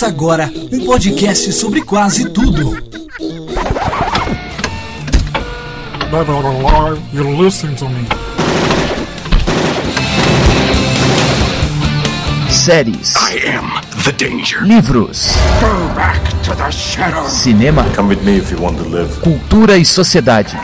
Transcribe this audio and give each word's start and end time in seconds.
Começa 0.00 0.06
agora 0.16 0.50
um 0.72 0.86
podcast 0.86 1.52
sobre 1.52 1.82
quase 1.82 2.30
tudo. 2.30 2.74
You're 7.12 7.36
listening 7.42 7.74
to 7.76 7.86
me. 7.86 8.06
Séries, 12.48 13.14
I 13.16 13.46
am 13.54 13.70
the 14.04 14.12
danger. 14.12 14.62
livros, 14.62 15.32
Go 15.60 15.94
back 15.94 16.18
to 16.44 16.54
the 16.54 16.70
shadow. 16.70 17.28
cinema, 17.28 17.84
Come 17.94 18.08
with 18.14 18.24
me 18.24 18.38
if 18.38 18.50
you 18.50 18.58
want 18.58 18.78
to 18.78 18.88
live. 18.88 19.20
cultura 19.20 19.76
e 19.76 19.84
sociedade. 19.84 20.56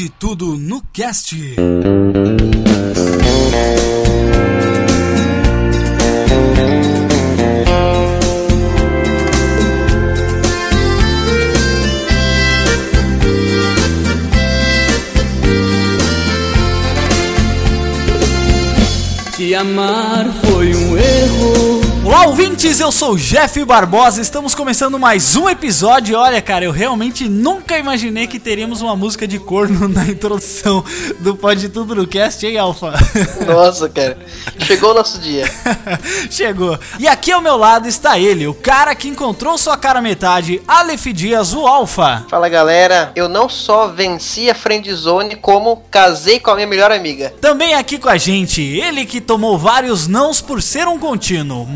Pode 0.00 0.12
tudo 0.18 0.56
no 0.56 0.82
cast. 0.94 1.34
Te 19.36 19.54
amar 19.54 20.39
ouvintes, 22.40 22.80
eu 22.80 22.90
sou 22.90 23.12
o 23.12 23.18
Jeff 23.18 23.62
Barbosa. 23.66 24.18
Estamos 24.18 24.54
começando 24.54 24.98
mais 24.98 25.36
um 25.36 25.46
episódio. 25.46 26.18
Olha, 26.18 26.40
cara, 26.40 26.64
eu 26.64 26.70
realmente 26.70 27.28
nunca 27.28 27.76
imaginei 27.76 28.26
que 28.26 28.38
teríamos 28.38 28.80
uma 28.80 28.96
música 28.96 29.28
de 29.28 29.38
corno 29.38 29.86
na 29.92 30.06
introdução 30.06 30.82
do 31.18 31.36
Pode 31.36 31.68
Tudo 31.68 31.94
no 31.94 32.06
Cast, 32.06 32.46
hein, 32.46 32.56
Alfa? 32.56 32.94
Nossa, 33.46 33.90
cara. 33.90 34.16
Chegou 34.60 34.92
o 34.92 34.94
nosso 34.94 35.18
dia. 35.18 35.44
Chegou. 36.30 36.78
E 36.98 37.06
aqui 37.06 37.30
ao 37.30 37.42
meu 37.42 37.58
lado 37.58 37.86
está 37.86 38.18
ele, 38.18 38.46
o 38.46 38.54
cara 38.54 38.94
que 38.94 39.08
encontrou 39.08 39.58
sua 39.58 39.76
cara 39.76 40.00
metade, 40.00 40.62
Aleph 40.66 41.08
Dias, 41.08 41.52
o 41.52 41.66
Alfa. 41.66 42.24
Fala 42.30 42.48
galera, 42.48 43.12
eu 43.14 43.28
não 43.28 43.50
só 43.50 43.88
venci 43.88 44.48
a 44.48 44.54
friendzone, 44.54 45.36
como 45.36 45.82
casei 45.90 46.40
com 46.40 46.50
a 46.50 46.54
minha 46.54 46.66
melhor 46.66 46.90
amiga. 46.90 47.34
Também 47.38 47.74
aqui 47.74 47.98
com 47.98 48.08
a 48.08 48.16
gente, 48.16 48.62
ele 48.62 49.04
que 49.04 49.20
tomou 49.20 49.58
vários 49.58 50.06
nãos 50.06 50.40
por 50.40 50.62
ser 50.62 50.88
um 50.88 50.98
contínuo, 50.98 51.66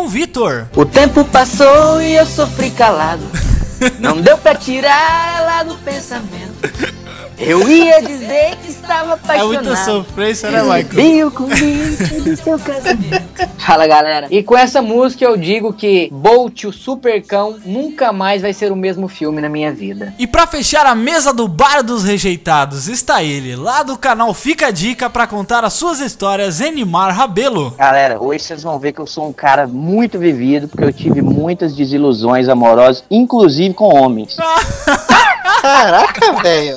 Maicon 0.00 0.08
Vitor. 0.08 0.66
O 0.74 0.84
tempo 0.84 1.24
passou 1.24 2.00
e 2.00 2.14
eu 2.14 2.24
sofri 2.24 2.70
calado. 2.70 3.22
Não 3.98 4.20
deu 4.20 4.38
pra 4.38 4.54
tirar 4.54 5.38
ela 5.38 5.62
do 5.62 5.74
pensamento. 5.76 6.99
Eu 7.40 7.68
ia 7.70 8.02
dizer 8.02 8.56
que 8.62 8.70
estava 8.70 9.12
É 9.12 9.14
apaixonado. 9.14 9.64
muita 9.64 9.76
sofrência, 9.84 10.50
né, 10.50 10.62
Maicon? 10.62 10.94
Vi 10.96 11.24
o 11.24 11.30
convite 11.30 12.20
do 12.20 12.36
seu 12.36 12.58
casamento. 12.58 13.48
Fala 13.58 13.86
galera. 13.86 14.26
E 14.30 14.42
com 14.42 14.56
essa 14.56 14.82
música 14.82 15.24
eu 15.24 15.36
digo 15.36 15.72
que 15.72 16.08
Bolt, 16.12 16.64
o 16.64 16.72
Supercão, 16.72 17.56
nunca 17.64 18.12
mais 18.12 18.42
vai 18.42 18.52
ser 18.52 18.70
o 18.70 18.76
mesmo 18.76 19.08
filme 19.08 19.40
na 19.40 19.48
minha 19.48 19.72
vida. 19.72 20.12
E 20.18 20.26
pra 20.26 20.46
fechar 20.46 20.84
a 20.86 20.94
mesa 20.94 21.32
do 21.32 21.48
Bar 21.48 21.82
dos 21.82 22.04
Rejeitados, 22.04 22.88
está 22.88 23.22
ele, 23.22 23.56
lá 23.56 23.82
do 23.82 23.96
canal 23.96 24.34
Fica 24.34 24.66
a 24.66 24.70
Dica 24.70 25.08
pra 25.08 25.26
contar 25.26 25.64
as 25.64 25.72
suas 25.72 26.00
histórias, 26.00 26.60
Enimar 26.60 27.14
Rabelo. 27.16 27.70
Galera, 27.78 28.20
hoje 28.22 28.44
vocês 28.44 28.62
vão 28.62 28.78
ver 28.78 28.92
que 28.92 29.00
eu 29.00 29.06
sou 29.06 29.28
um 29.28 29.32
cara 29.32 29.66
muito 29.66 30.18
vivido, 30.18 30.68
porque 30.68 30.84
eu 30.84 30.92
tive 30.92 31.22
muitas 31.22 31.74
desilusões 31.74 32.48
amorosas, 32.48 33.02
inclusive 33.10 33.72
com 33.74 33.94
homens. 33.94 34.36
Caraca, 35.62 36.32
velho. 36.42 36.74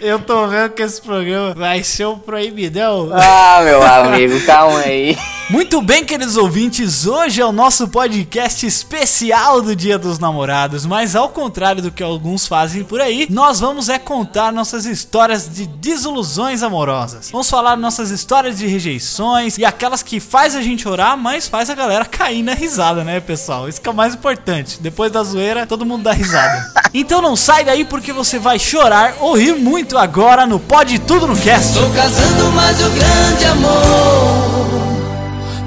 Eu 0.00 0.18
tô 0.18 0.46
vendo 0.46 0.70
que 0.70 0.82
esse 0.82 1.00
programa 1.00 1.54
vai 1.54 1.82
ser 1.82 2.06
um 2.06 2.18
proibidão. 2.18 3.10
Ah, 3.12 3.60
meu 3.62 3.82
amigo, 3.82 4.40
calma 4.46 4.80
aí. 4.80 5.16
Muito 5.50 5.82
bem, 5.82 6.04
queridos 6.04 6.36
ouvintes, 6.36 7.08
hoje 7.08 7.40
é 7.40 7.44
o 7.44 7.50
nosso 7.50 7.88
podcast 7.88 8.64
especial 8.64 9.60
do 9.60 9.74
Dia 9.74 9.98
dos 9.98 10.20
Namorados, 10.20 10.86
mas 10.86 11.16
ao 11.16 11.28
contrário 11.30 11.82
do 11.82 11.90
que 11.90 12.04
alguns 12.04 12.46
fazem 12.46 12.84
por 12.84 13.00
aí, 13.00 13.26
nós 13.28 13.58
vamos 13.58 13.88
é 13.88 13.98
contar 13.98 14.52
nossas 14.52 14.86
histórias 14.86 15.52
de 15.52 15.66
desilusões 15.66 16.62
amorosas. 16.62 17.32
Vamos 17.32 17.50
falar 17.50 17.76
nossas 17.76 18.10
histórias 18.10 18.58
de 18.58 18.68
rejeições 18.68 19.58
e 19.58 19.64
aquelas 19.64 20.04
que 20.04 20.20
faz 20.20 20.54
a 20.54 20.62
gente 20.62 20.88
orar, 20.88 21.18
mas 21.18 21.48
faz 21.48 21.68
a 21.68 21.74
galera 21.74 22.04
cair 22.04 22.44
na 22.44 22.54
risada, 22.54 23.02
né, 23.02 23.18
pessoal? 23.18 23.68
Isso 23.68 23.80
que 23.80 23.88
é 23.88 23.92
o 23.92 23.94
mais 23.94 24.14
importante. 24.14 24.78
Depois 24.80 25.10
da 25.10 25.24
zoeira, 25.24 25.66
todo 25.66 25.84
mundo 25.84 26.04
dá 26.04 26.12
risada. 26.12 26.72
Então 26.92 27.22
não 27.22 27.36
sai 27.36 27.62
daí 27.62 27.84
porque 27.84 28.12
você 28.12 28.36
vai 28.36 28.58
chorar 28.58 29.14
ou 29.20 29.36
rir 29.36 29.54
muito 29.54 29.96
agora 29.96 30.44
no 30.44 30.58
Pode 30.58 30.98
Tudo 30.98 31.28
no 31.28 31.36
Cast. 31.36 31.74
Tô 31.74 31.88
casando, 31.90 32.50
mas 32.50 32.80
o 32.80 32.90
grande 32.90 33.44
amor 33.44 34.59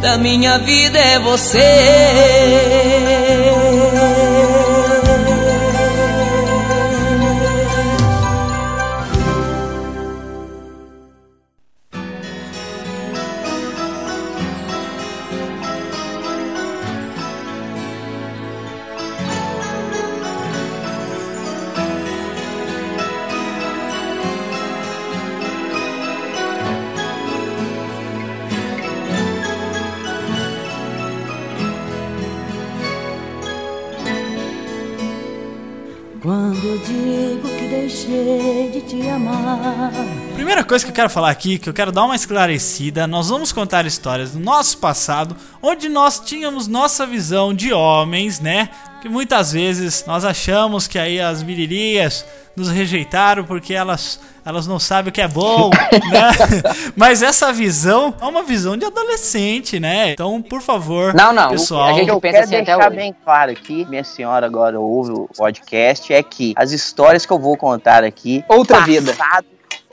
da 0.03 0.17
minha 0.17 0.57
vida 0.59 0.99
é 0.99 1.17
você. 1.17 3.12
Digo 36.85 37.47
que 37.49 37.67
deixei 37.67 38.69
de 38.71 38.81
te 38.81 39.09
amar. 39.09 39.91
Primeira 40.35 40.63
coisa 40.63 40.85
que 40.85 40.91
eu 40.91 40.95
quero 40.95 41.09
falar 41.09 41.29
aqui, 41.29 41.57
que 41.57 41.69
eu 41.69 41.73
quero 41.73 41.91
dar 41.91 42.03
uma 42.03 42.15
esclarecida, 42.15 43.07
nós 43.07 43.29
vamos 43.29 43.51
contar 43.51 43.85
histórias 43.85 44.31
do 44.31 44.39
nosso 44.39 44.77
passado, 44.77 45.35
onde 45.61 45.89
nós 45.89 46.19
tínhamos 46.19 46.67
nossa 46.67 47.05
visão 47.05 47.53
de 47.53 47.71
homens, 47.71 48.39
né? 48.39 48.69
Que 49.01 49.09
muitas 49.09 49.51
vezes 49.51 50.05
nós 50.05 50.23
achamos 50.25 50.87
que 50.87 50.99
aí 50.99 51.19
as 51.19 51.43
miririas 51.43 52.25
nos 52.55 52.69
rejeitaram 52.69 53.43
porque 53.43 53.73
elas, 53.73 54.19
elas 54.45 54.67
não 54.67 54.79
sabem 54.79 55.09
o 55.09 55.13
que 55.13 55.21
é 55.21 55.27
bom, 55.27 55.69
né? 56.11 56.31
Mas 56.95 57.21
essa 57.21 57.51
visão 57.53 58.13
é 58.19 58.25
uma 58.25 58.43
visão 58.43 58.75
de 58.77 58.85
adolescente, 58.85 59.79
né? 59.79 60.11
Então, 60.11 60.41
por 60.41 60.61
favor, 60.61 61.13
Não, 61.13 61.31
não, 61.33 61.49
pessoal. 61.51 61.89
a 61.89 61.93
gente 61.93 62.09
eu 62.09 62.15
eu 62.15 62.21
penso 62.21 62.33
quero 62.33 62.43
assim 62.45 62.55
até 62.55 62.65
deixar 62.75 62.87
hoje. 62.87 62.95
bem 62.97 63.15
claro 63.23 63.51
aqui, 63.51 63.85
minha 63.85 64.03
senhora 64.03 64.45
agora 64.45 64.79
ouve 64.79 65.11
o 65.11 65.29
podcast, 65.37 66.13
é 66.13 66.21
que 66.21 66.53
as 66.57 66.71
histórias 66.71 67.25
que 67.25 67.31
eu 67.33 67.39
vou 67.39 67.55
contar 67.57 68.03
aqui, 68.03 68.43
Outra 68.49 68.77
passado, 68.77 68.85
vida. 68.85 69.15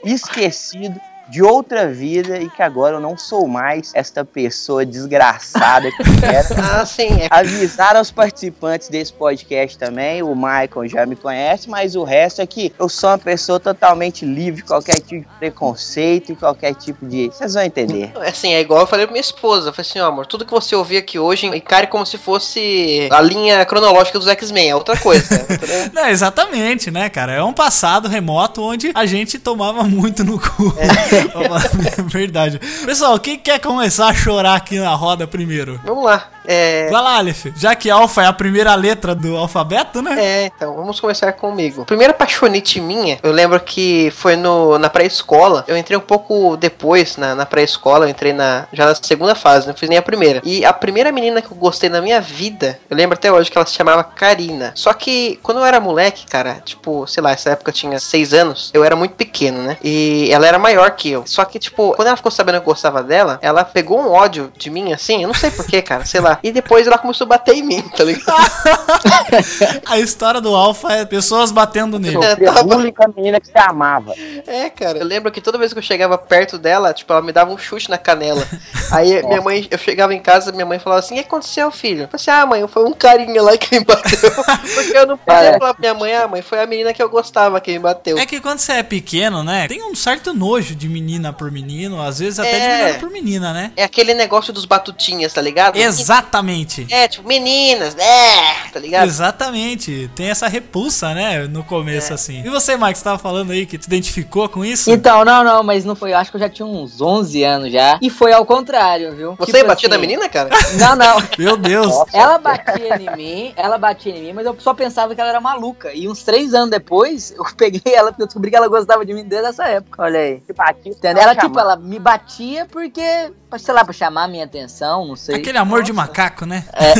esquecido 0.03 0.99
de 1.31 1.41
outra 1.41 1.87
vida 1.87 2.39
e 2.39 2.49
que 2.49 2.61
agora 2.61 2.97
eu 2.97 2.99
não 2.99 3.17
sou 3.17 3.47
mais 3.47 3.91
esta 3.95 4.25
pessoa 4.25 4.85
desgraçada 4.85 5.89
que 5.89 6.25
era. 6.25 6.41
Ah, 6.61 6.85
sim. 6.85 7.07
É. 7.21 7.27
Avisar 7.29 7.95
aos 7.95 8.11
participantes 8.11 8.89
desse 8.89 9.11
podcast 9.13 9.77
também, 9.77 10.21
o 10.21 10.35
Michael 10.35 10.87
já 10.87 11.05
me 11.05 11.15
conhece, 11.15 11.69
mas 11.69 11.95
o 11.95 12.03
resto 12.03 12.41
é 12.41 12.45
que 12.45 12.73
eu 12.77 12.89
sou 12.89 13.09
uma 13.09 13.17
pessoa 13.17 13.59
totalmente 13.59 14.25
livre 14.25 14.61
de 14.61 14.67
qualquer 14.67 14.95
tipo 14.95 15.21
de 15.21 15.37
preconceito 15.39 16.31
e 16.31 16.35
qualquer 16.35 16.75
tipo 16.75 17.05
de. 17.05 17.27
Vocês 17.27 17.53
vão 17.53 17.63
entender. 17.63 18.11
Assim, 18.25 18.53
é 18.53 18.59
igual 18.59 18.81
eu 18.81 18.87
falei 18.87 19.05
pra 19.05 19.13
minha 19.13 19.21
esposa. 19.21 19.69
Eu 19.69 19.73
falei 19.73 19.89
assim, 19.89 19.99
ó, 19.99 20.07
amor, 20.07 20.25
tudo 20.25 20.45
que 20.45 20.51
você 20.51 20.75
ouvir 20.75 20.97
aqui 20.97 21.17
hoje, 21.17 21.47
encare 21.47 21.87
como 21.87 22.05
se 22.05 22.17
fosse 22.17 23.07
a 23.11 23.21
linha 23.21 23.65
cronológica 23.65 24.19
dos 24.19 24.27
X-Men. 24.27 24.69
É 24.69 24.75
outra 24.75 24.97
coisa. 24.97 25.35
entendeu? 25.49 25.89
Não, 25.93 26.07
exatamente, 26.07 26.91
né, 26.91 27.09
cara? 27.09 27.33
É 27.33 27.43
um 27.43 27.53
passado 27.53 28.07
remoto 28.07 28.61
onde 28.61 28.91
a 28.93 29.05
gente 29.05 29.39
tomava 29.39 29.83
muito 29.83 30.23
no 30.23 30.39
cu. 30.39 30.75
A 31.20 31.20
Verdade. 32.07 32.59
Pessoal, 32.85 33.19
quem 33.19 33.37
quer 33.37 33.59
começar 33.59 34.07
a 34.07 34.13
chorar 34.13 34.55
aqui 34.55 34.79
na 34.79 34.93
roda 34.93 35.27
primeiro? 35.27 35.79
Vamos 35.83 36.05
lá. 36.05 36.29
É. 36.45 36.89
Vai 36.89 37.01
lá, 37.01 37.17
Aleph. 37.17 37.47
Já 37.55 37.75
que 37.75 37.89
alfa 37.89 38.23
é 38.23 38.25
a 38.25 38.33
primeira 38.33 38.73
letra 38.75 39.13
do 39.13 39.35
alfabeto, 39.37 40.01
né? 40.01 40.15
É, 40.17 40.45
então, 40.45 40.75
vamos 40.75 40.99
começar 40.99 41.31
comigo. 41.33 41.85
Primeira 41.85 42.13
paixonite 42.13 42.79
minha, 42.79 43.19
eu 43.21 43.31
lembro 43.31 43.59
que 43.59 44.11
foi 44.11 44.35
no, 44.35 44.77
na 44.77 44.89
pré-escola. 44.89 45.63
Eu 45.67 45.77
entrei 45.77 45.97
um 45.97 46.01
pouco 46.01 46.57
depois 46.57 47.17
na, 47.17 47.35
na 47.35 47.45
pré-escola, 47.45 48.05
eu 48.05 48.09
entrei 48.09 48.33
na, 48.33 48.67
já 48.73 48.85
na 48.85 48.95
segunda 48.95 49.35
fase, 49.35 49.67
não 49.67 49.75
fiz 49.75 49.89
nem 49.89 49.97
a 49.97 50.01
primeira. 50.01 50.41
E 50.43 50.65
a 50.65 50.73
primeira 50.73 51.11
menina 51.11 51.41
que 51.41 51.51
eu 51.51 51.57
gostei 51.57 51.89
na 51.89 52.01
minha 52.01 52.19
vida, 52.19 52.79
eu 52.89 52.97
lembro 52.97 53.15
até 53.17 53.31
hoje 53.31 53.49
que 53.49 53.57
ela 53.57 53.65
se 53.65 53.73
chamava 53.73 54.03
Karina. 54.03 54.71
Só 54.75 54.93
que 54.93 55.39
quando 55.43 55.59
eu 55.59 55.65
era 55.65 55.79
moleque, 55.79 56.25
cara, 56.25 56.61
tipo, 56.65 57.05
sei 57.07 57.21
lá, 57.21 57.31
essa 57.31 57.51
época 57.51 57.69
eu 57.69 57.73
tinha 57.73 57.99
seis 57.99 58.33
anos, 58.33 58.71
eu 58.73 58.83
era 58.83 58.95
muito 58.95 59.15
pequeno, 59.15 59.61
né? 59.63 59.77
E 59.83 60.29
ela 60.31 60.47
era 60.47 60.57
maior 60.59 60.91
que 60.91 61.11
eu. 61.11 61.23
Só 61.25 61.45
que, 61.45 61.59
tipo, 61.59 61.93
quando 61.95 62.07
ela 62.07 62.17
ficou 62.17 62.31
sabendo 62.31 62.55
que 62.55 62.61
eu 62.61 62.71
gostava 62.73 63.03
dela, 63.03 63.39
ela 63.41 63.63
pegou 63.63 63.99
um 63.99 64.11
ódio 64.11 64.51
de 64.57 64.69
mim, 64.69 64.93
assim, 64.93 65.21
eu 65.21 65.27
não 65.27 65.35
sei 65.35 65.51
porquê, 65.51 65.81
cara, 65.81 66.05
sei 66.05 66.21
lá. 66.21 66.30
E 66.43 66.51
depois 66.51 66.87
ela 66.87 66.97
começou 66.97 67.25
a 67.25 67.29
bater 67.29 67.55
em 67.55 67.63
mim, 67.63 67.81
tá 67.81 68.03
ligado? 68.03 68.25
A 69.85 69.99
história 69.99 70.39
do 70.41 70.55
Alpha 70.55 70.91
é 70.93 71.05
pessoas 71.05 71.51
batendo 71.51 71.99
nele. 71.99 72.17
É, 72.23 72.35
tava- 72.35 72.63
bullying 72.63 72.91
com 72.91 73.03
a 73.03 73.07
menina 73.07 73.39
que 73.39 73.47
você 73.47 73.57
amava. 73.57 74.13
É, 74.47 74.69
cara. 74.69 74.99
Eu 74.99 75.05
lembro 75.05 75.31
que 75.31 75.41
toda 75.41 75.57
vez 75.57 75.73
que 75.73 75.79
eu 75.79 75.83
chegava 75.83 76.17
perto 76.17 76.57
dela, 76.57 76.93
tipo, 76.93 77.11
ela 77.11 77.21
me 77.21 77.31
dava 77.31 77.51
um 77.51 77.57
chute 77.57 77.89
na 77.89 77.97
canela. 77.97 78.45
Aí 78.91 79.21
minha 79.23 79.41
mãe, 79.41 79.67
eu 79.69 79.77
chegava 79.77 80.13
em 80.13 80.19
casa, 80.21 80.51
minha 80.51 80.65
mãe 80.65 80.79
falava 80.79 80.99
assim: 80.99 81.15
o 81.15 81.17
que 81.17 81.23
aconteceu, 81.25 81.71
filho? 81.71 82.03
Eu 82.03 82.07
falei 82.07 82.15
assim: 82.15 82.31
ah, 82.31 82.45
mãe, 82.45 82.67
foi 82.67 82.85
um 82.85 82.93
carinha 82.93 83.41
lá 83.41 83.57
que 83.57 83.77
me 83.79 83.85
bateu. 83.85 84.31
Porque 84.75 84.97
eu 84.97 85.07
não 85.07 85.17
podia 85.17 85.41
Cara. 85.41 85.59
falar 85.59 85.73
pra 85.73 85.79
minha 85.81 85.93
mãe: 85.93 86.13
ah, 86.15 86.27
mãe, 86.27 86.41
foi 86.41 86.61
a 86.61 86.65
menina 86.67 86.93
que 86.93 87.01
eu 87.01 87.09
gostava 87.09 87.59
que 87.61 87.71
me 87.71 87.79
bateu. 87.79 88.17
É 88.17 88.25
que 88.25 88.39
quando 88.39 88.59
você 88.59 88.73
é 88.73 88.83
pequeno, 88.83 89.43
né? 89.43 89.67
Tem 89.67 89.81
um 89.83 89.95
certo 89.95 90.33
nojo 90.33 90.75
de 90.75 90.87
menina 90.89 91.31
por 91.33 91.51
menino, 91.51 92.01
às 92.01 92.19
vezes 92.19 92.39
até 92.39 92.51
de 92.59 92.65
É. 92.65 92.83
menino 92.85 92.99
por 92.99 93.09
menina, 93.09 93.53
né? 93.53 93.71
É 93.75 93.83
aquele 93.83 94.13
negócio 94.13 94.51
dos 94.53 94.65
batutinhas, 94.65 95.33
tá 95.33 95.41
ligado? 95.41 95.77
Exatamente. 96.21 96.87
É, 96.89 97.07
tipo, 97.07 97.27
meninas, 97.27 97.95
é, 97.97 98.69
tá 98.71 98.79
ligado? 98.79 99.05
Exatamente. 99.07 100.09
Tem 100.15 100.29
essa 100.29 100.47
repulsa, 100.47 101.13
né? 101.13 101.47
No 101.47 101.61
É. 101.61 101.63
começo, 101.63 102.13
assim. 102.13 102.41
E 102.45 102.49
você, 102.49 102.77
Mike, 102.77 102.97
você 102.97 103.03
tava 103.03 103.17
falando 103.17 103.51
aí 103.51 103.65
que 103.65 103.77
te 103.77 103.85
identificou 103.85 104.47
com 104.47 104.63
isso? 104.63 104.89
Então, 104.91 105.25
não, 105.25 105.43
não, 105.43 105.63
mas 105.63 105.83
não 105.83 105.95
foi. 105.95 106.11
Eu 106.11 106.17
acho 106.17 106.29
que 106.31 106.37
eu 106.37 106.41
já 106.41 106.49
tinha 106.49 106.65
uns 106.65 107.01
11 107.01 107.43
anos 107.43 107.71
já. 107.71 107.97
E 108.01 108.09
foi 108.09 108.31
ao 108.33 108.45
contrário, 108.45 109.15
viu? 109.15 109.35
Você 109.37 109.51
Tipo 109.51 109.67
batia 109.67 109.87
assim, 109.87 109.95
na 109.95 109.97
menina, 109.97 110.29
cara? 110.29 110.49
Não, 110.79 110.95
não. 110.95 111.17
Meu 111.37 111.57
Deus. 111.57 111.93
Ela 112.13 112.37
batia 112.37 112.97
em 112.97 113.15
mim, 113.17 113.53
ela 113.55 113.77
batia 113.77 114.15
em 114.15 114.21
mim, 114.23 114.33
mas 114.33 114.45
eu 114.45 114.55
só 114.59 114.73
pensava 114.73 115.15
que 115.15 115.21
ela 115.21 115.29
era 115.29 115.41
maluca. 115.41 115.93
E 115.93 116.07
uns 116.07 116.23
três 116.23 116.53
anos 116.53 116.69
depois, 116.69 117.31
eu 117.31 117.43
peguei 117.57 117.81
ela 117.93 118.11
porque 118.11 118.23
eu 118.23 118.27
descobri 118.27 118.49
que 118.51 118.57
ela 118.57 118.67
gostava 118.67 119.05
de 119.05 119.13
mim 119.13 119.23
desde 119.23 119.47
essa 119.49 119.65
época. 119.67 120.03
Olha 120.03 120.19
aí. 120.19 120.39
Te 120.41 120.53
batia, 120.53 120.91
Entendeu? 120.91 121.23
Ela, 121.23 121.35
tipo, 121.35 121.59
ela 121.59 121.75
me 121.75 121.99
batia 121.99 122.65
porque, 122.71 123.31
sei 123.59 123.73
lá, 123.73 123.83
pra 123.83 123.93
chamar 123.93 124.23
a 124.23 124.27
minha 124.27 124.45
atenção, 124.45 125.05
não 125.07 125.15
sei. 125.15 125.35
Aquele 125.35 125.57
amor 125.57 125.83
de 125.83 125.91
macaco, 125.93 126.45
né? 126.45 126.63
É. 126.73 126.93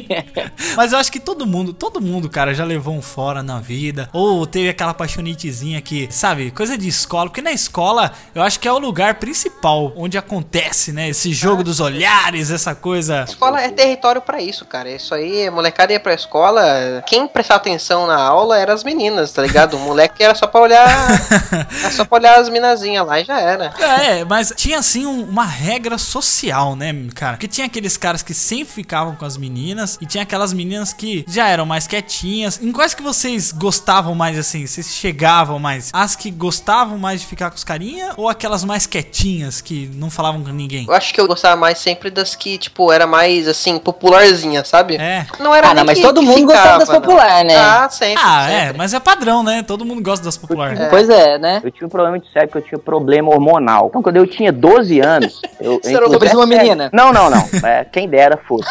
Mas 0.76 0.92
eu 0.92 0.98
acho 0.98 1.10
que 1.10 1.20
todo 1.20 1.46
mundo, 1.46 1.72
todo 1.72 2.00
mundo, 2.00 2.28
cara, 2.28 2.54
já 2.54 2.64
levou 2.64 2.94
um 2.94 3.02
fora 3.02 3.42
na 3.42 3.58
vida. 3.60 4.08
Ou 4.12 4.46
teve 4.46 4.68
aquela 4.68 4.94
paixonitezinha 4.94 5.80
que, 5.80 6.08
sabe, 6.10 6.50
coisa 6.50 6.76
de 6.76 6.88
escola. 6.88 7.28
Porque 7.28 7.42
na 7.42 7.52
escola, 7.52 8.12
eu 8.34 8.42
acho 8.42 8.60
que 8.60 8.68
é 8.68 8.72
o 8.72 8.78
lugar 8.78 9.14
principal 9.14 9.92
onde 9.96 10.16
acontece, 10.18 10.92
né? 10.92 11.08
Esse 11.08 11.32
jogo 11.32 11.62
dos 11.64 11.80
olhares, 11.80 12.50
essa 12.50 12.74
coisa. 12.74 13.24
Escola 13.28 13.60
é 13.60 13.68
território 13.70 14.20
pra 14.20 14.40
isso, 14.40 14.64
cara. 14.64 14.90
Isso 14.90 15.14
aí, 15.14 15.46
a 15.46 15.50
molecada 15.50 15.92
ia 15.92 16.00
pra 16.00 16.14
escola. 16.14 17.02
Quem 17.06 17.26
prestava 17.26 17.58
atenção 17.60 18.06
na 18.06 18.20
aula 18.20 18.58
eram 18.58 18.74
as 18.74 18.84
meninas, 18.84 19.32
tá 19.32 19.42
ligado? 19.42 19.74
O 19.76 19.80
moleque 19.80 20.22
era 20.22 20.34
só 20.34 20.46
pra 20.46 20.60
olhar. 20.60 20.88
era 21.82 21.90
só 21.90 22.04
pra 22.04 22.18
olhar 22.18 22.38
as 22.38 22.48
minazinhas 22.48 23.06
lá 23.06 23.20
e 23.20 23.24
já 23.24 23.40
era. 23.40 23.72
É, 23.80 24.24
mas 24.24 24.52
tinha 24.56 24.78
assim 24.78 25.06
um- 25.06 25.24
uma 25.24 25.44
regra 25.44 25.87
social, 25.96 26.74
né, 26.76 26.92
cara? 27.14 27.34
Porque 27.34 27.48
tinha 27.48 27.66
aqueles 27.66 27.96
caras 27.96 28.22
que 28.22 28.34
sempre 28.34 28.74
ficavam 28.74 29.14
com 29.14 29.24
as 29.24 29.36
meninas 29.38 29.96
e 30.00 30.06
tinha 30.06 30.22
aquelas 30.24 30.52
meninas 30.52 30.92
que 30.92 31.24
já 31.28 31.48
eram 31.48 31.64
mais 31.64 31.86
quietinhas. 31.86 32.60
Em 32.60 32.72
quais 32.72 32.92
que 32.94 33.02
vocês 33.02 33.52
gostavam 33.52 34.14
mais 34.14 34.36
assim? 34.38 34.66
Vocês 34.66 34.92
chegavam 34.94 35.58
mais? 35.58 35.90
As 35.92 36.16
que 36.16 36.30
gostavam 36.30 36.98
mais 36.98 37.20
de 37.20 37.26
ficar 37.26 37.50
com 37.50 37.56
os 37.56 37.64
carinha 37.64 38.12
ou 38.16 38.28
aquelas 38.28 38.64
mais 38.64 38.86
quietinhas 38.86 39.60
que 39.60 39.90
não 39.94 40.10
falavam 40.10 40.42
com 40.42 40.50
ninguém? 40.50 40.84
Eu 40.88 40.94
acho 40.94 41.14
que 41.14 41.20
eu 41.20 41.26
gostava 41.28 41.56
mais 41.56 41.78
sempre 41.78 42.10
das 42.10 42.34
que, 42.34 42.58
tipo, 42.58 42.90
era 42.92 43.06
mais 43.06 43.46
assim, 43.46 43.78
popularzinha, 43.78 44.64
sabe? 44.64 44.96
É. 44.96 45.26
Não 45.38 45.54
era 45.54 45.68
Ah, 45.70 45.74
não, 45.74 45.84
mas 45.84 45.98
que- 45.98 46.04
todo 46.04 46.20
que 46.20 46.26
mundo 46.26 46.46
gostava 46.46 46.78
das 46.78 46.88
ficava, 46.88 46.92
não. 46.92 47.00
popular, 47.00 47.44
né? 47.44 47.56
Ah, 47.56 47.88
sempre. 47.90 48.22
Ah, 48.24 48.50
é, 48.50 48.60
sempre. 48.64 48.78
mas 48.78 48.94
é 48.94 49.00
padrão, 49.00 49.42
né? 49.42 49.62
Todo 49.62 49.84
mundo 49.84 50.02
gosta 50.02 50.24
das 50.24 50.36
populares. 50.36 50.78
Pois 50.90 51.08
é, 51.08 51.38
né? 51.38 51.60
Eu 51.62 51.70
tinha 51.70 51.86
um 51.86 51.90
problema 51.90 52.16
muito 52.16 52.28
sério, 52.32 52.48
que 52.48 52.56
eu 52.58 52.62
tinha 52.62 52.78
problema 52.78 53.30
hormonal. 53.30 53.86
Então, 53.88 54.02
quando 54.02 54.16
eu 54.16 54.26
tinha 54.26 54.50
12 54.52 55.00
anos, 55.00 55.40
eu. 55.60 55.77
Sobre 55.82 56.28
uma 56.34 56.46
menina. 56.46 56.90
Não, 56.92 57.12
não, 57.12 57.30
não. 57.30 57.48
É, 57.64 57.84
quem 57.84 58.08
dera 58.08 58.36
fosse. 58.36 58.68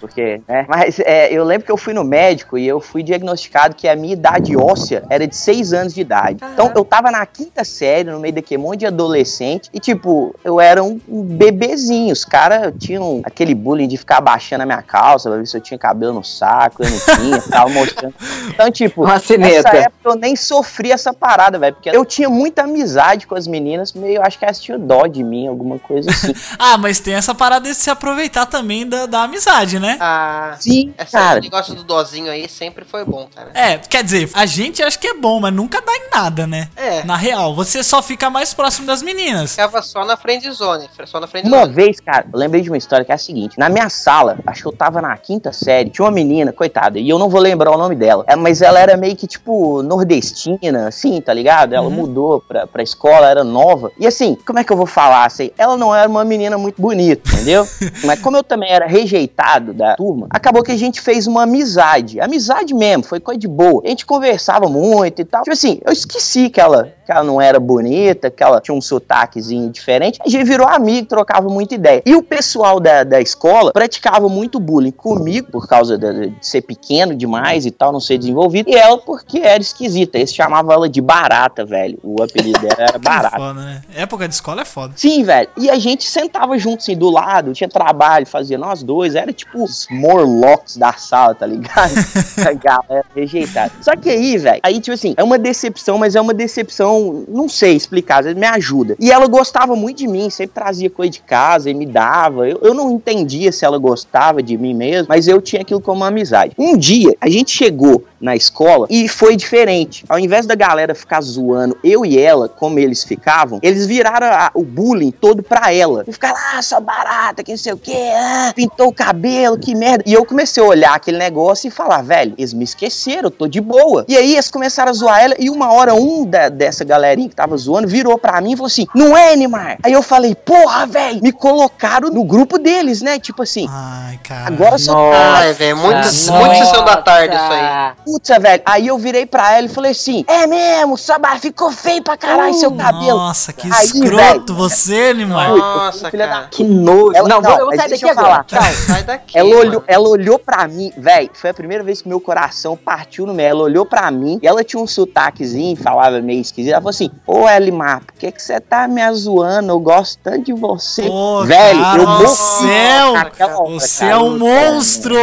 Porque, 0.00 0.40
né? 0.48 0.66
Mas 0.68 0.98
é, 1.00 1.32
eu 1.32 1.44
lembro 1.44 1.66
que 1.66 1.72
eu 1.72 1.76
fui 1.76 1.92
no 1.92 2.04
médico 2.04 2.58
e 2.58 2.66
eu 2.66 2.80
fui 2.80 3.02
diagnosticado 3.02 3.74
que 3.74 3.88
a 3.88 3.96
minha 3.96 4.12
idade 4.12 4.56
óssea 4.56 5.04
era 5.08 5.26
de 5.26 5.36
6 5.36 5.72
anos 5.72 5.94
de 5.94 6.00
idade. 6.00 6.38
Então, 6.52 6.72
eu 6.74 6.84
tava 6.84 7.10
na 7.10 7.24
quinta 7.26 7.64
série, 7.64 8.10
no 8.10 8.20
meio 8.20 8.34
daquele 8.34 8.62
monte 8.62 8.80
de 8.80 8.86
adolescente, 8.86 9.70
e 9.72 9.80
tipo, 9.80 10.34
eu 10.44 10.60
era 10.60 10.82
um, 10.82 11.00
um 11.08 11.22
bebezinho. 11.22 12.12
Os 12.12 12.24
caras 12.24 12.72
tinham 12.78 13.20
aquele 13.24 13.54
bullying 13.54 13.88
de 13.88 13.96
ficar 13.96 14.18
abaixando 14.18 14.62
a 14.62 14.66
minha 14.66 14.82
calça 14.82 15.28
pra 15.28 15.38
ver 15.38 15.46
se 15.46 15.56
eu 15.56 15.60
tinha 15.60 15.78
cabelo 15.78 16.14
no 16.14 16.24
saco, 16.24 16.82
eu 16.82 16.90
não 16.90 16.98
tinha, 16.98 17.40
tava 17.42 17.70
mostrando. 17.70 18.14
Então, 18.48 18.70
tipo, 18.70 19.06
nessa 19.06 19.76
época 19.76 19.98
eu 20.04 20.16
nem 20.16 20.36
sofri 20.36 20.92
essa 20.92 21.12
parada, 21.12 21.58
velho. 21.58 21.74
Porque 21.74 21.90
eu 21.90 22.04
tinha 22.04 22.28
muita 22.28 22.62
amizade 22.62 23.26
com 23.26 23.34
as 23.34 23.46
meninas, 23.46 23.92
meio, 23.92 24.22
acho 24.22 24.38
que 24.38 24.44
elas 24.44 24.60
tinham 24.60 24.78
dó 24.78 25.06
de 25.06 25.22
mim, 25.22 25.46
alguma 25.46 25.78
coisa 25.78 26.10
assim. 26.10 26.34
Ah, 26.58 26.76
mas 26.78 27.00
tem 27.00 27.14
essa 27.14 27.34
parada 27.34 27.68
de 27.68 27.74
se 27.74 27.90
aproveitar 27.90 28.46
também 28.46 28.86
da, 28.86 29.06
da 29.06 29.22
amizade, 29.22 29.78
né? 29.78 29.96
Ah, 30.00 30.56
Sim, 30.58 30.92
cara. 31.10 31.40
negócio 31.40 31.74
do 31.74 31.84
dozinho 31.84 32.30
aí 32.30 32.48
sempre 32.48 32.84
foi 32.84 33.04
bom, 33.04 33.28
cara. 33.34 33.50
É, 33.54 33.78
quer 33.78 34.02
dizer, 34.04 34.30
a 34.34 34.46
gente 34.46 34.82
acha 34.82 34.98
que 34.98 35.06
é 35.06 35.14
bom, 35.14 35.40
mas 35.40 35.52
nunca 35.52 35.80
dá 35.80 35.92
em 35.92 36.10
nada, 36.12 36.46
né? 36.46 36.68
É. 36.76 37.02
Na 37.04 37.16
real, 37.16 37.54
você 37.54 37.82
só 37.82 38.02
fica 38.02 38.28
mais 38.30 38.52
próximo 38.54 38.86
das 38.86 39.02
meninas. 39.02 39.52
Ficava 39.52 39.82
só 39.82 40.04
na 40.04 40.16
friend 40.16 40.50
zone, 40.52 40.88
só 41.06 41.20
na 41.20 41.26
friend 41.26 41.48
Uma 41.48 41.62
zone. 41.62 41.72
vez, 41.72 42.00
cara, 42.00 42.26
eu 42.32 42.38
lembrei 42.38 42.62
de 42.62 42.70
uma 42.70 42.76
história 42.78 43.04
que 43.04 43.12
é 43.12 43.14
a 43.14 43.18
seguinte: 43.18 43.58
na 43.58 43.68
minha 43.68 43.88
sala, 43.88 44.38
acho 44.46 44.62
que 44.62 44.68
eu 44.68 44.72
tava 44.72 45.00
na 45.00 45.16
quinta 45.16 45.52
série, 45.52 45.90
tinha 45.90 46.04
uma 46.04 46.10
menina, 46.10 46.52
coitada, 46.52 46.98
e 46.98 47.08
eu 47.08 47.18
não 47.18 47.28
vou 47.28 47.40
lembrar 47.40 47.70
o 47.72 47.78
nome 47.78 47.94
dela, 47.94 48.24
é, 48.26 48.36
mas 48.36 48.62
ela 48.62 48.78
era 48.78 48.96
meio 48.96 49.16
que 49.16 49.26
tipo 49.26 49.82
nordestina, 49.82 50.88
assim, 50.88 51.20
tá 51.20 51.32
ligado? 51.32 51.74
Ela 51.74 51.88
mudou 51.90 52.40
pra, 52.40 52.66
pra 52.66 52.82
escola, 52.82 53.28
era 53.28 53.42
nova. 53.44 53.90
E 53.98 54.06
assim, 54.06 54.36
como 54.46 54.58
é 54.58 54.64
que 54.64 54.72
eu 54.72 54.76
vou 54.76 54.86
falar 54.86 55.24
assim? 55.24 55.50
Ela 55.56 55.76
não 55.76 55.94
era 55.94 56.08
uma 56.08 56.24
menina 56.24 56.33
muito 56.58 56.80
bonita, 56.80 57.30
entendeu? 57.32 57.66
mas 58.04 58.20
como 58.20 58.36
eu 58.36 58.42
também 58.42 58.70
era 58.70 58.86
rejeitado 58.86 59.72
da 59.72 59.96
turma, 59.96 60.26
acabou 60.30 60.62
que 60.62 60.72
a 60.72 60.76
gente 60.76 61.00
fez 61.00 61.26
uma 61.26 61.42
amizade. 61.42 62.20
Amizade 62.20 62.74
mesmo, 62.74 63.04
foi 63.04 63.20
coisa 63.20 63.38
de 63.38 63.48
boa. 63.48 63.82
A 63.84 63.88
gente 63.88 64.04
conversava 64.06 64.68
muito 64.68 65.20
e 65.20 65.24
tal. 65.24 65.42
Tipo 65.42 65.52
assim, 65.52 65.80
eu 65.84 65.92
esqueci 65.92 66.50
que 66.50 66.60
ela, 66.60 66.92
que 67.04 67.12
ela 67.12 67.24
não 67.24 67.40
era 67.40 67.58
bonita, 67.58 68.30
que 68.30 68.42
ela 68.42 68.60
tinha 68.60 68.74
um 68.74 68.80
sotaquezinho 68.80 69.70
diferente. 69.70 70.18
A 70.24 70.28
gente 70.28 70.44
virou 70.44 70.66
amigo, 70.66 71.06
trocava 71.06 71.48
muita 71.48 71.74
ideia. 71.74 72.02
E 72.04 72.14
o 72.14 72.22
pessoal 72.22 72.80
da, 72.80 73.04
da 73.04 73.20
escola 73.20 73.72
praticava 73.72 74.28
muito 74.28 74.58
bullying 74.60 74.90
comigo, 74.90 75.50
por 75.50 75.66
causa 75.66 75.96
de, 75.96 76.30
de 76.30 76.46
ser 76.46 76.62
pequeno 76.62 77.14
demais 77.14 77.66
e 77.66 77.70
tal, 77.70 77.92
não 77.92 78.00
ser 78.00 78.18
desenvolvido. 78.18 78.68
E 78.68 78.74
ela 78.74 78.98
porque 78.98 79.38
era 79.38 79.62
esquisita. 79.62 80.18
Eles 80.18 80.34
chamavam 80.34 80.72
ela 80.72 80.88
de 80.88 81.00
barata, 81.00 81.64
velho. 81.64 81.98
O 82.02 82.22
apelido 82.22 82.58
dela 82.60 82.76
era 82.78 82.98
barata. 83.00 83.36
Foda, 83.36 83.60
né? 83.60 83.82
Época 83.94 84.28
de 84.28 84.34
escola 84.34 84.62
é 84.62 84.64
foda. 84.64 84.94
Sim, 84.96 85.22
velho. 85.22 85.48
E 85.56 85.70
a 85.70 85.78
gente 85.78 86.04
sentava 86.04 86.23
junto, 86.58 86.78
assim, 86.80 86.96
do 86.96 87.10
lado, 87.10 87.52
tinha 87.52 87.68
trabalho, 87.68 88.26
fazia 88.26 88.58
nós 88.58 88.82
dois. 88.82 89.14
Era 89.14 89.32
tipo 89.32 89.62
os 89.62 89.86
Morlocks 89.90 90.76
da 90.76 90.92
sala, 90.92 91.34
tá 91.34 91.46
ligado? 91.46 91.92
a 92.46 92.52
galera 92.52 93.04
rejeitada. 93.14 93.72
Só 93.80 93.96
que 93.96 94.08
aí, 94.10 94.36
velho, 94.38 94.60
aí, 94.62 94.80
tipo 94.80 94.92
assim, 94.94 95.14
é 95.16 95.22
uma 95.22 95.38
decepção, 95.38 95.98
mas 95.98 96.14
é 96.14 96.20
uma 96.20 96.34
decepção, 96.34 97.24
não 97.28 97.48
sei 97.48 97.74
explicar, 97.74 98.18
às 98.18 98.24
vezes 98.26 98.38
me 98.38 98.46
ajuda. 98.46 98.96
E 99.00 99.10
ela 99.10 99.26
gostava 99.26 99.74
muito 99.76 99.98
de 99.98 100.06
mim, 100.06 100.30
sempre 100.30 100.54
trazia 100.54 100.90
coisa 100.90 101.10
de 101.10 101.20
casa 101.20 101.70
e 101.70 101.74
me 101.74 101.86
dava. 101.86 102.48
Eu, 102.48 102.58
eu 102.62 102.74
não 102.74 102.92
entendia 102.92 103.50
se 103.52 103.64
ela 103.64 103.78
gostava 103.78 104.42
de 104.42 104.56
mim 104.56 104.74
mesmo, 104.74 105.06
mas 105.08 105.26
eu 105.28 105.40
tinha 105.40 105.62
aquilo 105.62 105.80
como 105.80 106.04
amizade. 106.04 106.52
Um 106.58 106.76
dia, 106.76 107.14
a 107.20 107.28
gente 107.28 107.50
chegou 107.50 108.04
na 108.20 108.34
escola 108.34 108.86
e 108.88 109.08
foi 109.08 109.36
diferente. 109.36 110.04
Ao 110.08 110.18
invés 110.18 110.46
da 110.46 110.54
galera 110.54 110.94
ficar 110.94 111.20
zoando 111.20 111.76
eu 111.84 112.04
e 112.06 112.18
ela, 112.18 112.48
como 112.48 112.78
eles 112.78 113.04
ficavam, 113.04 113.58
eles 113.62 113.86
viraram 113.86 114.26
a- 114.28 114.50
o 114.54 114.62
bullying 114.64 115.10
todo 115.10 115.42
pra 115.42 115.72
ela. 115.72 116.03
E 116.06 116.12
ficaram, 116.12 116.36
ah, 116.54 116.62
sua 116.62 116.80
barata, 116.80 117.42
que 117.42 117.50
não 117.52 117.58
sei 117.58 117.72
o 117.72 117.76
que, 117.76 117.94
ah, 117.96 118.52
pintou 118.54 118.88
o 118.88 118.92
cabelo, 118.92 119.58
que 119.58 119.74
merda. 119.74 120.02
E 120.06 120.12
eu 120.12 120.24
comecei 120.24 120.62
a 120.62 120.66
olhar 120.66 120.94
aquele 120.94 121.18
negócio 121.18 121.68
e 121.68 121.70
falar, 121.70 122.02
velho, 122.02 122.34
eles 122.38 122.52
me 122.52 122.64
esqueceram, 122.64 123.24
eu 123.24 123.30
tô 123.30 123.46
de 123.48 123.60
boa. 123.60 124.04
E 124.08 124.16
aí 124.16 124.32
eles 124.34 124.50
começaram 124.50 124.90
a 124.90 124.94
zoar 124.94 125.20
ela 125.22 125.34
e 125.38 125.48
uma 125.50 125.72
hora 125.72 125.94
um 125.94 126.24
da- 126.26 126.48
dessa 126.48 126.84
galerinha 126.84 127.28
que 127.28 127.34
tava 127.34 127.56
zoando 127.56 127.88
virou 127.88 128.18
pra 128.18 128.40
mim 128.40 128.52
e 128.52 128.56
falou 128.56 128.66
assim, 128.66 128.86
não 128.94 129.16
é, 129.16 129.34
Neymar? 129.36 129.78
Aí 129.82 129.92
eu 129.92 130.02
falei, 130.02 130.34
porra, 130.34 130.86
velho, 130.86 131.20
me 131.22 131.32
colocaram 131.32 132.10
no 132.10 132.24
grupo 132.24 132.58
deles, 132.58 133.00
né? 133.02 133.18
Tipo 133.18 133.42
assim, 133.42 133.66
Ai, 133.70 134.18
cara. 134.22 134.46
agora 134.46 134.74
eu 134.74 134.78
sou 134.78 134.94
Ai, 135.12 135.52
velho, 135.52 135.76
muito, 135.76 135.96
Nossa. 135.96 136.32
muito 136.32 136.56
sessão 136.56 136.84
da 136.84 136.96
tarde 136.96 137.34
isso 137.34 137.44
aí. 137.44 137.92
Putz, 138.04 138.28
velho. 138.28 138.62
Aí 138.66 138.86
eu 138.86 138.98
virei 138.98 139.26
pra 139.26 139.56
ela 139.56 139.66
e 139.66 139.68
falei 139.68 139.92
assim: 139.92 140.24
É 140.28 140.46
mesmo, 140.46 140.96
Sabá, 140.98 141.36
ficou 141.38 141.70
feio 141.70 142.02
pra 142.02 142.16
caralho 142.16 142.54
seu 142.54 142.70
cabelo. 142.72 143.18
Nossa, 143.18 143.52
que 143.52 143.66
Aí, 143.72 143.84
escroto 143.86 144.16
velho. 144.16 144.54
você, 144.54 145.14
Neymar. 145.14 145.52
Ui, 145.52 145.60
Nossa, 145.94 146.10
filha 146.10 146.28
cara. 146.28 146.40
da- 146.42 146.46
Que 146.48 146.64
nojo. 146.64 147.12
Ela- 147.16 147.28
não, 147.28 147.40
não, 147.40 147.50
vou- 147.50 147.58
eu 147.60 147.66
vou 147.66 147.76
sair 147.76 147.88
deixa 147.88 148.06
daqui 148.06 148.18
eu 148.18 148.24
agora. 148.24 148.44
falar. 148.48 148.62
Tchau. 148.62 148.72
Sai 148.86 149.02
daqui. 149.04 149.38
Ela 149.38 149.48
mano. 149.48 149.60
olhou, 149.60 149.84
ela 149.86 150.08
olhou 150.08 150.38
pra 150.38 150.66
mim, 150.68 150.92
velho. 150.96 151.30
Foi 151.34 151.50
a 151.50 151.54
primeira 151.54 151.82
vez 151.82 152.02
que 152.02 152.08
meu 152.08 152.20
coração 152.20 152.76
partiu 152.76 153.26
no 153.26 153.34
meio. 153.34 153.48
Ela 153.48 153.62
olhou 153.62 153.84
pra 153.86 154.10
mim 154.10 154.38
e 154.42 154.46
ela 154.46 154.62
tinha 154.64 154.80
um 154.82 154.86
sotaquezinho, 154.86 155.76
falava 155.76 156.20
meio 156.20 156.40
esquisito. 156.40 156.72
Ela 156.72 156.80
falou 156.80 156.90
assim: 156.90 157.10
Ô 157.26 157.48
Elimar, 157.48 158.00
por 158.04 158.14
que 158.14 158.30
que 158.32 158.42
você 158.42 158.60
tá 158.60 158.86
me 158.88 159.00
zoando? 159.12 159.70
Eu 159.70 159.80
gosto 159.80 160.18
tanto 160.22 160.44
de 160.44 160.52
você. 160.52 161.02
Velho, 161.46 161.80
cara 161.80 162.02
eu 162.02 162.06
morri 162.08 162.28
céu, 162.28 163.12
naquela 163.14 163.58
hora, 163.60 163.70
Você 163.80 163.98
cara. 164.04 164.12
é 164.12 164.16
um 164.18 164.38
monstro. 164.38 165.14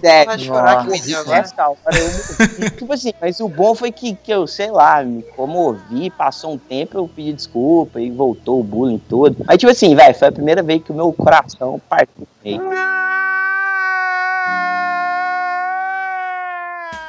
Sério. 0.00 0.26
Vai 0.26 0.38
chorar 0.38 0.84
que 0.84 0.90
me 0.90 1.00
deu 1.00 1.20
agora. 1.20 1.38
nessa 1.38 1.68
hora 1.68 1.76
eu 1.98 2.04
morri. 2.04 2.70
tipo 2.70 2.92
assim, 2.92 3.12
mas 3.20 3.40
o 3.40 3.48
bom 3.48 3.74
foi 3.74 3.90
que, 3.92 4.14
que 4.14 4.30
eu, 4.32 4.46
sei 4.46 4.70
lá, 4.70 5.02
me 5.02 5.22
comovi, 5.36 6.10
passou 6.10 6.52
um 6.52 6.58
tempo, 6.58 6.96
eu 6.98 7.08
pedi 7.14 7.32
desculpa 7.32 8.00
e 8.00 8.10
voltou 8.10 8.60
o 8.60 8.64
bullying 8.64 8.98
todo. 9.08 9.36
Mas 9.46 9.58
tipo 9.58 9.70
assim, 9.70 9.94
velho, 9.94 10.14
foi 10.18 10.28
a 10.28 10.32
primeira 10.32 10.62
vez 10.62 10.82
que 10.82 10.90
o 10.90 10.94
meu 10.94 11.12
coração 11.12 11.80
partiu. 11.88 12.26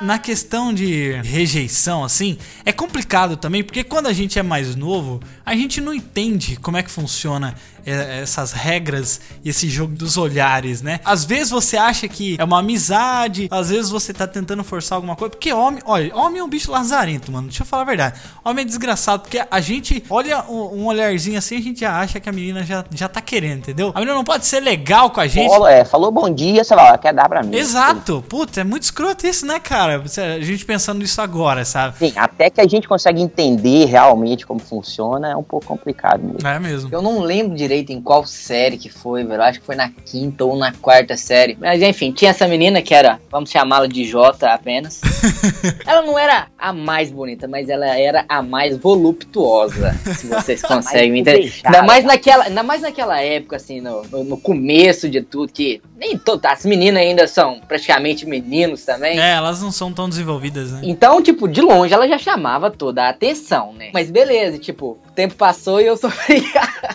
Na 0.01 0.17
questão 0.17 0.73
de 0.73 1.11
rejeição, 1.23 2.05
assim, 2.05 2.37
é 2.63 2.71
complicado 2.71 3.35
também, 3.35 3.61
porque 3.61 3.83
quando 3.83 4.07
a 4.07 4.13
gente 4.13 4.39
é 4.39 4.43
mais 4.43 4.73
novo, 4.73 5.19
a 5.45 5.53
gente 5.55 5.81
não 5.81 5.93
entende 5.93 6.55
como 6.55 6.77
é 6.77 6.83
que 6.83 6.89
funciona 6.89 7.53
essas 7.89 8.51
regras 8.51 9.19
e 9.43 9.49
esse 9.49 9.69
jogo 9.69 9.93
dos 9.93 10.17
olhares, 10.17 10.81
né? 10.81 10.99
Às 11.03 11.25
vezes 11.25 11.49
você 11.49 11.77
acha 11.77 12.07
que 12.07 12.35
é 12.39 12.43
uma 12.43 12.59
amizade, 12.59 13.47
às 13.51 13.69
vezes 13.69 13.89
você 13.89 14.13
tá 14.13 14.27
tentando 14.27 14.63
forçar 14.63 14.95
alguma 14.95 15.15
coisa, 15.15 15.31
porque 15.31 15.51
homem, 15.51 15.81
olha, 15.85 16.15
homem 16.15 16.39
é 16.39 16.43
um 16.43 16.49
bicho 16.49 16.71
lazarento, 16.71 17.31
mano, 17.31 17.47
deixa 17.47 17.63
eu 17.63 17.67
falar 17.67 17.83
a 17.83 17.85
verdade. 17.85 18.19
Homem 18.43 18.63
é 18.63 18.65
desgraçado, 18.65 19.23
porque 19.23 19.41
a 19.49 19.59
gente 19.59 20.03
olha 20.09 20.43
um, 20.49 20.81
um 20.81 20.85
olharzinho 20.87 21.37
assim, 21.37 21.57
a 21.57 21.61
gente 21.61 21.79
já 21.81 21.99
acha 21.99 22.19
que 22.19 22.29
a 22.29 22.31
menina 22.31 22.63
já, 22.63 22.83
já 22.91 23.07
tá 23.07 23.21
querendo, 23.21 23.59
entendeu? 23.59 23.91
A 23.93 23.99
menina 23.99 24.15
não 24.15 24.23
pode 24.23 24.45
ser 24.45 24.59
legal 24.59 25.09
com 25.09 25.19
a 25.19 25.27
gente. 25.27 25.49
Falou, 25.49 25.67
é, 25.67 25.85
falou 25.85 26.11
bom 26.11 26.29
dia, 26.29 26.63
sei 26.63 26.75
lá, 26.75 26.97
quer 26.97 27.13
dar 27.13 27.27
pra 27.27 27.43
mim. 27.43 27.55
Exato, 27.55 28.23
puta, 28.27 28.61
é 28.61 28.63
muito 28.63 28.83
escroto 28.83 29.25
isso, 29.25 29.45
né, 29.45 29.59
cara? 29.59 30.01
A 30.01 30.39
gente 30.41 30.65
pensando 30.65 30.99
nisso 30.99 31.21
agora, 31.21 31.65
sabe? 31.65 31.97
Sim, 31.97 32.13
até 32.15 32.49
que 32.49 32.61
a 32.61 32.67
gente 32.67 32.87
consegue 32.87 33.21
entender 33.21 33.85
realmente 33.85 34.45
como 34.45 34.59
funciona, 34.59 35.31
é 35.31 35.35
um 35.35 35.43
pouco 35.43 35.65
complicado 35.65 36.21
mesmo. 36.23 36.47
É 36.47 36.59
mesmo. 36.59 36.89
Eu 36.91 37.01
não 37.01 37.19
lembro 37.19 37.55
direito 37.55 37.78
em 37.87 38.01
qual 38.01 38.25
série 38.25 38.77
que 38.77 38.89
foi, 38.89 39.23
velho. 39.23 39.41
Acho 39.41 39.59
que 39.59 39.65
foi 39.65 39.75
na 39.75 39.89
quinta 39.89 40.45
ou 40.45 40.57
na 40.57 40.73
quarta 40.73 41.15
série. 41.15 41.57
Mas 41.59 41.81
enfim, 41.81 42.11
tinha 42.11 42.31
essa 42.31 42.47
menina 42.47 42.81
que 42.81 42.93
era, 42.93 43.19
vamos 43.31 43.49
chamá-la 43.49 43.87
de 43.87 44.03
Jota 44.05 44.49
apenas. 44.53 45.01
ela 45.85 46.01
não 46.01 46.17
era 46.17 46.47
a 46.57 46.73
mais 46.73 47.11
bonita, 47.11 47.47
mas 47.47 47.69
ela 47.69 47.87
era 47.97 48.25
a 48.27 48.41
mais 48.41 48.77
voluptuosa. 48.77 49.93
Se 50.17 50.27
vocês 50.27 50.61
conseguem 50.63 51.19
entender. 51.19 51.53
Ainda 51.63 51.83
mais 51.83 52.03
naquela, 52.05 52.45
ainda 52.45 52.63
mais 52.63 52.81
naquela 52.81 53.21
época, 53.21 53.55
assim, 53.55 53.81
no, 53.81 54.03
no, 54.03 54.23
no 54.23 54.37
começo 54.37 55.09
de 55.09 55.21
tudo, 55.21 55.51
que 55.51 55.81
nem 55.97 56.17
todas 56.17 56.51
as 56.51 56.65
meninas 56.65 57.03
ainda 57.03 57.27
são 57.27 57.59
praticamente 57.67 58.25
meninos 58.25 58.85
também. 58.85 59.19
É, 59.19 59.33
elas 59.33 59.61
não 59.61 59.71
são 59.71 59.91
tão 59.91 60.07
desenvolvidas, 60.07 60.71
né? 60.71 60.81
Então, 60.83 61.21
tipo, 61.21 61.47
de 61.47 61.61
longe 61.61 61.93
ela 61.93 62.07
já 62.07 62.17
chamava 62.17 62.71
toda 62.71 63.03
a 63.03 63.09
atenção, 63.09 63.73
né? 63.73 63.89
Mas 63.93 64.09
beleza, 64.09 64.57
tipo, 64.57 64.97
tempo 65.19 65.35
passou 65.35 65.81
e 65.81 65.85
eu 65.85 65.97
sofri. 65.97 66.43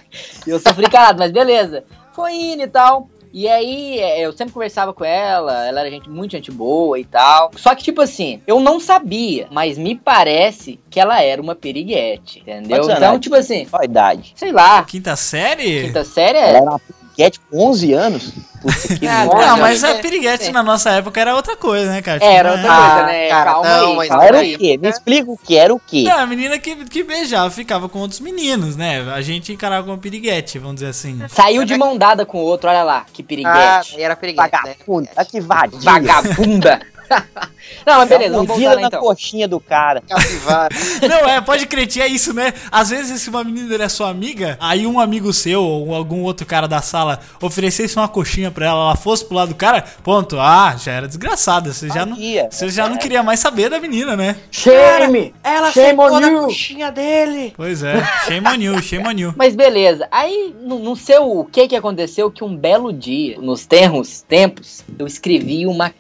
eu 0.47 0.59
sofri 0.59 0.89
calado, 0.89 1.19
mas 1.19 1.31
beleza. 1.31 1.85
Foi 2.15 2.33
indo 2.33 2.63
e 2.63 2.69
tal. 2.69 3.09
E 3.37 3.49
aí, 3.49 3.99
é, 3.99 4.21
eu 4.21 4.33
sempre 4.33 4.55
conversava 4.55 4.93
com 4.95 5.05
ela, 5.05 5.67
ela 5.67 5.81
era 5.81 5.91
gente, 5.91 6.09
muito 6.09 6.31
gente 6.31 6.53
boa 6.53 6.97
e 7.01 7.05
tal. 7.05 7.51
Só 7.57 7.75
que, 7.75 7.83
tipo 7.83 8.01
assim, 8.01 8.41
eu 8.47 8.61
não 8.61 8.79
sabia, 8.79 9.49
mas 9.51 9.77
me 9.77 9.97
parece 9.97 10.79
que 10.89 11.01
ela 11.01 11.21
era 11.21 11.43
uma 11.43 11.57
piriguete, 11.57 12.39
entendeu? 12.39 12.85
Então, 12.85 12.95
ela 12.95 13.19
tipo 13.19 13.35
assim, 13.35 13.67
Qual 13.67 13.83
a 13.83 13.85
idade? 13.85 14.33
sei 14.37 14.53
lá, 14.53 14.85
Quinta 14.85 15.17
série? 15.17 15.83
quinta 15.87 16.05
série 16.05 16.39
Ela 16.39 16.47
é. 16.47 16.57
era 16.59 16.81
uma 17.15 17.17
piquete 17.17 17.41
com 17.51 17.69
11 17.71 17.93
anos? 17.93 18.33
Puta 18.61 18.97
que 18.99 19.07
Ah. 19.07 19.25
Não, 19.27 19.59
mas 19.59 19.85
a 19.85 19.91
é- 19.91 19.95
piriguete 20.03 20.49
é. 20.49 20.53
na 20.53 20.63
nossa 20.63 20.91
época 20.91 21.21
era 21.21 21.35
outra 21.37 21.57
coisa, 21.57 21.91
né, 21.91 22.03
cara? 22.03 22.23
Era 22.25 22.51
Tipo, 22.53 22.63
outra 22.63 22.63
né? 22.63 22.77
coisa, 22.89 23.03
Ah, 23.03 23.07
né? 23.07 23.29
cara, 23.29 23.51
Calma 23.53 23.69
não, 23.69 23.91
aí. 23.91 23.97
mas 23.97 24.09
calma 24.09 24.25
Era 24.25 24.39
aí. 24.39 24.55
o 24.55 24.59
quê? 24.59 24.79
Me 24.81 24.89
explica 24.89 25.31
o 25.31 25.37
que 25.39 25.57
era 25.57 25.75
o 25.75 25.79
quê? 25.81 26.03
Não, 26.05 26.19
a 26.19 26.27
menina 26.27 26.59
que, 26.59 26.75
que 26.87 27.03
beijava 27.05 27.51
ficava 27.51 27.89
com 27.89 27.99
outros 28.01 28.21
meninos, 28.21 28.75
né? 28.77 29.01
A 29.13 29.21
gente 29.23 29.53
encarava 29.53 29.87
como 29.87 29.99
piriguete, 29.99 30.59
vamos 30.59 30.77
dizer 30.77 30.89
assim. 30.89 31.21
Saiu 31.29 31.65
de 31.65 31.77
mão 31.77 31.97
dada 31.97 32.25
com 32.27 32.39
o 32.39 32.43
outro, 32.43 32.69
olha 32.69 32.83
lá, 32.83 33.05
que 33.13 33.23
Ah, 33.23 33.25
piriguete. 33.27 33.97
aí 33.97 34.03
era 34.03 34.17
perigoso, 34.17 34.49
né? 34.49 34.75
Vagabundo, 34.77 35.09
tá 35.15 35.25
que 35.25 35.41
vadia. 35.41 35.81
Vagabunda. 35.81 36.81
não, 37.87 37.99
mas 37.99 38.09
beleza, 38.09 38.33
vamos 38.33 38.49
Mordida 38.49 38.69
voltar 38.69 38.75
lá 38.75 38.81
na 38.81 38.87
então. 38.89 39.01
coxinha 39.01 39.49
do 39.49 39.61
cara. 39.61 40.01
Capivara. 40.01 40.75
Não, 41.09 41.29
é, 41.29 41.41
pode 41.41 41.67
cretir, 41.67 42.03
é 42.03 42.07
isso, 42.07 42.33
né? 42.33 42.53
Às 42.71 42.91
vezes, 42.91 43.21
se 43.23 43.31
uma 43.31 43.45
menina 43.45 43.83
é 43.83 43.89
sua 43.89 44.09
amiga, 44.09 44.57
aí 44.61 44.87
um 44.87 44.99
amigo 44.99 45.33
seu 45.33 45.63
ou 45.63 45.95
algum 45.95 46.23
outro 46.23 46.47
cara 46.47 46.67
da 46.67 46.81
sala 46.81 47.21
oferecesse 47.41 47.97
uma 47.97 48.09
coxinha 48.09 48.51
pra 48.51 48.67
ela, 48.67 48.81
ela 48.81 48.97
fosse 48.97 49.25
pro 49.25 49.37
lado 49.37 49.49
do 49.51 49.55
cara, 49.55 49.85
ponto. 50.03 50.39
Ah, 50.39 50.77
já 50.79 50.93
era 50.93 51.09
desgraçada. 51.09 51.73
Você 51.73 51.89
já 51.89 52.07
não, 52.07 52.17
você 52.51 52.69
já 52.69 52.89
não 52.89 52.97
queria 52.97 53.23
mais 53.23 53.41
saber 53.41 53.69
da 53.69 53.79
menina, 53.79 54.17
né? 54.17 54.37
Shame! 54.51 55.35
Ela 55.43 55.71
Shame 55.73 55.99
on 55.99 56.21
na 56.21 56.31
coxinha 56.41 56.91
dele. 56.91 57.53
Pois 57.57 57.83
é, 57.83 58.03
shame 58.27 58.47
on 58.47 58.55
you, 58.55 58.83
shame 58.83 59.07
on 59.07 59.13
you. 59.13 59.35
Mas 59.37 59.55
beleza, 59.55 60.09
aí 60.11 60.55
não, 60.61 60.95
sei 60.95 61.19
o 61.19 61.45
que 61.45 61.69
que 61.69 61.77
aconteceu 61.77 62.31
que 62.31 62.45
um 62.45 62.57
belo 62.57 62.93
dia, 62.93 63.39
nos 63.39 63.67
termos, 63.67 64.23
tempos, 64.23 64.85
eu 64.99 65.07
escrevi 65.07 65.67
uma 65.67 65.91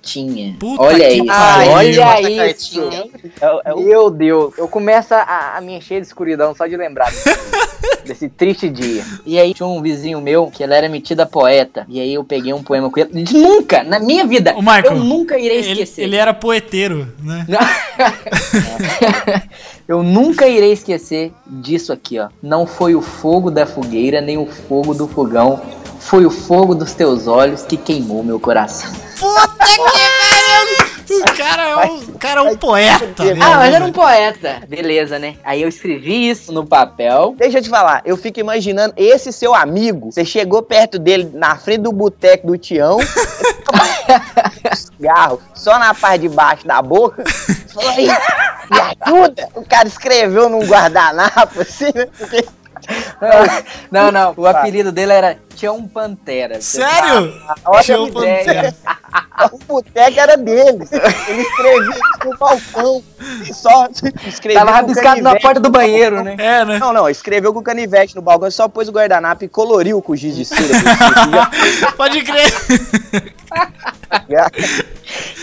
cartinha. 0.00 0.56
Puta 0.58 0.82
olha 0.82 1.08
que 1.08 1.14
isso, 1.14 1.26
pariu. 1.26 1.72
olha 1.72 2.50
isso. 2.50 2.80
cartinha, 2.80 3.02
hein? 3.02 3.10
É, 3.40 3.70
é 3.70 3.74
o 3.74 3.80
Meu 3.80 4.10
Deus, 4.10 4.54
eu 4.56 4.66
começo 4.66 5.14
a, 5.14 5.56
a 5.56 5.60
me 5.60 5.74
encher 5.76 6.00
de 6.00 6.06
escuridão 6.06 6.54
só 6.54 6.66
de 6.66 6.76
lembrar 6.76 7.10
desse, 7.10 7.28
desse 8.06 8.28
triste 8.28 8.68
dia. 8.68 9.04
E 9.26 9.38
aí 9.38 9.52
tinha 9.54 9.66
um 9.66 9.82
vizinho 9.82 10.20
meu 10.20 10.50
que 10.50 10.62
ele 10.62 10.74
era 10.74 10.88
metido 10.88 11.20
a 11.20 11.26
poeta. 11.26 11.84
E 11.88 12.00
aí 12.00 12.14
eu 12.14 12.24
peguei 12.24 12.52
um 12.52 12.62
poema 12.62 12.90
com 12.90 12.98
ele. 12.98 13.24
Nunca, 13.32 13.84
na 13.84 14.00
minha 14.00 14.26
vida, 14.26 14.54
Michael, 14.54 14.84
eu 14.86 14.94
nunca 14.96 15.38
irei 15.38 15.58
Ele, 15.58 15.70
esquecer. 15.82 16.02
ele 16.02 16.16
era 16.16 16.32
poeteiro, 16.32 17.06
né? 17.22 17.46
Eu 19.88 20.04
nunca 20.04 20.46
irei 20.46 20.70
esquecer 20.70 21.32
disso 21.44 21.92
aqui, 21.92 22.16
ó. 22.16 22.28
Não 22.40 22.64
foi 22.64 22.94
o 22.94 23.02
fogo 23.02 23.50
da 23.50 23.66
fogueira, 23.66 24.20
nem 24.20 24.38
o 24.38 24.46
fogo 24.46 24.94
do 24.94 25.08
fogão. 25.08 25.60
Foi 25.98 26.24
o 26.24 26.30
fogo 26.30 26.76
dos 26.76 26.94
teus 26.94 27.26
olhos 27.26 27.64
que 27.64 27.76
queimou 27.76 28.22
meu 28.22 28.38
coração. 28.38 28.88
Puta 29.18 29.49
que 29.66 29.76
pariu! 29.76 30.90
O 31.10 31.36
cara 31.36 31.62
é 31.68 31.76
um, 31.76 31.96
o 31.98 32.18
cara 32.18 32.40
é 32.40 32.42
um 32.44 32.56
poeta. 32.56 33.24
mesmo, 33.24 33.42
Ah, 33.42 33.56
mas 33.56 33.74
era 33.74 33.80
né? 33.80 33.86
um 33.86 33.92
poeta. 33.92 34.62
Beleza, 34.68 35.18
né? 35.18 35.34
Aí 35.42 35.60
eu 35.62 35.68
escrevi 35.68 36.30
isso 36.30 36.52
no 36.52 36.64
papel. 36.64 37.34
Deixa 37.36 37.58
eu 37.58 37.62
te 37.62 37.68
falar, 37.68 38.00
eu 38.04 38.16
fico 38.16 38.38
imaginando 38.38 38.94
esse 38.96 39.32
seu 39.32 39.52
amigo. 39.54 40.12
Você 40.12 40.24
chegou 40.24 40.62
perto 40.62 40.98
dele 41.00 41.28
na 41.34 41.56
frente 41.56 41.80
do 41.82 41.92
boteco 41.92 42.46
do 42.46 42.56
Tião, 42.56 42.98
cigarro, 44.74 45.40
só 45.54 45.78
na 45.78 45.94
parte 45.94 46.22
de 46.22 46.28
baixo 46.28 46.66
da 46.66 46.80
boca. 46.80 47.24
Falou 47.74 47.90
aí, 47.90 48.06
me 48.06 48.80
ajuda. 49.04 49.48
O 49.56 49.64
cara 49.66 49.88
escreveu 49.88 50.48
num 50.48 50.64
guardanapo, 50.66 51.60
assim, 51.62 51.90
né? 51.94 52.06
Porque 52.16 52.44
Não, 53.90 54.10
não. 54.12 54.34
O 54.36 54.46
apelido 54.46 54.90
dele 54.92 55.12
era 55.12 55.38
Tião 55.54 55.86
Pantera. 55.86 56.60
Sério? 56.60 57.32
Olha 57.64 57.82
Tinha 57.82 57.96
a 57.98 58.02
um 58.02 58.06
ideia. 58.08 58.44
pantera. 58.44 58.74
o 59.52 59.58
boteco 59.66 60.18
era 60.18 60.36
dele. 60.36 60.86
Ele 61.28 61.42
escrevia 61.42 62.00
no 62.24 62.36
balcão. 62.36 63.02
E 63.48 63.54
só 63.54 63.88
escreveu 64.26 64.60
Tava 64.60 64.76
rabiscado 64.76 65.22
na 65.22 65.38
porta 65.38 65.60
do 65.60 65.70
banheiro, 65.70 66.22
né? 66.22 66.36
É, 66.38 66.64
né? 66.64 66.78
Não, 66.78 66.92
não, 66.92 67.08
escreveu 67.08 67.52
com 67.52 67.62
canivete 67.62 68.16
no 68.16 68.22
balcão, 68.22 68.50
só 68.50 68.68
pôs 68.68 68.88
o 68.88 68.92
guardanapo 68.92 69.44
e 69.44 69.48
coloriu 69.48 70.00
com 70.02 70.16
giz 70.16 70.36
de 70.36 70.44
cera. 70.44 70.60
Pode 71.96 72.22
crer. 72.22 72.50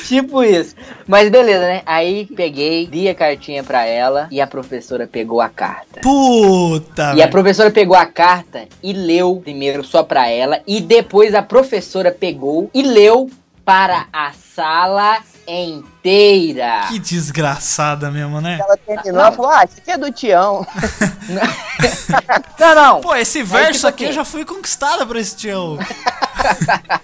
Tipo 0.07 0.43
isso. 0.43 0.75
Mas 1.05 1.29
beleza, 1.29 1.61
né? 1.61 1.81
Aí 1.85 2.25
peguei, 2.35 2.87
dei 2.87 3.09
a 3.09 3.15
cartinha 3.15 3.63
pra 3.63 3.85
ela 3.85 4.27
e 4.31 4.39
a 4.39 4.47
professora 4.47 5.07
pegou 5.07 5.41
a 5.41 5.49
carta. 5.49 6.01
Puta. 6.01 7.13
E 7.15 7.21
a 7.21 7.27
professora 7.27 7.69
pegou 7.69 7.95
a 7.95 8.05
carta 8.05 8.67
e 8.81 8.93
leu 8.93 9.41
primeiro 9.43 9.83
só 9.83 10.03
pra 10.03 10.29
ela 10.29 10.61
e 10.65 10.79
depois 10.79 11.35
a 11.35 11.41
professora 11.41 12.11
pegou 12.11 12.69
e 12.73 12.81
leu 12.81 13.29
para 13.67 14.07
a 14.13 14.31
sala 14.31 15.21
inteira. 15.47 16.85
Que 16.89 16.99
desgraçada 16.99 18.11
mesmo, 18.11 18.41
né? 18.41 18.59
Ela 18.61 18.77
terminou, 18.77 19.21
ela 19.21 19.31
falou, 19.31 19.51
ah, 19.51 19.63
isso 19.63 19.77
aqui 19.79 19.91
é 19.91 19.97
do 19.97 20.11
Tião. 20.11 20.65
Não, 22.59 22.75
não. 22.75 23.01
Pô, 23.01 23.13
esse 23.15 23.43
verso 23.43 23.73
tipo 23.73 23.87
aqui 23.87 24.03
assim- 24.05 24.11
eu 24.11 24.15
já 24.15 24.25
fui 24.25 24.43
conquistada 24.45 25.05
por 25.05 25.15
esse 25.15 25.35
tio. 25.35 25.77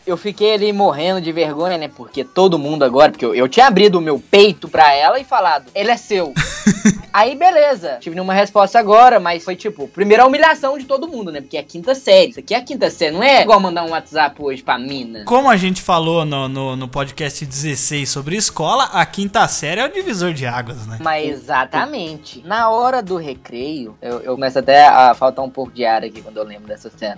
Eu 0.05 0.15
fiquei 0.15 0.53
ali 0.53 0.71
morrendo 0.71 1.19
de 1.19 1.31
vergonha, 1.31 1.77
né? 1.77 1.87
Porque 1.87 2.23
todo 2.23 2.59
mundo 2.59 2.83
agora, 2.83 3.11
porque 3.11 3.25
eu, 3.25 3.33
eu 3.33 3.47
tinha 3.49 3.65
abrido 3.65 3.97
o 3.97 4.01
meu 4.01 4.19
peito 4.19 4.69
pra 4.69 4.93
ela 4.93 5.19
e 5.19 5.23
falado, 5.23 5.65
ele 5.73 5.89
é 5.89 5.97
seu. 5.97 6.33
Aí, 7.11 7.35
beleza. 7.35 7.97
Tive 7.99 8.15
nenhuma 8.15 8.33
resposta 8.33 8.77
agora, 8.79 9.19
mas 9.19 9.43
foi 9.43 9.55
tipo, 9.55 9.87
primeira 9.87 10.25
humilhação 10.25 10.77
de 10.77 10.85
todo 10.85 11.07
mundo, 11.07 11.31
né? 11.31 11.41
Porque 11.41 11.57
é 11.57 11.63
quinta 11.63 11.93
série. 11.95 12.31
Isso 12.31 12.39
aqui 12.39 12.53
é 12.53 12.57
a 12.57 12.61
quinta 12.63 12.89
série, 12.89 13.11
não 13.11 13.23
é 13.23 13.41
igual 13.41 13.59
mandar 13.59 13.83
um 13.83 13.89
WhatsApp 13.91 14.35
hoje 14.41 14.61
pra 14.63 14.77
mina. 14.79 15.23
Como 15.25 15.49
a 15.49 15.57
gente 15.57 15.81
falou 15.81 16.25
no, 16.25 16.47
no, 16.47 16.75
no 16.75 16.87
podcast 16.87 17.43
16 17.45 18.09
sobre 18.09 18.32
escola, 18.37 18.85
a 18.93 19.05
quinta 19.05 19.47
série 19.47 19.81
é 19.81 19.85
o 19.85 19.91
divisor 19.91 20.33
de 20.33 20.45
águas, 20.45 20.85
né? 20.87 20.97
Mas 21.01 21.29
exatamente. 21.29 22.41
Na 22.45 22.69
hora 22.69 23.01
do 23.01 23.17
recreio, 23.17 23.95
eu, 24.01 24.19
eu 24.21 24.33
começo 24.33 24.59
até 24.59 24.87
a 24.87 25.13
faltar 25.13 25.43
um 25.43 25.49
pouco 25.49 25.71
de 25.71 25.85
ar 25.85 26.03
aqui 26.03 26.21
quando 26.21 26.37
eu 26.37 26.43
lembro 26.43 26.67
dessa 26.67 26.89
cena. 26.95 27.15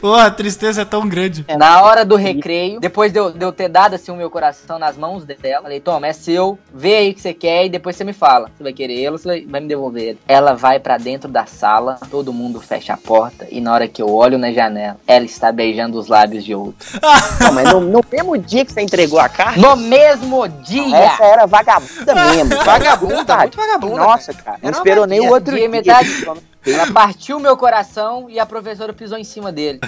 Pô, 0.00 0.14
a 0.14 0.30
tristeza 0.30 0.82
é 0.82 0.84
tão 0.84 1.08
grande. 1.08 1.44
Na 1.58 1.82
hora 1.82 2.04
do 2.04 2.16
recreio, 2.16 2.80
depois 2.80 3.12
de 3.12 3.18
eu, 3.18 3.30
de 3.32 3.44
eu 3.44 3.52
ter 3.52 3.68
dado 3.68 3.94
assim 3.94 4.10
o 4.10 4.16
meu 4.16 4.30
coração 4.30 4.78
nas 4.78 4.96
mãos 4.96 5.24
dela, 5.24 5.62
falei, 5.62 5.80
toma, 5.80 6.06
é 6.06 6.12
seu, 6.12 6.58
vê 6.74 6.96
aí 6.96 7.10
o 7.10 7.14
que 7.14 7.20
você 7.20 7.34
quer 7.34 7.66
e 7.66 7.68
depois 7.68 7.96
você 7.96 8.04
me 8.04 8.12
fala. 8.12 8.50
Você 8.56 8.62
vai 8.62 8.72
querer 8.72 8.94
ele 8.94 9.10
ou 9.10 9.18
você 9.18 9.44
vai- 9.46 9.60
me 9.60 9.68
devolver 9.68 10.02
ele. 10.02 10.18
Ela 10.26 10.54
vai 10.54 10.78
pra 10.78 10.96
dentro 10.98 11.30
da 11.30 11.46
sala, 11.46 11.98
todo 12.10 12.32
mundo 12.32 12.60
fecha 12.60 12.94
a 12.94 12.96
porta 12.96 13.46
e 13.50 13.60
na 13.60 13.72
hora 13.72 13.88
que 13.88 14.00
eu 14.02 14.12
olho 14.12 14.38
na 14.38 14.52
janela, 14.52 14.96
ela 15.06 15.24
está 15.24 15.52
beijando 15.52 15.98
os 15.98 16.08
lábios 16.08 16.44
de 16.44 16.54
outro. 16.54 16.74
Não, 17.40 17.52
mas 17.52 17.72
no, 17.72 17.80
no 17.80 18.04
mesmo 18.10 18.36
dia 18.38 18.64
que 18.64 18.72
você 18.72 18.80
entregou 18.80 19.18
a 19.18 19.28
carta, 19.28 19.60
No 19.60 19.76
mesmo 19.80 20.48
dia! 20.48 20.96
essa 20.96 21.24
era 21.24 21.46
vagabunda 21.46 22.14
mesmo. 22.32 22.64
Vagabunda, 22.64 23.36
muito 23.38 23.56
vagabunda, 23.56 23.96
Nossa, 23.96 24.34
cara. 24.34 24.58
Não 24.62 24.70
esperou 24.70 25.06
nem 25.06 25.20
o 25.20 25.30
outro 25.32 25.54
Dia 25.56 25.68
dia. 25.68 25.68
metade. 25.68 26.26
Ela 26.66 26.92
partiu 26.92 27.40
meu 27.40 27.56
coração 27.56 28.26
e 28.28 28.38
a 28.38 28.44
professora 28.44 28.92
pisou 28.92 29.16
em 29.16 29.24
cima 29.24 29.50
dele. 29.50 29.80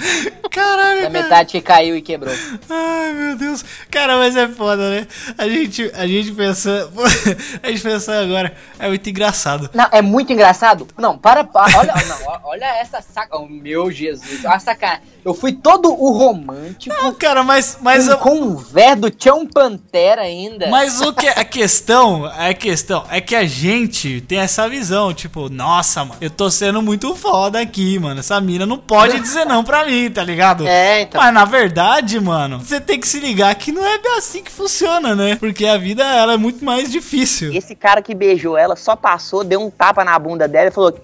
Caralho, 0.51 1.03
Da 1.03 1.11
cara. 1.11 1.23
metade 1.23 1.53
que 1.53 1.61
caiu 1.61 1.97
e 1.97 2.03
quebrou. 2.03 2.35
Ai, 2.69 3.13
meu 3.13 3.37
Deus. 3.37 3.65
Cara, 3.91 4.17
mas 4.19 4.37
é 4.37 4.49
foda, 4.49 4.91
né? 4.91 5.07
A 5.39 5.49
gente, 5.49 5.91
a 5.95 6.07
gente 6.07 6.33
pensa. 6.33 6.91
A 7.63 7.69
gente 7.71 7.83
pensa 7.83 8.21
agora. 8.21 8.55
É 8.79 8.89
muito 8.89 9.09
engraçado. 9.09 9.71
Não, 9.73 9.87
é 9.93 10.03
muito 10.03 10.33
engraçado. 10.33 10.87
Não, 10.99 11.17
para, 11.17 11.45
para 11.45 11.79
olha, 11.79 11.95
não, 11.95 12.41
olha 12.45 12.65
essa 12.81 13.01
saca. 13.01 13.37
Oh, 13.39 13.47
meu 13.47 13.91
Jesus, 13.91 14.45
a 14.45 14.59
saca. 14.59 15.01
Eu 15.25 15.33
fui 15.35 15.53
todo 15.53 15.89
o 15.93 16.11
romântico. 16.13 16.95
Não, 16.95 17.15
cara, 17.15 17.43
mas. 17.43 17.79
Mas, 17.81 18.07
com, 18.07 18.11
eu- 18.11 18.19
com 18.19 18.41
um 18.41 18.57
ver 18.57 18.97
do 18.97 19.11
Tião 19.11 19.47
Pantera 19.47 20.23
ainda. 20.23 20.69
mas 20.69 21.01
o 21.01 21.13
que. 21.13 21.29
A 21.29 21.45
questão. 21.45 22.25
A 22.27 22.53
questão 22.53 23.05
é 23.11 23.21
que 23.21 23.35
a 23.37 23.45
gente 23.45 24.21
tem 24.23 24.39
essa 24.39 24.69
visão. 24.69 25.15
Tipo, 25.15 25.49
nossa, 25.49 26.05
mano, 26.05 26.19
eu 26.21 26.31
tô 26.31 26.51
sendo 26.51 26.83
muito 26.83 27.15
foda 27.15 27.61
aqui, 27.61 27.99
mano. 27.99 28.21
Essa 28.21 28.41
mina 28.41 28.67
não 28.67 28.79
pode 28.79 29.19
dizer 29.21 29.45
não 29.47 29.63
pra 29.63 29.85
mim, 29.87 30.11
tá 30.11 30.23
ligado? 30.25 30.32
É, 30.67 31.03
então. 31.03 31.21
Mas 31.21 31.33
na 31.35 31.45
verdade, 31.45 32.19
mano, 32.21 32.59
você 32.59 32.81
tem 32.81 32.99
que 32.99 33.07
se 33.09 33.21
ligar 33.21 33.55
que 33.55 33.73
não 33.73 33.85
é 33.85 33.99
bem 33.99 34.17
assim 34.17 34.43
que 34.43 34.51
funciona, 34.51 35.15
né? 35.15 35.37
Porque 35.37 35.67
a 35.67 35.77
vida 35.79 36.05
ela 36.05 36.35
é 36.35 36.37
muito 36.37 36.65
mais 36.65 36.91
difícil. 36.91 37.53
Esse 37.53 37.75
cara 37.75 38.01
que 38.03 38.15
beijou 38.15 38.57
ela 38.57 38.77
só 38.77 38.95
passou, 38.97 39.45
deu 39.45 39.61
um 39.61 39.71
tapa 39.71 40.05
na 40.05 40.19
bunda 40.19 40.47
dela 40.49 40.69
e 40.69 40.73
falou: 40.73 40.97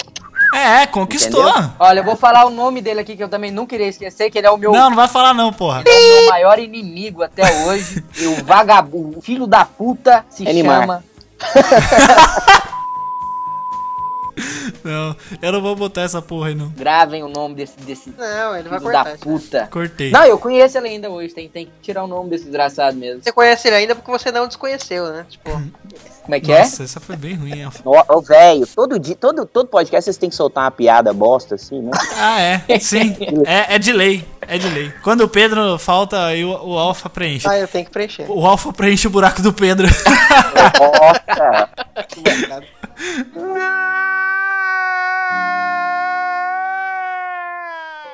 É, 0.54 0.87
conquistou. 0.87 1.49
Entendeu? 1.49 1.70
Olha, 1.78 2.00
eu 2.00 2.04
vou 2.04 2.16
falar 2.16 2.47
o 2.47 2.50
nome 2.50 2.80
dele 2.80 3.00
aqui 3.00 3.16
que 3.16 3.23
eu 3.23 3.28
também 3.28 3.50
não 3.50 3.66
queria 3.66 3.87
esquecer, 3.88 4.30
que 4.30 4.38
ele 4.38 4.47
é 4.47 4.50
o 4.50 4.56
meu, 4.56 4.73
Não, 4.73 4.90
não 4.90 4.97
vai 4.97 5.08
falar 5.08 5.35
não, 5.35 5.52
porra. 5.52 5.82
é 5.87 5.90
o 5.90 6.20
meu 6.23 6.30
maior 6.30 6.58
inimigo 6.58 7.23
até 7.23 7.42
hoje. 7.64 8.04
E 8.18 8.26
o 8.26 8.44
vagabundo, 8.44 9.18
o 9.18 9.23
filho 9.23 9.47
da 9.47 9.64
puta, 9.64 10.25
se 10.30 10.49
Animar. 10.49 10.80
chama. 10.80 11.04
Não, 14.85 15.16
eu 15.42 15.52
não 15.52 15.61
vou 15.61 15.75
botar 15.76 16.02
essa 16.02 16.21
porra 16.23 16.49
aí, 16.49 16.54
não. 16.54 16.68
Gravem 16.71 17.23
o 17.23 17.28
nome 17.28 17.54
desse, 17.54 17.78
desse 17.80 18.12
Não, 18.16 18.57
ele 18.57 18.68
vai 18.68 18.80
cortar. 18.80 19.04
da 19.04 19.16
puta. 19.16 19.68
Cortei. 19.71 20.11
Não, 20.11 20.25
eu 20.25 20.38
conheço 20.38 20.78
ele 20.78 20.88
ainda 20.88 21.11
hoje. 21.11 21.35
Tem, 21.35 21.49
tem 21.49 21.66
que 21.66 21.73
tirar 21.83 22.04
o 22.04 22.07
nome 22.07 22.30
desse 22.30 22.45
desgraçado 22.45 22.97
mesmo. 22.97 23.23
Você 23.23 23.33
conhece 23.33 23.68
ele 23.68 23.76
ainda 23.76 23.95
porque 23.95 24.11
você 24.11 24.30
não 24.30 24.47
desconheceu, 24.47 25.11
né? 25.12 25.26
Tipo, 25.28 25.50
Como 26.28 26.37
é 26.37 26.40
que 26.40 26.52
é? 26.52 26.58
Nossa, 26.58 26.82
essa 26.82 27.00
foi 27.00 27.16
bem 27.16 27.37
ruim. 27.37 27.52
ô, 27.87 28.20
velho, 28.20 28.66
todo 28.66 28.99
dia, 28.99 29.16
todo, 29.16 29.47
todo 29.47 29.66
podcast 29.66 30.04
vocês 30.04 30.18
têm 30.18 30.28
que 30.28 30.37
soltar 30.37 30.64
uma 30.64 30.70
piada 30.70 31.11
bosta 31.11 31.54
assim, 31.54 31.80
né? 31.80 31.90
Ah, 32.20 32.38
é. 32.38 32.78
Sim. 32.78 33.16
É, 33.47 33.76
é 33.76 33.78
de 33.78 33.94
lei. 33.94 34.23
É 34.42 34.58
de 34.58 34.68
lei. 34.68 34.92
Quando 35.02 35.23
o 35.23 35.28
Pedro 35.28 35.78
falta, 35.78 36.26
aí 36.26 36.44
o, 36.44 36.50
o 36.50 36.76
Alfa 36.76 37.08
preenche. 37.08 37.49
ah, 37.49 37.58
eu 37.58 37.66
tenho 37.66 37.87
que 37.87 37.90
preencher. 37.90 38.30
O 38.30 38.47
Alfa 38.47 38.70
preenche 38.75 39.06
o 39.06 39.11
buraco 39.11 39.40
do 39.40 39.54
Pedro. 39.54 39.88
Nossa, 40.78 41.70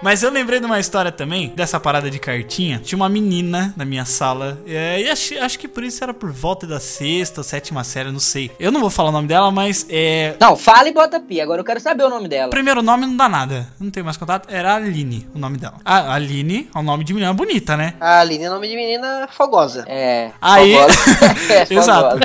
Mas 0.05 0.23
eu 0.23 0.31
lembrei 0.31 0.61
de 0.61 0.67
uma 0.67 0.79
história 0.79 1.11
também, 1.11 1.51
dessa 1.57 1.81
parada 1.81 2.11
de 2.11 2.19
cartinha. 2.19 2.79
Tinha 2.79 2.95
uma 2.97 3.09
menina 3.09 3.73
na 3.75 3.87
minha 3.87 4.05
sala, 4.05 4.61
é, 4.67 5.01
e 5.01 5.09
acho, 5.09 5.39
acho 5.41 5.59
que 5.59 5.67
por 5.67 5.83
isso 5.83 6.05
era 6.05 6.13
por 6.13 6.31
volta 6.31 6.67
da 6.67 6.79
sexta 6.79 7.41
ou 7.41 7.45
sétima 7.45 7.83
série, 7.83 8.11
não 8.11 8.21
sei. 8.21 8.51
Eu 8.61 8.71
não 8.71 8.83
vou 8.83 8.91
falar 8.91 9.09
o 9.09 9.13
nome 9.13 9.27
dela, 9.27 9.51
mas 9.51 9.87
é. 9.89 10.35
Não, 10.39 10.57
fala 10.57 10.91
e 10.91 10.93
bota 10.93 11.19
pi. 11.19 11.41
Agora 11.41 11.63
eu 11.63 11.65
quero 11.65 11.81
saber 11.81 12.05
o 12.05 12.11
nome 12.11 12.27
O 12.27 12.29
dela. 12.29 12.51
primeiro 12.51 12.83
nome 12.83 13.07
não 13.07 13.17
dá 13.17 13.31
nada. 13.31 13.67
Não 13.81 13.91
tenho 13.91 14.05
mais 14.05 14.19
contato. 14.19 14.47
Era 14.53 14.75
Aline, 14.75 15.27
o 15.35 15.39
nome 15.39 15.57
dela. 15.57 15.77
A 15.83 16.13
Aline 16.13 16.69
é 16.75 16.79
um 16.79 16.83
nome 16.83 17.03
de 17.03 17.15
menina 17.15 17.33
bonita, 17.33 17.75
né? 17.75 17.95
A 17.99 18.21
Aline 18.21 18.45
é 18.45 18.51
nome 18.51 18.69
de 18.69 18.77
menina 18.77 19.27
fogosa. 19.33 19.85
É. 19.89 20.33
Aí- 20.39 20.75
fogosa. 20.75 20.95
É, 21.49 21.67
Exato. 21.75 22.19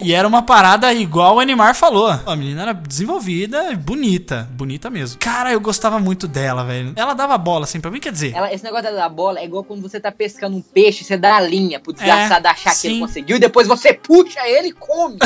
E 0.00 0.12
era 0.14 0.26
uma 0.28 0.42
parada 0.42 0.92
igual 0.92 1.36
o 1.36 1.40
Animar 1.40 1.74
falou. 1.74 2.08
A 2.08 2.36
menina 2.36 2.62
era 2.62 2.72
desenvolvida, 2.72 3.74
bonita, 3.76 4.48
bonita 4.52 4.88
mesmo. 4.90 5.18
Cara, 5.18 5.52
eu 5.52 5.60
gostava 5.60 5.98
muito 5.98 6.28
dela, 6.28 6.64
velho. 6.64 6.92
Ela 6.96 7.07
dava 7.14 7.36
bola 7.38 7.64
assim 7.64 7.80
pra 7.80 7.90
mim, 7.90 8.00
quer 8.00 8.12
dizer. 8.12 8.34
Ela- 8.34 8.52
esse 8.52 8.64
negócio 8.64 8.92
da 8.92 9.08
bola 9.08 9.40
é 9.40 9.44
igual 9.44 9.64
quando 9.64 9.80
você 9.82 9.98
tá 10.00 10.10
pescando 10.12 10.56
um 10.56 10.62
peixe, 10.62 11.04
você 11.04 11.16
dá 11.16 11.36
a 11.36 11.40
linha 11.40 11.78
pro 11.80 11.92
desgraçado 11.92 12.46
É, 12.46 12.50
achar 12.50 12.70
que 12.70 12.76
sim. 12.76 12.88
ele 12.92 13.00
conseguiu 13.00 13.36
e 13.36 13.40
depois 13.40 13.66
você 13.66 13.92
puxa 13.92 14.40
ele 14.48 14.68
e 14.68 14.72
come. 14.72 15.18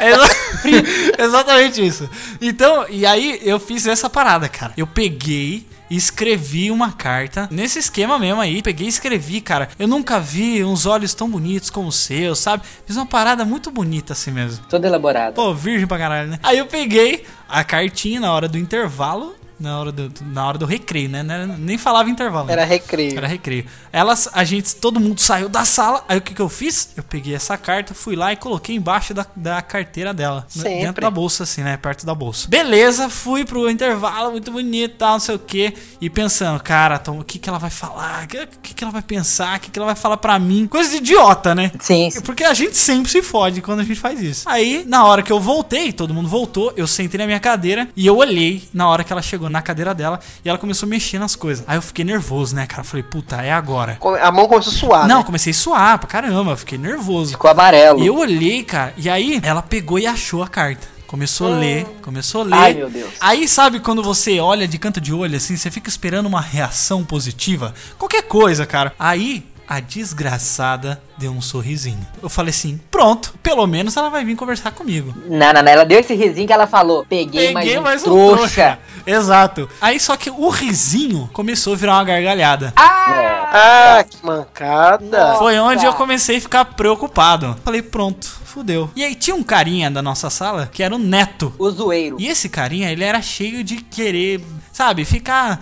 É 0.00 0.10
exa- 0.10 1.24
Exatamente 1.24 1.84
isso. 1.86 2.08
Então, 2.40 2.86
e 2.88 3.04
aí 3.06 3.40
eu 3.42 3.58
fiz 3.60 3.86
essa 3.86 4.08
parada, 4.10 4.48
cara. 4.48 4.72
Eu 4.76 4.86
peguei 4.86 5.66
escrevi 5.90 6.70
uma 6.70 6.92
carta 6.92 7.46
nesse 7.52 7.78
esquema 7.78 8.18
mesmo 8.18 8.40
aí. 8.40 8.62
Peguei 8.62 8.86
e 8.86 8.88
escrevi, 8.88 9.40
cara. 9.40 9.68
Eu 9.78 9.86
nunca 9.86 10.18
vi 10.18 10.64
uns 10.64 10.86
olhos 10.86 11.14
tão 11.14 11.28
bonitos 11.28 11.70
como 11.70 11.88
os 11.88 11.96
seus, 11.96 12.38
sabe? 12.38 12.64
Fiz 12.86 12.96
uma 12.96 13.06
parada 13.06 13.44
muito 13.44 13.70
bonita 13.70 14.12
assim 14.12 14.30
mesmo. 14.32 14.64
Todo 14.68 14.84
elaborado. 14.86 15.34
Pô, 15.34 15.54
virgem 15.54 15.86
pra 15.86 15.98
caralho, 15.98 16.30
né? 16.30 16.38
Aí 16.42 16.58
eu 16.58 16.66
peguei 16.66 17.24
a 17.48 17.62
cartinha 17.62 18.18
na 18.18 18.32
hora 18.32 18.48
do 18.48 18.58
intervalo. 18.58 19.36
Na 19.64 19.78
hora 19.80 19.92
do, 19.92 20.12
na 20.26 20.46
hora 20.46 20.58
do 20.58 20.66
recreio, 20.66 21.08
né? 21.08 21.22
Nem 21.58 21.78
falava 21.78 22.08
intervalo. 22.10 22.46
né? 22.46 22.52
Era 22.52 22.64
recreio. 22.64 23.16
Era 23.16 23.26
recreio. 23.26 23.64
Elas, 23.92 24.28
a 24.32 24.44
gente, 24.44 24.76
todo 24.76 25.00
mundo 25.00 25.20
saiu 25.20 25.48
da 25.48 25.64
sala. 25.64 26.04
Aí 26.08 26.18
o 26.18 26.20
que, 26.20 26.34
que 26.34 26.42
eu 26.42 26.48
fiz? 26.48 26.90
Eu 26.96 27.02
peguei 27.02 27.34
essa 27.34 27.56
carta, 27.56 27.94
fui 27.94 28.14
lá 28.16 28.32
e 28.32 28.36
coloquei 28.36 28.76
embaixo 28.76 29.14
da, 29.14 29.26
da 29.34 29.62
carteira 29.62 30.12
dela. 30.12 30.46
n- 30.54 30.62
Sempre. 30.62 30.80
Dentro 30.80 31.00
da 31.02 31.10
bolsa, 31.10 31.42
assim, 31.44 31.62
né? 31.62 31.76
Perto 31.76 32.04
da 32.04 32.14
bolsa. 32.14 32.46
Beleza, 32.48 33.08
fui 33.08 33.44
pro 33.44 33.70
intervalo, 33.70 34.32
muito 34.32 34.50
bonito 34.52 34.92
e 34.92 34.96
tal, 34.96 35.12
não 35.12 35.20
sei 35.20 35.34
o 35.34 35.38
que. 35.38 35.72
E 36.00 36.10
pensando, 36.10 36.60
cara, 36.62 37.00
o 37.08 37.24
que, 37.24 37.38
que 37.38 37.48
ela 37.48 37.58
vai 37.58 37.70
falar? 37.70 38.24
O 38.24 38.28
que, 38.28 38.46
que, 38.62 38.74
que 38.74 38.84
ela 38.84 38.92
vai 38.92 39.02
pensar? 39.02 39.56
O 39.56 39.60
que, 39.60 39.70
que 39.70 39.78
ela 39.78 39.86
vai 39.86 39.96
falar 39.96 40.16
pra 40.18 40.38
mim? 40.38 40.66
Coisa 40.66 40.90
de 40.90 40.96
idiota, 40.96 41.54
né? 41.54 41.70
Sim, 41.80 42.10
sim. 42.10 42.20
Porque 42.20 42.44
a 42.44 42.52
gente 42.54 42.76
sempre 42.76 43.10
se 43.10 43.22
fode 43.22 43.62
quando 43.62 43.80
a 43.80 43.84
gente 43.84 43.98
faz 44.00 44.20
isso. 44.20 44.48
Aí, 44.48 44.84
na 44.86 45.04
hora 45.06 45.22
que 45.22 45.32
eu 45.32 45.40
voltei, 45.40 45.92
todo 45.92 46.12
mundo 46.12 46.28
voltou, 46.28 46.72
eu 46.76 46.86
sentei 46.86 47.18
na 47.18 47.26
minha 47.26 47.40
cadeira 47.40 47.88
e 47.96 48.06
eu 48.06 48.16
olhei 48.16 48.64
na 48.74 48.88
hora 48.88 49.04
que 49.04 49.12
ela 49.12 49.22
chegou 49.22 49.48
na 49.54 49.62
cadeira 49.62 49.94
dela 49.94 50.20
e 50.44 50.48
ela 50.48 50.58
começou 50.58 50.86
a 50.86 50.90
mexer 50.90 51.18
nas 51.18 51.34
coisas. 51.36 51.64
Aí 51.66 51.78
eu 51.78 51.82
fiquei 51.82 52.04
nervoso, 52.04 52.54
né, 52.54 52.66
cara? 52.66 52.84
Falei, 52.84 53.02
puta, 53.02 53.36
é 53.36 53.52
agora. 53.52 53.98
A 54.20 54.30
mão 54.30 54.46
começou 54.46 54.72
a 54.72 54.76
suar. 54.76 55.08
Não, 55.08 55.18
né? 55.18 55.24
comecei 55.24 55.52
a 55.52 55.54
suar 55.54 55.98
pra 55.98 56.08
caramba, 56.08 56.56
fiquei 56.56 56.76
nervoso. 56.76 57.32
Ficou 57.32 57.50
amarelo. 57.50 58.00
E 58.00 58.06
eu 58.06 58.16
olhei, 58.16 58.62
cara, 58.64 58.92
e 58.96 59.08
aí 59.08 59.40
ela 59.42 59.62
pegou 59.62 59.98
e 59.98 60.06
achou 60.06 60.42
a 60.42 60.48
carta. 60.48 60.94
Começou 61.06 61.52
a 61.52 61.56
ler, 61.56 61.84
começou 62.02 62.40
a 62.40 62.44
ler. 62.44 62.54
Ai, 62.54 62.74
meu 62.74 62.90
Deus. 62.90 63.12
Aí, 63.20 63.46
sabe 63.46 63.78
quando 63.78 64.02
você 64.02 64.40
olha 64.40 64.66
de 64.66 64.78
canto 64.78 65.00
de 65.00 65.12
olho 65.12 65.36
assim, 65.36 65.56
você 65.56 65.70
fica 65.70 65.88
esperando 65.88 66.26
uma 66.26 66.40
reação 66.40 67.04
positiva? 67.04 67.72
Qualquer 67.96 68.22
coisa, 68.22 68.66
cara. 68.66 68.92
Aí, 68.98 69.46
a 69.68 69.80
desgraçada 69.80 71.00
deu 71.16 71.32
um 71.32 71.40
sorrisinho. 71.40 72.06
Eu 72.22 72.28
falei 72.28 72.50
assim: 72.50 72.80
pronto, 72.90 73.34
pelo 73.42 73.66
menos 73.66 73.96
ela 73.96 74.08
vai 74.08 74.24
vir 74.24 74.36
conversar 74.36 74.72
comigo. 74.72 75.14
Não, 75.26 75.52
não, 75.52 75.62
não. 75.62 75.72
Ela 75.72 75.84
deu 75.84 76.00
esse 76.00 76.14
risinho 76.14 76.46
que 76.46 76.52
ela 76.52 76.66
falou. 76.66 77.04
Peguei, 77.08 77.52
mais, 77.52 78.06
um 78.06 78.34
trouxa. 78.34 78.78
Exato. 79.06 79.68
Aí 79.80 79.98
só 80.00 80.16
que 80.16 80.30
o 80.30 80.48
risinho 80.48 81.28
começou 81.32 81.74
a 81.74 81.76
virar 81.76 81.94
uma 81.94 82.04
gargalhada. 82.04 82.72
Ah, 82.76 84.04
que 84.08 84.24
mancada. 84.24 85.36
Foi 85.38 85.58
onde 85.58 85.84
eu 85.84 85.92
comecei 85.94 86.38
a 86.38 86.40
ficar 86.40 86.64
preocupado. 86.64 87.56
Falei, 87.64 87.82
pronto, 87.82 88.26
fudeu. 88.44 88.90
E 88.96 89.04
aí 89.04 89.14
tinha 89.14 89.36
um 89.36 89.42
carinha 89.42 89.90
da 89.90 90.02
nossa 90.02 90.30
sala 90.30 90.68
que 90.72 90.82
era 90.82 90.94
o 90.94 90.98
Neto. 90.98 91.52
O 91.58 91.70
zoeiro. 91.70 92.16
E 92.18 92.28
esse 92.28 92.48
carinha, 92.48 92.90
ele 92.90 93.04
era 93.04 93.20
cheio 93.20 93.62
de 93.62 93.76
querer, 93.76 94.40
sabe, 94.72 95.04
ficar. 95.04 95.60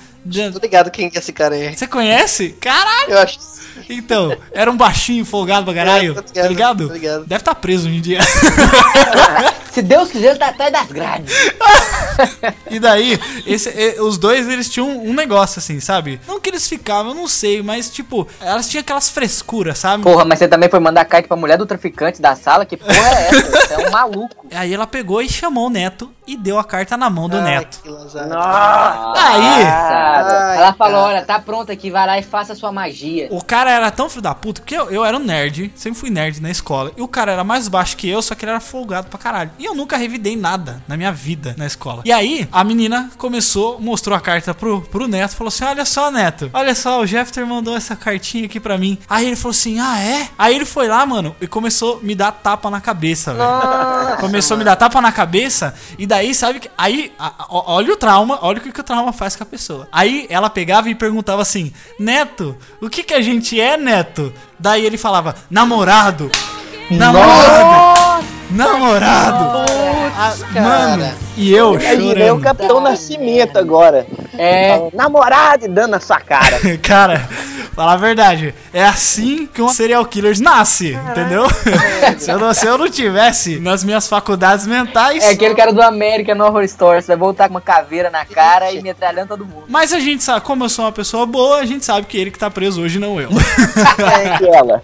Tô 0.52 0.58
ligado 0.58 0.90
quem 0.90 1.10
que 1.10 1.16
é 1.16 1.20
esse 1.20 1.32
cara 1.32 1.54
aí. 1.54 1.74
Você 1.76 1.86
conhece? 1.86 2.50
Caralho! 2.60 3.10
Eu 3.10 3.18
acho. 3.18 3.38
Então, 3.88 4.36
era 4.52 4.70
um 4.70 4.76
baixinho 4.76 5.24
folgado 5.24 5.64
pra 5.64 5.74
caralho. 5.74 6.12
É, 6.12 6.14
tô 6.14 6.22
tá 6.22 6.28
ligado, 6.46 6.48
ligado? 6.48 6.88
tô 6.88 6.94
ligado. 6.94 7.24
Deve 7.26 7.40
estar 7.40 7.54
preso 7.54 7.88
hoje 7.88 7.96
em 7.96 8.00
dia. 8.00 8.18
Se 9.72 9.80
Deus 9.80 10.10
quiser, 10.10 10.30
ele 10.30 10.38
tá 10.38 10.48
atrás 10.48 10.70
das 10.70 10.86
grades. 10.92 11.34
E 12.70 12.78
daí, 12.78 13.18
esse- 13.46 13.98
os 14.02 14.18
dois, 14.18 14.46
eles 14.46 14.68
tinham 14.68 14.86
um 15.02 15.14
negócio 15.14 15.58
assim, 15.58 15.80
sabe? 15.80 16.20
Não 16.28 16.38
que 16.38 16.50
eles 16.50 16.68
ficavam, 16.68 17.12
eu 17.12 17.14
não 17.14 17.26
sei, 17.26 17.62
mas 17.62 17.88
tipo, 17.88 18.28
elas 18.42 18.68
tinham 18.68 18.82
aquelas 18.82 19.08
frescuras, 19.08 19.78
sabe? 19.78 20.02
Porra, 20.02 20.26
mas 20.26 20.38
você 20.38 20.46
também 20.46 20.68
foi 20.68 20.78
mandar 20.78 21.06
carta 21.06 21.26
pra 21.26 21.36
mulher 21.38 21.56
do 21.56 21.64
traficante 21.64 22.20
da 22.20 22.36
sala? 22.36 22.66
Que 22.66 22.76
porra 22.76 22.92
é 22.94 23.28
essa? 23.28 23.50
Você 23.50 23.74
é 23.82 23.88
um 23.88 23.90
maluco. 23.92 24.46
Aí 24.52 24.74
ela 24.74 24.86
pegou 24.86 25.22
e 25.22 25.28
chamou 25.30 25.68
o 25.68 25.70
Neto 25.70 26.12
e 26.26 26.36
deu 26.36 26.58
a 26.58 26.64
carta 26.64 26.94
na 26.98 27.08
mão 27.08 27.26
do 27.30 27.38
Ai, 27.38 27.42
Neto. 27.42 27.78
Aí, 29.16 29.64
Sabe? 30.14 30.32
Ai, 30.32 30.56
Ela 30.58 30.72
falou, 30.74 31.00
cara. 31.02 31.06
olha, 31.16 31.22
tá 31.24 31.38
pronta 31.38 31.72
aqui, 31.72 31.90
vai 31.90 32.06
lá 32.06 32.18
e 32.18 32.22
faça 32.22 32.52
a 32.52 32.56
sua 32.56 32.72
magia. 32.72 33.28
o 33.30 33.42
cara 33.42 33.70
era 33.70 33.90
tão 33.90 34.08
filho 34.08 34.22
da 34.22 34.34
puta, 34.34 34.60
porque 34.60 34.74
eu, 34.76 34.90
eu 34.90 35.04
era 35.04 35.16
um 35.16 35.20
nerd, 35.24 35.72
sempre 35.74 35.98
fui 35.98 36.10
nerd 36.10 36.40
na 36.40 36.50
escola. 36.50 36.92
E 36.96 37.02
o 37.02 37.08
cara 37.08 37.32
era 37.32 37.44
mais 37.44 37.68
baixo 37.68 37.96
que 37.96 38.08
eu, 38.08 38.20
só 38.22 38.34
que 38.34 38.44
ele 38.44 38.50
era 38.50 38.60
folgado 38.60 39.08
pra 39.08 39.18
caralho. 39.18 39.50
E 39.58 39.64
eu 39.64 39.74
nunca 39.74 39.96
revidei 39.96 40.36
nada 40.36 40.82
na 40.88 40.96
minha 40.96 41.12
vida 41.12 41.54
na 41.58 41.66
escola. 41.66 42.02
E 42.04 42.12
aí, 42.12 42.48
a 42.52 42.62
menina 42.64 43.10
começou, 43.18 43.80
mostrou 43.80 44.16
a 44.16 44.20
carta 44.20 44.54
pro, 44.54 44.80
pro 44.82 45.06
Neto, 45.08 45.34
falou 45.36 45.48
assim: 45.48 45.64
Olha 45.64 45.84
só, 45.84 46.10
Neto, 46.10 46.50
olha 46.52 46.74
só, 46.74 47.00
o 47.00 47.06
Jeffter 47.06 47.46
mandou 47.46 47.76
essa 47.76 47.94
cartinha 47.96 48.46
aqui 48.46 48.58
pra 48.60 48.76
mim. 48.78 48.98
Aí 49.08 49.26
ele 49.26 49.36
falou 49.36 49.50
assim: 49.52 49.78
Ah, 49.80 50.00
é? 50.00 50.28
Aí 50.38 50.54
ele 50.54 50.64
foi 50.64 50.88
lá, 50.88 51.04
mano, 51.06 51.34
e 51.40 51.46
começou 51.46 51.98
a 51.98 52.04
me 52.04 52.14
dar 52.14 52.32
tapa 52.32 52.70
na 52.70 52.80
cabeça, 52.80 53.32
velho. 53.34 54.16
Começou 54.20 54.54
a 54.54 54.58
me 54.58 54.64
dar 54.64 54.76
tapa 54.76 55.00
na 55.00 55.12
cabeça, 55.12 55.74
e 55.98 56.06
daí, 56.06 56.34
sabe 56.34 56.60
que. 56.60 56.70
Aí, 56.76 57.12
a- 57.18 57.32
a- 57.38 57.46
olha 57.50 57.92
o 57.92 57.96
trauma, 57.96 58.38
olha 58.42 58.58
o 58.58 58.60
que, 58.60 58.72
que 58.72 58.80
o 58.80 58.84
trauma 58.84 59.12
faz 59.12 59.36
com 59.36 59.42
a 59.42 59.46
pessoa. 59.46 59.88
Aí 59.92 60.01
ela 60.28 60.50
pegava 60.50 60.88
e 60.88 60.94
perguntava 60.94 61.42
assim: 61.42 61.72
Neto, 61.98 62.56
o 62.80 62.88
que 62.88 63.02
que 63.02 63.14
a 63.14 63.20
gente 63.20 63.60
é, 63.60 63.76
Neto? 63.76 64.32
Daí 64.58 64.84
ele 64.84 64.96
falava: 64.96 65.34
Namorado. 65.50 66.30
Namorado. 66.90 68.31
Namorado. 68.52 69.64
Ah, 70.14 70.34
Cara. 70.52 70.68
mano, 70.68 71.14
e 71.36 71.52
eu 71.52 71.74
Imaginei 71.74 71.96
o 71.96 72.10
chorando. 72.10 72.42
Capitão 72.42 72.80
Nascimento 72.80 73.58
agora. 73.58 74.06
É. 74.36 74.88
Namorado 74.92 75.64
e 75.64 75.68
dando 75.68 75.92
na 75.92 76.00
sua 76.00 76.20
cara. 76.20 76.58
Cara, 76.82 77.28
falar 77.74 77.94
a 77.94 77.96
verdade, 77.96 78.54
é 78.72 78.84
assim 78.84 79.46
que 79.46 79.62
um 79.62 79.68
serial 79.68 80.04
killer 80.04 80.38
nasce, 80.40 80.92
entendeu? 81.10 81.46
se, 82.18 82.30
eu 82.30 82.38
não, 82.38 82.54
se 82.54 82.66
eu 82.66 82.78
não 82.78 82.88
tivesse 82.90 83.58
nas 83.58 83.82
minhas 83.82 84.06
faculdades 84.06 84.66
mentais. 84.66 85.24
É 85.24 85.30
aquele 85.30 85.54
cara 85.54 85.72
do 85.72 85.82
American 85.82 86.38
Horror 86.38 86.64
Story. 86.64 87.02
Você 87.02 87.08
vai 87.08 87.16
voltar 87.16 87.48
com 87.48 87.54
uma 87.54 87.60
caveira 87.60 88.10
na 88.10 88.24
cara 88.24 88.70
e 88.70 88.82
metralhando 88.82 89.28
todo 89.28 89.46
mundo. 89.46 89.64
Mas 89.68 89.92
a 89.92 89.98
gente 89.98 90.22
sabe, 90.22 90.42
como 90.42 90.64
eu 90.64 90.68
sou 90.68 90.84
uma 90.84 90.92
pessoa 90.92 91.24
boa, 91.24 91.58
a 91.58 91.66
gente 91.66 91.84
sabe 91.84 92.06
que 92.06 92.18
ele 92.18 92.30
que 92.30 92.38
tá 92.38 92.50
preso 92.50 92.82
hoje, 92.82 92.98
não 92.98 93.20
eu. 93.20 93.30
É 94.12 94.38
que 94.38 94.46
ela. 94.46 94.80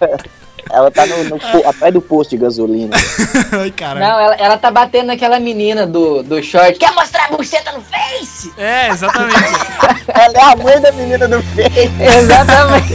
Ela 0.69 0.91
tá 0.91 1.05
no, 1.05 1.23
no 1.23 1.35
atrás 1.67 1.93
do 1.93 2.01
posto 2.01 2.31
de 2.31 2.37
gasolina. 2.37 2.95
Ai, 3.51 3.71
caralho. 3.71 3.99
Não, 3.99 4.19
ela, 4.19 4.35
ela 4.35 4.57
tá 4.57 4.69
batendo 4.69 5.07
naquela 5.07 5.39
menina 5.39 5.87
do, 5.87 6.21
do 6.21 6.43
short. 6.43 6.77
Quer 6.77 6.93
mostrar 6.93 7.25
a 7.25 7.35
buceta 7.35 7.71
no 7.71 7.81
Face? 7.81 8.53
É, 8.57 8.89
exatamente. 8.89 9.35
Ela 10.13 10.37
é 10.37 10.51
a 10.51 10.55
mãe 10.55 10.79
da 10.79 10.91
menina 10.91 11.27
do 11.27 11.41
Face. 11.41 11.91
Exatamente. 11.99 12.93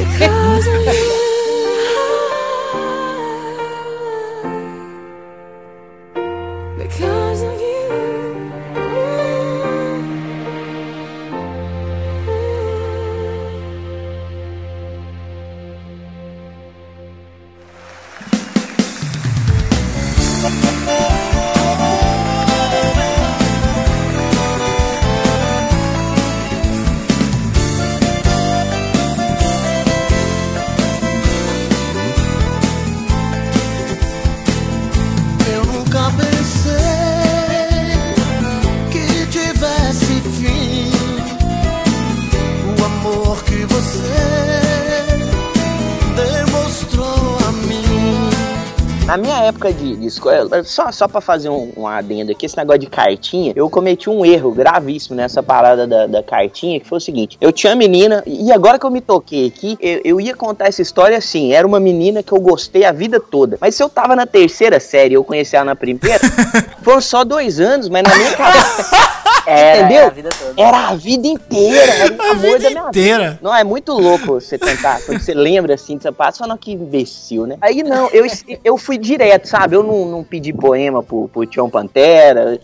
Só, 50.64 50.90
só 50.92 51.08
pra 51.08 51.20
fazer 51.20 51.48
um, 51.48 51.72
um 51.76 51.86
adendo 51.86 52.32
aqui, 52.32 52.46
esse 52.46 52.56
negócio 52.56 52.80
de 52.80 52.86
cartinha, 52.86 53.52
eu 53.56 53.68
cometi 53.68 54.08
um 54.08 54.24
erro 54.24 54.52
gravíssimo 54.52 55.16
nessa 55.16 55.42
parada 55.42 55.86
da, 55.86 56.06
da 56.06 56.22
cartinha, 56.22 56.80
que 56.80 56.86
foi 56.86 56.98
o 56.98 57.00
seguinte: 57.00 57.36
eu 57.40 57.52
tinha 57.52 57.74
menina, 57.74 58.22
e 58.26 58.52
agora 58.52 58.78
que 58.78 58.86
eu 58.86 58.90
me 58.90 59.00
toquei 59.00 59.46
aqui, 59.46 59.76
eu, 59.80 60.00
eu 60.04 60.20
ia 60.20 60.34
contar 60.34 60.66
essa 60.68 60.82
história 60.82 61.16
assim: 61.16 61.52
era 61.52 61.66
uma 61.66 61.80
menina 61.80 62.22
que 62.22 62.32
eu 62.32 62.40
gostei 62.40 62.84
a 62.84 62.92
vida 62.92 63.18
toda. 63.20 63.58
Mas 63.60 63.74
se 63.74 63.82
eu 63.82 63.88
tava 63.88 64.14
na 64.16 64.26
terceira 64.26 64.78
série 64.80 65.14
e 65.14 65.16
eu 65.16 65.24
conheci 65.24 65.56
ela 65.56 65.64
na 65.66 65.76
primeira, 65.76 66.20
foram 66.82 67.00
só 67.00 67.24
dois 67.24 67.60
anos, 67.60 67.88
mas 67.88 68.02
na 68.02 68.14
minha 68.14 68.32
cabeça. 68.36 69.14
Era, 69.46 69.80
Entendeu? 69.80 69.98
era 69.98 70.06
a 70.06 70.10
vida 70.10 70.28
toda. 70.30 70.62
Era 70.62 70.88
a 70.88 70.94
vida 70.94 71.26
inteira, 71.26 71.92
era 71.92 72.14
o 72.14 72.22
A 72.22 72.30
amor 72.30 72.40
vida 72.40 72.58
da 72.60 72.70
minha 72.70 72.88
inteira. 72.88 73.38
não, 73.42 73.54
é 73.54 73.62
muito 73.62 73.92
louco 73.92 74.40
você 74.40 74.56
tentar, 74.56 75.02
quando 75.04 75.20
você 75.20 75.34
lembra 75.34 75.74
assim, 75.74 75.98
você 75.98 76.10
passa, 76.10 76.38
falando 76.38 76.58
que 76.58 76.72
imbecil, 76.72 77.46
né? 77.46 77.58
Aí 77.60 77.82
não, 77.82 78.08
eu, 78.08 78.24
eu 78.64 78.78
fui 78.78 78.96
direto, 78.96 79.46
sabe? 79.46 79.76
Eu 79.76 79.82
não, 79.82 80.03
não 80.06 80.24
pedi 80.24 80.52
poema 80.52 81.02
pro, 81.02 81.28
pro 81.28 81.46
Tião 81.46 81.68
Pantera. 81.68 82.60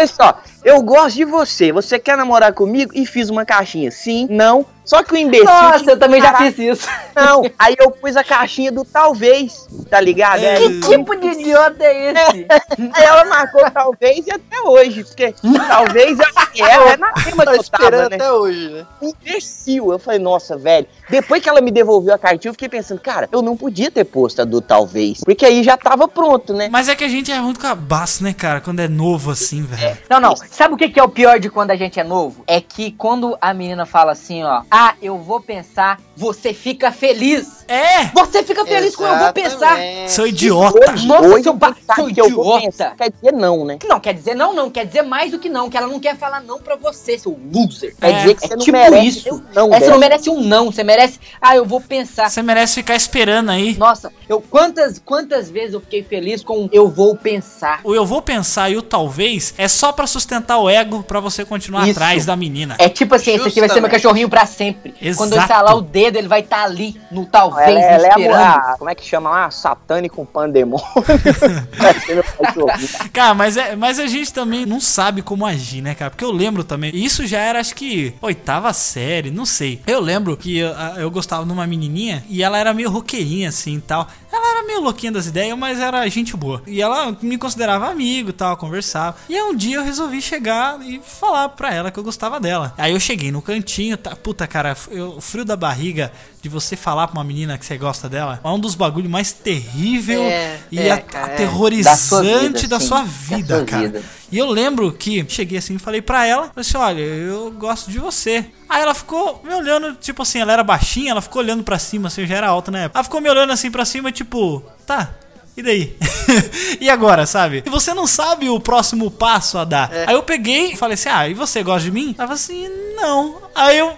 Eu 0.00 0.06
só, 0.08 0.38
eu 0.64 0.82
gosto 0.82 1.16
de 1.16 1.24
você, 1.24 1.72
você 1.72 1.98
quer 1.98 2.16
namorar 2.16 2.52
comigo? 2.52 2.92
E 2.94 3.04
fiz 3.04 3.28
uma 3.28 3.44
caixinha, 3.44 3.90
sim, 3.90 4.26
não. 4.30 4.66
Só 4.84 5.02
que 5.02 5.14
o 5.14 5.16
imbecil. 5.16 5.46
Nossa, 5.46 5.90
eu 5.90 5.98
também 5.98 6.20
já 6.20 6.34
fiz 6.36 6.58
isso. 6.58 6.88
Não, 7.16 7.42
aí 7.58 7.74
eu 7.78 7.90
pus 7.90 8.16
a 8.16 8.24
caixinha 8.24 8.70
do 8.70 8.84
talvez, 8.84 9.66
tá 9.88 10.00
ligado? 10.00 10.42
É. 10.42 10.56
Que 10.56 10.80
tipo 10.80 11.16
de 11.16 11.28
idiota 11.28 11.82
é 11.82 12.12
esse? 12.12 12.46
aí 12.92 13.04
ela 13.04 13.24
marcou 13.24 13.62
talvez 13.70 14.26
e 14.26 14.30
até 14.30 14.60
hoje, 14.60 15.04
porque 15.04 15.34
talvez 15.68 16.18
é, 16.20 16.92
é 16.92 16.96
na 16.96 17.12
tema 17.12 17.44
Tô 17.44 17.52
que 17.52 17.58
eu 17.58 17.64
tava, 17.64 17.84
esperando 17.84 18.10
né? 18.10 18.16
até 18.16 18.32
hoje, 18.32 18.68
né? 18.68 18.86
imbecil. 19.00 19.92
Eu 19.92 19.98
falei, 19.98 20.20
nossa, 20.20 20.56
velho. 20.56 20.86
Depois 21.08 21.42
que 21.42 21.48
ela 21.48 21.60
me 21.60 21.70
devolveu 21.70 22.14
a 22.14 22.18
cartinha, 22.18 22.50
eu 22.50 22.54
fiquei 22.54 22.68
pensando, 22.68 23.00
cara, 23.00 23.28
eu 23.32 23.40
não 23.40 23.56
podia 23.56 23.90
ter 23.90 24.04
posto 24.04 24.42
a 24.42 24.44
do 24.44 24.60
talvez. 24.60 25.20
Porque 25.24 25.46
aí 25.46 25.62
já 25.62 25.76
tava 25.76 26.06
pronto, 26.06 26.52
né? 26.52 26.68
Mas 26.70 26.88
é 26.88 26.94
que 26.94 27.04
a 27.04 27.08
gente 27.08 27.32
é 27.32 27.40
muito 27.40 27.60
cabaço, 27.60 28.22
né, 28.22 28.34
cara? 28.34 28.60
Quando 28.60 28.80
é 28.80 28.88
novo 28.88 29.30
assim, 29.30 29.62
velho. 29.62 29.96
Não, 30.10 30.20
não. 30.20 30.34
Sabe 30.54 30.74
o 30.74 30.76
que 30.76 30.88
que 30.88 31.00
é 31.00 31.02
o 31.02 31.08
pior 31.08 31.40
de 31.40 31.50
quando 31.50 31.72
a 31.72 31.76
gente 31.76 31.98
é 31.98 32.04
novo? 32.04 32.44
É 32.46 32.60
que 32.60 32.92
quando 32.92 33.36
a 33.40 33.52
menina 33.52 33.84
fala 33.84 34.12
assim, 34.12 34.44
ó, 34.44 34.62
ah, 34.70 34.94
eu 35.02 35.18
vou 35.18 35.40
pensar, 35.40 35.98
você 36.16 36.54
fica 36.54 36.92
feliz. 36.92 37.64
É! 37.66 38.04
Você 38.14 38.40
fica 38.44 38.64
feliz 38.64 38.94
com 38.94 39.04
eu 39.04 39.18
vou 39.18 39.32
pensar. 39.32 39.76
Seu 40.06 40.28
idiota. 40.28 40.92
Nossa, 41.06 41.26
hoje 41.26 41.42
seu 41.42 41.54
ba- 41.54 41.74
seu 41.96 42.08
idiota. 42.08 42.94
quer 42.96 43.10
dizer 43.10 43.32
não, 43.32 43.64
né? 43.64 43.78
Não, 43.84 43.98
quer 43.98 44.14
dizer 44.14 44.36
não, 44.36 44.52
não. 44.54 44.70
Quer 44.70 44.86
dizer 44.86 45.02
mais 45.02 45.32
do 45.32 45.40
que 45.40 45.48
não. 45.48 45.68
Que 45.68 45.76
ela 45.76 45.88
não 45.88 45.98
quer 45.98 46.16
falar 46.16 46.40
não 46.40 46.60
pra 46.60 46.76
você, 46.76 47.18
seu 47.18 47.36
loser. 47.52 47.96
Quer 48.00 48.10
É, 48.10 48.12
dizer 48.20 48.34
que 48.36 48.44
É 48.44 48.48
você 48.48 48.54
não 48.56 48.64
tipo 48.64 48.78
merece 48.78 49.06
isso. 49.08 49.34
um 49.34 49.42
não, 49.52 49.74
É, 49.74 49.80
você 49.80 49.86
não 49.86 49.88
velho. 49.88 49.98
merece 49.98 50.30
um 50.30 50.40
não. 50.40 50.66
Você 50.70 50.84
merece, 50.84 51.18
ah, 51.42 51.56
eu 51.56 51.64
vou 51.64 51.80
pensar. 51.80 52.30
Você 52.30 52.42
merece 52.42 52.74
ficar 52.74 52.94
esperando 52.94 53.50
aí. 53.50 53.76
Nossa, 53.76 54.12
eu 54.28 54.40
quantas, 54.40 55.00
quantas 55.04 55.50
vezes 55.50 55.74
eu 55.74 55.80
fiquei 55.80 56.04
feliz 56.04 56.44
com 56.44 56.68
eu 56.70 56.88
vou 56.88 57.16
pensar. 57.16 57.80
O 57.82 57.92
eu 57.92 58.06
vou 58.06 58.22
pensar 58.22 58.70
e 58.70 58.76
o 58.76 58.82
talvez 58.82 59.52
é 59.58 59.66
só 59.66 59.90
pra 59.90 60.06
sustentar 60.06 60.43
o 60.58 60.68
ego 60.68 61.02
pra 61.02 61.20
você 61.20 61.44
continuar 61.44 61.82
Isso. 61.82 61.92
atrás 61.98 62.26
da 62.26 62.36
menina. 62.36 62.76
É 62.78 62.88
tipo 62.88 63.14
assim, 63.14 63.32
esse 63.32 63.48
aqui 63.48 63.60
vai 63.60 63.68
ser 63.68 63.74
meu 63.74 63.82
Justamente. 63.82 63.90
cachorrinho 64.02 64.28
pra 64.28 64.46
sempre. 64.46 64.94
Exato. 65.00 65.16
Quando 65.18 65.32
eu 65.34 65.40
instalar 65.42 65.76
o 65.76 65.80
dedo, 65.80 66.16
ele 66.18 66.28
vai 66.28 66.40
estar 66.40 66.64
ali, 66.64 67.00
no 67.10 67.26
talvez, 67.26 67.68
Ela, 67.68 67.80
ela 67.80 67.86
é 67.88 67.88
a, 67.94 68.08
esperando. 68.18 68.30
mulher- 68.30 68.76
como 68.78 68.90
é 68.90 68.94
que 68.94 69.04
chama 69.06 69.30
lá? 69.30 69.50
Satânico 69.50 70.24
pandemônio. 70.26 70.84
Cara, 73.12 73.34
mas, 73.34 73.56
é, 73.56 73.76
mas 73.76 73.98
a 73.98 74.06
gente 74.06 74.32
também 74.32 74.66
não 74.66 74.80
sabe 74.80 75.22
como 75.22 75.46
agir, 75.46 75.80
né, 75.82 75.94
cara? 75.94 76.10
Porque 76.10 76.24
eu 76.24 76.32
lembro 76.32 76.64
também. 76.64 76.90
Isso 76.94 77.26
já 77.26 77.38
era, 77.40 77.60
acho 77.60 77.74
que, 77.74 78.14
oitava 78.20 78.72
série, 78.72 79.30
não 79.30 79.46
sei. 79.46 79.80
Eu 79.86 80.00
lembro 80.00 80.36
que 80.36 80.58
eu, 80.58 80.68
eu 80.96 81.10
gostava 81.10 81.44
de 81.44 81.52
uma 81.52 81.66
menininha 81.66 82.24
e 82.28 82.42
ela 82.42 82.58
era 82.58 82.72
meio 82.74 82.90
roqueirinha, 82.90 83.48
assim 83.48 83.76
e 83.76 83.80
tal. 83.80 84.08
Ela 84.34 84.50
era 84.58 84.66
meio 84.66 84.80
louquinha 84.80 85.12
das 85.12 85.26
ideias, 85.26 85.56
mas 85.56 85.78
era 85.78 86.06
gente 86.08 86.36
boa. 86.36 86.60
E 86.66 86.82
ela 86.82 87.16
me 87.22 87.38
considerava 87.38 87.88
amigo 87.88 88.30
e 88.30 88.32
tal, 88.32 88.56
conversava. 88.56 89.16
E 89.28 89.36
aí 89.36 89.42
um 89.42 89.54
dia 89.54 89.76
eu 89.76 89.84
resolvi 89.84 90.20
chegar 90.20 90.80
e 90.82 91.00
falar 91.06 91.48
pra 91.50 91.72
ela 91.72 91.90
que 91.90 91.98
eu 91.98 92.02
gostava 92.04 92.40
dela. 92.40 92.74
Aí 92.76 92.92
eu 92.92 92.98
cheguei 93.00 93.30
no 93.30 93.40
cantinho, 93.40 93.96
tá? 93.96 94.16
Puta, 94.16 94.46
cara, 94.46 94.76
eu- 94.90 95.16
o 95.16 95.20
frio 95.20 95.44
da 95.44 95.56
barriga 95.56 96.12
de 96.42 96.48
você 96.48 96.76
falar 96.76 97.06
pra 97.08 97.18
uma 97.18 97.24
menina 97.24 97.56
que 97.56 97.64
você 97.64 97.78
gosta 97.78 98.08
dela 98.08 98.40
é 98.42 98.48
um 98.48 98.58
dos 98.58 98.74
bagulhos 98.74 99.10
mais 99.10 99.32
terrível 99.32 100.22
É, 100.24 100.58
e 100.70 100.78
é, 100.80 100.92
aterrorizante 100.92 102.66
da 102.66 102.78
Da 102.78 102.84
sua 102.84 103.02
vida, 103.02 103.40
vida, 103.40 103.58
da 103.58 103.60
sua 103.60 103.64
cara. 103.64 103.82
vida. 103.88 104.02
E 104.30 104.38
eu 104.38 104.50
lembro 104.50 104.92
que 104.92 105.24
cheguei 105.28 105.58
assim 105.58 105.76
e 105.76 105.78
falei 105.78 106.02
pra 106.02 106.26
ela, 106.26 106.48
falei 106.48 106.60
assim, 106.60 106.76
olha, 106.76 107.00
eu 107.00 107.50
gosto 107.52 107.90
de 107.90 107.98
você. 107.98 108.46
Aí 108.68 108.82
ela 108.82 108.94
ficou 108.94 109.42
me 109.44 109.54
olhando, 109.54 109.94
tipo 109.94 110.22
assim, 110.22 110.40
ela 110.40 110.52
era 110.52 110.64
baixinha, 110.64 111.12
ela 111.12 111.20
ficou 111.20 111.42
olhando 111.42 111.62
pra 111.62 111.78
cima, 111.78 112.08
assim, 112.08 112.26
já 112.26 112.36
era 112.36 112.48
alta 112.48 112.70
na 112.70 112.80
época. 112.80 112.98
Ela 112.98 113.04
ficou 113.04 113.20
me 113.20 113.30
olhando 113.30 113.52
assim 113.52 113.70
pra 113.70 113.84
cima, 113.84 114.10
tipo, 114.10 114.62
tá, 114.86 115.14
e 115.56 115.62
daí? 115.62 115.96
e 116.80 116.90
agora, 116.90 117.26
sabe? 117.26 117.62
E 117.64 117.70
você 117.70 117.94
não 117.94 118.06
sabe 118.06 118.48
o 118.48 118.58
próximo 118.58 119.10
passo 119.10 119.56
a 119.56 119.64
dar. 119.64 119.90
Aí 120.06 120.14
eu 120.14 120.22
peguei 120.22 120.72
e 120.72 120.76
falei 120.76 120.94
assim, 120.94 121.08
ah, 121.08 121.28
e 121.28 121.34
você 121.34 121.62
gosta 121.62 121.84
de 121.84 121.92
mim? 121.92 122.14
Ela 122.18 122.26
falou 122.26 122.32
assim, 122.34 122.68
não. 122.96 123.43
Aí 123.54 123.78
eu, 123.78 123.88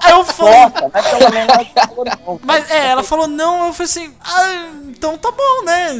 aí 0.00 0.10
eu 0.12 0.24
falei, 0.24 0.52
Nossa, 0.60 0.90
mas 0.92 1.06
pelo 1.06 1.30
menos 1.32 1.52
ela 1.74 1.86
falou 1.88 2.04
não. 2.04 2.40
mas 2.44 2.70
é, 2.70 2.86
ela 2.88 3.02
falou 3.02 3.26
não, 3.28 3.66
eu 3.68 3.72
falei 3.72 3.90
assim, 3.90 4.14
ah, 4.22 4.66
então 4.88 5.16
tá 5.16 5.30
bom, 5.30 5.64
né? 5.64 5.94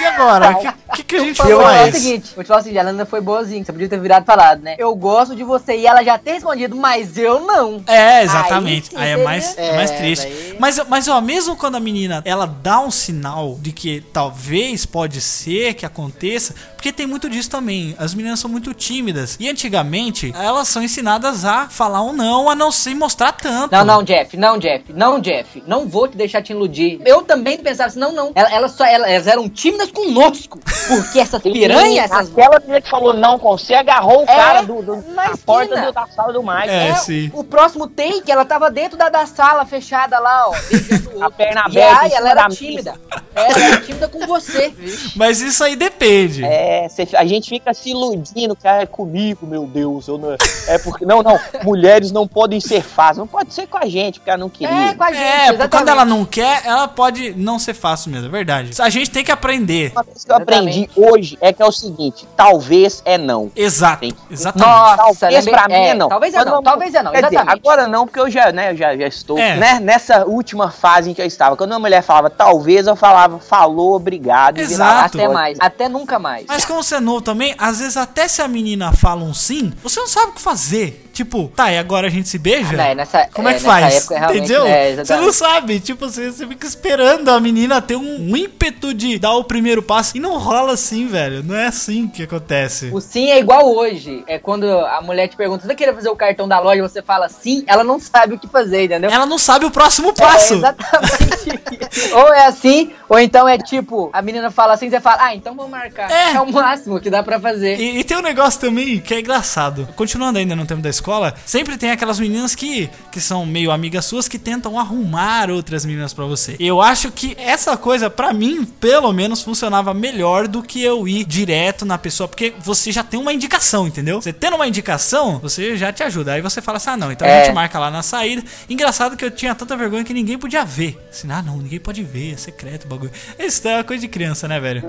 E 0.00 0.04
agora? 0.06 0.50
O 0.50 0.58
que, 0.58 0.72
que, 0.96 1.02
que 1.04 1.16
a 1.16 1.20
gente 1.20 1.40
eu 1.40 1.46
vou 1.46 1.56
te 1.56 1.62
falar 1.62 1.72
o 1.72 1.78
faz? 1.90 1.94
seguinte, 1.96 2.32
vou 2.34 2.44
te 2.44 2.48
falar 2.48 2.60
o 2.60 2.62
seguinte, 2.62 2.78
a 2.78 2.82
Lana 2.82 3.06
foi 3.06 3.20
boazinha, 3.20 3.64
você 3.64 3.72
podia 3.72 3.88
ter 3.88 4.00
virado 4.00 4.22
e 4.24 4.26
falado, 4.26 4.60
né? 4.62 4.74
Eu 4.78 4.94
gosto 4.94 5.34
de 5.36 5.44
você 5.44 5.76
e 5.76 5.86
ela 5.86 6.02
já 6.02 6.18
ter 6.18 6.32
respondido, 6.34 6.74
mas 6.76 7.16
eu 7.16 7.40
não. 7.40 7.82
É, 7.86 8.22
exatamente. 8.24 8.90
Aí 8.96 9.12
Aí, 9.14 9.20
é 9.20 9.24
mais, 9.24 9.56
é 9.58 9.76
mais 9.76 9.90
É, 9.90 9.96
triste. 9.96 10.26
daí- 10.26 10.56
Mas, 10.58 10.80
mas, 10.88 11.08
ó, 11.08 11.20
mesmo 11.20 11.56
quando 11.56 11.76
a 11.76 11.80
menina 11.80 12.22
ela 12.24 12.46
dá 12.46 12.80
um 12.80 12.90
sinal 12.90 13.56
de 13.60 13.72
que 13.72 14.00
talvez 14.12 14.84
pode 14.84 15.20
ser 15.20 15.74
que 15.74 15.86
aconteça, 15.86 16.54
porque 16.74 16.92
tem 16.92 17.06
muito 17.06 17.28
disso 17.30 17.48
também. 17.50 17.94
As 17.98 18.14
meninas 18.14 18.40
são 18.40 18.50
muito 18.50 18.72
tímidas. 18.74 19.36
E 19.40 19.48
antigamente, 19.48 20.32
elas 20.36 20.68
são 20.68 20.82
ensinadas 20.82 21.44
a 21.44 21.68
falar 21.68 22.02
um 22.02 22.12
não, 22.12 22.31
a 22.50 22.54
não 22.54 22.70
se 22.72 22.94
mostrar 22.94 23.32
tanto. 23.32 23.72
Não, 23.72 23.84
não, 23.84 24.02
Jeff, 24.02 24.36
não, 24.36 24.58
Jeff, 24.58 24.92
não, 24.92 25.20
Jeff, 25.20 25.62
não 25.66 25.86
vou 25.88 26.08
te 26.08 26.16
deixar 26.16 26.42
te 26.42 26.52
iludir. 26.52 27.00
Eu 27.04 27.22
também 27.22 27.58
pensava 27.58 27.88
assim, 27.88 27.98
não, 27.98 28.12
não. 28.12 28.32
Ela- 28.34 28.52
Elas, 28.52 28.72
só, 28.72 28.84
elas, 28.84 29.26
eram 29.26 29.48
tímidas 29.48 29.90
conosco. 29.90 30.58
Porque 30.88 31.18
essas 31.20 31.40
piranhas, 31.42 32.10
essas. 32.10 32.30
Aquela 32.30 32.58
menina 32.60 32.80
que 32.80 32.88
falou 32.90 33.14
não 33.14 33.38
com 33.38 33.56
você 33.56 33.74
agarrou 33.74 34.20
o 34.20 34.22
É, 34.22 34.26
cara 34.26 34.62
do, 34.62 34.82
do, 34.82 34.96
na 35.12 35.36
porta 35.44 35.80
do- 35.80 35.92
da 35.92 36.06
sala 36.06 36.32
do 36.32 36.42
Mike. 36.42 36.68
É, 36.68 36.88
É, 36.88 36.94
sim. 36.96 37.30
o 37.34 37.44
próximo 37.44 37.86
take, 37.86 38.30
ela 38.30 38.44
tava 38.44 38.70
dentro 38.70 38.96
da, 38.96 39.08
da 39.08 39.26
sala 39.26 39.64
fechada 39.64 40.18
lá, 40.18 40.48
ó. 40.48 40.52
A 41.22 41.30
perna 41.30 41.62
E 41.68 41.78
aberta, 41.78 42.02
em 42.04 42.06
aí, 42.08 42.12
ela 42.14 42.30
era 42.30 42.42
da 42.48 42.48
tímida. 42.54 42.94
É, 43.34 43.40
Ela 43.52 43.74
é 43.74 43.80
tímida 43.80 44.08
com 44.08 44.26
você. 44.26 44.72
Mas 45.14 45.40
isso 45.40 45.62
aí 45.62 45.76
depende. 45.76 46.44
É, 46.44 46.88
cê- 46.88 47.08
a 47.14 47.24
gente 47.24 47.48
fica 47.48 47.72
se 47.72 47.90
iludindo 47.90 48.56
que 48.56 48.66
ah, 48.66 48.82
é 48.82 48.86
comigo, 48.86 49.46
meu 49.46 49.64
Deus. 49.66 50.08
Eu 50.08 50.18
não, 50.18 50.32
é 50.66 50.78
porque. 50.78 51.04
Não, 51.06 51.22
não. 51.22 51.38
Mulheres 51.62 52.10
não 52.10 52.21
podem 52.26 52.60
ser 52.60 52.82
fáceis. 52.82 53.18
Não 53.18 53.26
pode 53.26 53.52
ser 53.54 53.66
com 53.66 53.78
a 53.78 53.86
gente, 53.86 54.18
porque 54.20 54.30
ela 54.30 54.38
não 54.38 54.48
queria. 54.48 54.90
É, 54.90 54.94
com 54.94 55.04
a 55.04 55.12
gente, 55.12 55.22
É, 55.22 55.42
exatamente. 55.48 55.70
quando 55.70 55.88
ela 55.88 56.04
não 56.04 56.24
quer, 56.24 56.62
ela 56.64 56.88
pode 56.88 57.34
não 57.36 57.58
ser 57.58 57.74
fácil 57.74 58.10
mesmo, 58.10 58.26
é 58.26 58.30
verdade. 58.30 58.70
A 58.80 58.88
gente 58.90 59.10
tem 59.10 59.24
que 59.24 59.30
aprender. 59.32 59.90
Uma 59.92 60.04
coisa 60.04 60.24
que 60.26 60.32
eu 60.32 60.36
aprendi 60.36 60.90
hoje 60.96 61.38
é 61.40 61.52
que 61.52 61.62
é 61.62 61.66
o 61.66 61.72
seguinte: 61.72 62.26
talvez 62.36 63.02
é 63.04 63.16
não. 63.18 63.50
Exato, 63.56 64.00
Tem- 64.00 64.14
exatamente. 64.30 64.68
Nossa, 64.68 64.96
talvez 65.20 65.44
pra 65.48 65.68
mim 65.68 65.74
é, 65.74 65.88
é, 65.88 65.94
não. 65.94 66.08
talvez 66.08 66.34
é 66.34 66.38
Quando 66.38 66.46
não, 66.48 66.54
uma- 66.56 66.62
talvez 66.62 66.94
é 66.94 67.02
não, 67.02 67.12
Quer 67.12 67.22
dizer, 67.24 67.34
exatamente. 67.36 67.58
agora 67.60 67.86
não, 67.86 68.06
porque 68.06 68.20
eu 68.20 68.30
já, 68.30 68.52
né, 68.52 68.72
eu 68.72 68.76
já, 68.76 68.96
já 68.96 69.06
estou 69.06 69.38
É. 69.38 69.56
né, 69.56 69.80
nessa 69.80 70.24
última 70.26 70.70
fase 70.70 71.10
em 71.10 71.14
que 71.14 71.22
eu 71.22 71.26
estava. 71.26 71.56
Quando 71.56 71.70
uma 71.72 71.78
mulher 71.80 72.02
falava 72.02 72.28
talvez, 72.30 72.86
eu 72.86 72.96
falava 72.96 73.38
falou, 73.38 73.94
obrigado. 73.94 74.58
e 74.58 74.62
Exato. 74.62 75.18
Até 75.18 75.28
mais, 75.28 75.58
até 75.60 75.88
nunca 75.88 76.18
mais. 76.18 76.46
Mas 76.48 76.64
como 76.64 76.82
você 76.82 76.96
é 76.96 77.00
novo 77.00 77.20
também, 77.20 77.54
às 77.58 77.78
vezes 77.80 77.96
até 77.96 78.28
se 78.28 78.40
a 78.42 78.48
menina 78.48 78.92
fala 78.92 79.22
um 79.22 79.34
sim, 79.34 79.72
você 79.82 80.00
não 80.00 80.06
sabe 80.08 80.28
o 80.30 80.32
que 80.34 80.40
fazer. 80.40 81.08
Tipo, 81.12 81.52
tá, 81.54 81.70
e 81.70 81.78
agora 81.78 82.06
a 82.06 82.10
gente 82.10 82.28
se 82.28 82.38
beija? 82.38 82.72
Não, 82.76 82.84
é 82.84 82.94
nessa- 82.94 83.28
Como 83.32 83.48
é 83.48 83.52
é, 83.52 83.54
que 83.54 83.60
faz? 83.60 83.96
época, 83.96 84.34
Entendeu? 84.36 84.66
é, 84.66 84.84
você 84.94 85.00
exatamente. 85.00 85.26
não 85.26 85.32
sabe. 85.32 85.80
Tipo, 85.80 86.08
você, 86.08 86.30
você 86.32 86.46
fica 86.46 86.66
esperando 86.66 87.28
a 87.28 87.38
menina 87.38 87.80
ter 87.82 87.96
um, 87.96 88.30
um 88.30 88.36
ímpeto 88.36 88.94
de 88.94 89.18
dar 89.18 89.32
o 89.34 89.44
primeiro 89.44 89.82
passo. 89.82 90.16
E 90.16 90.20
não 90.20 90.38
rola 90.38 90.72
assim, 90.72 91.06
velho. 91.06 91.42
Não 91.42 91.54
é 91.54 91.66
assim 91.66 92.08
que 92.08 92.22
acontece. 92.22 92.90
O 92.92 93.00
sim 93.00 93.30
é 93.30 93.38
igual 93.38 93.74
hoje. 93.74 94.24
É 94.26 94.38
quando 94.38 94.64
a 94.66 95.00
mulher 95.02 95.28
te 95.28 95.36
pergunta, 95.36 95.66
você 95.66 95.74
queria 95.74 95.92
fazer 95.94 96.08
o 96.08 96.16
cartão 96.16 96.48
da 96.48 96.58
loja, 96.58 96.82
você 96.82 97.02
fala 97.02 97.28
sim, 97.28 97.62
ela 97.66 97.84
não 97.84 98.00
sabe 98.00 98.34
o 98.34 98.38
que 98.38 98.48
fazer, 98.48 98.84
entendeu? 98.84 99.10
Ela 99.10 99.26
não 99.26 99.38
sabe 99.38 99.64
o 99.66 99.70
próximo 99.70 100.08
É 100.10 100.12
passo. 100.12 100.54
exatamente 100.54 101.60
isso. 101.90 102.16
Ou 102.16 102.32
é 102.32 102.46
assim, 102.46 102.90
ou 103.08 103.18
então 103.18 103.46
é 103.48 103.58
tipo, 103.58 104.08
a 104.12 104.22
menina 104.22 104.50
fala 104.50 104.72
assim, 104.74 104.88
você 104.88 105.00
fala, 105.00 105.18
ah, 105.26 105.34
então 105.34 105.54
vamos 105.54 105.70
marcar. 105.70 106.10
É. 106.10 106.32
É, 106.34 106.40
o 106.40 106.50
máximo 106.50 107.00
que 107.00 107.10
dá 107.10 107.22
pra 107.22 107.38
fazer. 107.38 107.78
E, 107.78 107.98
e 107.98 108.04
tem 108.04 108.16
um 108.16 108.22
negócio 108.22 108.60
também 108.60 108.98
que 109.00 109.12
é 109.12 109.20
engraçado. 109.20 109.86
Continuando 109.96 110.38
ainda 110.38 110.54
no 110.56 110.64
tempo 110.66 110.80
da 110.80 110.88
escola, 110.88 111.01
sempre 111.44 111.76
tem 111.76 111.90
aquelas 111.90 112.18
meninas 112.20 112.54
que, 112.54 112.88
que 113.10 113.20
são 113.20 113.44
meio 113.44 113.70
amigas 113.70 114.04
suas 114.04 114.28
que 114.28 114.38
tentam 114.38 114.78
arrumar 114.78 115.50
outras 115.50 115.84
meninas 115.84 116.12
pra 116.12 116.24
você. 116.24 116.56
Eu 116.58 116.80
acho 116.80 117.10
que 117.10 117.36
essa 117.38 117.76
coisa, 117.76 118.08
pra 118.08 118.32
mim, 118.32 118.64
pelo 118.64 119.12
menos, 119.12 119.42
funcionava 119.42 119.92
melhor 119.94 120.46
do 120.48 120.62
que 120.62 120.82
eu 120.82 121.06
ir 121.08 121.24
direto 121.24 121.84
na 121.84 121.98
pessoa, 121.98 122.28
porque 122.28 122.54
você 122.60 122.90
já 122.92 123.02
tem 123.02 123.18
uma 123.20 123.32
indicação, 123.32 123.86
entendeu? 123.86 124.20
Você 124.20 124.32
tendo 124.32 124.56
uma 124.56 124.66
indicação, 124.66 125.38
você 125.38 125.76
já 125.76 125.92
te 125.92 126.02
ajuda. 126.02 126.32
Aí 126.32 126.40
você 126.40 126.60
fala 126.62 126.76
assim: 126.78 126.90
ah, 126.90 126.96
não, 126.96 127.12
então 127.12 127.26
a 127.26 127.30
É. 127.30 127.44
gente 127.44 127.54
marca 127.54 127.78
lá 127.78 127.90
na 127.90 128.02
saída. 128.02 128.42
Engraçado 128.68 129.16
que 129.16 129.24
eu 129.24 129.30
tinha 129.30 129.54
tanta 129.54 129.76
vergonha 129.76 130.04
que 130.04 130.14
ninguém 130.14 130.38
podia 130.38 130.64
ver. 130.64 130.98
Assim, 131.10 131.28
ah, 131.30 131.42
não, 131.42 131.58
ninguém 131.58 131.80
pode 131.80 132.02
ver, 132.02 132.34
é 132.34 132.36
secreto 132.36 132.84
o 132.84 132.88
bagulho. 132.88 133.12
Isso 133.38 133.66
é 133.68 133.76
uma 133.76 133.84
coisa 133.84 134.00
de 134.00 134.08
criança, 134.08 134.46
né, 134.48 134.58
velho? 134.60 134.82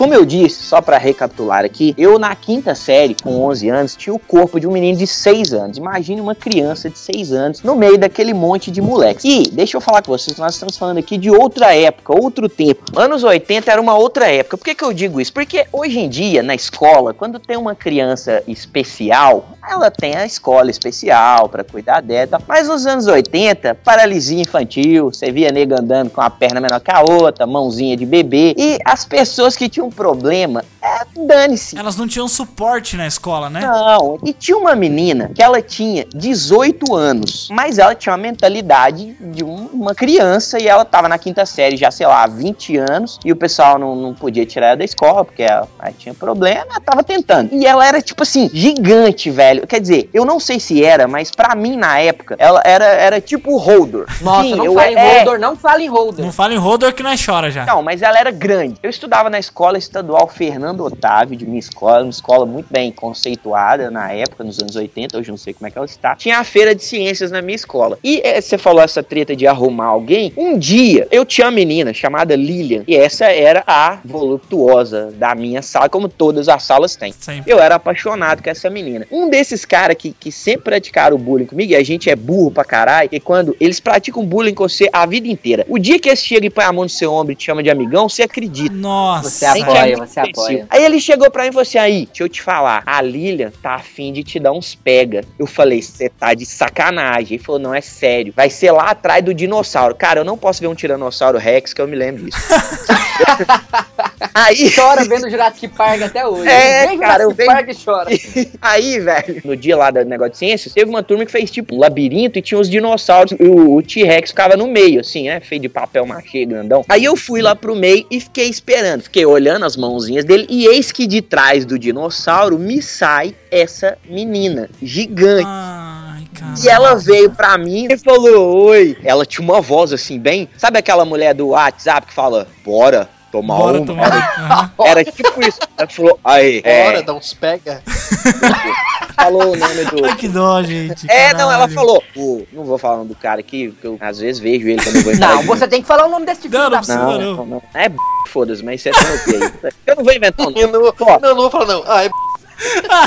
Como 0.00 0.14
eu 0.14 0.24
disse, 0.24 0.62
só 0.62 0.80
pra 0.80 0.96
recapitular 0.96 1.62
aqui, 1.62 1.94
eu 1.98 2.18
na 2.18 2.34
quinta 2.34 2.74
série, 2.74 3.14
com 3.22 3.44
11 3.44 3.68
anos, 3.68 3.94
tinha 3.94 4.14
o 4.14 4.18
corpo 4.18 4.58
de 4.58 4.66
um 4.66 4.72
menino 4.72 4.96
de 4.96 5.06
6 5.06 5.52
anos. 5.52 5.76
Imagine 5.76 6.22
uma 6.22 6.34
criança 6.34 6.88
de 6.88 6.98
6 6.98 7.32
anos 7.34 7.62
no 7.62 7.76
meio 7.76 7.98
daquele 7.98 8.32
monte 8.32 8.70
de 8.70 8.80
moleques. 8.80 9.26
E, 9.26 9.50
deixa 9.50 9.76
eu 9.76 9.80
falar 9.82 10.00
com 10.00 10.10
vocês, 10.10 10.38
nós 10.38 10.54
estamos 10.54 10.78
falando 10.78 10.96
aqui 10.96 11.18
de 11.18 11.30
outra 11.30 11.74
época, 11.76 12.18
outro 12.18 12.48
tempo. 12.48 12.82
Anos 12.96 13.22
80 13.22 13.70
era 13.70 13.78
uma 13.78 13.94
outra 13.94 14.26
época. 14.26 14.56
Por 14.56 14.64
que, 14.64 14.74
que 14.74 14.82
eu 14.82 14.94
digo 14.94 15.20
isso? 15.20 15.34
Porque 15.34 15.66
hoje 15.70 15.98
em 15.98 16.08
dia, 16.08 16.42
na 16.42 16.54
escola, 16.54 17.12
quando 17.12 17.38
tem 17.38 17.58
uma 17.58 17.74
criança 17.74 18.42
especial, 18.48 19.58
ela 19.70 19.90
tem 19.90 20.16
a 20.16 20.26
escola 20.26 20.70
especial 20.70 21.48
pra 21.48 21.62
cuidar 21.62 22.00
dela. 22.00 22.40
Mas 22.46 22.68
nos 22.68 22.86
anos 22.86 23.06
80, 23.06 23.76
paralisia 23.76 24.42
infantil, 24.42 25.12
você 25.12 25.30
via 25.30 25.52
nego 25.52 25.74
andando 25.74 26.10
com 26.10 26.20
a 26.20 26.28
perna 26.28 26.60
menor 26.60 26.80
que 26.80 26.90
a 26.90 27.00
outra, 27.00 27.46
mãozinha 27.46 27.96
de 27.96 28.04
bebê. 28.04 28.54
E 28.56 28.78
as 28.84 29.04
pessoas 29.04 29.56
que 29.56 29.68
tinham 29.68 29.90
problema, 29.90 30.64
é, 30.82 31.00
dane-se. 31.26 31.76
Elas 31.78 31.96
não 31.96 32.06
tinham 32.08 32.26
suporte 32.28 32.96
na 32.96 33.06
escola, 33.06 33.48
né? 33.50 33.60
Não, 33.60 34.18
e 34.24 34.32
tinha 34.32 34.56
uma 34.56 34.74
menina 34.74 35.30
que 35.34 35.42
ela 35.42 35.60
tinha 35.60 36.06
18 36.14 36.94
anos, 36.94 37.48
mas 37.50 37.78
ela 37.78 37.94
tinha 37.94 38.12
uma 38.12 38.18
mentalidade 38.18 39.14
de 39.20 39.44
um- 39.44 39.68
uma 39.72 39.94
criança 39.94 40.58
e 40.60 40.66
ela 40.66 40.84
tava 40.84 41.08
na 41.08 41.18
quinta 41.18 41.44
série 41.46 41.76
já, 41.76 41.90
sei 41.90 42.06
lá, 42.06 42.22
há 42.22 42.26
20 42.26 42.76
anos, 42.76 43.18
e 43.24 43.32
o 43.32 43.36
pessoal 43.36 43.78
não, 43.78 43.94
não 43.94 44.14
podia 44.14 44.44
tirar 44.46 44.68
ela 44.68 44.76
da 44.76 44.84
escola 44.84 45.24
porque 45.24 45.42
ela, 45.42 45.68
ela 45.78 45.92
tinha 45.98 46.14
problema, 46.14 46.66
ela 46.70 46.80
tava 46.80 47.02
tentando. 47.02 47.54
E 47.54 47.66
ela 47.66 47.86
era, 47.86 48.00
tipo 48.00 48.22
assim, 48.22 48.50
gigante, 48.52 49.30
velho. 49.30 49.66
Quer 49.66 49.80
dizer, 49.80 50.08
eu 50.14 50.24
não 50.24 50.40
sei 50.40 50.58
se 50.60 50.82
era, 50.84 51.06
mas 51.06 51.30
pra 51.30 51.54
mim 51.54 51.76
na 51.76 51.98
época, 51.98 52.36
ela 52.38 52.60
era, 52.64 52.84
era 52.84 53.20
tipo 53.20 53.52
o 53.52 53.58
Holder. 53.58 54.06
Nossa, 54.22 54.42
Sim, 54.48 54.54
não 54.56 54.64
eu- 54.64 54.74
fala 54.74 54.90
em 54.90 54.96
é, 54.96 55.22
holder, 55.24 55.40
não 55.40 55.56
fala 55.56 55.82
em 55.82 55.88
holder. 55.88 56.24
Não 56.24 56.32
fala 56.32 56.54
em 56.54 56.58
Rodor 56.58 56.92
que 56.92 57.02
nós 57.02 57.24
chora 57.24 57.50
já. 57.50 57.64
não, 57.66 57.82
mas 57.82 58.02
ela 58.02 58.18
era 58.18 58.30
grande. 58.30 58.76
Eu 58.82 58.90
estudava 58.90 59.28
na 59.30 59.38
escola 59.38 59.76
estadual 59.78 60.26
Fernando 60.28 60.69
Otávio, 60.78 61.36
de 61.36 61.46
minha 61.46 61.58
escola, 61.58 62.02
uma 62.02 62.10
escola 62.10 62.46
muito 62.46 62.66
bem 62.70 62.92
conceituada 62.92 63.90
na 63.90 64.12
época, 64.12 64.44
nos 64.44 64.58
anos 64.60 64.76
80, 64.76 65.18
hoje 65.18 65.30
eu 65.30 65.32
não 65.32 65.38
sei 65.38 65.54
como 65.54 65.66
é 65.66 65.70
que 65.70 65.78
ela 65.78 65.86
está. 65.86 66.14
Tinha 66.16 66.38
a 66.38 66.44
feira 66.44 66.74
de 66.74 66.82
ciências 66.82 67.30
na 67.30 67.42
minha 67.42 67.56
escola. 67.56 67.98
E 68.02 68.20
eh, 68.24 68.40
você 68.40 68.56
falou 68.56 68.82
essa 68.82 69.02
treta 69.02 69.34
de 69.34 69.46
arrumar 69.46 69.86
alguém. 69.86 70.32
Um 70.36 70.58
dia 70.58 71.08
eu 71.10 71.24
tinha 71.24 71.46
uma 71.46 71.52
menina 71.52 71.92
chamada 71.92 72.36
Lilian, 72.36 72.84
e 72.86 72.96
essa 72.96 73.26
era 73.26 73.64
a 73.66 73.98
voluptuosa 74.04 75.12
da 75.12 75.34
minha 75.34 75.62
sala, 75.62 75.88
como 75.88 76.08
todas 76.08 76.48
as 76.48 76.62
salas 76.62 76.96
têm. 76.96 77.12
Sempre. 77.12 77.50
Eu 77.50 77.58
era 77.58 77.74
apaixonado 77.74 78.42
com 78.42 78.50
essa 78.50 78.68
menina. 78.70 79.06
Um 79.10 79.28
desses 79.28 79.64
caras 79.64 79.96
que, 79.96 80.12
que 80.12 80.30
sempre 80.30 80.62
praticaram 80.62 81.16
o 81.16 81.18
bullying 81.18 81.46
comigo, 81.46 81.72
e 81.72 81.76
a 81.76 81.82
gente 81.82 82.10
é 82.10 82.16
burro 82.16 82.50
pra 82.50 82.64
caralho, 82.64 83.08
e 83.12 83.20
quando 83.20 83.56
eles 83.60 83.80
praticam 83.80 84.24
bullying 84.24 84.54
com 84.54 84.68
você 84.68 84.88
a 84.92 85.06
vida 85.06 85.28
inteira, 85.28 85.66
o 85.68 85.78
dia 85.78 85.98
que 85.98 86.08
eles 86.08 86.24
chegam 86.24 86.46
e 86.46 86.50
põem 86.50 86.64
a 86.64 86.72
mão 86.72 86.84
no 86.84 86.88
seu 86.88 87.12
ombro 87.12 87.32
e 87.32 87.36
te 87.36 87.44
chamam 87.44 87.62
de 87.62 87.70
amigão, 87.70 88.08
você 88.08 88.22
acredita. 88.22 88.74
Nossa. 88.74 89.30
Você 89.30 89.46
apoia, 89.46 89.92
é 89.92 89.96
você 89.96 90.20
imbecil. 90.20 90.59
Aí 90.68 90.84
ele 90.84 91.00
chegou 91.00 91.30
pra 91.30 91.42
mim 91.42 91.48
e 91.48 91.52
falou 91.52 91.62
assim: 91.62 91.78
aí, 91.78 92.06
deixa 92.06 92.22
eu 92.24 92.28
te 92.28 92.42
falar, 92.42 92.82
a 92.84 93.00
Lilian 93.00 93.50
tá 93.62 93.74
afim 93.74 94.12
de 94.12 94.22
te 94.22 94.38
dar 94.38 94.52
uns 94.52 94.74
pega. 94.74 95.24
Eu 95.38 95.46
falei, 95.46 95.80
você 95.80 96.08
tá 96.08 96.34
de 96.34 96.44
sacanagem. 96.44 97.36
Ele 97.36 97.44
falou, 97.44 97.60
não, 97.60 97.74
é 97.74 97.80
sério. 97.80 98.32
Vai 98.34 98.50
ser 98.50 98.72
lá 98.72 98.90
atrás 98.90 99.24
do 99.24 99.32
dinossauro. 99.32 99.94
Cara, 99.94 100.20
eu 100.20 100.24
não 100.24 100.36
posso 100.36 100.60
ver 100.60 100.66
um 100.66 100.74
Tiranossauro 100.74 101.38
Rex, 101.38 101.72
que 101.72 101.80
eu 101.80 101.88
me 101.88 101.96
lembro 101.96 102.24
disso. 102.24 102.38
aí. 104.34 104.70
Chora 104.74 105.04
vendo 105.04 105.26
o 105.26 105.30
Jurassic 105.30 105.68
Park 105.68 106.02
até 106.02 106.26
hoje. 106.26 106.48
É, 106.48 106.86
Vem 106.88 106.98
cara, 106.98 107.24
eu 107.24 107.30
Jurassic 107.30 107.36
venho- 107.36 107.50
Park 107.52 107.68
e 107.68 107.84
chora. 107.84 108.10
Aí, 108.60 109.00
velho, 109.00 109.40
no 109.44 109.56
dia 109.56 109.76
lá 109.76 109.90
do 109.90 110.04
negócio 110.04 110.32
de 110.32 110.38
ciências, 110.38 110.72
teve 110.74 110.88
uma 110.90 111.02
turma 111.02 111.24
que 111.24 111.32
fez 111.32 111.50
tipo 111.50 111.74
um 111.74 111.78
labirinto 111.78 112.38
e 112.38 112.42
tinha 112.42 112.60
os 112.60 112.68
dinossauros. 112.68 113.32
E 113.38 113.46
o, 113.48 113.76
o 113.76 113.82
T-Rex 113.82 114.30
ficava 114.30 114.56
no 114.56 114.66
meio, 114.66 115.00
assim, 115.00 115.28
né? 115.28 115.40
Feito 115.40 115.62
de 115.62 115.68
papel 115.68 116.04
machê 116.06 116.44
grandão. 116.44 116.84
Aí 116.88 117.04
eu 117.04 117.16
fui 117.16 117.40
lá 117.42 117.54
pro 117.54 117.74
meio 117.74 118.06
e 118.10 118.20
fiquei 118.20 118.48
esperando. 118.48 119.02
Fiquei 119.02 119.24
olhando 119.26 119.64
as 119.64 119.76
mãozinhas 119.76 120.24
dele. 120.24 120.46
E 120.50 120.66
eis 120.66 120.92
que 120.92 121.06
de 121.06 121.22
trás 121.22 121.64
do 121.64 121.78
dinossauro 121.78 122.58
me 122.58 122.80
sai 122.82 123.34
essa 123.50 123.96
menina 124.08 124.68
gigante. 124.82 125.44
Ai, 125.46 126.24
cara. 126.34 126.54
E 126.62 126.68
ela 126.68 126.94
veio 126.96 127.30
pra 127.30 127.56
mim 127.58 127.86
e 127.90 127.96
falou: 127.96 128.66
Oi. 128.68 128.96
Ela 129.04 129.24
tinha 129.24 129.42
uma 129.44 129.60
voz 129.60 129.92
assim, 129.92 130.18
bem. 130.18 130.48
Sabe 130.56 130.78
aquela 130.78 131.04
mulher 131.04 131.34
do 131.34 131.48
WhatsApp 131.48 132.06
que 132.08 132.12
fala: 132.14 132.46
Bora 132.64 133.08
tomar 133.32 133.56
Bora 133.56 133.78
uma? 133.78 133.86
tomar. 133.86 134.34
Aham. 134.38 134.70
Era 134.84 135.04
tipo 135.04 135.42
isso. 135.42 135.58
Ela 135.76 135.88
falou: 135.88 136.20
Aí, 136.24 136.62
Bora, 136.62 136.98
é, 136.98 137.02
dá 137.02 137.12
uns 137.14 137.32
pega. 137.34 137.82
falou 139.14 139.52
o 139.52 139.56
nome 139.56 139.84
do. 139.84 140.04
Ai, 140.04 140.16
que 140.16 140.28
dó, 140.28 140.62
gente. 140.62 141.10
É, 141.10 141.32
não, 141.34 141.42
ela 141.52 141.68
caralho. 141.68 141.74
falou. 141.74 142.02
o- 142.16 142.46
não 142.52 142.64
vou 142.64 142.78
falar 142.78 142.94
o 142.94 142.98
nome 142.98 143.08
do 143.10 143.14
cara 143.16 143.40
aqui, 143.40 143.68
porque 143.68 143.86
eu 143.86 143.98
às 144.00 144.18
vezes 144.18 144.40
vejo 144.40 144.66
ele 144.68 144.82
quando 144.82 144.96
eu 144.96 145.02
vou 145.02 145.12
entrar. 145.12 145.34
Não, 145.36 145.42
você 145.42 145.68
tem 145.68 145.82
que 145.82 145.88
falar 145.88 146.06
o 146.06 146.10
nome 146.10 146.26
desse 146.26 146.42
filho 146.42 146.54
Não, 146.58 146.70
não 146.70 146.78
precisa. 146.78 146.98
Não, 146.98 147.18
não. 147.18 147.36
não, 147.36 147.46
não. 147.46 147.62
É 147.74 147.88
b... 147.88 147.96
foda-se, 148.28 148.64
mas 148.64 148.80
isso 148.80 148.88
é 148.88 148.92
tão 148.92 149.14
ok. 149.14 149.70
Eu 149.86 149.96
não 149.96 150.04
vou 150.04 150.12
inventar 150.12 150.46
um 150.46 150.50
nome. 150.50 150.62
Eu 150.62 150.68
não, 150.72 150.94
Ó. 151.00 151.18
não, 151.20 151.28
não 151.30 151.36
vou 151.36 151.50
falar 151.50 151.66
não. 151.66 151.84
Ah, 151.86 152.04
é 152.04 152.10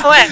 Não 0.04 0.14
é. 0.14 0.28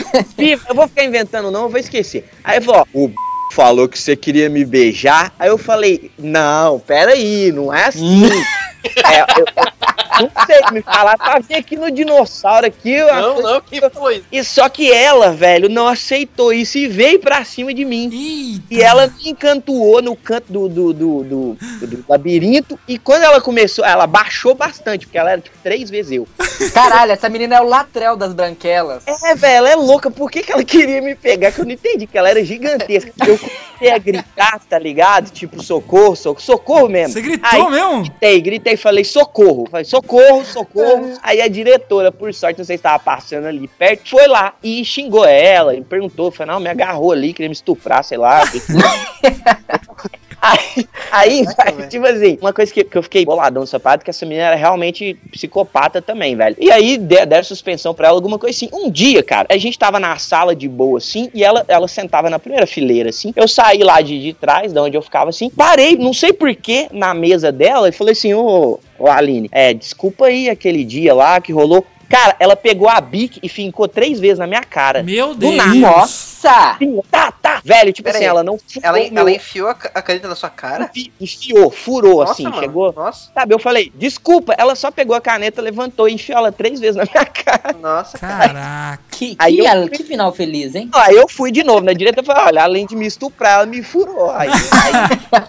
Eu 0.69 0.75
vou 0.75 0.87
ficar 0.87 1.03
inventando, 1.03 1.51
não, 1.51 1.63
eu 1.63 1.69
vou 1.69 1.79
esquecer. 1.79 2.29
Aí 2.43 2.59
falou, 2.61 2.81
ó, 2.81 2.85
o 2.93 3.07
b... 3.07 3.13
falou 3.53 3.87
que 3.87 3.97
você 3.99 4.15
queria 4.15 4.49
me 4.49 4.63
beijar. 4.65 5.31
Aí 5.39 5.49
eu 5.49 5.57
falei, 5.57 6.11
não, 6.17 6.79
peraí, 6.79 7.51
não 7.51 7.73
é 7.73 7.85
assim. 7.85 8.29
é, 8.83 9.21
eu, 9.39 9.45
eu 9.45 10.29
não 10.35 10.45
sei 10.45 10.59
me 10.71 10.81
falar, 10.81 11.17
pra 11.17 11.39
vir 11.39 11.55
aqui 11.55 11.75
no 11.75 11.89
dinossauro 11.91 12.65
aqui. 12.67 12.97
Não, 12.97 13.41
não, 13.41 13.61
que 13.61 13.79
foi? 13.89 14.23
E 14.31 14.43
só 14.43 14.67
que 14.69 14.91
ela, 14.91 15.31
velho, 15.31 15.69
não 15.69 15.87
aceitou 15.87 16.51
isso 16.53 16.77
e 16.77 16.87
veio 16.87 17.19
pra 17.19 17.43
cima 17.43 17.73
de 17.73 17.83
mim. 17.85 18.09
Eita. 18.11 18.65
E 18.69 18.81
ela 18.81 19.07
me 19.07 19.29
encantuou 19.29 20.01
no 20.01 20.15
canto 20.15 20.51
do, 20.51 20.67
do, 20.69 20.93
do, 20.93 21.23
do- 21.23 21.57
do 21.87 22.05
labirinto. 22.07 22.79
E 22.87 22.97
quando 22.97 23.23
ela 23.23 23.39
começou, 23.41 23.83
ela 23.85 24.05
baixou 24.05 24.53
bastante, 24.53 25.05
porque 25.05 25.17
ela 25.17 25.31
era 25.31 25.41
tipo 25.41 25.57
três 25.63 25.89
vezes 25.89 26.11
eu. 26.11 26.27
Caralho, 26.73 27.11
essa 27.11 27.29
menina 27.29 27.55
é 27.55 27.61
o 27.61 27.65
latrel 27.67 28.15
das 28.15 28.33
branquelas. 28.33 29.03
É, 29.07 29.35
velho, 29.35 29.55
ela 29.55 29.69
é 29.69 29.75
louca. 29.75 30.11
Por 30.11 30.29
que, 30.29 30.43
que 30.43 30.51
ela 30.51 30.63
queria 30.63 31.01
me 31.01 31.15
pegar? 31.15 31.51
Que 31.51 31.61
eu 31.61 31.65
não 31.65 31.71
entendi, 31.71 32.05
que 32.05 32.17
ela 32.17 32.29
era 32.29 32.43
gigantesca. 32.43 33.11
Eu 33.25 33.39
comecei 33.81 33.91
a 33.91 33.97
gritar, 33.97 34.59
tá 34.69 34.77
ligado? 34.77 35.31
Tipo, 35.31 35.61
socorro, 35.63 36.15
socorro, 36.15 36.41
socorro 36.41 36.87
mesmo. 36.87 37.13
Você 37.13 37.21
gritou 37.21 37.49
Aí, 37.51 37.71
mesmo? 37.71 38.01
Gritei, 38.03 38.41
gritei, 38.41 38.77
falei 38.77 39.03
socorro. 39.03 39.67
Falei 39.69 39.85
socorro, 39.85 40.45
socorro. 40.45 41.13
Aí 41.23 41.41
a 41.41 41.47
diretora, 41.47 42.11
por 42.11 42.31
sorte, 42.33 42.59
não 42.59 42.65
sei 42.65 42.77
se 42.77 42.81
estava 42.81 42.99
passando 42.99 43.47
ali 43.47 43.67
perto, 43.67 44.09
foi 44.09 44.27
lá 44.27 44.53
e 44.63 44.85
xingou 44.85 45.25
ela 45.25 45.75
e 45.75 45.81
perguntou. 45.81 46.31
Falei, 46.31 46.53
não, 46.53 46.59
me 46.59 46.69
agarrou 46.69 47.11
ali, 47.11 47.33
queria 47.33 47.49
me 47.49 47.55
estuprar, 47.55 48.03
sei 48.03 48.17
lá. 48.17 48.43
Aí, 50.41 50.87
aí 51.11 51.45
Caraca, 51.45 51.63
velho, 51.65 51.77
velho. 51.77 51.89
tipo 51.89 52.05
assim, 52.07 52.37
uma 52.41 52.51
coisa 52.51 52.73
que, 52.73 52.83
que 52.83 52.97
eu 52.97 53.03
fiquei 53.03 53.23
boladão 53.23 53.61
no 53.61 53.67
sapato, 53.67 54.03
que 54.03 54.09
essa 54.09 54.25
menina 54.25 54.47
era 54.47 54.55
realmente 54.55 55.13
psicopata 55.31 56.01
também, 56.01 56.35
velho. 56.35 56.55
E 56.59 56.71
aí 56.71 56.97
de- 56.97 57.25
deram 57.25 57.43
suspensão 57.43 57.93
pra 57.93 58.07
ela, 58.07 58.17
alguma 58.17 58.39
coisa 58.39 58.55
assim. 58.55 58.69
Um 58.73 58.89
dia, 58.89 59.21
cara, 59.21 59.47
a 59.51 59.57
gente 59.57 59.77
tava 59.77 59.99
na 59.99 60.17
sala 60.17 60.55
de 60.55 60.67
boa, 60.67 60.97
assim, 60.97 61.29
e 61.33 61.43
ela, 61.43 61.63
ela 61.67 61.87
sentava 61.87 62.29
na 62.29 62.39
primeira 62.39 62.65
fileira, 62.65 63.09
assim. 63.09 63.31
Eu 63.35 63.47
saí 63.47 63.83
lá 63.83 64.01
de, 64.01 64.19
de 64.19 64.33
trás, 64.33 64.73
de 64.73 64.79
onde 64.79 64.97
eu 64.97 65.01
ficava, 65.01 65.29
assim, 65.29 65.49
parei, 65.49 65.95
não 65.95 66.13
sei 66.13 66.33
porquê, 66.33 66.87
na 66.91 67.13
mesa 67.13 67.51
dela, 67.51 67.87
e 67.89 67.91
falei 67.91 68.13
assim, 68.13 68.33
ô, 68.33 68.79
ô 68.97 69.07
Aline, 69.07 69.47
é, 69.51 69.73
desculpa 69.73 70.25
aí 70.25 70.49
aquele 70.49 70.83
dia 70.83 71.13
lá 71.13 71.39
que 71.39 71.53
rolou. 71.53 71.85
Cara, 72.11 72.35
ela 72.39 72.55
pegou 72.55 72.89
a 72.89 72.99
bique 72.99 73.39
e 73.41 73.47
fincou 73.49 73.87
três 73.87 74.19
vezes 74.19 74.37
na 74.37 74.45
minha 74.45 74.61
cara. 74.63 75.01
Meu 75.01 75.29
Do 75.33 75.39
Deus. 75.39 75.55
nada. 75.55 75.73
Nossa! 75.75 76.77
Tá, 77.09 77.31
tá. 77.31 77.61
Velho, 77.63 77.93
tipo 77.93 78.05
Pera 78.07 78.17
assim, 78.17 78.25
aí. 78.25 78.29
ela 78.29 78.43
não 78.43 78.57
furou 78.57 78.81
Ela, 78.83 78.97
meu- 79.11 79.21
ela 79.21 79.31
enfiou 79.31 79.69
a, 79.69 79.75
ca- 79.75 79.91
a 79.93 80.01
caneta 80.01 80.27
na 80.27 80.35
sua 80.35 80.49
cara? 80.49 80.89
enfi- 80.93 81.13
enfiou, 81.21 81.69
furou, 81.71 82.19
Nossa, 82.19 82.31
assim, 82.33 82.43
mano. 82.43 82.59
chegou. 82.59 82.91
Nossa, 82.93 83.31
Sabe, 83.33 83.53
eu 83.53 83.59
falei, 83.59 83.91
desculpa, 83.95 84.53
ela 84.57 84.75
só 84.75 84.89
pegou 84.91 85.15
a 85.15 85.21
caneta, 85.21 85.61
levantou 85.61 86.09
e 86.09 86.13
enfiou 86.13 86.37
ela 86.39 86.51
três 86.51 86.79
vezes 86.79 86.95
na 86.95 87.03
minha 87.03 87.25
cara. 87.25 87.75
nossa, 87.79 88.17
cara. 88.17 88.47
Caraca. 88.47 89.03
Que, 89.11 89.35
Aí 89.39 89.55
que, 89.57 89.61
eu- 89.67 89.89
que 89.89 90.03
final 90.03 90.33
feliz, 90.33 90.73
hein? 90.75 90.89
Aí 90.93 91.15
eu 91.15 91.27
fui 91.29 91.51
de 91.51 91.63
novo 91.63 91.81
na 91.81 91.93
direita 91.93 92.21
e 92.21 92.25
falei, 92.25 92.43
olha, 92.43 92.63
além 92.63 92.85
de 92.87 92.95
me 92.95 93.05
estuprar, 93.05 93.53
ela 93.59 93.65
me 93.67 93.83
furou. 93.83 94.31
Aí, 94.31 94.49
aí 94.49 95.41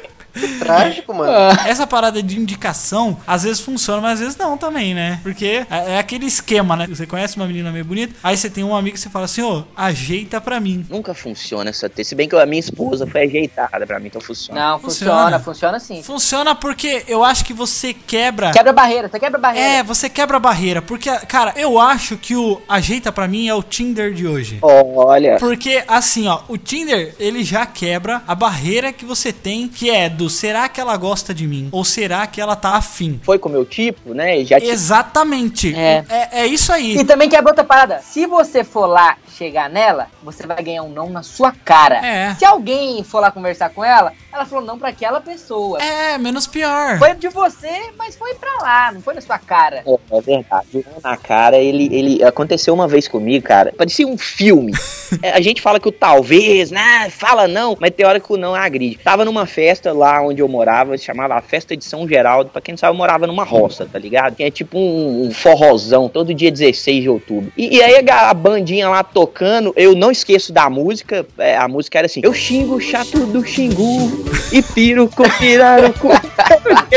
Trágico, 0.58 1.14
mano. 1.14 1.32
Essa 1.66 1.86
parada 1.86 2.22
de 2.22 2.38
indicação, 2.38 3.18
às 3.26 3.42
vezes 3.42 3.60
funciona, 3.60 4.00
mas 4.00 4.14
às 4.14 4.20
vezes 4.20 4.36
não 4.36 4.56
também, 4.56 4.94
né? 4.94 5.20
Porque 5.22 5.64
é 5.70 5.92
é 5.92 5.98
aquele 5.98 6.26
esquema, 6.26 6.76
né? 6.76 6.86
Você 6.88 7.06
conhece 7.06 7.36
uma 7.36 7.46
menina 7.46 7.70
meio 7.70 7.84
bonita, 7.84 8.14
aí 8.22 8.36
você 8.36 8.48
tem 8.48 8.62
um 8.64 8.74
amigo 8.74 8.94
que 8.94 9.00
você 9.00 9.10
fala 9.10 9.24
assim, 9.26 9.42
ô, 9.42 9.64
ajeita 9.76 10.40
pra 10.40 10.60
mim. 10.60 10.86
nunca 10.88 11.12
funciona 11.12 11.70
essa 11.70 11.88
T. 11.88 12.04
Se 12.04 12.14
bem 12.14 12.28
que 12.28 12.36
a 12.36 12.46
minha 12.46 12.60
esposa 12.60 13.06
foi 13.06 13.22
ajeitada 13.24 13.86
pra 13.86 13.98
mim, 13.98 14.06
então 14.06 14.20
funciona. 14.20 14.60
Não, 14.60 14.78
Funciona. 14.78 15.38
funciona, 15.38 15.40
funciona 15.40 15.80
sim. 15.80 16.02
Funciona 16.02 16.54
porque 16.54 17.04
eu 17.08 17.22
acho 17.24 17.44
que 17.44 17.52
você 17.52 17.92
quebra. 17.94 18.52
Quebra 18.52 18.70
a 18.70 18.74
barreira, 18.74 19.08
você 19.08 19.18
quebra 19.20 19.38
a 19.38 19.40
barreira. 19.40 19.68
É, 19.68 19.82
você 19.82 20.08
quebra 20.08 20.36
a 20.36 20.40
barreira. 20.40 20.80
Porque, 20.82 21.10
cara, 21.26 21.52
eu 21.56 21.78
acho 21.78 22.16
que 22.16 22.34
o 22.36 22.60
ajeita 22.68 23.10
pra 23.12 23.28
mim 23.28 23.48
é 23.48 23.54
o 23.54 23.62
Tinder 23.62 24.12
de 24.12 24.26
hoje. 24.26 24.58
Olha, 24.62 25.36
Porque, 25.38 25.82
assim, 25.88 26.28
ó, 26.28 26.40
o 26.48 26.56
Tinder, 26.56 27.14
ele 27.18 27.42
já 27.44 27.66
quebra 27.66 28.22
a 28.26 28.34
barreira 28.34 28.92
que 28.92 29.04
você 29.04 29.32
tem, 29.32 29.68
que 29.68 29.90
é 29.90 30.08
do 30.08 30.21
será 30.28 30.68
que 30.68 30.80
ela 30.80 30.96
gosta 30.96 31.34
de 31.34 31.46
mim? 31.46 31.68
Ou 31.72 31.84
será 31.84 32.26
que 32.26 32.40
ela 32.40 32.56
tá 32.56 32.76
afim? 32.76 33.20
foi 33.22 33.38
com 33.38 33.48
o 33.48 33.52
meu 33.52 33.64
tipo, 33.64 34.14
né? 34.14 34.44
Já 34.44 34.58
Exatamente. 34.58 35.74
É. 35.74 36.04
É, 36.08 36.40
é 36.42 36.46
isso 36.46 36.72
aí. 36.72 36.96
E 36.98 37.04
também 37.04 37.28
quebra 37.28 37.50
outra 37.50 37.64
parada. 37.64 38.00
Se 38.00 38.26
você 38.26 38.64
for 38.64 38.86
lá 38.86 39.16
chegar 39.42 39.68
nela, 39.68 40.06
você 40.22 40.46
vai 40.46 40.62
ganhar 40.62 40.84
um 40.84 40.88
não 40.88 41.10
na 41.10 41.24
sua 41.24 41.50
cara. 41.50 41.96
É. 41.96 42.34
Se 42.36 42.44
alguém 42.44 43.02
for 43.02 43.18
lá 43.18 43.30
conversar 43.32 43.70
com 43.70 43.84
ela, 43.84 44.12
ela 44.32 44.46
falou 44.46 44.64
não 44.64 44.78
pra 44.78 44.90
aquela 44.90 45.20
pessoa. 45.20 45.82
É, 45.82 46.16
menos 46.16 46.46
pior. 46.46 46.96
Foi 46.98 47.12
de 47.14 47.28
você, 47.28 47.90
mas 47.98 48.14
foi 48.14 48.34
pra 48.36 48.54
lá, 48.62 48.92
não 48.92 49.02
foi 49.02 49.14
na 49.14 49.20
sua 49.20 49.38
cara. 49.40 49.82
É, 49.84 50.16
é 50.16 50.20
verdade. 50.20 50.68
O 50.74 50.84
não 50.86 51.00
na 51.02 51.16
cara, 51.16 51.56
ele, 51.56 51.88
ele 51.92 52.22
aconteceu 52.22 52.72
uma 52.72 52.86
vez 52.86 53.08
comigo, 53.08 53.44
cara. 53.44 53.74
Parecia 53.76 54.06
um 54.06 54.16
filme. 54.16 54.72
É, 55.20 55.32
a 55.32 55.42
gente 55.42 55.60
fala 55.60 55.78
que 55.78 55.86
o 55.86 55.92
talvez, 55.92 56.70
né? 56.70 57.10
Fala 57.10 57.46
não, 57.46 57.76
mas 57.78 57.90
tem 57.90 58.06
hora 58.06 58.18
que 58.18 58.32
o 58.32 58.36
não 58.38 58.54
agride. 58.54 58.98
Tava 59.04 59.26
numa 59.26 59.44
festa 59.44 59.92
lá 59.92 60.22
onde 60.22 60.40
eu 60.40 60.48
morava, 60.48 60.96
se 60.96 61.04
chamava 61.04 61.34
a 61.34 61.42
Festa 61.42 61.76
de 61.76 61.84
São 61.84 62.08
Geraldo. 62.08 62.48
Pra 62.48 62.62
quem 62.62 62.72
não 62.72 62.78
sabe, 62.78 62.94
eu 62.94 62.96
morava 62.96 63.26
numa 63.26 63.44
roça, 63.44 63.84
tá 63.84 63.98
ligado? 63.98 64.36
Que 64.36 64.42
é 64.42 64.50
tipo 64.50 64.78
um, 64.78 65.26
um 65.26 65.30
forrozão, 65.30 66.08
todo 66.08 66.32
dia 66.32 66.50
16 66.50 67.02
de 67.02 67.10
outubro. 67.10 67.52
E, 67.58 67.76
e 67.76 67.82
aí 67.82 68.02
a, 68.08 68.30
a 68.30 68.34
bandinha 68.34 68.88
lá 68.88 69.04
tocando, 69.04 69.31
eu 69.76 69.94
não 69.94 70.10
esqueço 70.10 70.52
da 70.52 70.68
música. 70.70 71.26
é, 71.38 71.56
a 71.56 71.66
música 71.68 71.98
era 71.98 72.06
assim: 72.06 72.20
Eu 72.22 72.32
xingo 72.34 72.76
o 72.76 72.80
chato 72.80 73.26
do 73.26 73.44
xingu 73.44 74.24
e 74.52 74.62
piro 74.62 75.08
com 75.08 75.24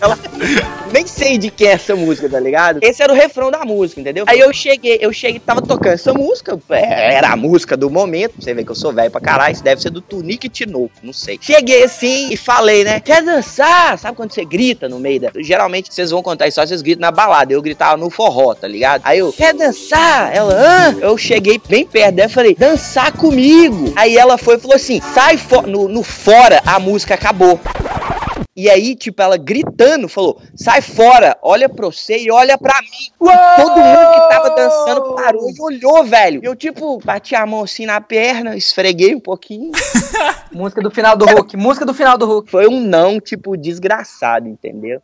ela- 0.00 0.18
nem 0.96 1.06
sei 1.06 1.36
de 1.36 1.50
quem 1.50 1.68
é 1.68 1.72
essa 1.72 1.94
música, 1.94 2.26
tá 2.26 2.40
ligado? 2.40 2.78
Esse 2.82 3.02
era 3.02 3.12
o 3.12 3.16
refrão 3.16 3.50
da 3.50 3.64
música, 3.64 4.00
entendeu? 4.00 4.24
Aí 4.26 4.40
eu 4.40 4.52
cheguei, 4.52 4.98
eu 5.00 5.12
cheguei, 5.12 5.38
tava 5.38 5.60
tocando 5.60 5.92
essa 5.92 6.14
música, 6.14 6.58
é, 6.70 7.14
era 7.14 7.32
a 7.32 7.36
música 7.36 7.76
do 7.76 7.90
momento, 7.90 8.34
você 8.40 8.54
vê 8.54 8.64
que 8.64 8.70
eu 8.70 8.74
sou 8.74 8.94
velho 8.94 9.10
pra 9.10 9.20
caralho, 9.20 9.52
isso 9.52 9.62
deve 9.62 9.82
ser 9.82 9.90
do 9.90 10.00
Tunique 10.00 10.48
Tinoco, 10.48 10.90
não 11.02 11.12
sei. 11.12 11.38
Cheguei 11.40 11.84
assim 11.84 12.32
e 12.32 12.36
falei, 12.36 12.82
né, 12.82 12.98
quer 12.98 13.22
dançar? 13.22 13.98
Sabe 13.98 14.16
quando 14.16 14.32
você 14.32 14.44
grita 14.44 14.88
no 14.88 14.98
meio 14.98 15.20
da... 15.20 15.30
Geralmente, 15.36 15.92
vocês 15.92 16.10
vão 16.10 16.22
contar 16.22 16.48
isso, 16.48 16.60
vocês 16.60 16.80
gritam 16.80 17.02
na 17.02 17.10
balada, 17.10 17.52
eu 17.52 17.60
gritava 17.60 17.98
no 17.98 18.08
forró, 18.08 18.54
tá 18.54 18.66
ligado? 18.66 19.02
Aí 19.04 19.18
eu, 19.18 19.30
quer 19.32 19.52
dançar? 19.52 20.34
Ela, 20.34 20.54
hã? 20.54 20.96
Eu 20.98 21.18
cheguei 21.18 21.60
bem 21.68 21.86
perto 21.86 22.14
dela 22.14 22.30
e 22.30 22.32
falei, 22.32 22.54
dançar 22.54 23.12
comigo. 23.12 23.92
Aí 23.96 24.16
ela 24.16 24.38
foi 24.38 24.56
e 24.56 24.58
falou 24.58 24.76
assim, 24.76 25.00
sai 25.12 25.36
fora, 25.36 25.66
no, 25.66 25.88
no 25.88 26.02
fora, 26.02 26.62
a 26.64 26.78
música 26.78 27.14
acabou. 27.14 27.60
E 28.56 28.70
aí, 28.70 28.96
tipo, 28.96 29.20
ela 29.20 29.36
gritando, 29.36 30.08
falou: 30.08 30.40
sai 30.54 30.80
fora, 30.80 31.36
olha 31.42 31.68
pra 31.68 31.86
você 31.86 32.16
e 32.16 32.30
olha 32.30 32.56
pra 32.56 32.80
mim. 32.80 33.10
Todo 33.18 33.76
mundo 33.76 34.14
que 34.14 34.28
tava 34.30 34.50
dançando 34.50 35.14
parou 35.14 35.50
e 35.50 35.60
olhou, 35.60 36.04
velho. 36.04 36.40
Eu, 36.42 36.56
tipo, 36.56 36.98
bati 37.04 37.34
a 37.34 37.44
mão 37.44 37.62
assim 37.62 37.84
na 37.84 38.00
perna, 38.00 38.56
esfreguei 38.56 39.14
um 39.14 39.20
pouquinho. 39.20 39.72
Música 40.50 40.80
do 40.80 40.90
final 40.90 41.14
do 41.16 41.26
Hulk, 41.26 41.54
música 41.56 41.84
do 41.84 41.92
final 41.92 42.16
do 42.16 42.24
Hulk. 42.24 42.50
Foi 42.50 42.66
um 42.66 42.80
não, 42.80 43.20
tipo, 43.20 43.56
desgraçado, 43.58 44.48
entendeu? 44.48 45.02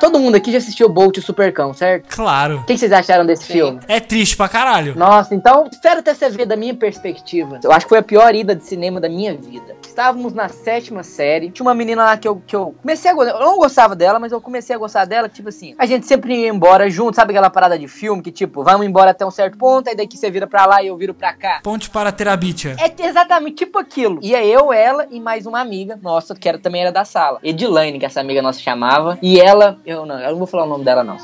Todo 0.00 0.18
mundo 0.18 0.34
aqui 0.34 0.50
já 0.50 0.58
assistiu 0.58 0.88
Bolt 0.88 1.16
e 1.16 1.20
o 1.20 1.22
Supercão, 1.22 1.72
certo? 1.74 2.14
Claro. 2.14 2.56
O 2.60 2.64
que 2.64 2.72
que 2.72 2.78
vocês 2.78 2.90
acharam 2.90 3.26
desse 3.26 3.44
Sim. 3.44 3.52
filme? 3.52 3.80
É 3.86 4.00
triste 4.00 4.36
pra 4.36 4.48
caralho. 4.48 4.96
Nossa, 4.96 5.34
então, 5.34 5.68
espero 5.70 6.00
até 6.00 6.14
você 6.14 6.30
ver 6.30 6.46
da 6.46 6.56
minha 6.56 6.74
perspectiva. 6.74 7.60
Eu 7.62 7.70
acho 7.70 7.84
que 7.84 7.90
foi 7.90 7.98
a 7.98 8.02
pior 8.02 8.34
ida 8.34 8.54
de 8.56 8.64
cinema 8.64 9.00
da 9.00 9.08
minha 9.08 9.36
vida. 9.36 9.76
Estávamos 9.86 10.32
na 10.32 10.48
sétima 10.48 11.02
série. 11.02 11.50
Tinha 11.50 11.64
uma 11.64 11.74
menina 11.74 12.04
lá 12.04 12.16
que 12.16 12.26
eu, 12.26 12.42
que 12.46 12.56
eu 12.56 12.74
comecei 12.80 13.10
a 13.10 13.14
gostar. 13.14 13.32
Eu 13.32 13.40
não 13.40 13.58
gostava 13.58 13.94
dela, 13.94 14.18
mas 14.18 14.32
eu 14.32 14.40
comecei 14.40 14.74
a 14.74 14.78
gostar 14.78 15.04
dela. 15.04 15.28
Tipo 15.28 15.50
assim, 15.50 15.74
a 15.78 15.84
gente 15.84 16.06
sempre 16.06 16.34
ia 16.34 16.48
embora 16.48 16.88
junto. 16.88 17.14
Sabe 17.14 17.32
aquela 17.32 17.50
parada 17.50 17.78
de 17.78 17.86
filme 17.86 18.22
que, 18.22 18.32
tipo, 18.32 18.64
vamos 18.64 18.86
embora 18.86 19.10
até 19.10 19.24
um 19.26 19.30
certo 19.30 19.58
ponto, 19.58 19.88
aí 19.88 19.94
daqui 19.94 20.16
você 20.16 20.30
vira 20.30 20.46
pra 20.46 20.64
lá 20.64 20.82
e 20.82 20.86
eu 20.86 20.96
viro 20.96 21.12
pra 21.12 21.34
cá. 21.34 21.60
Ponte 21.62 21.90
para 21.90 22.10
Terabitia. 22.10 22.76
É 22.78 23.06
exatamente 23.06 23.56
tipo 23.56 23.78
aquilo. 23.78 24.18
Ia 24.22 24.44
eu, 24.44 24.72
ela 24.72 25.06
e 25.10 25.20
mais 25.20 25.44
uma 25.44 25.60
amiga 25.60 25.98
nossa, 26.02 26.34
que 26.34 26.48
era, 26.48 26.58
também 26.58 26.80
era 26.80 26.90
da 26.90 27.04
sala. 27.04 27.38
Edilane, 27.42 27.98
que 27.98 28.06
essa 28.06 28.20
amiga 28.20 28.40
nossa 28.40 28.60
chamava. 28.60 29.18
E 29.20 29.38
ela, 29.38 29.78
eu 29.90 30.06
não, 30.06 30.20
eu 30.20 30.30
não 30.30 30.38
vou 30.38 30.46
falar 30.46 30.64
o 30.64 30.68
nome 30.68 30.84
dela, 30.84 31.02
não. 31.02 31.16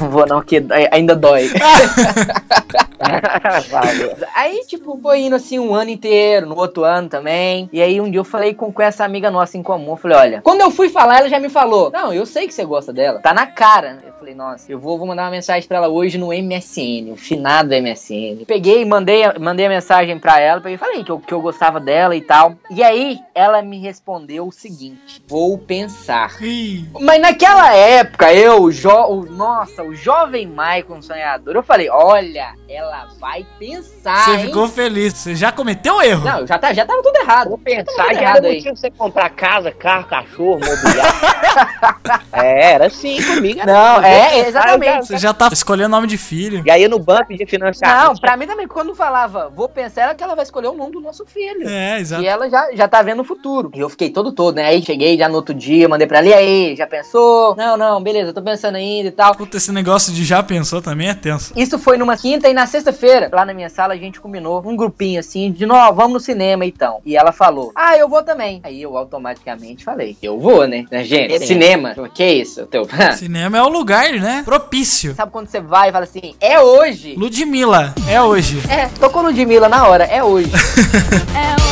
não 0.00 0.10
vou, 0.10 0.26
não, 0.26 0.40
que 0.40 0.64
ainda 0.90 1.14
dói. 1.14 1.50
Aí, 4.34 4.64
tipo, 4.66 4.98
foi 5.00 5.20
indo 5.20 5.36
assim 5.36 5.58
um 5.58 5.74
ano 5.74 5.90
inteiro, 5.90 6.46
no 6.46 6.56
outro 6.56 6.84
ano 6.84 7.08
também. 7.08 7.68
E 7.72 7.80
aí 7.80 8.00
um 8.00 8.10
dia 8.10 8.20
eu 8.20 8.24
falei 8.24 8.54
com, 8.54 8.72
com 8.72 8.82
essa 8.82 9.04
amiga 9.04 9.30
nossa 9.30 9.56
em 9.56 9.62
comum. 9.62 9.92
Eu 9.92 9.96
falei, 9.96 10.16
olha, 10.16 10.40
quando 10.42 10.60
eu 10.60 10.70
fui 10.70 10.88
falar, 10.88 11.18
ela 11.20 11.28
já 11.28 11.38
me 11.38 11.48
falou: 11.48 11.90
Não, 11.90 12.12
eu 12.12 12.26
sei 12.26 12.46
que 12.46 12.54
você 12.54 12.64
gosta 12.64 12.92
dela. 12.92 13.20
Tá 13.20 13.32
na 13.32 13.46
cara. 13.46 13.98
Eu 14.06 14.12
falei, 14.14 14.34
nossa, 14.34 14.70
eu 14.70 14.78
vou, 14.78 14.98
vou 14.98 15.06
mandar 15.06 15.24
uma 15.24 15.30
mensagem 15.30 15.66
pra 15.68 15.78
ela 15.78 15.88
hoje 15.88 16.18
no 16.18 16.28
MSN, 16.32 17.12
o 17.12 17.16
finado 17.16 17.70
MSN. 17.74 18.44
Peguei, 18.46 18.84
mandei, 18.84 19.24
a- 19.24 19.36
mandei 19.38 19.66
a 19.66 19.70
mensagem 19.70 20.18
pra 20.18 20.40
ela, 20.40 20.60
peguei, 20.60 20.76
falei 20.78 21.04
que 21.04 21.10
eu, 21.10 21.18
que 21.18 21.32
eu 21.32 21.40
gostava 21.40 21.78
dela 21.80 22.14
e 22.16 22.20
tal. 22.20 22.54
E 22.70 22.82
aí 22.82 23.18
ela 23.34 23.62
me 23.62 23.78
respondeu 23.78 24.46
o 24.48 24.52
seguinte: 24.52 25.22
vou 25.26 25.56
pensar. 25.58 26.36
Mas 27.00 27.20
naquela 27.20 27.72
época, 27.74 28.32
eu, 28.32 28.62
o 28.62 28.72
jo 28.72 28.88
o, 28.88 29.22
nossa, 29.26 29.82
o 29.82 29.94
jovem 29.94 30.46
Michael 30.46 31.02
sonhador, 31.02 31.54
eu 31.54 31.62
falei, 31.62 31.88
olha, 31.90 32.54
ela 32.68 32.87
vai 33.20 33.46
pensar, 33.58 34.24
você 34.24 34.30
hein? 34.32 34.46
ficou 34.46 34.68
feliz. 34.68 35.14
Você 35.14 35.34
já 35.34 35.50
cometeu 35.52 36.00
erro. 36.02 36.24
Não, 36.24 36.46
já, 36.46 36.58
tá, 36.58 36.72
já 36.72 36.84
tava 36.86 37.02
tudo 37.02 37.16
errado. 37.16 37.48
Vou 37.48 37.58
pensar, 37.58 37.84
Tá 37.96 38.14
já 38.14 38.20
errado 38.22 38.36
era 38.38 38.48
aí. 38.48 38.56
motivo 38.56 38.76
você 38.76 38.90
comprar 38.90 39.30
casa, 39.30 39.70
carro, 39.72 40.04
cachorro, 40.06 40.60
mobiliário. 40.60 41.18
é, 42.32 42.72
era 42.72 42.86
assim 42.86 43.22
comigo. 43.22 43.60
era 43.60 43.72
Não, 43.72 43.96
assim. 43.96 44.06
é, 44.08 44.48
exatamente. 44.48 45.06
Você 45.06 45.18
já 45.18 45.32
tá 45.32 45.48
escolhendo 45.52 45.88
nome 45.88 46.06
de 46.06 46.18
filho. 46.18 46.62
E 46.64 46.70
aí 46.70 46.86
no 46.88 46.98
banco 46.98 47.34
de 47.36 47.46
financiamento. 47.46 48.08
Não, 48.08 48.16
pra 48.16 48.36
mim 48.36 48.46
também, 48.46 48.66
quando 48.66 48.94
falava, 48.94 49.48
vou 49.54 49.68
pensar, 49.68 50.10
é 50.10 50.14
que 50.14 50.22
ela 50.22 50.34
vai 50.34 50.44
escolher 50.44 50.68
o 50.68 50.74
nome 50.74 50.92
do 50.92 51.00
nosso 51.00 51.24
filho. 51.26 51.68
É, 51.68 51.98
exato. 51.98 52.22
E 52.22 52.26
ela 52.26 52.48
já, 52.48 52.74
já 52.74 52.88
tá 52.88 53.02
vendo 53.02 53.20
o 53.20 53.24
futuro. 53.24 53.70
E 53.74 53.80
eu 53.80 53.88
fiquei 53.88 54.10
todo 54.10 54.32
todo, 54.32 54.56
né? 54.56 54.66
Aí 54.66 54.82
cheguei 54.82 55.16
já 55.18 55.28
no 55.28 55.34
outro 55.36 55.54
dia, 55.54 55.88
mandei 55.88 56.06
pra 56.06 56.18
ela, 56.18 56.28
e 56.28 56.34
aí, 56.34 56.76
já 56.76 56.86
pensou? 56.86 57.54
Não, 57.56 57.76
não, 57.76 58.02
beleza, 58.02 58.32
tô 58.32 58.42
pensando 58.42 58.76
ainda 58.76 59.08
e 59.08 59.12
tal. 59.12 59.34
Puta, 59.34 59.56
esse 59.56 59.72
negócio 59.72 60.12
de 60.12 60.24
já 60.24 60.42
pensou 60.42 60.80
também 60.82 61.08
é 61.08 61.14
tenso. 61.14 61.52
Isso 61.56 61.78
foi 61.78 61.96
numa 61.96 62.16
quinta 62.16 62.48
e 62.48 62.54
na 62.54 62.66
sexta-feira, 62.78 63.28
lá 63.32 63.44
na 63.44 63.52
minha 63.52 63.68
sala, 63.68 63.94
a 63.94 63.96
gente 63.96 64.20
combinou 64.20 64.62
um 64.64 64.76
grupinho 64.76 65.18
assim, 65.20 65.50
de 65.50 65.66
nós, 65.66 65.94
vamos 65.94 66.12
no 66.12 66.20
cinema 66.20 66.64
então. 66.64 67.00
E 67.04 67.16
ela 67.16 67.32
falou, 67.32 67.72
ah, 67.74 67.96
eu 67.96 68.08
vou 68.08 68.22
também. 68.22 68.60
Aí 68.62 68.80
eu 68.80 68.96
automaticamente 68.96 69.84
falei, 69.84 70.16
eu 70.22 70.38
vou, 70.38 70.66
né? 70.66 70.84
Né, 70.90 71.04
Gente, 71.04 71.38
Sim. 71.40 71.46
cinema, 71.46 71.94
que 72.14 72.24
isso? 72.24 72.66
Teu... 72.66 72.86
Cinema 73.16 73.58
é 73.58 73.62
o 73.62 73.68
lugar, 73.68 74.12
né? 74.12 74.42
Propício. 74.44 75.14
Sabe 75.14 75.32
quando 75.32 75.48
você 75.48 75.60
vai 75.60 75.88
e 75.88 75.92
fala 75.92 76.04
assim, 76.04 76.34
é 76.40 76.60
hoje? 76.60 77.14
Ludmilla, 77.16 77.94
é 78.08 78.20
hoje. 78.20 78.62
É, 78.70 78.86
tocou 79.00 79.22
Ludmilla 79.22 79.68
na 79.68 79.86
hora, 79.86 80.04
é 80.04 80.22
hoje. 80.22 80.50
É 81.34 81.54
hoje, 81.62 81.67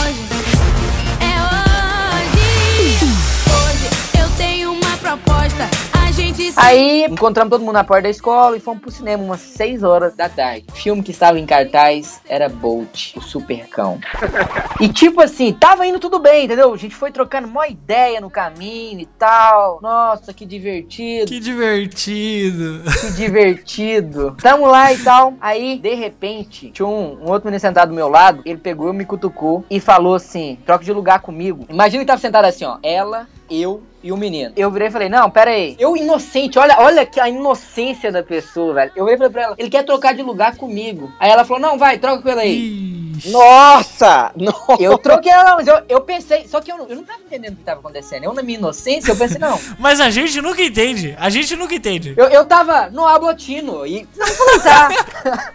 Aí 6.57 7.05
encontramos 7.05 7.51
todo 7.51 7.61
mundo 7.61 7.75
na 7.75 7.85
porta 7.85 8.03
da 8.03 8.11
escola 8.11 8.57
e 8.57 8.61
fomos 8.61 8.83
pro 8.83 8.91
cinema 8.91 9.23
umas 9.23 9.41
6 9.41 9.83
horas 9.83 10.15
da 10.15 10.29
tarde. 10.29 10.67
O 10.71 10.77
filme 10.77 11.03
que 11.03 11.11
estava 11.11 11.39
em 11.39 11.47
cartaz 11.47 12.21
era 12.29 12.49
Bolt, 12.49 13.17
o 13.17 13.21
Supercão. 13.21 13.99
E 14.79 14.91
tipo 14.91 15.23
assim, 15.23 15.55
tava 15.55 15.87
indo 15.87 15.99
tudo 15.99 16.19
bem, 16.19 16.45
entendeu? 16.45 16.73
A 16.73 16.77
gente 16.77 16.95
foi 16.95 17.11
trocando 17.11 17.49
uma 17.49 17.67
ideia 17.67 18.21
no 18.21 18.29
caminho 18.29 19.01
e 19.01 19.07
tal. 19.07 19.79
Nossa, 19.81 20.35
que 20.35 20.45
divertido. 20.45 21.27
Que 21.27 21.41
divertido. 21.41 22.83
Que 23.01 23.13
divertido. 23.13 24.37
Tamo 24.43 24.67
lá 24.67 24.93
e 24.93 24.99
tal. 24.99 25.33
Aí, 25.41 25.79
de 25.79 25.95
repente, 25.95 26.71
tinha 26.73 26.87
um, 26.87 27.23
um 27.23 27.31
outro 27.31 27.47
menino 27.47 27.59
sentado 27.59 27.89
do 27.89 27.95
meu 27.95 28.09
lado. 28.09 28.43
Ele 28.45 28.59
pegou, 28.59 28.93
me 28.93 29.07
cutucou 29.07 29.65
e 29.71 29.81
falou 29.81 30.15
assim: 30.15 30.59
troca 30.67 30.85
de 30.85 30.93
lugar 30.93 31.21
comigo. 31.21 31.65
Imagina 31.71 32.03
que 32.03 32.09
tava 32.09 32.21
sentado 32.21 32.45
assim, 32.45 32.67
ó. 32.67 32.77
Ela, 32.83 33.27
eu 33.51 33.83
e 34.03 34.13
o 34.13 34.17
menino. 34.17 34.53
Eu 34.57 34.71
virei 34.71 34.89
e 34.89 34.91
falei, 34.91 35.09
não, 35.09 35.31
pera 35.31 35.51
aí. 35.51 35.77
Eu 35.79 35.97
inocente, 35.97 36.59
olha, 36.59 36.77
olha 36.79 37.05
que 37.05 37.19
a 37.19 37.29
inocência 37.29 38.13
da 38.13 38.23
pessoa, 38.23 38.75
velho. 38.75 38.93
Eu 38.95 39.05
virei 39.05 39.17
e 39.17 39.19
falei 39.19 39.33
pra 39.33 39.43
ela, 39.43 39.55
ele 39.59 39.71
quer 39.71 39.85
trocar 39.85 40.15
de 40.15 40.23
lugar 40.23 40.57
comigo. 40.57 41.13
Aí 41.19 41.31
ela 41.31 41.45
falou, 41.45 41.61
não, 41.61 41.79
vai, 41.79 41.99
troca 41.99 42.23
com 42.23 42.29
ele 42.29 42.41
aí. 42.41 43.07
Nossa! 43.27 44.33
Nossa! 44.37 44.83
Eu 44.83 44.99
troquei 44.99 45.33
ela, 45.33 45.57
mas 45.57 45.67
eu, 45.67 45.83
eu 45.89 46.01
pensei, 46.01 46.47
só 46.47 46.61
que 46.61 46.71
eu 46.71 46.79
não, 46.79 46.87
eu 46.87 46.97
não 46.97 47.05
tava 47.05 47.21
entendendo 47.21 47.55
o 47.55 47.57
que 47.57 47.65
tava 47.65 47.81
acontecendo. 47.81 48.25
Eu, 48.25 48.33
na 48.33 48.43
minha 48.43 48.59
inocência, 48.59 49.11
eu 49.11 49.17
pensei, 49.17 49.39
não. 49.39 49.59
Mas 49.79 50.01
a 50.01 50.11
gente 50.11 50.41
nunca 50.41 50.63
entende. 50.63 51.17
A 51.19 51.29
gente 51.31 51.57
nunca 51.57 51.75
entende. 51.75 52.15
Eu, 52.17 52.27
eu 52.27 52.45
tava 52.45 52.91
no 52.91 53.07
ablotino 53.07 53.87
e. 53.87 54.07
Não, 54.17 54.27
vou 54.27 54.61
tá. 54.61 55.53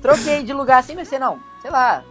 Troquei 0.00 0.42
de 0.42 0.52
lugar 0.52 0.80
assim, 0.80 0.96
pensei, 0.96 1.18
não, 1.18 1.38
sei 1.62 1.70
lá, 1.70 2.02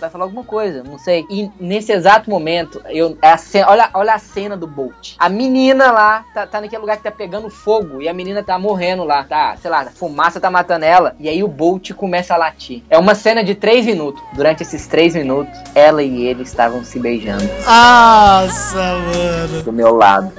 vai 0.00 0.08
falar 0.08 0.24
alguma 0.24 0.44
coisa, 0.44 0.82
não 0.82 0.98
sei. 0.98 1.26
E 1.30 1.50
nesse 1.60 1.92
exato 1.92 2.30
momento, 2.30 2.80
eu, 2.88 3.18
é 3.20 3.32
a 3.32 3.36
cena, 3.36 3.70
olha, 3.70 3.90
olha 3.92 4.14
a 4.14 4.18
cena 4.18 4.56
do 4.56 4.66
Bolt. 4.66 5.14
A 5.18 5.28
menina 5.28 5.92
lá 5.92 6.24
tá, 6.32 6.46
tá 6.46 6.60
naquele 6.60 6.80
lugar 6.80 6.96
que 6.96 7.02
tá 7.02 7.10
pegando 7.10 7.50
fogo 7.50 8.00
e 8.00 8.08
a 8.08 8.14
menina 8.14 8.42
tá 8.42 8.58
morrendo 8.58 9.04
lá, 9.04 9.22
tá? 9.24 9.56
Sei 9.60 9.70
lá, 9.70 9.82
a 9.82 9.90
fumaça 9.90 10.40
tá 10.40 10.50
matando 10.50 10.86
ela. 10.86 11.14
E 11.20 11.28
aí 11.28 11.42
o 11.42 11.48
Bolt 11.48 11.92
começa 11.92 12.34
a 12.34 12.38
latir. 12.38 12.82
É 12.88 12.98
uma 12.98 13.14
cena 13.14 13.44
de 13.44 13.54
três 13.54 13.84
minutos. 13.84 14.22
Durante 14.32 14.62
esses 14.62 14.86
três 14.86 15.14
minutos, 15.14 15.52
ela 15.74 16.02
e 16.02 16.24
ele 16.24 16.42
estavam 16.42 16.82
se 16.82 16.98
beijando 16.98 17.44
Nossa, 17.66 18.76
mano. 18.78 19.62
do 19.62 19.72
meu 19.72 19.94
lado. 19.94 20.32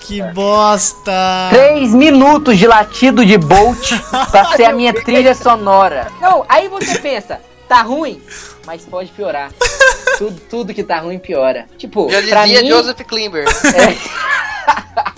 Que 0.00 0.22
bosta. 0.32 1.12
Três 1.50 1.92
minutos 1.92 2.56
de 2.56 2.66
latido 2.66 3.24
de 3.24 3.36
Bolt 3.36 3.92
pra 4.30 4.56
ser 4.56 4.64
a 4.64 4.72
minha 4.72 4.94
trilha 5.04 5.34
sonora. 5.34 6.08
Não, 6.20 6.44
aí 6.48 6.68
você 6.68 6.98
pensa, 6.98 7.40
tá 7.68 7.82
ruim, 7.82 8.22
mas 8.64 8.84
pode 8.84 9.10
piorar. 9.12 9.52
Tudo, 10.18 10.40
tudo 10.48 10.72
que 10.74 10.82
tá 10.82 10.98
ruim 10.98 11.18
piora. 11.18 11.66
Tipo, 11.76 12.08
Já 12.08 12.22
pra 12.22 12.46
dizia 12.46 12.62
mim, 12.62 12.68
Joseph 12.70 13.02
Klimber. 13.06 13.44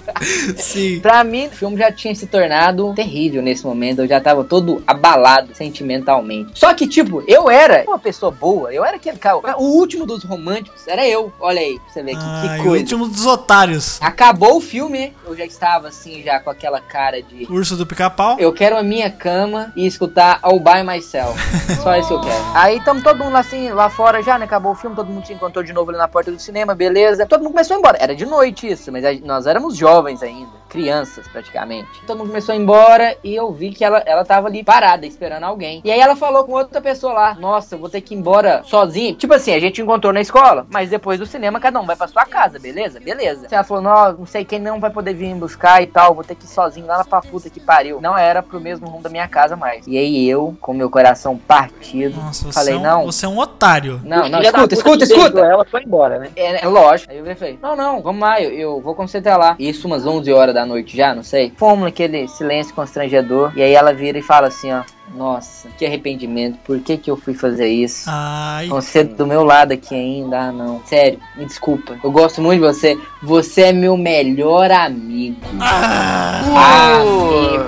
Sim. 0.56 1.00
pra 1.00 1.22
mim, 1.24 1.46
o 1.46 1.50
filme 1.50 1.76
já 1.76 1.90
tinha 1.92 2.14
se 2.14 2.26
tornado 2.26 2.92
terrível 2.94 3.42
nesse 3.42 3.64
momento. 3.64 4.00
Eu 4.02 4.08
já 4.08 4.20
tava 4.20 4.44
todo 4.44 4.82
abalado 4.86 5.54
sentimentalmente. 5.54 6.52
Só 6.54 6.72
que, 6.74 6.86
tipo, 6.86 7.22
eu 7.26 7.50
era 7.50 7.84
uma 7.86 7.98
pessoa 7.98 8.30
boa. 8.30 8.72
Eu 8.72 8.84
era 8.84 8.96
aquele 8.96 9.18
cara. 9.18 9.38
O 9.58 9.76
último 9.78 10.06
dos 10.06 10.24
românticos 10.24 10.86
era 10.86 11.06
eu. 11.06 11.32
Olha 11.40 11.60
aí, 11.60 11.78
pra 11.78 11.92
você 11.92 12.02
ver 12.02 12.12
que, 12.12 12.18
que 12.18 12.48
Ai, 12.48 12.60
o 12.60 12.64
coisa. 12.64 12.82
último 12.82 13.08
dos 13.08 13.26
otários. 13.26 13.98
Acabou 14.00 14.56
o 14.56 14.60
filme, 14.60 15.12
eu 15.26 15.36
já 15.36 15.44
estava 15.44 15.88
assim, 15.88 16.22
já 16.22 16.40
com 16.40 16.50
aquela 16.50 16.80
cara 16.80 17.22
de. 17.22 17.46
Urso 17.50 17.76
do 17.76 17.86
pica-pau. 17.86 18.36
Eu 18.38 18.52
quero 18.52 18.76
a 18.76 18.82
minha 18.82 19.10
cama 19.10 19.72
e 19.76 19.86
escutar 19.86 20.38
All 20.42 20.58
By 20.60 20.82
Myself. 20.84 21.38
Só 21.82 21.96
isso 21.96 22.08
que 22.08 22.14
eu 22.14 22.20
quero. 22.20 22.44
Aí 22.54 22.80
tamo 22.84 23.02
todo 23.02 23.24
mundo 23.24 23.36
assim, 23.36 23.70
lá 23.70 23.90
fora 23.90 24.22
já, 24.22 24.38
né? 24.38 24.44
Acabou 24.44 24.72
o 24.72 24.74
filme, 24.74 24.96
todo 24.96 25.10
mundo 25.10 25.26
se 25.26 25.32
encontrou 25.32 25.64
de 25.64 25.72
novo 25.72 25.90
ali 25.90 25.98
na 25.98 26.08
porta 26.08 26.30
do 26.30 26.38
cinema, 26.38 26.74
beleza. 26.74 27.26
Todo 27.26 27.42
mundo 27.42 27.52
começou 27.52 27.74
a 27.74 27.78
ir 27.78 27.80
embora. 27.80 27.98
Era 28.00 28.14
de 28.14 28.24
noite 28.24 28.66
isso, 28.66 28.90
mas 28.90 29.04
nós 29.22 29.46
éramos 29.46 29.76
jovens 29.76 30.07
ainda. 30.09 30.57
Crianças, 30.68 31.26
praticamente. 31.28 31.88
Todo 32.06 32.18
mundo 32.18 32.28
começou 32.28 32.52
a 32.52 32.56
ir 32.56 32.60
embora 32.60 33.16
e 33.24 33.34
eu 33.34 33.52
vi 33.52 33.70
que 33.70 33.84
ela, 33.84 34.02
ela 34.04 34.24
tava 34.24 34.48
ali 34.48 34.62
parada, 34.62 35.06
esperando 35.06 35.44
alguém. 35.44 35.80
E 35.84 35.90
aí 35.90 35.98
ela 35.98 36.14
falou 36.14 36.44
com 36.44 36.52
outra 36.52 36.80
pessoa 36.80 37.12
lá: 37.12 37.34
Nossa, 37.34 37.74
eu 37.74 37.78
vou 37.78 37.88
ter 37.88 38.00
que 38.00 38.14
ir 38.14 38.18
embora 38.18 38.62
sozinha. 38.64 39.14
Tipo 39.14 39.34
assim, 39.34 39.54
a 39.54 39.60
gente 39.60 39.80
encontrou 39.80 40.12
na 40.12 40.20
escola, 40.20 40.66
mas 40.70 40.90
depois 40.90 41.18
do 41.18 41.26
cinema 41.26 41.60
cada 41.60 41.80
um 41.80 41.86
vai 41.86 41.96
pra 41.96 42.08
sua 42.08 42.24
casa, 42.24 42.58
beleza? 42.58 43.00
Beleza. 43.00 43.46
Ela 43.50 43.64
falou: 43.64 43.82
Não, 43.82 44.12
não 44.18 44.26
sei 44.26 44.44
quem 44.44 44.58
não 44.58 44.78
vai 44.78 44.90
poder 44.90 45.14
vir 45.14 45.32
me 45.32 45.40
buscar 45.40 45.82
e 45.82 45.86
tal, 45.86 46.14
vou 46.14 46.24
ter 46.24 46.34
que 46.34 46.44
ir 46.44 46.48
sozinho 46.48 46.86
lá 46.86 47.04
pra 47.04 47.20
puta 47.20 47.50
que 47.50 47.60
pariu. 47.60 48.00
Não 48.00 48.16
era 48.16 48.42
pro 48.42 48.60
mesmo 48.60 48.86
rumo 48.88 49.02
da 49.02 49.10
minha 49.10 49.28
casa 49.28 49.56
mais. 49.56 49.86
E 49.86 49.96
aí 49.96 50.28
eu, 50.28 50.56
com 50.60 50.74
meu 50.74 50.90
coração 50.90 51.36
partido, 51.36 52.20
Nossa, 52.20 52.52
falei: 52.52 52.74
é 52.74 52.78
um, 52.78 52.82
Não, 52.82 53.04
você 53.06 53.26
é 53.26 53.28
um 53.28 53.38
otário. 53.38 54.00
não, 54.04 54.28
não, 54.28 54.40
da 54.40 54.48
escuta, 54.48 54.74
escuta, 54.74 55.04
escuta. 55.04 55.40
Ela 55.40 55.64
foi 55.64 55.82
embora, 55.82 56.18
né? 56.18 56.30
É, 56.36 56.64
é 56.64 56.68
lógico. 56.68 57.10
Aí 57.10 57.18
eu 57.18 57.36
falei, 57.36 57.58
não, 57.62 57.76
não, 57.76 58.02
vamos 58.02 58.20
lá, 58.20 58.40
eu, 58.40 58.50
eu 58.50 58.80
vou 58.80 58.94
até 59.16 59.36
lá. 59.36 59.56
Isso 59.58 59.86
umas 59.86 60.06
11 60.06 60.32
horas 60.32 60.54
da 60.54 60.57
noite 60.66 60.96
já, 60.96 61.14
não 61.14 61.22
sei. 61.22 61.52
Fomos 61.56 61.84
naquele 61.84 62.28
silêncio 62.28 62.74
constrangedor. 62.74 63.52
E 63.56 63.62
aí 63.62 63.74
ela 63.74 63.92
vira 63.92 64.18
e 64.18 64.22
fala 64.22 64.48
assim, 64.48 64.72
ó. 64.72 64.82
Nossa, 65.16 65.68
que 65.78 65.86
arrependimento. 65.86 66.59
Por 66.64 66.80
que 66.80 66.98
que 66.98 67.11
eu 67.11 67.16
fui 67.16 67.32
fazer 67.32 67.68
isso? 67.68 68.04
Ai. 68.09 68.68
Você 68.68 69.02
do 69.02 69.26
meu 69.26 69.42
lado 69.42 69.72
aqui 69.72 69.94
ainda, 69.94 70.38
ah 70.38 70.52
não. 70.52 70.82
Sério, 70.84 71.18
me 71.36 71.46
desculpa. 71.46 71.98
Eu 72.02 72.11
gosto 72.11 72.42
muito 72.42 72.61
de 72.61 72.66
você. 72.66 72.98
Você 73.22 73.62
é 73.62 73.72
meu 73.72 73.96
melhor 73.96 74.70
amigo. 74.70 75.40
Ah. 75.61 77.00
Amigo. 77.00 77.64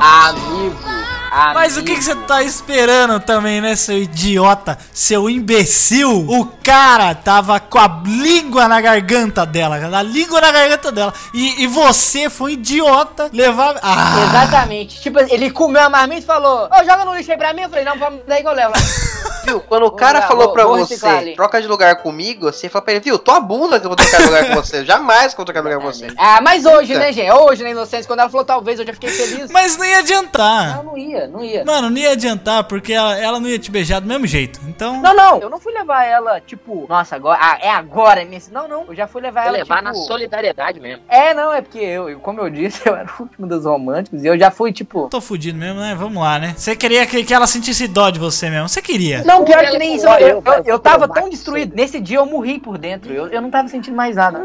Amigo. 0.00 1.15
Mas 1.54 1.76
o 1.76 1.82
que, 1.82 1.94
que 1.94 2.02
você 2.02 2.14
tá 2.14 2.42
esperando 2.42 3.20
também, 3.20 3.60
né, 3.60 3.76
seu 3.76 3.98
idiota? 3.98 4.78
Seu 4.92 5.28
imbecil? 5.28 6.26
O 6.28 6.46
cara 6.62 7.14
tava 7.14 7.60
com 7.60 7.78
a 7.78 8.02
língua 8.06 8.66
na 8.66 8.80
garganta 8.80 9.44
dela, 9.44 9.76
a 9.76 10.02
língua 10.02 10.40
na 10.40 10.50
garganta 10.50 10.90
dela. 10.90 11.12
E, 11.34 11.62
e 11.62 11.66
você 11.66 12.30
foi 12.30 12.52
um 12.52 12.54
idiota 12.54 13.30
levar. 13.32 13.78
Ah! 13.82 14.24
Exatamente. 14.28 15.00
Tipo, 15.00 15.20
ele 15.20 15.50
comeu 15.50 15.82
a 15.82 15.90
marmita 15.90 16.22
e 16.22 16.24
falou: 16.24 16.68
Ô, 16.70 16.84
joga 16.84 17.04
no 17.04 17.14
lixo 17.14 17.30
aí 17.30 17.36
pra 17.36 17.52
mim. 17.52 17.62
Eu 17.62 17.68
falei: 17.68 17.84
Não, 17.84 17.98
vamos 17.98 18.20
daí 18.26 18.42
que 18.42 18.48
eu 18.48 18.52
levo. 18.52 18.72
Viu? 19.46 19.60
Quando 19.60 19.82
o 19.84 19.88
Vou 19.88 19.96
cara 19.96 20.20
lá, 20.20 20.26
falou 20.28 20.44
vou- 20.44 20.52
pra 20.52 20.64
vou 20.66 20.78
você, 20.78 21.06
ali. 21.06 21.34
troca 21.36 21.60
de 21.62 21.68
lugar 21.68 21.96
comigo, 22.02 22.46
você 22.52 22.68
fala 22.68 22.84
pra 22.84 22.94
ele, 22.94 23.00
viu, 23.04 23.18
tua 23.18 23.38
bunda 23.40 23.78
que 23.78 23.86
eu 23.86 23.90
vou 23.90 23.96
trocar 23.96 24.18
de 24.18 24.24
lugar 24.24 24.48
com 24.48 24.54
você. 24.56 24.84
Jamais 24.86 25.32
que 25.34 25.40
eu 25.40 25.44
vou 25.44 25.44
trocar 25.44 25.60
de 25.62 25.68
lugar 25.68 25.80
com 25.80 25.92
você. 25.92 26.08
Ah, 26.18 26.40
mas 26.42 26.64
hoje, 26.66 26.94
né, 26.94 27.12
gente? 27.12 27.30
Hoje, 27.30 27.62
na 27.62 27.70
inocência, 27.70 28.06
quando 28.06 28.20
ela 28.20 28.28
falou 28.28 28.44
talvez, 28.44 28.78
eu 28.80 28.86
já 28.86 28.92
fiquei 28.92 29.08
feliz. 29.10 29.50
Mas 29.50 29.76
não 29.76 29.84
ia 29.84 29.98
adiantar. 29.98 30.76
Não, 30.76 30.84
não 30.84 30.98
ia, 30.98 31.26
não 31.28 31.42
ia. 31.44 31.64
Mano, 31.64 31.90
não 31.90 31.96
ia 31.98 32.12
adiantar, 32.12 32.64
porque 32.64 32.92
ela, 32.92 33.16
ela 33.18 33.40
não 33.40 33.48
ia 33.48 33.58
te 33.58 33.70
beijar 33.70 34.00
do 34.00 34.06
mesmo 34.06 34.26
jeito. 34.26 34.60
Então. 34.66 35.00
Não, 35.00 35.14
não, 35.14 35.38
eu 35.40 35.48
não 35.50 35.58
fui 35.60 35.72
levar 35.72 36.04
ela, 36.04 36.40
tipo, 36.40 36.86
nossa, 36.88 37.16
agora, 37.16 37.38
ah, 37.40 37.58
é 37.60 37.70
agora, 37.70 38.24
nesse. 38.24 38.52
Não, 38.52 38.66
não, 38.68 38.84
eu 38.88 38.94
já 38.94 39.06
fui 39.06 39.20
levar 39.22 39.42
Vou 39.42 39.48
ela, 39.50 39.58
levar 39.58 39.76
tipo... 39.76 39.88
na 39.88 39.94
solidariedade 39.94 40.80
mesmo. 40.80 41.02
É, 41.08 41.34
não, 41.34 41.52
é 41.52 41.60
porque 41.60 41.78
eu, 41.78 42.08
eu- 42.10 42.18
como 42.20 42.40
eu 42.40 42.50
disse, 42.50 42.80
eu 42.88 42.96
era 42.96 43.08
o 43.18 43.22
último 43.22 43.46
dos 43.46 43.64
românticos 43.64 44.22
e 44.22 44.26
eu 44.26 44.38
já 44.38 44.50
fui, 44.50 44.72
tipo... 44.72 45.08
Tô 45.08 45.20
fudido 45.20 45.58
mesmo, 45.58 45.80
né? 45.80 45.94
Vamos 45.96 46.22
lá, 46.22 46.38
né? 46.38 46.54
Você 46.56 46.74
queria 46.74 47.04
que, 47.06 47.22
que 47.24 47.34
ela 47.34 47.46
sentisse 47.46 47.86
dó 47.86 48.10
de 48.10 48.18
você 48.18 48.48
mesmo. 48.50 48.68
Você 48.68 48.80
queria. 48.82 49.22
Não, 49.24 49.35
pior 49.44 49.58
ela 49.58 49.70
que 49.70 49.78
nem 49.78 49.94
isso, 49.94 50.06
eu, 50.06 50.42
eu, 50.44 50.62
eu, 50.64 50.78
tava 50.78 51.08
tão 51.08 51.28
destruído. 51.28 51.74
Nesse 51.74 52.00
dia 52.00 52.18
eu 52.18 52.26
morri 52.26 52.58
por 52.58 52.78
dentro, 52.78 53.12
eu, 53.12 53.28
eu 53.28 53.40
não 53.40 53.50
tava 53.50 53.68
sentindo 53.68 53.96
mais 53.96 54.16
nada. 54.16 54.40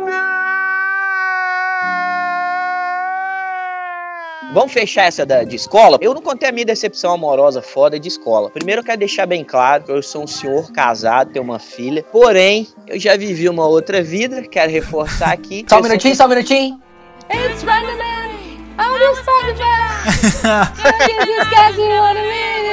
Vamos 4.54 4.74
fechar 4.74 5.06
essa 5.06 5.26
da, 5.26 5.44
de 5.44 5.56
escola? 5.56 5.98
Eu 6.02 6.14
não 6.14 6.22
contei 6.22 6.50
a 6.50 6.52
minha 6.52 6.66
decepção 6.66 7.14
amorosa 7.14 7.62
foda 7.62 7.98
de 7.98 8.10
escola. 8.10 8.50
Primeiro 8.50 8.82
eu 8.82 8.86
quero 8.86 8.98
deixar 8.98 9.26
bem 9.26 9.46
claro 9.46 9.86
que 9.86 9.92
eu 9.92 10.04
sou 10.04 10.24
um 10.24 10.28
senhor 10.28 10.72
casado, 10.74 11.32
tenho 11.32 11.46
uma 11.46 11.58
filha. 11.58 12.04
Porém, 12.12 12.68
eu 12.86 13.00
já 13.00 13.16
vivi 13.16 13.48
uma 13.48 13.66
outra 13.66 14.04
vida, 14.04 14.42
quero 14.42 14.70
reforçar 14.70 15.32
aqui. 15.32 15.66
Só 15.70 15.80
um 15.80 15.84
minutinho, 15.84 16.16
só 16.16 16.26
um 16.26 16.30
minutinho. 16.30 16.82
It's 17.34 17.64
random 17.64 17.98
I'm 18.78 18.98
just 19.00 19.24
talking 19.24 19.56
about. 21.92 22.71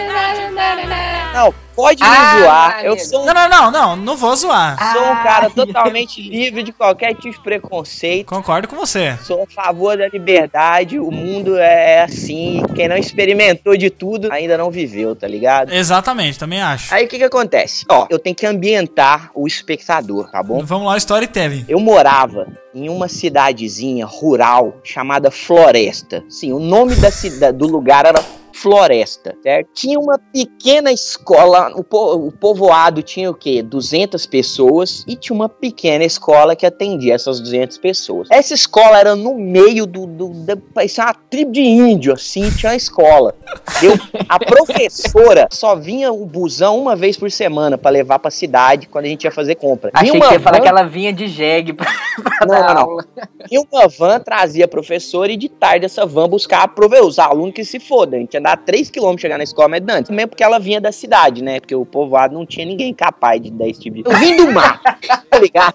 Não, 1.35 1.55
pode 1.77 2.03
me 2.03 2.09
Ah, 2.09 2.39
zoar. 2.41 2.85
Eu 2.85 2.99
sou 2.99 3.23
um 3.23 3.27
Não, 3.27 3.33
não, 3.35 3.49
não, 3.49 3.71
não. 3.71 3.97
Não 3.97 4.17
vou 4.17 4.35
zoar. 4.35 4.77
Sou 4.93 5.03
um 5.03 5.15
cara 5.23 5.47
Ai, 5.47 5.51
totalmente 5.51 6.21
livre 6.21 6.65
de 6.65 6.73
qualquer 6.73 7.15
tipo 7.15 7.31
de 7.31 7.41
preconceito. 7.41 8.27
Concordo 8.27 8.67
com 8.67 8.75
você. 8.75 9.17
Sou 9.23 9.45
a 9.45 9.47
favor 9.47 9.97
da 9.97 10.09
liberdade. 10.09 10.99
O 10.99 11.13
mundo 11.13 11.57
é 11.57 12.03
assim. 12.03 12.63
Quem 12.75 12.89
não 12.89 12.97
experimentou 12.97 13.77
de 13.77 13.89
tudo 13.89 14.33
ainda 14.33 14.59
não 14.59 14.69
viveu, 14.71 15.15
tá 15.15 15.29
ligado? 15.29 15.73
Exatamente, 15.73 16.39
também 16.39 16.61
acho. 16.61 16.93
Aí 16.93 17.05
o 17.05 17.09
que 17.09 17.19
que 17.19 17.25
acontece? 17.25 17.85
Ó, 17.89 18.07
eu 18.11 18.19
tenho 18.19 18.35
que 18.35 18.47
ambientar 18.47 19.31
o 19.33 19.47
espectador, 19.47 20.29
tá 20.33 20.43
bom? 20.43 20.65
Vamos 20.65 20.89
lá, 20.89 20.97
storytelling. 20.97 21.65
Eu 21.69 21.79
morava 21.79 22.49
em 22.75 22.89
uma 22.89 23.07
cidadezinha 23.07 24.07
rural 24.07 24.79
chamada 24.83 25.31
Floresta. 25.31 26.25
Sim, 26.29 26.53
o 26.53 26.59
nome 26.59 26.97
da 26.97 27.13
cida 27.13 27.53
do 27.53 27.67
lugar 27.69 28.07
era 28.07 28.21
floresta, 28.63 29.35
certo? 29.43 29.69
Tinha 29.73 29.99
uma 29.99 30.19
pequena 30.19 30.91
escola, 30.93 31.71
o, 31.77 31.85
po- 31.85 32.15
o 32.15 32.33
povoado 32.33 33.03
tinha 33.03 33.31
o 33.31 33.35
quê? 33.35 33.63
200 33.63 34.27
pessoas 34.27 35.05
e 35.07 35.15
tinha 35.17 35.35
uma 35.35 35.49
pequena 35.49 36.05
escola 36.05 36.57
que 36.57 36.67
atendia 36.67 37.15
essas 37.15 37.41
200 37.41 37.79
pessoas. 37.79 38.29
Essa 38.31 38.55
escola 38.55 38.99
era 38.99 39.15
no 39.17 39.35
meio 39.35 39.87
do, 39.87 40.07
do 40.07 40.29
da, 40.45 40.57
parecia 40.75 41.05
uma 41.05 41.15
tribo 41.15 41.53
de 41.53 41.61
índio, 41.63 42.13
assim, 42.13 42.51
tinha 42.51 42.71
uma 42.73 42.77
escola. 42.77 43.35
Eu, 43.83 43.93
a 44.29 44.39
professora 44.45 45.49
só 45.51 45.75
vinha 45.77 46.13
o 46.13 46.27
busão 46.27 46.79
uma 46.79 46.97
vez 46.97 47.17
por 47.17 47.31
semana 47.31 47.79
pra 47.79 47.91
levar 47.91 48.19
pra 48.19 48.31
cidade 48.31 48.89
quando 48.89 49.05
a 49.05 49.09
gente 49.09 49.25
ia 49.25 49.31
fazer 49.31 49.55
compra. 49.55 49.91
Achei 49.95 50.11
que 50.11 50.17
ia 50.19 50.41
falar 50.41 50.57
van- 50.59 50.63
que 50.63 50.69
ela 50.69 50.83
vinha 50.85 51.13
de 51.13 51.29
jegue 51.29 51.73
pra, 51.73 51.87
pra 52.39 52.47
Não, 52.47 52.55
dar 52.55 52.69
não, 52.69 52.75
não. 52.75 52.83
aula. 52.91 53.05
e 53.51 53.59
uma 53.59 53.89
van 53.89 54.21
trazia 54.21 54.65
a 54.65 54.69
professora 54.69 55.31
e 55.33 55.37
de 55.37 55.49
tarde 55.49 55.87
essa 55.87 56.05
van 56.05 56.29
buscava 56.29 56.69
os 57.03 57.19
alunos 57.19 57.55
que 57.55 57.65
se 57.65 57.79
fodam. 57.81 58.19
A 58.19 58.21
gente 58.21 58.37
andar 58.49 58.65
3km 58.65 59.19
chegar 59.19 59.37
na 59.37 59.45
escola, 59.45 59.69
mas 59.69 59.83
antes. 59.89 60.11
Mesmo 60.11 60.29
porque 60.29 60.43
ela 60.43 60.59
vinha 60.59 60.81
da 60.81 60.91
cidade, 60.91 61.43
né? 61.43 61.61
Porque 61.61 61.75
o 61.75 61.85
povoado 61.85 62.35
não 62.35 62.47
tinha 62.47 62.65
ninguém 62.65 62.95
capaz 62.95 63.41
de 63.43 63.51
dar 63.51 63.69
esse 63.69 63.81
tipo 63.81 63.97
de. 63.97 64.03
Eu 64.07 64.17
vim 64.19 64.37
do 64.37 64.51
mar, 64.51 64.81
tá 65.29 65.39
ligado? 65.39 65.75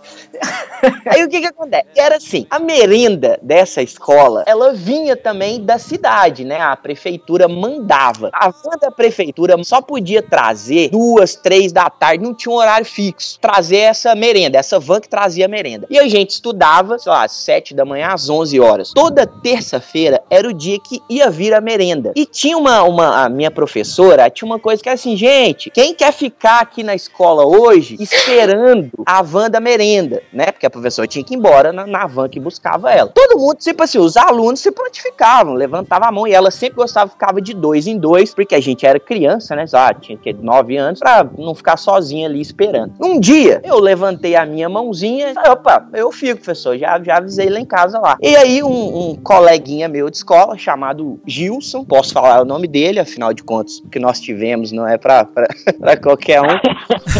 Aí 1.05 1.23
o 1.23 1.29
que 1.29 1.39
que 1.39 1.47
acontece? 1.47 1.85
Era 1.95 2.17
assim, 2.17 2.45
a 2.49 2.59
merenda 2.59 3.39
dessa 3.41 3.81
escola, 3.81 4.43
ela 4.45 4.73
vinha 4.73 5.15
também 5.15 5.63
da 5.63 5.77
cidade, 5.77 6.43
né? 6.43 6.59
A 6.59 6.75
prefeitura 6.75 7.47
mandava. 7.47 8.29
A 8.33 8.49
van 8.49 8.77
da 8.81 8.91
prefeitura 8.91 9.61
só 9.63 9.81
podia 9.81 10.21
trazer 10.21 10.89
duas, 10.89 11.35
três 11.35 11.71
da 11.71 11.89
tarde, 11.89 12.23
não 12.23 12.33
tinha 12.33 12.51
um 12.51 12.57
horário 12.57 12.85
fixo. 12.85 13.39
Trazer 13.39 13.77
essa 13.77 14.15
merenda, 14.15 14.57
essa 14.57 14.79
van 14.79 14.99
que 14.99 15.07
trazia 15.07 15.45
a 15.45 15.47
merenda. 15.47 15.87
E 15.89 15.99
a 15.99 16.07
gente 16.07 16.31
estudava, 16.31 16.97
sei 16.97 17.11
lá, 17.11 17.23
às 17.23 17.31
sete 17.31 17.73
da 17.73 17.85
manhã 17.85 18.09
às 18.09 18.29
11 18.29 18.59
horas. 18.59 18.91
Toda 18.93 19.25
terça-feira 19.25 20.21
era 20.29 20.47
o 20.47 20.53
dia 20.53 20.79
que 20.79 21.01
ia 21.09 21.29
vir 21.29 21.53
a 21.53 21.61
merenda. 21.61 22.11
E 22.15 22.25
tinha 22.25 22.57
uma, 22.63 22.83
uma, 22.83 23.25
a 23.25 23.29
minha 23.29 23.51
professora, 23.51 24.29
tinha 24.29 24.45
uma 24.45 24.57
coisa 24.57 24.81
que 24.81 24.87
era 24.87 24.95
assim, 24.95 25.17
gente, 25.17 25.69
quem 25.69 25.93
quer 25.93 26.13
ficar 26.13 26.61
aqui 26.61 26.81
na 26.81 26.95
escola 26.95 27.45
hoje 27.45 27.97
esperando 27.99 28.89
a 29.05 29.21
van 29.21 29.49
da 29.49 29.59
merenda, 29.59 30.21
né? 30.31 30.45
Porque 30.51 30.65
a 30.65 30.69
professora 30.69 31.07
tinha 31.07 31.23
que 31.23 31.33
ir 31.33 31.37
embora 31.37 31.73
na, 31.73 31.85
na 31.85 32.07
van 32.07 32.29
que 32.29 32.39
buscava 32.39 32.91
ela. 32.91 33.11
Todo 33.13 33.37
mundo, 33.37 33.55
tipo 33.55 33.83
assim, 33.83 33.97
os 33.97 34.15
alunos 34.15 34.61
se 34.61 34.71
prontificavam, 34.71 35.53
levantavam 35.53 36.07
a 36.07 36.11
mão 36.11 36.27
e 36.27 36.33
ela 36.33 36.49
sempre 36.49 36.77
gostava, 36.77 37.11
ficava 37.11 37.41
de 37.41 37.53
dois 37.53 37.85
em 37.85 37.97
dois, 37.97 38.33
porque 38.33 38.55
a 38.55 38.61
gente 38.61 38.85
era 38.85 38.99
criança, 38.99 39.55
né? 39.55 39.65
Ah, 39.73 39.93
tinha 39.93 40.17
que 40.17 40.31
nove 40.33 40.77
anos, 40.77 40.99
pra 40.99 41.27
não 41.37 41.53
ficar 41.53 41.77
sozinha 41.77 42.27
ali 42.27 42.39
esperando. 42.39 42.93
Um 43.01 43.19
dia, 43.19 43.61
eu 43.63 43.79
levantei 43.79 44.35
a 44.35 44.45
minha 44.45 44.69
mãozinha 44.69 45.31
e 45.31 45.33
falei, 45.33 45.51
opa, 45.51 45.85
eu 45.93 46.11
fico, 46.11 46.37
professor, 46.37 46.77
já, 46.77 47.01
já 47.03 47.17
avisei 47.17 47.49
lá 47.49 47.59
em 47.59 47.65
casa 47.65 47.99
lá. 47.99 48.17
E 48.21 48.35
aí, 48.35 48.63
um, 48.63 49.09
um 49.09 49.15
coleguinha 49.15 49.89
meu 49.89 50.09
de 50.09 50.17
escola, 50.17 50.57
chamado 50.57 51.19
Gilson, 51.27 51.83
posso 51.83 52.13
falar 52.13 52.41
o 52.41 52.45
nome 52.45 52.52
dele, 52.67 52.99
afinal 52.99 53.33
de 53.33 53.43
contas, 53.43 53.79
o 53.79 53.89
que 53.89 53.99
nós 53.99 54.19
tivemos 54.19 54.71
não 54.71 54.87
é 54.87 54.97
pra 54.97 55.27
qualquer 56.01 56.41
um. 56.41 56.59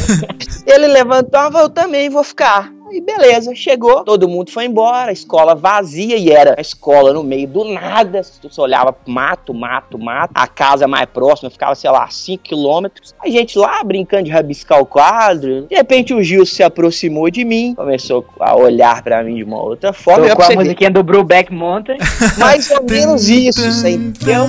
Ele 0.66 0.88
levantou, 0.88 1.40
"Ah, 1.40 1.52
eu 1.62 1.70
também 1.70 2.10
vou 2.10 2.24
ficar. 2.24 2.72
Aí 2.94 3.02
beleza, 3.02 3.56
chegou, 3.56 4.04
todo 4.04 4.28
mundo 4.30 4.52
foi 4.52 4.66
embora, 4.66 5.10
a 5.10 5.14
escola 5.14 5.56
vazia 5.56 6.16
e 6.16 6.30
era 6.30 6.54
a 6.56 6.62
escola 6.62 7.12
no 7.12 7.24
meio 7.24 7.48
do 7.48 7.64
nada. 7.64 8.22
Tu 8.39 8.54
só 8.54 8.62
olhava 8.62 8.96
mato, 9.08 9.52
mato, 9.52 9.98
mato. 9.98 10.32
A 10.36 10.46
casa 10.46 10.88
mais 10.88 11.08
próxima 11.12 11.50
ficava, 11.50 11.74
sei 11.74 11.89
lá, 11.89 12.08
5 12.08 12.44
quilômetros. 12.44 13.16
A 13.20 13.28
gente 13.28 13.58
lá 13.58 13.84
brincando 13.84 14.26
de 14.26 14.32
rabiscar 14.32 14.80
o 14.80 14.86
quadro. 14.86 15.66
De 15.68 15.76
repente 15.76 16.14
o 16.14 16.22
Gil 16.22 16.46
se 16.46 16.62
aproximou 16.62 17.32
de 17.32 17.44
mim, 17.44 17.74
começou 17.74 18.24
a 18.39 18.56
olhar 18.56 19.02
pra 19.02 19.24
mim 19.24 19.38
de 19.38 19.44
uma 19.44 19.60
outra 19.60 19.91
forma. 19.91 20.28
Eu 20.28 20.36
Tocou 20.36 20.46
a 20.46 20.48
musiquinha 20.64 20.91
do 20.91 21.02
Brubeck 21.02 21.52
Mountain. 21.52 21.98
mais 22.38 22.70
ou 22.70 22.84
menos 22.84 23.28
isso, 23.28 23.60
você 23.72 23.89
entendeu? 23.89 24.44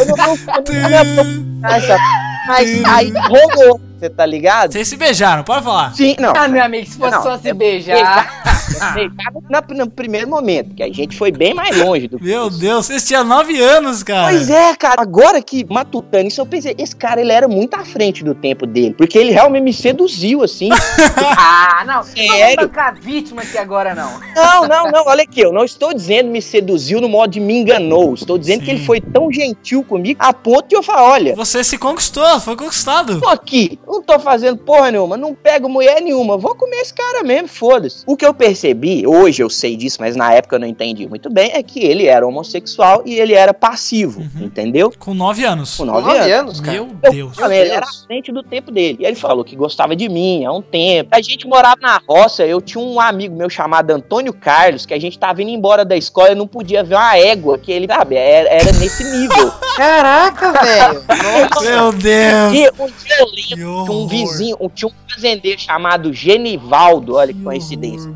Eu 0.00 0.06
não 0.06 0.16
vou- 0.16 0.36
nessa- 1.60 1.98
Mas 2.46 2.84
aí 2.84 3.12
rolou, 3.28 3.80
você 4.02 4.10
tá 4.10 4.26
ligado? 4.26 4.72
Vocês 4.72 4.88
se 4.88 4.96
beijaram, 4.96 5.44
pode 5.44 5.64
falar. 5.64 5.94
Sim, 5.94 6.16
não. 6.18 6.32
Ah, 6.36 6.48
meu 6.48 6.62
amigo, 6.64 6.86
se 6.86 6.98
fosse 6.98 7.12
Não, 7.14 7.22
só 7.22 7.38
se 7.38 7.48
é- 7.50 7.54
beijar. 7.54 8.42
Beijar 8.94 9.32
na- 9.48 9.62
no 9.84 9.88
primeiro 9.90 10.28
momento, 10.28 10.74
que 10.74 10.82
a 10.82 10.92
gente 10.92 11.16
foi 11.16 11.30
bem 11.30 11.54
mais 11.54 11.76
longe 11.78 12.08
do 12.08 12.18
que 12.18 12.24
Meu 12.24 12.48
isso. 12.48 12.58
Deus, 12.58 12.86
vocês 12.86 13.06
tinham 13.06 13.22
nove 13.22 13.60
anos, 13.60 14.02
cara. 14.02 14.28
Pois 14.28 14.50
é, 14.50 14.74
cara. 14.74 15.00
Agora 15.02 15.40
que 15.42 15.64
matutando 15.70 16.26
isso, 16.26 16.40
eu 16.40 16.46
pensei, 16.46 16.74
esse 16.78 16.96
cara 16.96 17.20
ele 17.20 17.30
era 17.32 17.46
muito 17.46 17.74
à 17.74 17.84
frente 17.84 18.24
do 18.24 18.34
tempo 18.34 18.66
dele. 18.66 18.94
Porque 18.96 19.18
ele 19.18 19.30
realmente 19.30 19.62
me 19.62 19.72
seduziu, 19.72 20.42
assim. 20.42 20.68
Ah, 21.44 21.84
não. 21.86 21.94
Não 21.96 22.02
Sério? 22.04 22.56
vamos 22.56 22.56
bancar 22.70 22.94
vítima 22.94 23.42
aqui 23.42 23.58
agora, 23.58 23.94
não. 23.94 24.20
não, 24.34 24.68
não, 24.68 24.90
não. 24.90 25.04
Olha 25.06 25.22
aqui, 25.22 25.40
eu 25.40 25.52
não 25.52 25.64
estou 25.64 25.92
dizendo 25.94 26.30
me 26.30 26.40
seduziu 26.42 27.00
no 27.00 27.08
modo 27.08 27.30
de 27.32 27.40
me 27.40 27.58
enganou. 27.58 28.14
Estou 28.14 28.38
dizendo 28.38 28.60
Sim. 28.60 28.64
que 28.64 28.70
ele 28.72 28.84
foi 28.84 29.00
tão 29.00 29.30
gentil 29.32 29.82
comigo 29.84 30.18
a 30.22 30.32
ponto 30.32 30.68
de 30.68 30.76
eu 30.76 30.82
falar: 30.82 31.02
olha, 31.04 31.34
Você 31.34 31.62
se 31.64 31.78
conquistou, 31.78 32.38
foi 32.40 32.56
conquistado. 32.56 33.20
tô 33.20 33.28
aqui, 33.28 33.78
não 33.92 34.02
tô 34.02 34.18
fazendo 34.18 34.56
porra 34.58 34.90
nenhuma, 34.90 35.16
não 35.16 35.34
pego 35.34 35.68
mulher 35.68 36.00
nenhuma, 36.00 36.36
vou 36.38 36.54
comer 36.54 36.76
esse 36.76 36.94
cara 36.94 37.22
mesmo, 37.22 37.48
foda-se. 37.48 38.02
O 38.06 38.16
que 38.16 38.24
eu 38.26 38.32
percebi, 38.34 39.06
hoje 39.06 39.42
eu 39.42 39.50
sei 39.50 39.76
disso, 39.76 39.98
mas 40.00 40.16
na 40.16 40.32
época 40.32 40.56
eu 40.56 40.60
não 40.60 40.66
entendi 40.66 41.06
muito 41.06 41.30
bem, 41.30 41.50
é 41.52 41.62
que 41.62 41.80
ele 41.84 42.06
era 42.06 42.26
homossexual 42.26 43.02
e 43.04 43.18
ele 43.20 43.34
era 43.34 43.52
passivo, 43.52 44.22
entendeu? 44.40 44.92
Com 44.98 45.14
nove 45.14 45.44
anos. 45.44 45.76
Com 45.76 45.84
Com 45.86 45.92
nove 45.92 46.06
nove 46.06 46.18
anos. 46.32 46.32
anos, 46.32 46.60
cara. 46.60 46.72
Meu 46.72 46.88
Eu 47.02 47.10
Deus. 47.12 47.36
falei, 47.36 47.58
Meu 47.58 47.66
ele 47.66 47.74
era 47.74 47.86
à 47.86 48.06
frente 48.06 48.32
do 48.32 48.42
tempo 48.42 48.70
dele. 48.70 48.98
E 49.00 49.04
ele 49.06 49.16
falou 49.16 49.44
que 49.44 49.54
gostava 49.54 49.94
de 49.94 50.08
mim 50.08 50.44
há 50.44 50.52
um 50.52 50.62
tempo. 50.62 51.10
A 51.12 51.20
gente 51.20 51.46
morava 51.46 51.76
na 51.80 52.00
roça, 52.08 52.44
eu 52.46 52.60
tinha 52.60 52.82
um 52.82 52.98
amigo 53.00 53.34
meu 53.36 53.50
chamado 53.50 53.90
Antônio 53.90 54.32
Carlos, 54.32 54.86
que 54.86 54.94
a 54.94 55.00
gente 55.00 55.18
tava 55.18 55.42
indo 55.42 55.50
embora 55.50 55.84
da 55.84 55.96
escola 55.96 56.32
e 56.32 56.34
não 56.34 56.46
podia 56.46 56.82
ver 56.82 56.94
uma 56.94 57.16
égua, 57.18 57.58
que 57.58 57.70
ele, 57.70 57.86
sabe, 57.86 58.16
era, 58.16 58.48
era 58.48 58.72
nesse 58.72 59.04
nível. 59.04 59.52
Caraca, 59.76 60.52
velho. 60.52 61.04
Meu 61.62 61.92
Deus. 61.92 62.54
E 62.54 62.70
um 62.78 62.86
dia 62.86 63.46
que 63.46 63.64
um 63.64 64.06
vizinho, 64.06 64.56
tinha 64.74 64.88
um 64.88 64.92
fazendeiro 65.12 65.60
chamado 65.60 66.12
Genivaldo, 66.12 67.14
olha 67.14 67.32
que 67.32 67.42
coincidência. 67.42 68.10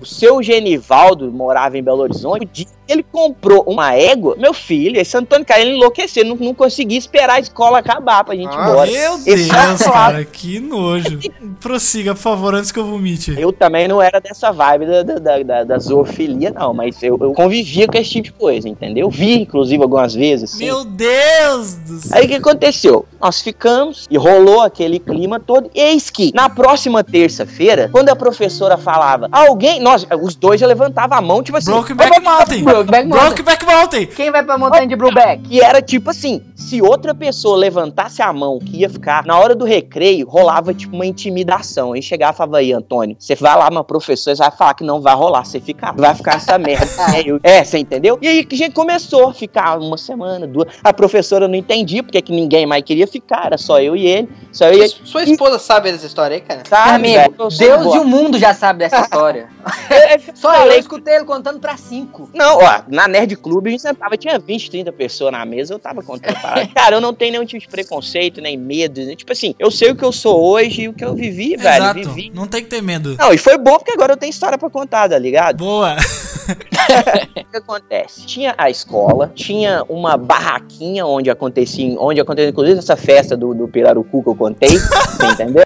O 0.00 0.06
seu 0.06 0.42
Genivaldo 0.42 1.30
morava 1.30 1.76
em 1.78 1.82
Belo 1.82 2.00
Horizonte. 2.02 2.44
O 2.44 2.48
dia 2.50 2.64
que 2.66 2.92
ele 2.92 3.02
comprou 3.04 3.62
uma 3.66 3.94
égua, 3.94 4.34
meu 4.36 4.52
filho, 4.52 4.98
esse 5.00 5.16
Antônio 5.16 5.44
Carlos 5.46 5.66
ele 5.66 5.76
enlouqueceu, 5.76 6.24
não, 6.24 6.34
não 6.36 6.54
conseguia 6.54 6.98
esperar 6.98 7.34
a 7.34 7.40
escola 7.40 7.78
acabar 7.78 8.24
pra 8.24 8.34
gente 8.34 8.52
ir 8.52 8.58
Ah, 8.58 8.68
embora. 8.68 8.90
Meu 8.90 9.18
Deus, 9.18 9.48
cara, 9.78 10.24
que 10.24 10.58
nojo. 10.58 11.18
Prossiga, 11.60 12.14
por 12.14 12.20
favor, 12.20 12.54
antes 12.54 12.72
que 12.72 12.78
eu 12.78 12.84
vomite. 12.84 13.38
Eu 13.38 13.52
também 13.52 13.86
não 13.86 14.00
era 14.02 14.20
dessa 14.20 14.50
vibe 14.50 14.86
da, 14.86 15.02
da, 15.02 15.14
da, 15.18 15.42
da- 15.42 15.64
da 15.64 15.78
zoofilia, 15.78 16.50
não, 16.50 16.72
mas 16.74 17.00
eu, 17.02 17.16
eu 17.20 17.32
convivia 17.32 17.86
com 17.86 17.96
esse 17.98 18.10
tipo 18.10 18.24
de 18.24 18.32
coisa, 18.32 18.68
entendeu? 18.68 19.08
Vi, 19.10 19.40
inclusive, 19.42 19.82
algumas 19.82 20.14
vezes. 20.14 20.54
Assim. 20.54 20.64
Meu 20.64 20.84
Deus 20.84 21.74
do 21.74 22.00
céu. 22.00 22.18
Aí 22.18 22.24
o 22.24 22.28
que 22.28 22.34
aconteceu? 22.34 23.06
Nós 23.20 23.40
ficamos 23.40 24.06
e 24.10 24.16
rolou 24.16 24.62
aquele 24.62 24.98
clima 24.98 25.38
todo. 25.38 25.70
Eis 25.74 26.10
que, 26.10 26.32
na 26.34 26.48
próxima 26.48 27.04
terça-feira, 27.04 27.88
quando 27.92 28.08
a 28.08 28.16
professora 28.16 28.76
falava, 28.76 29.28
alguém, 29.30 29.80
nós, 29.90 30.06
os 30.22 30.34
dois 30.34 30.60
já 30.60 30.66
levantavam 30.66 31.18
a 31.18 31.20
mão, 31.20 31.42
tipo 31.42 31.58
assim. 31.58 31.70
Brokeback 31.70 32.20
Mountain. 32.20 32.62
Brokeback 32.62 33.08
Mountain. 33.08 33.26
Brokeback 33.26 33.66
Mountain. 33.66 34.06
Quem 34.06 34.30
vai 34.30 34.42
pra 34.42 34.56
montanha 34.56 34.86
de 34.86 34.96
Brubeck? 34.96 35.42
E 35.50 35.60
era 35.60 35.82
tipo 35.82 36.10
assim, 36.10 36.42
se 36.54 36.80
outra 36.80 37.14
pessoa 37.14 37.56
levantasse 37.56 38.22
a 38.22 38.32
mão 38.32 38.58
que 38.58 38.78
ia 38.78 38.88
ficar, 38.88 39.24
na 39.24 39.38
hora 39.38 39.54
do 39.54 39.64
recreio, 39.64 40.28
rolava 40.28 40.72
tipo 40.72 40.94
uma 40.94 41.06
intimidação. 41.06 41.92
Aí 41.92 42.02
chegava 42.02 42.32
e 42.32 42.36
falava, 42.36 42.58
aí, 42.58 42.72
Antônio, 42.72 43.16
você 43.18 43.34
vai 43.34 43.56
lá, 43.56 43.68
uma 43.68 43.82
professora, 43.82 44.36
você 44.36 44.42
vai 44.42 44.50
falar 44.50 44.74
que 44.74 44.84
não 44.84 45.00
vai 45.00 45.14
rolar, 45.14 45.44
você 45.44 45.60
fica, 45.60 45.92
vai 45.92 46.14
ficar 46.14 46.36
essa 46.36 46.58
merda. 46.58 46.90
É, 47.42 47.58
é, 47.58 47.64
você 47.64 47.78
entendeu? 47.78 48.18
E 48.20 48.28
aí 48.28 48.44
que 48.44 48.54
a 48.54 48.58
gente 48.58 48.72
começou 48.72 49.30
a 49.30 49.34
ficar 49.34 49.78
uma 49.78 49.96
semana, 49.96 50.46
duas. 50.46 50.68
A 50.82 50.92
professora 50.92 51.48
não 51.48 51.54
entendia, 51.54 52.02
porque 52.02 52.20
que 52.20 52.32
ninguém 52.32 52.66
mais 52.66 52.82
queria 52.84 53.06
ficar, 53.06 53.46
era 53.46 53.58
só 53.58 53.80
eu 53.80 53.96
e 53.96 54.06
ele. 54.06 54.28
Só 54.52 54.66
eu 54.66 54.74
e 54.74 54.80
ele. 54.80 54.94
Sua 55.04 55.24
esposa 55.24 55.58
sabe 55.58 55.90
dessa 55.90 56.06
história 56.06 56.36
aí, 56.36 56.40
cara? 56.40 56.62
Sabe, 56.68 57.16
Amigo, 57.16 57.48
Deus 57.48 57.94
e 57.94 57.98
o 57.98 58.04
mundo 58.04 58.38
já 58.38 58.54
sabem 58.54 58.78
dessa 58.78 59.00
história. 59.00 59.48
Só 60.34 60.54
eu, 60.64 60.72
eu 60.72 60.78
escutei 60.78 61.16
ele 61.16 61.24
contando 61.24 61.58
pra 61.60 61.76
cinco. 61.76 62.30
Não, 62.34 62.58
ó, 62.58 62.82
na 62.88 63.06
Nerd 63.08 63.36
Clube 63.36 63.68
a 63.68 63.72
gente 63.72 63.82
sentava, 63.82 64.16
tinha 64.16 64.38
20, 64.38 64.70
30 64.70 64.92
pessoas 64.92 65.32
na 65.32 65.44
mesa, 65.44 65.74
eu 65.74 65.78
tava 65.78 66.02
contando 66.02 66.40
parada. 66.40 66.66
Cara, 66.74 66.96
eu 66.96 67.00
não 67.00 67.14
tenho 67.14 67.32
nenhum 67.32 67.44
tipo 67.44 67.60
de 67.60 67.68
preconceito, 67.68 68.40
nem 68.40 68.56
medo. 68.56 69.00
né? 69.04 69.14
Tipo 69.14 69.32
assim, 69.32 69.54
eu 69.58 69.70
sei 69.70 69.90
o 69.90 69.96
que 69.96 70.04
eu 70.04 70.12
sou 70.12 70.40
hoje 70.40 70.82
e 70.82 70.88
o 70.88 70.92
que 70.92 71.04
eu 71.04 71.14
vivi, 71.14 71.56
velho. 71.56 71.84
Exato. 71.84 72.12
Vivi. 72.12 72.30
Não 72.34 72.46
tem 72.46 72.62
que 72.62 72.68
ter 72.68 72.82
medo. 72.82 73.16
Não, 73.18 73.32
e 73.32 73.38
foi 73.38 73.58
bom 73.58 73.76
porque 73.78 73.92
agora 73.92 74.12
eu 74.12 74.16
tenho 74.16 74.30
história 74.30 74.58
pra 74.58 74.70
contar, 74.70 75.08
tá 75.08 75.18
ligado? 75.18 75.58
Boa. 75.58 75.96
O 76.50 77.50
que 77.50 77.56
acontece? 77.56 78.26
Tinha 78.26 78.54
a 78.58 78.68
escola, 78.70 79.30
tinha 79.34 79.84
uma 79.88 80.16
barraquinha 80.16 81.06
onde 81.06 81.30
acontecia, 81.30 81.94
onde 82.00 82.20
acontecia 82.20 82.50
inclusive 82.50 82.78
essa 82.78 82.96
festa 82.96 83.36
do, 83.36 83.54
do 83.54 83.68
Pirarucu 83.68 84.22
que 84.22 84.28
eu 84.28 84.34
contei, 84.34 84.78
você 84.78 85.26
entendeu? 85.26 85.64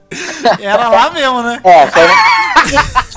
Era 0.60 0.88
lá 0.90 1.10
mesmo, 1.10 1.42
né? 1.42 1.60
É, 1.64 1.86
foi 1.86 2.02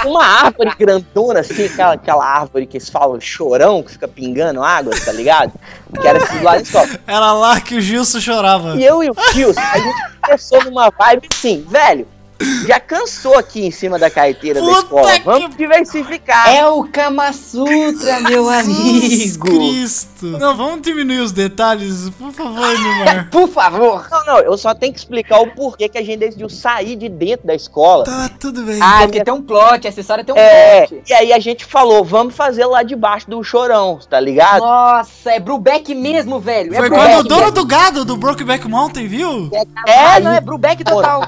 uma, 0.06 0.24
árvore 0.24 0.72
grandona, 0.78 1.40
assim, 1.40 1.66
aquela, 1.66 1.94
aquela 1.94 2.26
árvore 2.26 2.66
que 2.66 2.78
eles 2.78 2.90
falam 2.90 3.20
chorão, 3.20 3.84
que 3.84 3.92
fica 3.92 4.08
pingando 4.08 4.64
água, 4.64 4.94
tá 5.04 5.12
ligado? 5.12 5.54
Que 6.00 6.08
era 6.08 6.24
assim 6.24 6.42
lado 6.42 6.58
da 6.58 6.62
escola. 6.62 6.88
Era 7.06 7.34
lá 7.34 7.62
que 7.62 7.76
o 7.76 7.82
Gilson 7.82 8.20
chorava. 8.20 8.76
E 8.76 8.86
eu 8.86 9.04
e 9.04 9.10
o 9.10 9.16
Gilson, 9.34 9.60
a 9.60 9.78
gente 9.78 9.96
começou 10.22 10.64
numa 10.64 10.90
vibe 10.90 11.28
assim, 11.34 11.66
velho, 11.70 12.08
Já 12.68 12.80
cansou 12.80 13.38
aqui 13.38 13.66
em 13.66 13.72
cima 13.72 13.98
da 13.98 14.10
carteira 14.10 14.60
da 14.62 14.66
Puta 14.68 14.80
escola. 14.80 15.12
que- 15.14 15.26
Vamos 15.26 15.56
diversificar. 15.56 16.50
É 16.54 16.68
o 16.68 16.84
Kama 16.86 17.32
Sutra, 17.34 18.20
meu 18.22 18.52
Jesus 18.52 19.38
amigo. 19.38 19.46
Cristo. 19.46 20.26
Não, 20.40 20.56
vamos 20.56 20.82
diminuir 20.82 21.20
os 21.20 21.32
detalhes, 21.32 22.10
por 22.18 22.32
favor, 22.32 22.68
Neymar. 22.80 23.30
Por 23.32 23.48
favor. 23.50 24.08
Não, 24.10 24.26
não, 24.26 24.40
eu 24.40 24.58
só 24.58 24.74
tenho 24.74 24.92
que 24.94 25.00
explicar 25.00 25.40
o 25.42 25.48
porquê 25.52 25.88
que 25.90 25.98
a 25.98 26.04
gente 26.04 26.20
decidiu 26.20 26.50
sair 26.50 26.96
de 26.96 27.08
dentro 27.10 27.46
da 27.46 27.54
escola. 27.54 28.04
Tá, 28.04 28.30
tudo 28.40 28.64
bem. 28.64 28.80
Ah, 28.82 29.02
porque 29.04 29.24
tem 29.24 29.34
um 29.34 29.42
plot, 29.42 29.88
essa 29.88 30.00
história 30.02 30.24
tem 30.24 30.34
um 30.34 30.38
É, 30.38 30.88
plot. 30.88 31.04
e 31.08 31.14
aí 31.14 31.34
a 31.34 31.40
gente 31.40 31.66
falou, 31.66 32.04
vamos 32.04 32.36
fazer 32.36 32.66
lá 32.66 32.84
debaixo 32.84 33.30
do 33.30 33.44
chorão, 33.44 34.00
tá 34.10 34.20
ligado? 34.20 34.62
Nossa, 34.62 35.32
é 35.32 35.40
Brubeck 35.40 35.94
mesmo, 35.94 36.40
velho. 36.40 36.74
É 36.74 36.78
Foi 36.78 36.90
Brubeck, 36.90 37.10
quando 37.14 37.26
o 37.26 37.28
dono 37.28 37.52
do 37.52 37.66
gado 37.66 38.06
do 38.06 38.18
Brokeback 38.18 38.68
Mountain 38.68 39.08
viu? 39.08 39.50
É, 39.88 40.20
não, 40.20 40.32
é 40.32 40.42
Brubeck 40.42 40.84
total. 40.84 41.22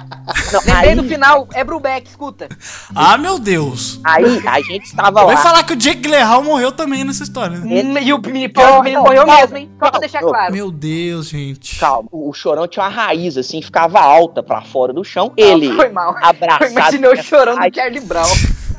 Não, 0.51 0.75
aí, 0.75 0.95
do 1.01 1.07
final, 1.09 1.47
é 1.53 1.63
Brubeck, 1.63 2.07
escuta. 2.09 2.47
Ah, 2.95 3.17
meu 3.17 3.39
Deus. 3.39 3.99
aí 4.03 4.41
a 4.47 4.61
gente 4.61 4.85
estava 4.85 5.25
Vai 5.25 5.35
lá. 5.35 5.41
falar 5.41 5.63
que 5.63 5.73
o 5.73 5.75
Jake 5.75 6.01
Gyllenhaal 6.01 6.43
morreu 6.43 6.71
também 6.71 7.03
nessa 7.03 7.23
história. 7.23 7.57
né? 7.57 7.81
Hum, 7.83 7.97
E 7.99 8.13
o 8.13 8.19
menino, 8.19 8.53
pior 8.53 8.79
o 8.79 8.83
menino 8.83 9.01
morreu 9.03 9.25
mesmo, 9.25 9.57
hein? 9.57 9.69
Só 9.79 9.89
pra 9.91 9.99
deixar 9.99 10.19
claro. 10.21 10.53
Meu 10.53 10.71
Deus, 10.71 11.29
gente. 11.29 11.79
Calma, 11.79 12.09
o, 12.11 12.31
chorão 12.33 12.67
tinha 12.67 12.83
uma 12.83 12.89
raiz 12.91 13.37
assim, 13.37 13.61
ficava 13.61 13.99
alta 13.99 14.41
pra 14.43 14.61
fora 14.61 14.91
do 14.93 15.03
chão. 15.03 15.31
Ele 15.37 15.73
Foi 15.73 15.89
mal. 15.89 16.15
abraçado. 16.21 16.71
Imaginei 16.71 17.09
o 17.11 17.23
chorão 17.23 17.55
do 17.55 17.75
Charlie 17.75 17.99
Brown. 18.01 18.25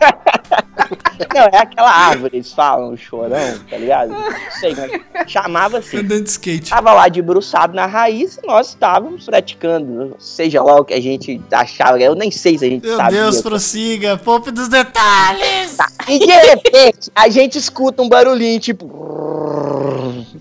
Não, 1.34 1.42
é 1.42 1.58
aquela 1.58 1.90
árvore, 1.90 2.38
eles 2.38 2.52
falam, 2.52 2.92
o 2.92 2.96
chorão, 2.96 3.58
tá 3.68 3.76
ligado? 3.76 4.10
Não 4.10 4.32
sei, 4.58 4.74
mas 4.74 5.30
chamava 5.30 5.78
assim. 5.78 5.98
Andando 5.98 6.24
de 6.24 6.30
skate. 6.30 6.70
Tava 6.70 6.92
lá 6.92 7.08
debruçado 7.08 7.74
na 7.74 7.86
raiz 7.86 8.38
e 8.42 8.46
nós 8.46 8.68
estávamos 8.68 9.26
praticando, 9.26 10.16
seja 10.18 10.62
lá 10.62 10.76
o 10.80 10.84
que 10.84 10.94
a 10.94 11.00
gente 11.00 11.40
achava, 11.52 11.98
eu 12.00 12.14
nem 12.14 12.30
sei 12.30 12.58
se 12.58 12.64
a 12.64 12.68
gente 12.68 12.86
Meu 12.86 12.96
sabia. 12.96 13.22
Deus, 13.22 13.42
prossiga. 13.42 14.16
Poupe 14.16 14.50
dos 14.50 14.68
detalhes. 14.68 15.76
E 16.08 16.18
de 16.18 16.26
repente, 16.26 17.10
a 17.14 17.28
gente 17.28 17.58
escuta 17.58 18.02
um 18.02 18.08
barulhinho, 18.08 18.58
tipo... 18.58 18.86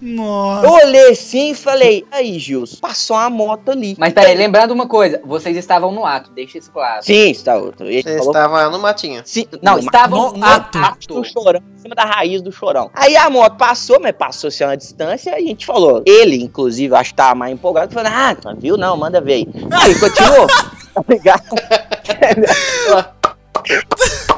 Nossa. 0.01 0.65
Eu 0.67 0.71
olhei 0.73 1.09
assim 1.11 1.51
e 1.51 1.55
falei, 1.55 2.05
aí, 2.11 2.37
Gilson, 2.39 2.77
passou 2.81 3.15
uma 3.17 3.29
moto 3.29 3.71
ali. 3.71 3.95
Mas 3.97 4.13
peraí, 4.13 4.35
lembrando 4.35 4.71
uma 4.71 4.87
coisa, 4.87 5.21
vocês 5.25 5.55
estavam 5.57 5.91
no 5.91 6.05
ato, 6.05 6.31
deixa 6.31 6.57
isso 6.57 6.71
claro. 6.71 7.03
Sim, 7.03 7.31
está 7.31 7.55
outro. 7.57 7.87
Ele 7.87 8.01
Você 8.03 8.17
falou 8.17 8.31
estava 8.31 8.69
no 8.69 8.79
matinho. 8.79 9.21
Sim, 9.25 9.45
Não, 9.61 9.73
mas- 9.75 9.85
estavam 9.85 10.31
no 10.31 10.37
no, 10.39 10.45
ato. 10.45 10.77
ato. 10.77 11.07
do 11.07 11.23
chorão, 11.23 11.61
em 11.75 11.79
cima 11.81 11.95
da 11.95 12.03
raiz 12.05 12.41
do 12.41 12.51
chorão. 12.51 12.89
Aí 12.93 13.15
a 13.17 13.29
moto 13.29 13.57
passou, 13.57 13.99
mas 13.99 14.13
passou-se 14.13 14.63
a 14.63 14.67
uma 14.67 14.77
distância, 14.77 15.31
e 15.31 15.33
a 15.33 15.39
gente 15.47 15.65
falou. 15.65 16.01
Ele, 16.05 16.43
inclusive, 16.43 16.93
acho 16.95 17.11
que 17.11 17.15
tava 17.17 17.35
mais 17.35 17.53
empolgado, 17.53 17.93
falou: 17.93 18.11
Ah, 18.13 18.35
não 18.43 18.55
viu? 18.55 18.77
Não, 18.77 18.95
manda 18.97 19.19
ver 19.21 19.33
aí. 19.33 19.47
Aí 19.71 19.99
continuou. 19.99 20.47
tá 20.93 21.03
ligado? 21.07 21.43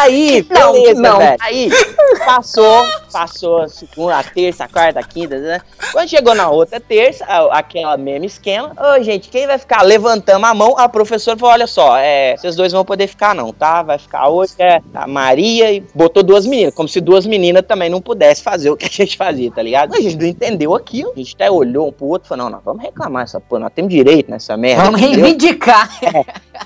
Aí, 0.00 0.46
Não, 0.48 0.72
beleza, 0.72 1.00
não. 1.00 1.18
velho. 1.18 1.36
Aí, 1.40 1.70
passou, 2.24 2.86
passou 3.12 3.58
a 3.62 3.68
segunda, 3.68 4.18
a 4.18 4.22
terça, 4.24 4.64
a 4.64 4.68
quarta, 4.68 5.00
a 5.00 5.02
quinta, 5.02 5.38
né? 5.38 5.60
Quando 5.92 6.08
chegou 6.08 6.34
na 6.34 6.48
outra 6.48 6.80
terça, 6.80 7.24
aquela 7.50 7.96
mesma 7.96 8.26
esquema, 8.26 8.72
ô, 8.78 9.02
gente, 9.02 9.28
quem 9.28 9.46
vai 9.46 9.58
ficar? 9.58 9.82
Levantamos 9.82 10.48
a 10.48 10.54
mão, 10.54 10.78
a 10.78 10.88
professora 10.88 11.36
falou, 11.36 11.54
olha 11.54 11.66
só, 11.66 11.96
é, 11.98 12.36
vocês 12.36 12.56
dois 12.56 12.72
vão 12.72 12.84
poder 12.84 13.06
ficar 13.06 13.34
não, 13.34 13.52
tá? 13.52 13.82
Vai 13.82 13.98
ficar 13.98 14.28
hoje, 14.28 14.54
é 14.58 14.80
a 14.94 15.06
Maria, 15.06 15.72
e 15.72 15.80
botou 15.94 16.22
duas 16.22 16.46
meninas, 16.46 16.74
como 16.74 16.88
se 16.88 17.00
duas 17.00 17.26
meninas 17.26 17.64
também 17.66 17.90
não 17.90 18.00
pudessem 18.00 18.42
fazer 18.42 18.70
o 18.70 18.76
que 18.76 18.86
a 18.86 18.88
gente 18.88 19.16
fazia, 19.16 19.50
tá 19.50 19.62
ligado? 19.62 19.94
A 19.94 20.00
gente 20.00 20.16
não 20.16 20.26
entendeu 20.26 20.74
aquilo, 20.74 21.12
a 21.12 21.18
gente 21.18 21.34
até 21.34 21.50
olhou 21.50 21.88
um 21.88 21.92
pro 21.92 22.06
outro 22.06 22.26
e 22.26 22.28
falou, 22.28 22.44
não, 22.44 22.50
nós 22.50 22.64
vamos 22.64 22.82
reclamar 22.82 23.24
essa 23.24 23.40
porra, 23.40 23.62
nós 23.62 23.72
temos 23.74 23.92
direito 23.92 24.30
nessa 24.30 24.56
merda. 24.56 24.84
Vamos 24.84 25.00
entendeu? 25.00 25.24
reivindicar. 25.24 25.90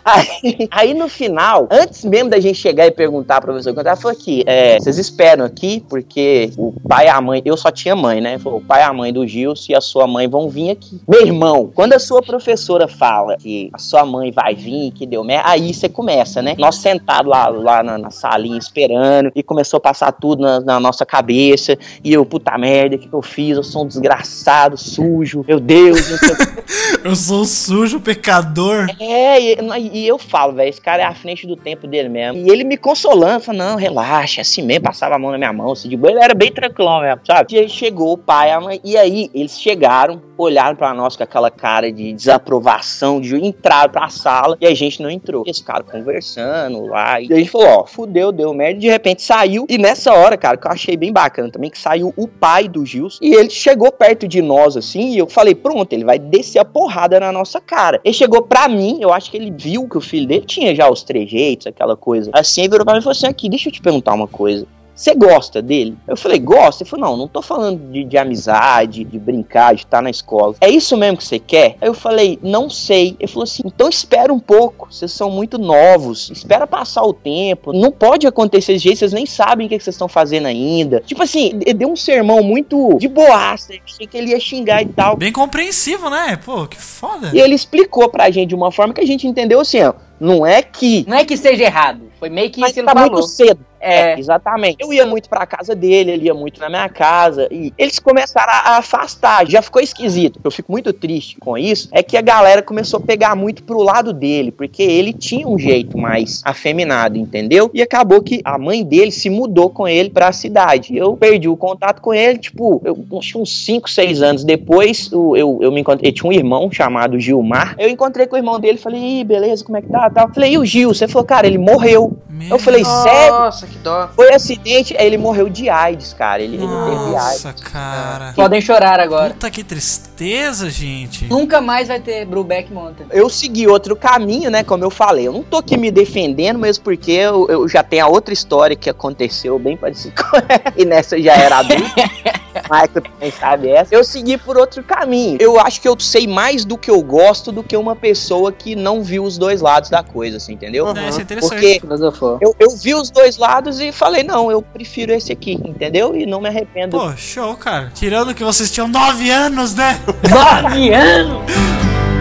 Aí, 0.04 0.68
aí 0.70 0.94
no 0.94 1.08
final, 1.08 1.68
antes 1.70 2.04
mesmo 2.04 2.30
da 2.30 2.40
gente 2.40 2.58
chegar 2.58 2.86
e 2.86 2.90
perguntar 2.90 3.40
pra 3.40 3.52
professor, 3.52 3.78
ela 3.78 3.96
falou 3.96 4.16
aqui, 4.16 4.42
é, 4.46 4.78
vocês 4.78 4.98
esperam 4.98 5.44
aqui, 5.44 5.84
porque 5.88 6.50
o 6.56 6.72
pai 6.88 7.06
e 7.06 7.08
a 7.08 7.20
mãe, 7.20 7.42
eu 7.44 7.56
só 7.56 7.70
tinha 7.70 7.94
mãe, 7.94 8.20
né? 8.20 8.38
Falou, 8.38 8.58
o 8.58 8.64
pai 8.64 8.80
e 8.80 8.84
a 8.84 8.92
mãe 8.92 9.12
do 9.12 9.26
Gilson 9.26 9.72
e 9.72 9.74
a 9.74 9.80
sua 9.80 10.06
mãe 10.06 10.26
vão 10.28 10.48
vir 10.48 10.70
aqui. 10.70 11.00
Meu 11.06 11.22
irmão, 11.22 11.70
quando 11.74 11.92
a 11.92 11.98
sua 11.98 12.22
professora 12.22 12.88
fala 12.88 13.36
que 13.36 13.70
a 13.72 13.78
sua 13.78 14.04
mãe 14.04 14.30
vai 14.32 14.54
vir, 14.54 14.90
que 14.92 15.06
deu 15.06 15.22
merda, 15.22 15.50
aí 15.50 15.72
você 15.72 15.88
começa, 15.88 16.42
né? 16.42 16.54
Nós 16.58 16.76
sentados 16.76 17.30
lá, 17.30 17.48
lá 17.48 17.82
na, 17.82 17.98
na 17.98 18.10
salinha 18.10 18.58
esperando, 18.58 19.30
e 19.34 19.42
começou 19.42 19.78
a 19.78 19.80
passar 19.80 20.12
tudo 20.12 20.42
na, 20.42 20.60
na 20.60 20.80
nossa 20.80 21.04
cabeça, 21.04 21.78
e 22.02 22.12
eu, 22.12 22.24
puta 22.24 22.56
merda, 22.58 22.96
o 22.96 22.98
que, 22.98 23.08
que 23.08 23.14
eu 23.14 23.22
fiz? 23.22 23.56
Eu 23.56 23.62
sou 23.62 23.84
um 23.84 23.86
desgraçado, 23.86 24.76
sujo, 24.76 25.44
meu 25.46 25.60
Deus, 25.60 26.00
Eu 27.04 27.14
sou 27.14 27.42
um 27.42 27.44
sujo, 27.44 28.00
pecador. 28.00 28.86
é, 28.98 29.40
e, 29.40 29.56
e 29.92 30.06
eu 30.06 30.18
falo, 30.18 30.52
velho, 30.52 30.68
esse 30.68 30.80
cara 30.80 31.02
é 31.02 31.06
à 31.06 31.14
frente 31.14 31.46
do 31.46 31.56
tempo 31.56 31.86
dele 31.86 32.08
mesmo. 32.08 32.40
E 32.40 32.50
ele 32.50 32.64
me 32.64 32.76
consolando, 32.76 33.40
falando, 33.40 33.60
não, 33.60 33.76
relaxa, 33.76 34.40
assim 34.40 34.62
mesmo, 34.62 34.84
passava 34.84 35.14
a 35.14 35.18
mão 35.18 35.30
na 35.30 35.38
minha 35.38 35.52
mão, 35.52 35.72
assim, 35.72 35.88
de 35.88 35.96
boa, 35.96 36.12
ele 36.12 36.22
era 36.22 36.34
bem 36.34 36.52
tranquilão 36.52 37.00
mesmo, 37.00 37.20
sabe? 37.26 37.54
E 37.54 37.58
aí 37.58 37.68
chegou 37.68 38.12
o 38.12 38.18
pai, 38.18 38.50
a 38.50 38.60
mãe, 38.60 38.80
e 38.84 38.96
aí 38.96 39.30
eles 39.34 39.60
chegaram, 39.60 40.22
olharam 40.36 40.76
pra 40.76 40.92
nós 40.94 41.16
com 41.16 41.22
aquela 41.22 41.50
cara 41.50 41.92
de 41.92 42.12
desaprovação, 42.12 43.20
de 43.20 43.34
entraram 43.36 43.90
pra 43.90 44.08
sala, 44.08 44.56
e 44.60 44.66
a 44.66 44.74
gente 44.74 45.02
não 45.02 45.10
entrou. 45.10 45.42
Eles 45.44 45.58
ficaram 45.58 45.84
conversando 45.84 46.86
lá, 46.86 47.20
e 47.20 47.32
a 47.32 47.36
gente 47.36 47.50
falou, 47.50 47.68
ó, 47.68 47.86
fudeu, 47.86 48.32
deu 48.32 48.52
merda, 48.54 48.78
e 48.78 48.80
de 48.80 48.88
repente 48.88 49.22
saiu, 49.22 49.66
e 49.68 49.78
nessa 49.78 50.12
hora, 50.12 50.36
cara, 50.36 50.56
que 50.56 50.66
eu 50.66 50.72
achei 50.72 50.96
bem 50.96 51.12
bacana 51.12 51.50
também, 51.50 51.70
que 51.70 51.78
saiu 51.78 52.12
o 52.16 52.26
pai 52.26 52.68
do 52.68 52.84
Gilson, 52.84 53.18
e 53.22 53.34
ele 53.34 53.50
chegou 53.50 53.90
perto 53.92 54.26
de 54.26 54.42
nós, 54.42 54.76
assim, 54.76 55.14
e 55.14 55.18
eu 55.18 55.26
falei, 55.26 55.54
pronto, 55.54 55.92
ele 55.92 56.04
vai 56.04 56.18
descer 56.18 56.58
a 56.58 56.64
porrada 56.64 57.18
na 57.20 57.32
nossa 57.32 57.60
cara. 57.60 58.00
Ele 58.04 58.14
chegou 58.14 58.42
pra 58.42 58.68
mim, 58.68 58.98
eu 59.00 59.12
acho 59.12 59.30
que 59.30 59.36
ele 59.36 59.50
viu 59.50 59.88
que 59.88 59.98
o 59.98 60.00
filho 60.00 60.26
dele 60.26 60.44
tinha 60.46 60.74
já 60.74 60.88
os 60.90 61.02
trejeitos, 61.02 61.66
aquela 61.66 61.96
coisa. 61.96 62.30
Assim, 62.32 62.62
ele 62.62 62.70
virou 62.70 62.84
pra 62.84 62.94
mim 62.94 63.00
e 63.00 63.02
falou 63.02 63.12
assim, 63.12 63.26
aqui, 63.26 63.48
deixa 63.48 63.68
eu 63.68 63.72
te 63.72 63.80
perguntar 63.80 64.14
uma 64.14 64.28
coisa. 64.28 64.66
Você 64.94 65.14
gosta 65.14 65.60
dele? 65.60 65.96
Eu 66.06 66.16
falei, 66.16 66.38
gosta? 66.38 66.82
Ele 66.82 66.90
falou, 66.90 67.10
não, 67.10 67.16
não 67.16 67.28
tô 67.28 67.42
falando 67.42 67.90
de, 67.90 68.04
de 68.04 68.16
amizade, 68.16 69.04
de 69.04 69.18
brincar, 69.18 69.74
de 69.74 69.82
estar 69.82 70.00
na 70.00 70.10
escola. 70.10 70.54
É 70.60 70.70
isso 70.70 70.96
mesmo 70.96 71.16
que 71.16 71.24
você 71.24 71.38
quer? 71.38 71.76
Aí 71.80 71.88
eu 71.88 71.94
falei, 71.94 72.38
não 72.42 72.70
sei. 72.70 73.16
Ele 73.18 73.26
falou 73.26 73.44
assim, 73.44 73.62
então 73.64 73.88
espera 73.88 74.32
um 74.32 74.38
pouco, 74.38 74.88
vocês 74.90 75.10
são 75.10 75.30
muito 75.30 75.58
novos, 75.58 76.30
espera 76.30 76.66
passar 76.66 77.02
o 77.02 77.12
tempo, 77.12 77.72
não 77.72 77.90
pode 77.90 78.26
acontecer 78.26 78.72
desse 78.74 78.84
jeito, 78.84 78.98
vocês 78.98 79.12
nem 79.12 79.26
sabem 79.26 79.66
o 79.66 79.68
que 79.68 79.78
que 79.78 79.84
vocês 79.84 79.94
estão 79.94 80.08
fazendo 80.08 80.46
ainda. 80.46 81.00
Tipo 81.00 81.22
assim, 81.22 81.58
ele 81.64 81.74
deu 81.74 81.88
um 81.88 81.96
sermão 81.96 82.42
muito 82.42 82.96
de 82.98 83.08
boaça, 83.08 83.72
achei 83.84 84.06
que 84.06 84.16
ele 84.16 84.30
ia 84.30 84.40
xingar 84.40 84.82
e 84.82 84.86
tal. 84.86 85.16
Bem 85.16 85.32
compreensivo, 85.32 86.08
né? 86.08 86.38
Pô, 86.44 86.66
que 86.66 86.80
foda. 86.80 87.30
E 87.32 87.40
ele 87.40 87.54
explicou 87.54 88.08
pra 88.08 88.30
gente 88.30 88.50
de 88.50 88.54
uma 88.54 88.70
forma 88.70 88.94
que 88.94 89.00
a 89.00 89.06
gente 89.06 89.26
entendeu 89.26 89.60
assim, 89.60 89.82
ó, 89.82 89.94
não 90.20 90.46
é 90.46 90.62
que 90.62 91.04
Não 91.08 91.16
é 91.16 91.24
que 91.24 91.36
seja 91.36 91.64
errado, 91.64 92.02
foi 92.24 92.30
meio 92.30 92.50
que 92.50 92.58
mas 92.60 92.70
isso 92.70 92.74
que 92.74 92.80
ele 92.80 92.86
tá 92.86 92.94
falou. 92.94 93.12
muito 93.12 93.28
cedo. 93.28 93.60
É. 93.80 94.14
É, 94.14 94.18
exatamente. 94.18 94.78
Eu 94.80 94.90
ia 94.94 95.04
muito 95.04 95.28
pra 95.28 95.44
casa 95.44 95.74
dele, 95.74 96.12
ele 96.12 96.24
ia 96.24 96.32
muito 96.32 96.58
na 96.58 96.70
minha 96.70 96.88
casa. 96.88 97.46
E 97.50 97.70
eles 97.76 97.98
começaram 97.98 98.50
a 98.50 98.78
afastar. 98.78 99.46
Já 99.46 99.60
ficou 99.60 99.82
esquisito. 99.82 100.40
Eu 100.42 100.50
fico 100.50 100.72
muito 100.72 100.90
triste 100.90 101.36
com 101.38 101.58
isso. 101.58 101.90
É 101.92 102.02
que 102.02 102.16
a 102.16 102.22
galera 102.22 102.62
começou 102.62 102.98
a 102.98 103.02
pegar 103.02 103.36
muito 103.36 103.62
pro 103.62 103.82
lado 103.82 104.10
dele. 104.14 104.50
Porque 104.50 104.82
ele 104.82 105.12
tinha 105.12 105.46
um 105.46 105.58
jeito 105.58 105.98
mais 105.98 106.40
afeminado, 106.46 107.18
entendeu? 107.18 107.70
E 107.74 107.82
acabou 107.82 108.22
que 108.22 108.40
a 108.42 108.56
mãe 108.56 108.82
dele 108.82 109.10
se 109.10 109.28
mudou 109.28 109.68
com 109.68 109.86
ele 109.86 110.08
pra 110.08 110.32
cidade. 110.32 110.96
Eu 110.96 111.14
perdi 111.14 111.46
o 111.50 111.56
contato 111.56 112.00
com 112.00 112.14
ele, 112.14 112.38
tipo, 112.38 112.80
eu 112.86 112.96
uns 113.36 113.64
5, 113.66 113.90
6 113.90 114.22
anos 114.22 114.44
depois, 114.44 115.12
o- 115.12 115.36
eu, 115.36 115.58
eu 115.60 115.70
me 115.70 115.82
encontrei. 115.82 116.08
Ele 116.08 116.16
tinha 116.16 116.30
um 116.30 116.32
irmão 116.32 116.70
chamado 116.72 117.20
Gilmar. 117.20 117.74
Eu 117.78 117.90
encontrei 117.90 118.26
com 118.26 118.34
o 118.34 118.38
irmão 118.38 118.58
dele, 118.58 118.78
falei, 118.78 119.20
Ih, 119.20 119.24
beleza, 119.24 119.62
como 119.62 119.76
é 119.76 119.82
que 119.82 119.88
tá? 119.88 120.08
Tal. 120.08 120.32
Falei, 120.32 120.52
e 120.52 120.58
o 120.58 120.64
Gil? 120.64 120.94
Você 120.94 121.06
falou, 121.06 121.26
cara, 121.26 121.46
ele 121.46 121.58
morreu. 121.58 122.13
Meu 122.28 122.50
Eu 122.50 122.58
falei, 122.58 122.84
sério? 122.84 123.32
Nossa, 123.32 123.66
que 123.66 123.78
dó. 123.78 124.08
Foi 124.14 124.32
acidente, 124.32 124.96
aí 124.96 125.06
ele 125.06 125.18
morreu 125.18 125.48
de 125.48 125.68
AIDS, 125.68 126.12
cara. 126.12 126.42
Ele, 126.42 126.56
ele 126.56 126.66
teve 126.66 127.16
AIDS. 127.16 127.44
Nossa, 127.44 127.52
cara. 127.52 128.32
Podem 128.34 128.60
chorar 128.60 129.00
agora. 129.00 129.30
Puta 129.34 129.50
que 129.50 129.62
tristeza, 129.62 130.68
gente. 130.70 131.26
Nunca 131.26 131.60
mais 131.60 131.88
vai 131.88 132.00
ter 132.00 132.24
Brubeck 132.24 132.72
Mountain. 132.72 133.06
Eu 133.10 133.28
segui 133.28 133.66
outro 133.66 133.96
caminho, 133.96 134.50
né? 134.50 134.64
Como 134.64 134.84
eu 134.84 134.90
falei. 134.90 135.28
Eu 135.28 135.32
não 135.32 135.42
tô 135.42 135.58
aqui 135.58 135.76
me 135.76 135.90
defendendo, 135.90 136.58
mesmo 136.58 136.84
porque 136.84 137.12
eu, 137.12 137.46
eu 137.48 137.68
já 137.68 137.82
tenho 137.82 138.04
a 138.04 138.08
outra 138.08 138.32
história 138.32 138.76
que 138.76 138.90
aconteceu 138.90 139.58
bem 139.58 139.76
parecida 139.76 140.14
com. 140.22 140.34
E 140.76 140.84
nessa 140.84 141.16
eu 141.16 141.22
já 141.22 141.34
era 141.34 141.58
adulto. 141.58 141.84
Michael 142.70 143.02
também 143.02 143.30
sabe 143.30 143.68
essa. 143.68 143.94
Eu 143.94 144.04
segui 144.04 144.38
por 144.38 144.56
outro 144.56 144.82
caminho. 144.82 145.38
Eu 145.40 145.58
acho 145.58 145.80
que 145.80 145.88
eu 145.88 145.98
sei 145.98 146.26
mais 146.26 146.64
do 146.64 146.78
que 146.78 146.90
eu 146.90 147.02
gosto 147.02 147.50
do 147.50 147.62
que 147.62 147.76
uma 147.76 147.96
pessoa 147.96 148.52
que 148.52 148.76
não 148.76 149.02
viu 149.02 149.24
os 149.24 149.36
dois 149.36 149.60
lados 149.60 149.90
da 149.90 150.02
coisa, 150.02 150.36
assim, 150.36 150.54
entendeu? 150.54 150.88
É, 150.88 151.08
isso 151.08 151.18
é 151.18 151.22
interessante. 151.22 151.80
Porque 151.80 151.80
Filosofou. 152.04 152.38
eu, 152.40 152.54
eu 152.58 152.76
vi 152.76 152.94
os 152.94 153.10
dois 153.10 153.36
lados 153.36 153.80
e 153.80 153.92
falei, 153.92 154.22
não, 154.22 154.50
eu 154.50 154.60
prefiro 154.60 155.12
esse 155.12 155.32
aqui, 155.32 155.54
entendeu? 155.64 156.14
E 156.16 156.26
não 156.26 156.40
me 156.40 156.48
arrependo. 156.48 156.98
Pô, 156.98 157.16
show, 157.16 157.54
cara. 157.56 157.90
Tirando 157.94 158.34
que 158.34 158.44
vocês 158.44 158.70
tinham 158.70 158.88
9 158.88 159.30
anos, 159.30 159.74
né? 159.74 160.00
Nove 160.28 160.92
anos! 160.92 161.44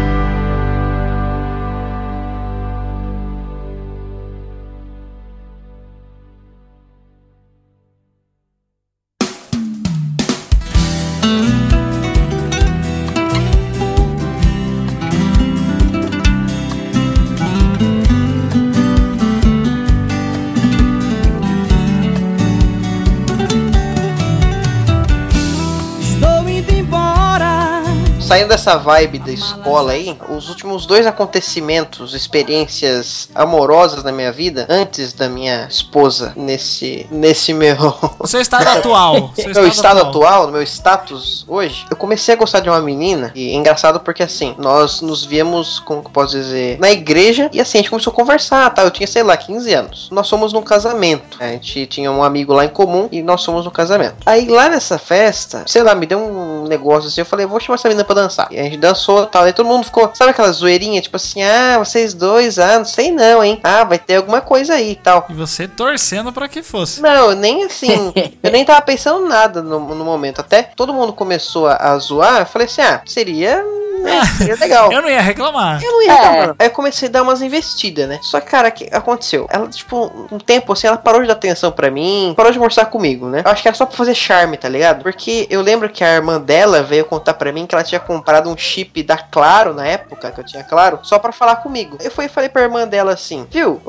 dessa 28.53 28.77
vibe 28.77 29.17
da 29.17 29.31
escola 29.31 29.93
aí, 29.93 30.15
os 30.29 30.47
últimos 30.47 30.85
dois 30.85 31.07
acontecimentos, 31.07 32.13
experiências 32.13 33.27
amorosas 33.33 34.03
na 34.03 34.11
minha 34.11 34.31
vida, 34.31 34.67
antes 34.69 35.11
da 35.11 35.27
minha 35.27 35.65
esposa, 35.67 36.33
nesse, 36.35 37.07
nesse 37.09 37.51
meu. 37.51 37.75
O 38.19 38.27
seu 38.27 38.39
estado 38.39 38.67
atual. 38.67 39.31
Seu 39.35 39.49
meu 39.53 39.67
estado 39.67 40.01
atual, 40.01 40.51
meu 40.51 40.61
status 40.61 41.43
hoje, 41.47 41.87
eu 41.89 41.97
comecei 41.97 42.35
a 42.35 42.37
gostar 42.37 42.59
de 42.59 42.69
uma 42.69 42.79
menina. 42.79 43.31
E 43.33 43.49
é 43.49 43.55
engraçado 43.55 43.99
porque 43.99 44.21
assim, 44.21 44.53
nós 44.59 45.01
nos 45.01 45.25
víamos, 45.25 45.79
como 45.79 46.01
que 46.01 46.07
eu 46.09 46.11
posso 46.11 46.33
dizer, 46.33 46.77
na 46.79 46.91
igreja. 46.91 47.49
E 47.51 47.59
assim, 47.59 47.79
a 47.79 47.81
gente 47.81 47.89
começou 47.89 48.13
a 48.13 48.15
conversar, 48.15 48.71
tá? 48.71 48.83
Eu 48.83 48.91
tinha, 48.91 49.07
sei 49.07 49.23
lá, 49.23 49.35
15 49.35 49.73
anos. 49.73 50.09
Nós 50.11 50.29
fomos 50.29 50.53
num 50.53 50.61
casamento. 50.61 51.37
A 51.39 51.47
gente 51.47 51.87
tinha 51.87 52.11
um 52.11 52.23
amigo 52.23 52.53
lá 52.53 52.65
em 52.65 52.69
comum 52.69 53.09
e 53.11 53.23
nós 53.23 53.43
fomos 53.43 53.65
no 53.65 53.71
casamento. 53.71 54.17
Aí 54.27 54.47
lá 54.47 54.69
nessa 54.69 54.99
festa, 54.99 55.63
sei 55.65 55.81
lá, 55.81 55.95
me 55.95 56.05
deu 56.05 56.19
um 56.19 56.65
negócio 56.67 57.07
assim. 57.09 57.21
Eu 57.21 57.25
falei, 57.25 57.47
vou 57.47 57.59
chamar 57.59 57.75
essa 57.75 57.87
menina 57.87 58.03
pra 58.03 58.13
dançar. 58.13 58.42
E 58.51 58.59
a 58.59 58.63
gente 58.63 58.77
dançou 58.77 59.23
e 59.23 59.27
tal. 59.27 59.43
Aí 59.43 59.53
todo 59.53 59.67
mundo 59.67 59.85
ficou, 59.85 60.09
sabe 60.13 60.31
aquela 60.31 60.51
zoeirinha? 60.51 61.01
Tipo 61.01 61.17
assim, 61.17 61.41
ah, 61.43 61.77
vocês 61.79 62.13
dois, 62.13 62.59
ah, 62.59 62.77
não 62.79 62.85
sei 62.85 63.11
não, 63.11 63.43
hein? 63.43 63.59
Ah, 63.63 63.83
vai 63.83 63.99
ter 63.99 64.15
alguma 64.15 64.41
coisa 64.41 64.75
aí 64.75 64.91
e 64.91 64.95
tal. 64.95 65.25
E 65.29 65.33
você 65.33 65.67
torcendo 65.67 66.31
pra 66.31 66.47
que 66.47 66.63
fosse. 66.63 67.01
Não, 67.01 67.31
nem 67.33 67.63
assim. 67.63 68.13
eu 68.41 68.51
nem 68.51 68.65
tava 68.65 68.81
pensando 68.81 69.27
nada 69.27 69.61
no, 69.61 69.79
no 69.79 70.05
momento. 70.05 70.39
Até 70.39 70.63
todo 70.63 70.93
mundo 70.93 71.13
começou 71.13 71.67
a, 71.67 71.75
a 71.75 71.97
zoar. 71.97 72.41
Eu 72.41 72.45
falei 72.45 72.67
assim, 72.67 72.81
ah, 72.81 73.01
seria 73.05 73.63
né? 74.03 74.25
Seria 74.37 74.55
legal. 74.55 74.91
Eu 74.91 75.01
não 75.01 75.09
ia 75.09 75.21
reclamar. 75.21 75.83
Eu 75.83 75.91
não 75.91 76.03
ia 76.03 76.13
reclamar. 76.13 76.49
É. 76.49 76.55
Aí 76.59 76.67
eu 76.67 76.71
comecei 76.71 77.07
a 77.07 77.11
dar 77.11 77.23
umas 77.23 77.41
investidas, 77.41 78.07
né? 78.07 78.19
Só 78.21 78.39
que, 78.39 78.49
cara, 78.49 78.69
o 78.69 78.71
que 78.71 78.89
aconteceu? 78.91 79.47
Ela, 79.49 79.67
tipo, 79.67 80.27
um 80.31 80.37
tempo 80.37 80.73
assim, 80.73 80.87
ela 80.87 80.97
parou 80.97 81.21
de 81.21 81.27
dar 81.27 81.33
atenção 81.33 81.71
pra 81.71 81.89
mim, 81.89 82.33
parou 82.35 82.51
de 82.51 82.59
mostrar 82.59 82.85
comigo, 82.85 83.27
né? 83.27 83.41
Eu 83.45 83.51
acho 83.51 83.61
que 83.61 83.67
era 83.67 83.75
só 83.75 83.85
pra 83.85 83.97
fazer 83.97 84.13
charme, 84.13 84.57
tá 84.57 84.69
ligado? 84.69 85.03
Porque 85.03 85.47
eu 85.49 85.61
lembro 85.61 85.89
que 85.89 86.03
a 86.03 86.15
irmã 86.15 86.39
dela 86.39 86.83
veio 86.83 87.05
contar 87.05 87.33
pra 87.33 87.51
mim 87.51 87.65
que 87.65 87.73
ela 87.73 87.83
tinha 87.83 87.99
comprado 87.99 88.49
um 88.49 88.57
chip 88.57 89.01
da 89.03 89.17
Claro 89.17 89.73
na 89.73 89.85
época, 89.85 90.31
que 90.31 90.39
eu 90.39 90.45
tinha 90.45 90.63
Claro, 90.63 90.99
só 91.03 91.19
pra 91.19 91.31
falar 91.31 91.57
comigo. 91.57 91.97
Eu 92.01 92.11
fui 92.11 92.25
e 92.25 92.29
falei 92.29 92.49
pra 92.49 92.63
irmã 92.63 92.87
dela 92.87 93.13
assim, 93.13 93.47
viu? 93.49 93.81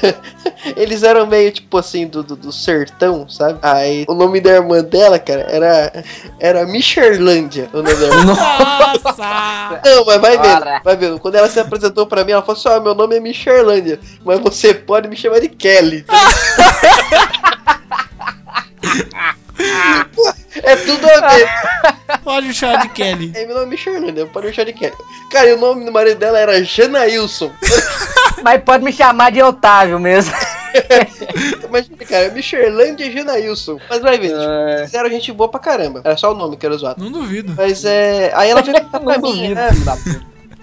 Eles 0.76 1.02
eram 1.02 1.26
meio, 1.26 1.52
tipo 1.52 1.76
assim, 1.78 2.06
do, 2.06 2.22
do, 2.22 2.36
do, 2.36 2.52
sertão, 2.52 3.28
sabe? 3.28 3.58
Aí 3.62 4.04
o 4.08 4.14
nome 4.14 4.40
da 4.40 4.50
irmã 4.50 4.82
dela, 4.82 5.18
cara, 5.18 5.42
era. 5.42 6.04
Era 6.38 6.66
Michelândia. 6.66 7.68
O 7.72 7.78
nome 7.78 7.94
dela. 7.94 8.24
Nossa! 8.24 9.43
Não, 9.84 10.04
mas 10.04 10.20
vai 10.20 10.38
ver, 10.38 10.82
vai 10.82 10.96
ver. 10.96 11.18
Quando 11.18 11.34
ela 11.34 11.48
se 11.48 11.60
apresentou 11.60 12.06
pra 12.06 12.24
mim, 12.24 12.32
ela 12.32 12.42
falou 12.42 12.58
assim: 12.58 12.68
Ó, 12.68 12.80
meu 12.80 12.94
nome 12.94 13.16
é 13.16 13.20
Michelândia, 13.20 13.98
mas 14.24 14.40
você 14.40 14.74
pode 14.74 15.08
me 15.08 15.16
chamar 15.16 15.40
de 15.40 15.48
Kelly. 15.48 16.04
É 20.62 20.76
tudo 20.76 21.06
a 21.08 21.28
ver. 21.28 21.48
Pode 22.22 22.48
me 22.48 22.54
chamar 22.54 22.82
de 22.82 22.88
Kelly. 22.88 23.32
É, 23.34 23.44
meu 23.44 23.54
nome 23.54 23.66
é 23.66 23.70
Michelândia, 23.70 24.26
pode 24.26 24.46
me 24.46 24.52
chamar 24.52 24.66
de 24.66 24.72
Kelly. 24.72 24.94
Cara, 25.30 25.48
e 25.48 25.52
o 25.52 25.58
nome 25.58 25.84
do 25.84 25.92
marido 25.92 26.18
dela 26.18 26.38
era 26.38 26.62
Janailson. 26.62 27.52
Mas 28.42 28.62
pode 28.62 28.84
me 28.84 28.92
chamar 28.92 29.30
de 29.30 29.42
Otávio 29.42 29.98
mesmo. 29.98 30.34
Imagina, 31.64 31.96
cara, 32.08 32.30
Michelândia 32.30 33.04
e 33.04 33.12
Janailson. 33.12 33.78
Mas 33.88 34.00
vai 34.00 34.18
ver, 34.18 34.28
tipo, 34.28 34.84
fizeram 34.84 35.10
gente 35.10 35.32
boa 35.32 35.48
pra 35.48 35.60
caramba. 35.60 36.00
Era 36.04 36.16
só 36.16 36.32
o 36.32 36.36
nome 36.36 36.56
que 36.56 36.66
era 36.66 36.74
usado. 36.74 37.02
Não 37.02 37.10
duvido. 37.10 37.54
Mas 37.56 37.84
é. 37.84 38.32
Aí 38.34 38.50
ela 38.50 38.62
veio 38.62 38.80
pra 38.90 39.18
mim, 39.18 39.54
né? 39.54 39.70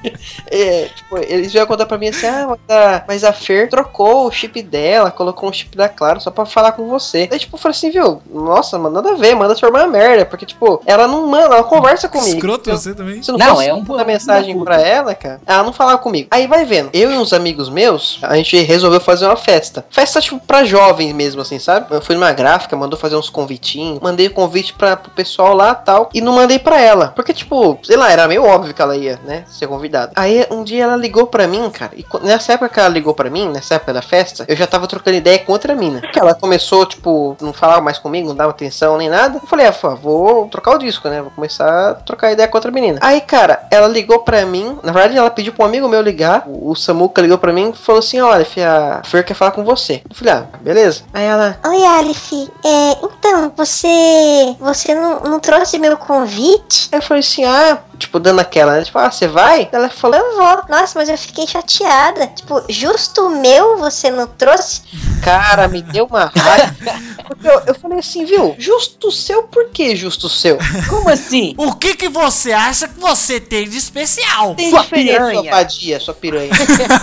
É, 0.53 0.89
tipo, 0.93 1.17
eles 1.17 1.51
vieram 1.51 1.67
contar 1.67 1.85
pra 1.85 1.97
mim 1.97 2.09
assim: 2.09 2.25
ah, 2.27 2.47
mas 2.49 2.59
a, 2.77 3.03
mas 3.07 3.23
a 3.23 3.31
Fer 3.31 3.69
trocou 3.69 4.27
o 4.27 4.31
chip 4.31 4.61
dela, 4.61 5.09
colocou 5.11 5.49
um 5.49 5.53
chip 5.53 5.77
da 5.77 5.87
Claro 5.87 6.19
só 6.19 6.29
pra 6.29 6.45
falar 6.45 6.73
com 6.73 6.87
você. 6.89 7.29
Aí, 7.31 7.39
tipo, 7.39 7.55
eu 7.55 7.59
falei 7.59 7.75
assim, 7.77 7.89
viu? 7.89 8.21
Nossa, 8.29 8.77
mano, 8.77 8.95
nada 8.95 9.11
a 9.11 9.15
ver, 9.15 9.33
manda 9.35 9.55
sua 9.55 9.69
irmã 9.69 9.87
merda. 9.87 10.25
Porque, 10.25 10.45
tipo, 10.45 10.81
ela 10.85 11.07
não 11.07 11.25
manda, 11.27 11.55
ela 11.55 11.63
conversa 11.63 12.09
comigo. 12.09 12.35
Escroto 12.35 12.69
eu, 12.69 12.77
você 12.77 12.93
também. 12.93 13.21
Se 13.23 13.31
não, 13.31 13.37
Não, 13.37 13.61
é 13.61 13.73
um- 13.73 13.81
mandar 13.83 14.05
mensagem 14.05 14.61
pra 14.63 14.81
ela, 14.81 15.15
cara, 15.15 15.39
ela 15.45 15.63
não 15.63 15.71
falava 15.73 15.97
comigo. 15.99 16.27
Aí 16.31 16.47
vai 16.47 16.65
vendo, 16.65 16.89
eu 16.93 17.11
e 17.11 17.17
uns 17.17 17.31
amigos 17.33 17.69
meus, 17.69 18.19
a 18.21 18.35
gente 18.35 18.57
resolveu 18.61 18.99
fazer 18.99 19.25
uma 19.25 19.35
festa. 19.37 19.85
Festa, 19.89 20.19
tipo, 20.19 20.39
pra 20.39 20.63
jovens 20.65 21.13
mesmo, 21.13 21.41
assim, 21.41 21.59
sabe? 21.59 21.87
Eu 21.91 22.01
fui 22.01 22.15
numa 22.15 22.31
gráfica, 22.33 22.75
mandou 22.75 22.99
fazer 22.99 23.15
uns 23.15 23.29
convitinhos, 23.29 23.99
mandei 24.01 24.27
o 24.27 24.33
convite 24.33 24.73
pra, 24.73 24.97
pro 24.97 25.11
pessoal 25.11 25.53
lá 25.55 25.73
tal, 25.75 26.09
e 26.13 26.19
não 26.19 26.33
mandei 26.33 26.59
pra 26.59 26.79
ela. 26.81 27.07
Porque, 27.15 27.33
tipo, 27.33 27.77
sei 27.83 27.95
lá, 27.95 28.11
era 28.11 28.27
meio 28.27 28.43
óbvio 28.43 28.73
que 28.73 28.81
ela 28.81 28.97
ia, 28.97 29.19
né, 29.23 29.43
ser 29.47 29.67
convidada. 29.67 29.90
Aí 30.15 30.45
um 30.49 30.63
dia 30.63 30.83
ela 30.83 30.95
ligou 30.95 31.27
pra 31.27 31.47
mim, 31.47 31.69
cara, 31.69 31.91
e 31.95 32.05
nessa 32.23 32.53
época 32.53 32.69
que 32.69 32.79
ela 32.79 32.89
ligou 32.89 33.13
pra 33.13 33.29
mim, 33.29 33.49
nessa 33.49 33.75
época 33.75 33.93
da 33.93 34.01
festa, 34.01 34.45
eu 34.47 34.55
já 34.55 34.67
tava 34.67 34.87
trocando 34.87 35.17
ideia 35.17 35.39
com 35.39 35.51
outra 35.51 35.75
mina. 35.75 36.01
Que 36.01 36.19
ela 36.19 36.33
começou, 36.33 36.85
tipo, 36.85 37.35
não 37.41 37.53
falava 37.53 37.81
mais 37.81 37.97
comigo, 37.97 38.27
não 38.27 38.35
dava 38.35 38.51
atenção 38.51 38.97
nem 38.97 39.09
nada. 39.09 39.39
Eu 39.41 39.47
falei, 39.47 39.67
ah, 39.67 39.71
vou 40.01 40.47
trocar 40.47 40.75
o 40.75 40.79
disco, 40.79 41.07
né? 41.09 41.21
Vou 41.21 41.31
começar 41.31 41.91
a 41.91 41.93
trocar 41.95 42.31
ideia 42.31 42.47
com 42.47 42.57
outra 42.57 42.71
menina. 42.71 42.99
Aí, 43.01 43.21
cara, 43.21 43.65
ela 43.71 43.87
ligou 43.87 44.19
pra 44.19 44.45
mim. 44.45 44.77
Na 44.83 44.91
verdade, 44.91 45.17
ela 45.17 45.29
pediu 45.29 45.53
pra 45.53 45.65
um 45.65 45.67
amigo 45.67 45.87
meu 45.87 46.01
ligar. 46.01 46.43
O, 46.47 46.71
o 46.71 46.75
Samuca 46.75 47.21
ligou 47.21 47.37
pra 47.37 47.53
mim 47.53 47.71
e 47.71 47.77
falou 47.77 47.99
assim: 47.99 48.19
Olha, 48.19 48.45
filha, 48.45 48.99
a 48.99 49.03
Fer 49.03 49.23
quer 49.25 49.33
falar 49.33 49.51
com 49.51 49.63
você. 49.63 50.01
Eu 50.09 50.15
falei, 50.15 50.33
ah, 50.33 50.45
beleza. 50.61 51.03
Aí 51.13 51.25
ela, 51.25 51.57
Oi, 51.65 51.85
Aleph. 51.85 52.31
É, 52.65 52.97
então, 53.03 53.51
você. 53.55 54.55
Você 54.59 54.93
não, 54.95 55.19
não 55.21 55.39
trouxe 55.39 55.77
meu 55.77 55.97
convite? 55.97 56.89
Aí 56.91 56.99
eu 56.99 57.03
falei 57.03 57.21
assim, 57.21 57.43
ah, 57.45 57.79
tipo, 58.01 58.19
dando 58.19 58.39
aquela, 58.39 58.73
né? 58.73 58.83
Tipo, 58.83 58.97
ah, 58.99 59.09
você 59.11 59.27
vai? 59.27 59.69
Ela 59.71 59.89
falou, 59.89 60.17
Eu 60.17 60.35
vou. 60.35 60.63
Nossa, 60.69 60.97
mas 60.99 61.07
eu 61.09 61.17
fiquei 61.17 61.47
chateada. 61.47 62.27
Tipo, 62.27 62.63
justo 62.69 63.27
o 63.27 63.29
meu 63.41 63.77
você 63.77 64.09
não 64.11 64.27
trouxe? 64.27 64.81
cara, 65.21 65.67
me 65.67 65.81
deu 65.81 66.05
uma 66.05 66.31
raiva. 66.35 66.75
Porque 67.27 67.47
eu, 67.47 67.61
eu 67.67 67.75
falei 67.75 67.99
assim, 67.99 68.25
viu? 68.25 68.55
Justo 68.57 69.07
o 69.07 69.11
seu, 69.11 69.43
por 69.43 69.69
que 69.69 69.95
justo 69.95 70.27
o 70.27 70.29
seu? 70.29 70.57
Como 70.89 71.09
assim? 71.09 71.53
O 71.57 71.73
que 71.75 71.95
que 71.95 72.09
você 72.09 72.51
acha 72.51 72.87
que 72.87 72.99
você 72.99 73.39
tem 73.39 73.69
de 73.69 73.77
especial? 73.77 74.55
Tem 74.55 74.69
Sua 74.69 74.81
diferença, 74.81 75.17
piranha. 75.19 75.41
sua 75.41 75.51
vadia, 75.51 75.99
sua 75.99 76.13
piranha. 76.13 76.51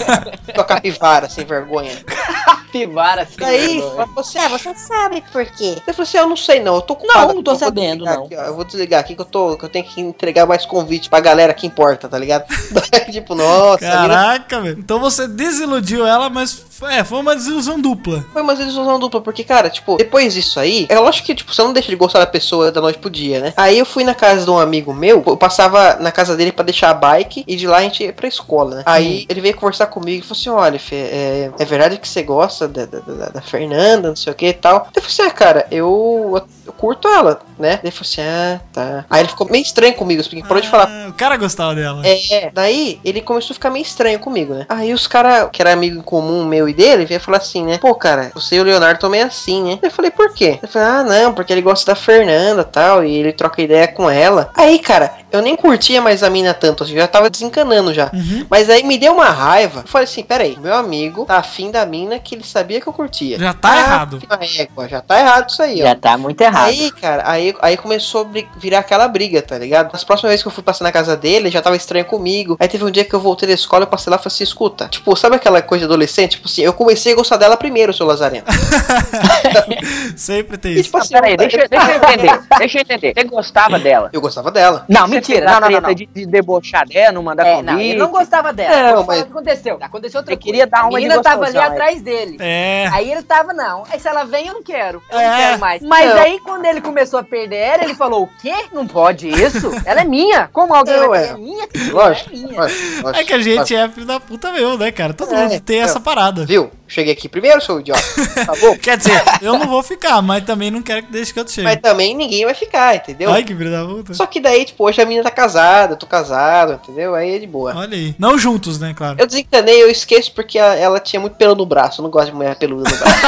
sua 0.55 0.65
capivara, 0.65 1.29
sem 1.31 1.45
vergonha. 1.47 1.97
Capivara, 2.45 3.23
assim. 3.23 3.43
Aí, 3.43 3.81
vergonha. 3.81 4.07
você, 4.15 4.39
É, 4.39 4.49
você 4.49 4.75
sabe 4.75 5.23
por 5.33 5.47
quê. 5.47 5.77
Eu 5.87 5.95
falei 5.95 6.09
assim, 6.09 6.19
eu 6.19 6.29
não 6.29 6.37
sei 6.37 6.61
não, 6.61 6.75
eu 6.75 6.83
tô 6.83 6.97
com 6.97 7.07
Não, 7.07 7.35
não 7.35 7.43
tô 7.43 7.55
sabendo, 7.57 8.05
não. 8.05 8.25
Aqui, 8.25 8.37
ó, 8.37 8.43
eu 8.43 8.55
vou 8.55 8.65
desligar 8.65 9.01
aqui 9.01 9.15
que 9.15 9.21
eu 9.23 9.27
tô, 9.27 9.57
que 9.57 9.65
eu 9.65 9.69
tenho 9.69 9.85
que 9.85 10.01
entregar 10.01 10.47
mais 10.47 10.67
convite 10.67 10.88
pra 11.11 11.20
galera 11.20 11.55
que 11.55 11.66
importa, 11.66 12.09
tá 12.09 12.18
ligado? 12.18 12.45
Tipo, 13.11 13.34
nossa, 13.34 13.78
Caraca, 13.78 14.61
velho. 14.61 14.78
Então 14.78 15.01
você 15.01 15.26
desiludiu 15.26 16.07
ela, 16.07 16.28
mas 16.28 16.64
é, 16.85 17.05
foi 17.05 17.18
uma 17.18 17.35
desilusão 17.35 17.81
dupla. 17.81 18.24
foi 18.33 18.43
uma 18.43 18.55
desilusão 18.55 18.99
dupla, 18.99 19.20
porque, 19.20 19.45
cara, 19.45 19.68
tipo, 19.70 19.97
depois 19.97 20.35
disso 20.35 20.59
aí, 20.61 20.87
é 20.89 20.99
lógico 20.99 21.26
que, 21.26 21.35
tipo, 21.35 21.53
você 21.55 21.62
não 21.62 21.72
deixa 21.72 21.89
de 21.89 21.97
gostar 21.97 22.18
da 22.20 22.26
pessoa 22.26 22.70
da 22.70 22.81
noite 22.81 22.99
pro 22.99 23.11
dia, 23.11 23.41
né? 23.41 23.53
Aí 23.57 23.79
eu 23.79 23.87
fui 23.87 24.05
na 24.05 24.14
casa 24.14 24.45
de 24.45 24.51
um 24.51 24.59
amigo 24.59 24.93
meu, 24.95 25.22
eu 25.26 25.37
passava 25.37 25.97
na 25.97 26.11
casa 26.12 26.37
dele 26.37 26.53
pra 26.53 26.64
deixar 26.64 26.91
a 26.91 26.95
bike, 26.95 27.45
e 27.47 27.57
de 27.57 27.66
lá 27.66 27.79
a 27.79 27.83
gente 27.83 28.03
ia 28.05 28.12
pra 28.12 28.29
escola, 28.29 28.76
né? 28.76 28.83
Aí 28.87 29.26
ele 29.29 29.41
veio 29.41 29.57
conversar 29.57 29.87
comigo 29.87 30.24
e 30.24 30.26
falou 30.26 30.39
assim: 30.41 30.51
olha, 30.51 30.79
Fê, 30.79 30.97
é, 30.97 31.51
é 31.59 31.64
verdade 31.64 31.99
que 31.99 32.09
você 32.09 32.22
gosta 32.22 32.68
da, 32.68 32.87
da, 32.87 32.99
da- 33.01 33.29
da 33.29 33.41
Fernanda, 33.41 34.09
não 34.09 34.16
sei 34.16 34.33
o 34.33 34.37
que 34.37 34.47
e 34.47 34.53
tal. 34.53 34.89
Eu 34.95 35.03
falei 35.03 35.07
assim, 35.09 35.22
ah, 35.22 35.31
cara, 35.31 35.66
eu, 35.70 36.43
eu 36.66 36.72
curto 36.72 37.09
ela, 37.09 37.41
né? 37.59 37.81
Ele 37.83 37.91
falou 37.91 38.09
assim, 38.11 38.20
ah, 38.22 38.61
tá. 38.72 39.05
Aí 39.11 39.20
ele 39.22 39.29
ficou 39.29 39.49
meio 39.51 39.62
estranho 39.62 39.95
comigo, 39.95 40.22
porque 40.22 40.43
parou 40.43 40.61
de 40.62 40.68
falar 40.68 40.89
Ah, 40.89 41.09
o 41.09 41.12
cara 41.12 41.37
gostava 41.37 41.74
dela. 41.74 42.03
é, 42.07 42.51
daí 42.53 43.01
ele 43.05 43.20
começou 43.20 43.53
a 43.53 43.55
ficar 43.55 43.70
meio 43.70 43.83
estranho 43.83 44.18
comigo, 44.18 44.55
né? 44.55 44.66
Aí 44.68 44.93
os 44.93 45.07
caras, 45.07 45.49
que 45.53 45.61
era 45.61 45.72
amigo 45.72 46.03
comum 46.03 46.45
meu 46.45 46.68
e 46.69 46.75
dele, 46.75 47.05
veio 47.05 47.21
falar 47.21 47.39
assim, 47.39 47.64
né? 47.64 47.79
Pô, 47.79 47.95
cara, 47.95 48.31
você 48.35 48.57
e 48.57 48.61
o 48.61 48.64
Leonardo 48.64 49.01
também 49.01 49.21
é 49.21 49.25
assim, 49.25 49.62
né? 49.62 49.79
Eu 49.83 49.91
falei, 49.91 50.11
por 50.11 50.33
quê? 50.33 50.59
Eu 50.62 50.69
falei, 50.69 50.89
ah, 50.89 51.05
não, 51.05 51.33
porque 51.33 51.53
ele 51.53 51.62
gosta 51.62 51.93
da 51.93 51.97
Fernanda 51.97 52.64
tal, 52.64 53.05
e 53.05 53.14
ele 53.16 53.33
troca 53.33 53.62
ideia 53.62 53.89
com 53.89 54.09
ela. 54.09 54.51
Aí, 54.55 54.79
cara, 54.79 55.12
eu 55.31 55.43
nem 55.43 55.57
curtia 55.57 56.01
mais 56.01 56.23
a 56.23 56.31
mina 56.31 56.55
tanto, 56.55 56.85
assim, 56.85 56.95
já 56.95 57.07
tava 57.07 57.31
desencanando 57.31 57.93
já. 57.93 58.11
Mas 58.49 58.71
aí 58.71 58.83
me 58.83 58.99
deu 58.99 59.12
uma 59.12 59.31
raiva. 59.31 59.81
Eu 59.81 59.89
falei 59.89 60.05
assim, 60.05 60.23
peraí, 60.23 60.57
meu 60.61 60.75
amigo 60.75 61.25
tá 61.25 61.39
afim 61.39 61.71
da 61.71 61.85
mina 61.85 62.19
que 62.19 62.35
ele 62.35 62.45
sabia 62.45 62.81
que 62.81 62.87
eu 62.87 62.93
curtia. 62.93 63.39
Já 63.39 63.53
tá 63.53 63.77
errado. 63.79 64.19
Ah, 64.29 64.39
égua, 64.59 64.89
já 64.89 65.01
tá 65.01 65.19
errado 65.19 65.51
isso 65.51 65.62
aí, 65.62 65.83
ó. 65.83 65.87
Já 65.87 65.95
tá 65.95 66.16
muito 66.16 66.41
errado. 66.41 66.69
Aí, 66.69 66.91
cara, 66.93 67.23
aí, 67.27 67.55
aí 67.61 67.77
começou 67.77 68.23
a 68.23 68.59
virar 68.59 68.81
aquela 68.81 69.09
briga, 69.09 69.43
tá 69.43 69.59
ligado? 69.59 69.93
Nas 69.93 70.05
próximas 70.05 70.31
vezes 70.31 70.43
que 70.43 70.49
eu 70.49 70.53
fui 70.53 70.62
passar 70.62 70.85
na 70.85 70.93
casa 70.93 71.16
dele, 71.16 71.47
ele 71.47 71.51
já 71.51 71.62
tava 71.62 71.77
estranho 71.77 72.05
comigo. 72.05 72.57
Aí 72.59 72.69
teve 72.69 72.85
um 72.85 72.91
dia 72.91 73.05
que 73.05 73.14
eu 73.14 73.21
voltei 73.21 73.49
da 73.49 73.55
escola, 73.55 73.85
eu 73.85 73.89
passei 73.89 74.11
lá 74.11 74.16
e 74.16 74.19
falei 74.19 74.35
assim, 74.35 74.45
escuta, 74.45 74.89
tipo, 74.89 75.14
sabe 75.16 75.37
aquela 75.37 75.61
coisa 75.62 75.87
de 75.87 75.93
adolescente? 75.93 76.33
Tipo 76.33 76.49
assim, 76.59 76.63
eu 76.67 76.73
comecei 76.73 77.13
a 77.13 77.17
gostar 77.17 77.37
dela 77.37 77.57
primeiro, 77.57 77.93
seu 77.93 78.07
Lazareno. 78.07 78.45
Sempre 80.17 80.59
tem 80.59 80.73
E, 80.73 80.75
isso. 80.77 80.85
tipo 80.85 80.99
assim, 80.99 81.15
Peraí, 81.15 81.33
eu- 81.33 81.37
deixa, 81.37 81.69
deixa 81.69 81.91
eu 81.91 81.97
entender. 81.97 82.41
Deixa 82.59 82.79
eu 82.79 82.83
entender. 82.83 83.13
Você 83.15 83.25
gostava 83.25 83.79
dela? 83.79 84.11
eu 84.13 84.21
gostava 84.21 84.51
dela. 84.51 84.85
Não, 84.89 85.07
Você 85.07 85.15
mentira. 85.15 85.47
Não, 85.47 85.57
a 85.57 85.61
não, 85.71 85.81
não. 85.81 85.95
De, 85.95 86.07
de 86.07 86.27
debochar 86.27 86.87
dela, 86.87 87.13
não 87.13 87.23
mandar 87.23 87.47
É, 87.47 87.55
convite. 87.57 87.71
não, 87.73 87.81
ele 87.81 87.95
não 87.99 88.11
gostava 88.11 88.53
dela. 88.53 88.77
Não, 88.77 89.05
falar 89.05 89.07
mas- 89.07 89.21
o 89.21 89.25
que 89.25 89.31
aconteceu. 89.31 89.79
Aconteceu 89.81 90.19
outra 90.21 90.35
Ele 90.35 90.41
queria 90.43 90.67
dar 90.67 90.81
A 90.81 90.83
uma 90.85 90.91
de 90.91 90.97
menina 91.07 91.23
tava 91.23 91.45
ali 91.47 91.57
é. 91.57 91.61
atrás 91.63 92.03
dele. 92.03 92.37
É. 92.41 92.89
Aí 92.93 93.11
ele 93.11 93.23
tava, 93.23 93.53
não. 93.53 93.85
Aí 93.91 93.99
se 94.01 94.09
ela 94.09 94.25
vem, 94.25 94.47
eu 94.49 94.55
não 94.55 94.63
quero. 94.63 95.03
Eu 95.11 95.19
É. 95.19 95.29
não 95.31 95.37
quero 95.37 95.59
mais. 95.61 95.83
Mas 95.83 96.15
Não. 96.15 96.23
aí, 96.23 96.41
quando 96.41 96.65
ele 96.65 96.81
começou 96.81 97.19
a 97.21 97.23
perder 97.25 97.57
ela, 97.57 97.85
ele 97.85 97.95
falou: 97.95 98.25
o 98.25 98.29
quê? 98.41 98.55
Não 98.73 98.87
pode 98.87 99.29
isso? 99.29 99.71
Ela 99.85 100.01
é 100.03 100.05
minha. 100.05 100.49
Como 100.53 100.75
alguém 100.75 100.95
Eu, 100.95 101.09
vai 101.09 101.25
é. 101.25 101.29
é 101.29 101.35
minha? 101.37 101.69
Lógico. 101.93 102.31
É 102.33 102.37
minha. 102.37 102.61
lógico, 102.61 103.03
lógico, 103.03 103.17
É 103.21 103.25
que 103.25 103.33
a 103.33 103.39
gente 103.39 103.59
lógico. 103.59 103.81
é 103.81 103.89
filho 103.89 104.07
da 104.07 104.21
puta 104.21 104.53
mesmo, 104.53 104.77
né, 104.77 104.91
cara? 104.93 105.13
Todo 105.15 105.35
É, 105.35 105.45
mundo 105.49 105.61
tem 105.61 105.81
é. 105.81 105.83
essa 105.83 106.01
parada. 106.01 106.45
Viu? 106.49 106.71
Cheguei 106.87 107.13
aqui 107.13 107.29
primeiro, 107.29 107.61
seu 107.61 107.79
idiota. 107.79 108.01
Tá 108.47 108.55
bom? 108.59 108.75
Quer 108.81 108.97
dizer, 108.97 109.23
eu 109.43 109.59
não 109.59 109.67
vou 109.69 109.83
ficar, 109.83 110.23
mas 110.23 110.43
também 110.45 110.71
não 110.71 110.81
quero 110.81 111.03
que 111.03 111.13
deixe 111.13 111.31
que 111.31 111.39
eu 111.39 111.47
chegue. 111.47 111.65
Mas 111.67 111.77
também 111.83 112.17
ninguém 112.17 112.47
vai 112.47 112.55
ficar, 112.55 112.97
entendeu? 112.97 113.31
Ai, 113.31 113.45
que 113.45 113.55
filho 113.55 113.71
da 113.71 113.85
puta. 113.85 114.15
Só 114.15 114.25
que 114.25 114.41
daí, 114.41 114.65
tipo, 114.65 114.83
hoje 114.83 114.99
a 114.99 115.05
menina 115.05 115.23
tá 115.25 115.31
casada, 115.31 115.93
eu 115.93 115.97
tô 115.99 116.07
casado, 116.07 116.73
entendeu? 116.83 117.15
Aí 117.15 117.37
é 117.37 117.39
de 117.39 117.47
boa. 117.47 117.77
Olha 117.77 117.95
aí. 117.95 118.15
Não 118.19 118.39
juntos, 118.39 118.79
né, 118.81 118.95
claro. 118.97 119.17
Eu 119.21 119.27
desencanei, 119.27 119.83
eu 119.83 119.91
esqueço 119.91 120.33
porque 120.33 120.59
a- 120.59 120.75
ela 120.75 120.99
tinha 120.99 121.21
muito 121.21 121.37
pelo 121.37 121.55
no 121.55 121.67
braço. 121.67 122.01
Eu 122.01 122.05
não 122.05 122.11
gosto 122.11 122.31
de 122.31 122.35
mulher 122.37 122.57
peluda 122.57 122.89
no 122.89 122.97
braço. 122.97 123.27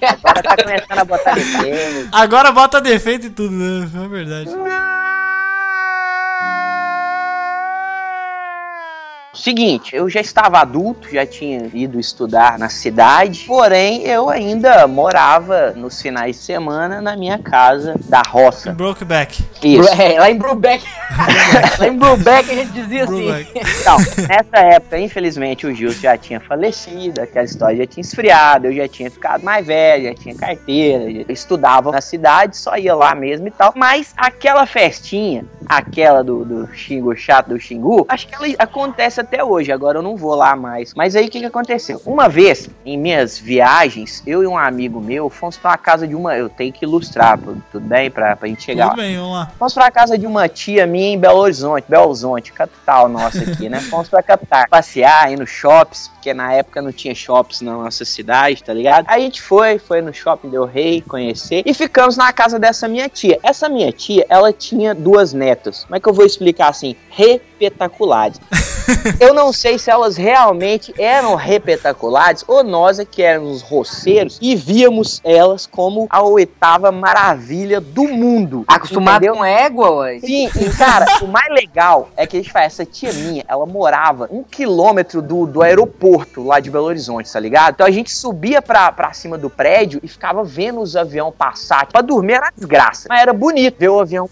Agora 0.24 0.42
tá 0.42 0.56
começando 0.56 0.98
a 0.98 1.04
botar 1.04 1.34
defeito. 1.34 2.08
Agora 2.10 2.50
bota 2.52 2.80
defeito 2.80 3.26
e 3.26 3.30
tudo, 3.30 3.50
né? 3.52 3.86
É 4.02 4.08
verdade. 4.08 4.50
Seguinte, 9.34 9.96
eu 9.96 10.10
já 10.10 10.20
estava 10.20 10.58
adulto, 10.58 11.08
já 11.10 11.24
tinha 11.24 11.70
ido 11.72 11.98
estudar 11.98 12.58
na 12.58 12.68
cidade, 12.68 13.44
porém 13.46 14.02
eu 14.02 14.28
ainda 14.28 14.86
morava 14.86 15.70
nos 15.70 16.02
finais 16.02 16.36
de 16.36 16.42
semana 16.42 17.00
na 17.00 17.16
minha 17.16 17.38
casa 17.38 17.94
da 18.10 18.20
roça. 18.28 18.72
Brokeback. 18.72 19.42
Isso. 19.62 19.88
É, 19.98 20.20
lá 20.20 20.30
em 20.30 20.36
Brubeck. 20.36 20.84
lá 21.80 21.88
em 21.88 21.96
Brubeck 21.96 22.50
a 22.50 22.54
gente 22.54 22.72
dizia 22.72 23.04
assim. 23.04 23.46
Então, 23.54 23.96
nessa 24.28 24.58
época, 24.58 24.98
infelizmente, 24.98 25.66
o 25.66 25.74
Gilson 25.74 26.00
já 26.00 26.18
tinha 26.18 26.38
falecido, 26.38 27.22
aquela 27.22 27.46
história 27.46 27.78
já 27.78 27.86
tinha 27.86 28.02
esfriado, 28.02 28.66
eu 28.66 28.74
já 28.74 28.86
tinha 28.86 29.10
ficado 29.10 29.42
mais 29.42 29.66
velho, 29.66 30.10
já 30.10 30.14
tinha 30.14 30.34
carteira, 30.34 31.10
já 31.10 31.32
estudava 31.32 31.90
na 31.90 32.02
cidade, 32.02 32.54
só 32.58 32.76
ia 32.76 32.94
lá 32.94 33.14
mesmo 33.14 33.48
e 33.48 33.50
tal. 33.50 33.72
Mas 33.74 34.12
aquela 34.14 34.66
festinha, 34.66 35.46
aquela 35.66 36.22
do, 36.22 36.44
do 36.44 36.74
Xingu 36.74 37.16
chato 37.16 37.48
do 37.48 37.58
Xingu, 37.58 38.04
acho 38.10 38.28
que 38.28 38.34
ela 38.34 38.46
acontece 38.58 39.21
até 39.22 39.42
hoje, 39.42 39.72
agora 39.72 39.98
eu 39.98 40.02
não 40.02 40.16
vou 40.16 40.34
lá 40.34 40.54
mais. 40.54 40.92
Mas 40.94 41.16
aí 41.16 41.26
o 41.26 41.30
que, 41.30 41.40
que 41.40 41.46
aconteceu? 41.46 42.00
Uma 42.04 42.28
vez, 42.28 42.68
em 42.84 42.98
minhas 42.98 43.38
viagens, 43.38 44.22
eu 44.26 44.42
e 44.42 44.46
um 44.46 44.56
amigo 44.56 45.00
meu 45.00 45.30
fomos 45.30 45.56
pra 45.56 45.76
casa 45.76 46.06
de 46.06 46.14
uma. 46.14 46.36
Eu 46.36 46.48
tenho 46.48 46.72
que 46.72 46.84
ilustrar, 46.84 47.38
tudo 47.38 47.86
bem? 47.86 48.10
Pra, 48.10 48.36
pra 48.36 48.48
gente 48.48 48.62
chegar 48.62 48.90
Tudo 48.90 48.98
bem, 48.98 49.16
vamos 49.16 49.32
lá. 49.32 49.50
Fomos 49.58 49.74
pra 49.74 49.90
casa 49.90 50.18
de 50.18 50.26
uma 50.26 50.48
tia 50.48 50.86
minha 50.86 51.14
em 51.14 51.18
Belo 51.18 51.38
Horizonte, 51.38 51.84
Belo 51.88 52.06
Horizonte, 52.06 52.52
capital 52.52 53.08
nossa 53.08 53.42
aqui, 53.42 53.68
né? 53.68 53.80
Fomos 53.90 54.08
pra 54.08 54.22
capital, 54.22 54.64
passear, 54.68 55.32
ir 55.32 55.38
nos 55.38 55.50
shops, 55.50 56.08
porque 56.08 56.34
na 56.34 56.52
época 56.52 56.82
não 56.82 56.92
tinha 56.92 57.14
shops 57.14 57.60
na 57.60 57.72
nossa 57.72 58.04
cidade, 58.04 58.62
tá 58.62 58.72
ligado? 58.72 59.06
Aí 59.08 59.22
a 59.22 59.24
gente 59.24 59.40
foi, 59.40 59.78
foi 59.78 60.00
no 60.00 60.12
shopping 60.12 60.50
Del 60.50 60.64
Rey 60.64 61.00
conhecer 61.00 61.62
e 61.64 61.74
ficamos 61.74 62.16
na 62.16 62.32
casa 62.32 62.58
dessa 62.58 62.86
minha 62.88 63.08
tia. 63.08 63.38
Essa 63.42 63.68
minha 63.68 63.90
tia, 63.92 64.26
ela 64.28 64.52
tinha 64.52 64.94
duas 64.94 65.32
netas. 65.32 65.84
Como 65.84 65.96
é 65.96 66.00
que 66.00 66.08
eu 66.08 66.12
vou 66.12 66.24
explicar 66.24 66.68
assim? 66.68 66.96
Repetaculares. 67.10 68.40
Eu 69.20 69.34
não 69.34 69.52
sei 69.52 69.78
se 69.78 69.90
elas 69.90 70.16
realmente 70.16 70.94
eram 70.98 71.34
repetaculares 71.34 72.44
ou 72.46 72.62
nós 72.62 72.98
é 72.98 73.04
que 73.04 73.22
éramos 73.22 73.62
roceiros 73.62 74.38
e 74.40 74.54
víamos 74.54 75.20
elas 75.24 75.66
como 75.66 76.06
a 76.10 76.22
oitava 76.22 76.90
maravilha 76.90 77.80
do 77.80 78.04
mundo. 78.04 78.64
Acostumado 78.66 79.26
com 79.26 79.44
égua, 79.44 79.90
ué. 79.90 80.20
Sim, 80.20 80.48
e 80.60 80.70
cara, 80.76 81.06
o 81.22 81.26
mais 81.26 81.52
legal 81.52 82.08
é 82.16 82.26
que 82.26 82.36
a 82.36 82.40
gente 82.40 82.52
faz, 82.52 82.66
essa 82.66 82.84
tia 82.84 83.12
minha, 83.12 83.44
ela 83.48 83.66
morava 83.66 84.28
um 84.30 84.42
quilômetro 84.42 85.20
do, 85.20 85.46
do 85.46 85.62
aeroporto 85.62 86.42
lá 86.42 86.60
de 86.60 86.70
Belo 86.70 86.86
Horizonte, 86.86 87.32
tá 87.32 87.40
ligado? 87.40 87.74
Então 87.74 87.86
a 87.86 87.90
gente 87.90 88.10
subia 88.10 88.62
pra, 88.62 88.90
pra 88.92 89.12
cima 89.12 89.36
do 89.36 89.50
prédio 89.50 90.00
e 90.02 90.08
ficava 90.08 90.44
vendo 90.44 90.80
os 90.80 90.96
aviões 90.96 91.34
passar. 91.36 91.86
Pra 91.86 92.00
dormir 92.00 92.34
era 92.34 92.50
desgraça, 92.54 93.06
mas 93.08 93.20
era 93.20 93.32
bonito 93.32 93.76
ver 93.78 93.88
o 93.88 94.00
avião, 94.00 94.28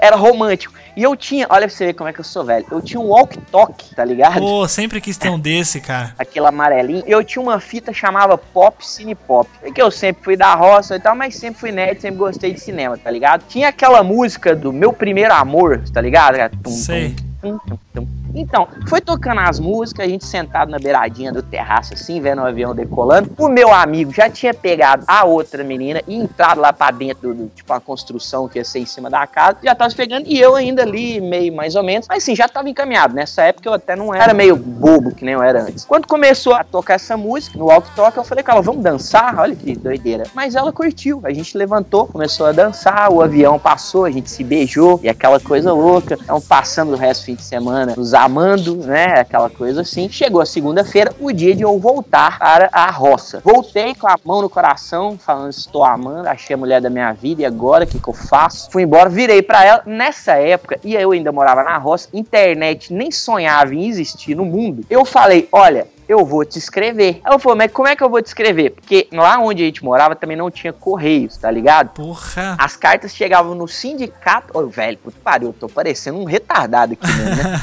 era 0.00 0.16
romântico. 0.16 0.74
E 0.96 1.02
eu 1.02 1.16
tinha, 1.16 1.46
olha 1.48 1.66
pra 1.66 1.74
você 1.74 1.86
ver 1.86 1.94
como 1.94 2.08
é 2.08 2.12
que 2.12 2.20
eu 2.20 2.24
sou 2.24 2.44
velho, 2.44 2.66
eu 2.70 2.82
tinha 2.82 3.00
um 3.00 3.08
walk-talk, 3.08 3.94
tá 3.94 4.04
ligado? 4.04 4.38
Pô, 4.38 4.68
sempre 4.68 5.00
quis 5.00 5.16
ter 5.16 5.30
um 5.30 5.38
desse, 5.38 5.80
cara. 5.80 6.14
aquele 6.18 6.46
amarelinho. 6.46 7.02
Eu 7.06 7.24
tinha 7.24 7.42
uma 7.42 7.58
fita 7.60 7.92
chamava 7.92 8.36
Pop 8.36 8.86
Cine 8.86 9.14
Pop. 9.14 9.48
Porque 9.60 9.80
eu 9.80 9.90
sempre 9.90 10.22
fui 10.22 10.36
da 10.36 10.54
roça 10.54 10.96
e 10.96 11.00
tal, 11.00 11.16
mas 11.16 11.36
sempre 11.36 11.60
fui 11.60 11.72
nerd, 11.72 12.00
sempre 12.00 12.18
gostei 12.18 12.52
de 12.52 12.60
cinema, 12.60 12.98
tá 12.98 13.10
ligado? 13.10 13.44
Tinha 13.48 13.68
aquela 13.68 14.02
música 14.02 14.54
do 14.54 14.72
Meu 14.72 14.92
Primeiro 14.92 15.32
Amor, 15.32 15.82
tá 15.92 16.00
ligado? 16.00 16.50
Tum, 16.62 16.70
Sei. 16.70 17.16
tum, 17.40 17.58
tum, 17.58 17.78
tum. 17.94 18.21
Então, 18.34 18.68
foi 18.88 19.00
tocando 19.00 19.40
as 19.40 19.60
músicas, 19.60 20.06
a 20.06 20.08
gente 20.08 20.24
sentado 20.24 20.70
na 20.70 20.78
beiradinha 20.78 21.32
do 21.32 21.42
terraço, 21.42 21.94
assim, 21.94 22.20
vendo 22.20 22.42
o 22.42 22.46
avião 22.46 22.74
decolando. 22.74 23.30
O 23.38 23.48
meu 23.48 23.72
amigo 23.72 24.12
já 24.12 24.30
tinha 24.30 24.54
pegado 24.54 25.04
a 25.06 25.24
outra 25.24 25.62
menina 25.62 26.02
e 26.06 26.16
entrado 26.16 26.60
lá 26.60 26.72
pra 26.72 26.90
dentro 26.90 27.34
do, 27.34 27.48
tipo, 27.48 27.72
uma 27.72 27.80
construção 27.80 28.48
que 28.48 28.58
ia 28.58 28.64
ser 28.64 28.80
em 28.80 28.86
cima 28.86 29.10
da 29.10 29.26
casa. 29.26 29.58
Já 29.62 29.74
tava 29.74 29.94
pegando 29.94 30.26
e 30.26 30.38
eu 30.38 30.54
ainda 30.54 30.82
ali, 30.82 31.20
meio 31.20 31.54
mais 31.54 31.74
ou 31.74 31.82
menos. 31.82 32.06
Mas 32.08 32.24
sim, 32.24 32.34
já 32.34 32.48
tava 32.48 32.68
encaminhado. 32.68 33.14
Nessa 33.14 33.42
época 33.42 33.68
eu 33.68 33.74
até 33.74 33.94
não 33.94 34.14
era 34.14 34.32
meio 34.32 34.56
bobo, 34.56 35.14
que 35.14 35.24
nem 35.24 35.34
eu 35.34 35.42
era 35.42 35.62
antes. 35.62 35.84
Quando 35.84 36.06
começou 36.06 36.54
a 36.54 36.64
tocar 36.64 36.94
essa 36.94 37.16
música 37.16 37.58
no 37.58 37.66
walk 37.66 37.88
talk, 37.94 38.16
eu 38.16 38.24
falei 38.24 38.44
ela, 38.46 38.60
vamos 38.60 38.82
dançar? 38.82 39.38
Olha 39.38 39.54
que 39.54 39.76
doideira. 39.76 40.24
Mas 40.34 40.54
ela 40.54 40.72
curtiu. 40.72 41.20
A 41.24 41.32
gente 41.32 41.56
levantou, 41.56 42.06
começou 42.06 42.46
a 42.46 42.52
dançar, 42.52 43.10
o 43.10 43.22
avião 43.22 43.58
passou, 43.58 44.04
a 44.04 44.10
gente 44.10 44.30
se 44.30 44.42
beijou 44.42 45.00
e 45.02 45.08
aquela 45.08 45.38
coisa 45.38 45.72
louca. 45.72 46.18
Então, 46.20 46.40
passando 46.40 46.92
o 46.92 46.96
resto 46.96 47.22
do 47.22 47.24
fim 47.26 47.34
de 47.34 47.42
semana 47.42 47.94
nos 47.96 48.14
amando, 48.24 48.76
né? 48.76 49.20
Aquela 49.20 49.50
coisa 49.50 49.82
assim. 49.82 50.08
Chegou 50.08 50.40
a 50.40 50.46
segunda-feira, 50.46 51.12
o 51.20 51.32
dia 51.32 51.54
de 51.54 51.62
eu 51.62 51.78
voltar 51.78 52.38
para 52.38 52.68
a 52.72 52.90
roça. 52.90 53.40
Voltei 53.44 53.94
com 53.94 54.06
a 54.06 54.16
mão 54.24 54.42
no 54.42 54.50
coração, 54.50 55.18
falando: 55.18 55.50
estou 55.50 55.84
amando, 55.84 56.28
achei 56.28 56.54
a 56.54 56.56
mulher 56.56 56.80
da 56.80 56.90
minha 56.90 57.12
vida 57.12 57.42
e 57.42 57.44
agora 57.44 57.84
o 57.84 57.86
que, 57.86 57.98
que 57.98 58.08
eu 58.08 58.14
faço? 58.14 58.70
Fui 58.70 58.82
embora, 58.82 59.08
virei 59.08 59.42
para 59.42 59.64
ela. 59.64 59.82
Nessa 59.86 60.32
época, 60.32 60.78
e 60.84 60.94
eu 60.94 61.12
ainda 61.12 61.32
morava 61.32 61.62
na 61.62 61.76
roça, 61.78 62.08
internet 62.12 62.92
nem 62.92 63.10
sonhava 63.10 63.74
em 63.74 63.86
existir 63.86 64.34
no 64.34 64.44
mundo. 64.44 64.84
Eu 64.88 65.04
falei: 65.04 65.48
olha. 65.52 65.86
Eu 66.08 66.24
vou 66.24 66.44
te 66.44 66.58
escrever. 66.58 67.20
Aí 67.24 67.32
eu 67.34 67.38
falei, 67.38 67.58
mas 67.58 67.72
como 67.72 67.88
é 67.88 67.96
que 67.96 68.02
eu 68.02 68.10
vou 68.10 68.20
te 68.22 68.26
escrever? 68.26 68.70
Porque 68.70 69.08
lá 69.12 69.38
onde 69.38 69.62
a 69.62 69.66
gente 69.66 69.84
morava 69.84 70.14
também 70.16 70.36
não 70.36 70.50
tinha 70.50 70.72
correios, 70.72 71.36
tá 71.36 71.50
ligado? 71.50 71.90
Porra. 71.90 72.56
As 72.58 72.76
cartas 72.76 73.14
chegavam 73.14 73.54
no 73.54 73.66
sindicato. 73.68 74.56
Ô, 74.56 74.66
velho, 74.66 74.98
puto 74.98 75.16
pariu, 75.22 75.48
eu 75.48 75.52
tô 75.52 75.68
parecendo 75.68 76.18
um 76.18 76.24
retardado 76.24 76.92
aqui 76.94 77.06
mesmo, 77.06 77.36
né? 77.36 77.60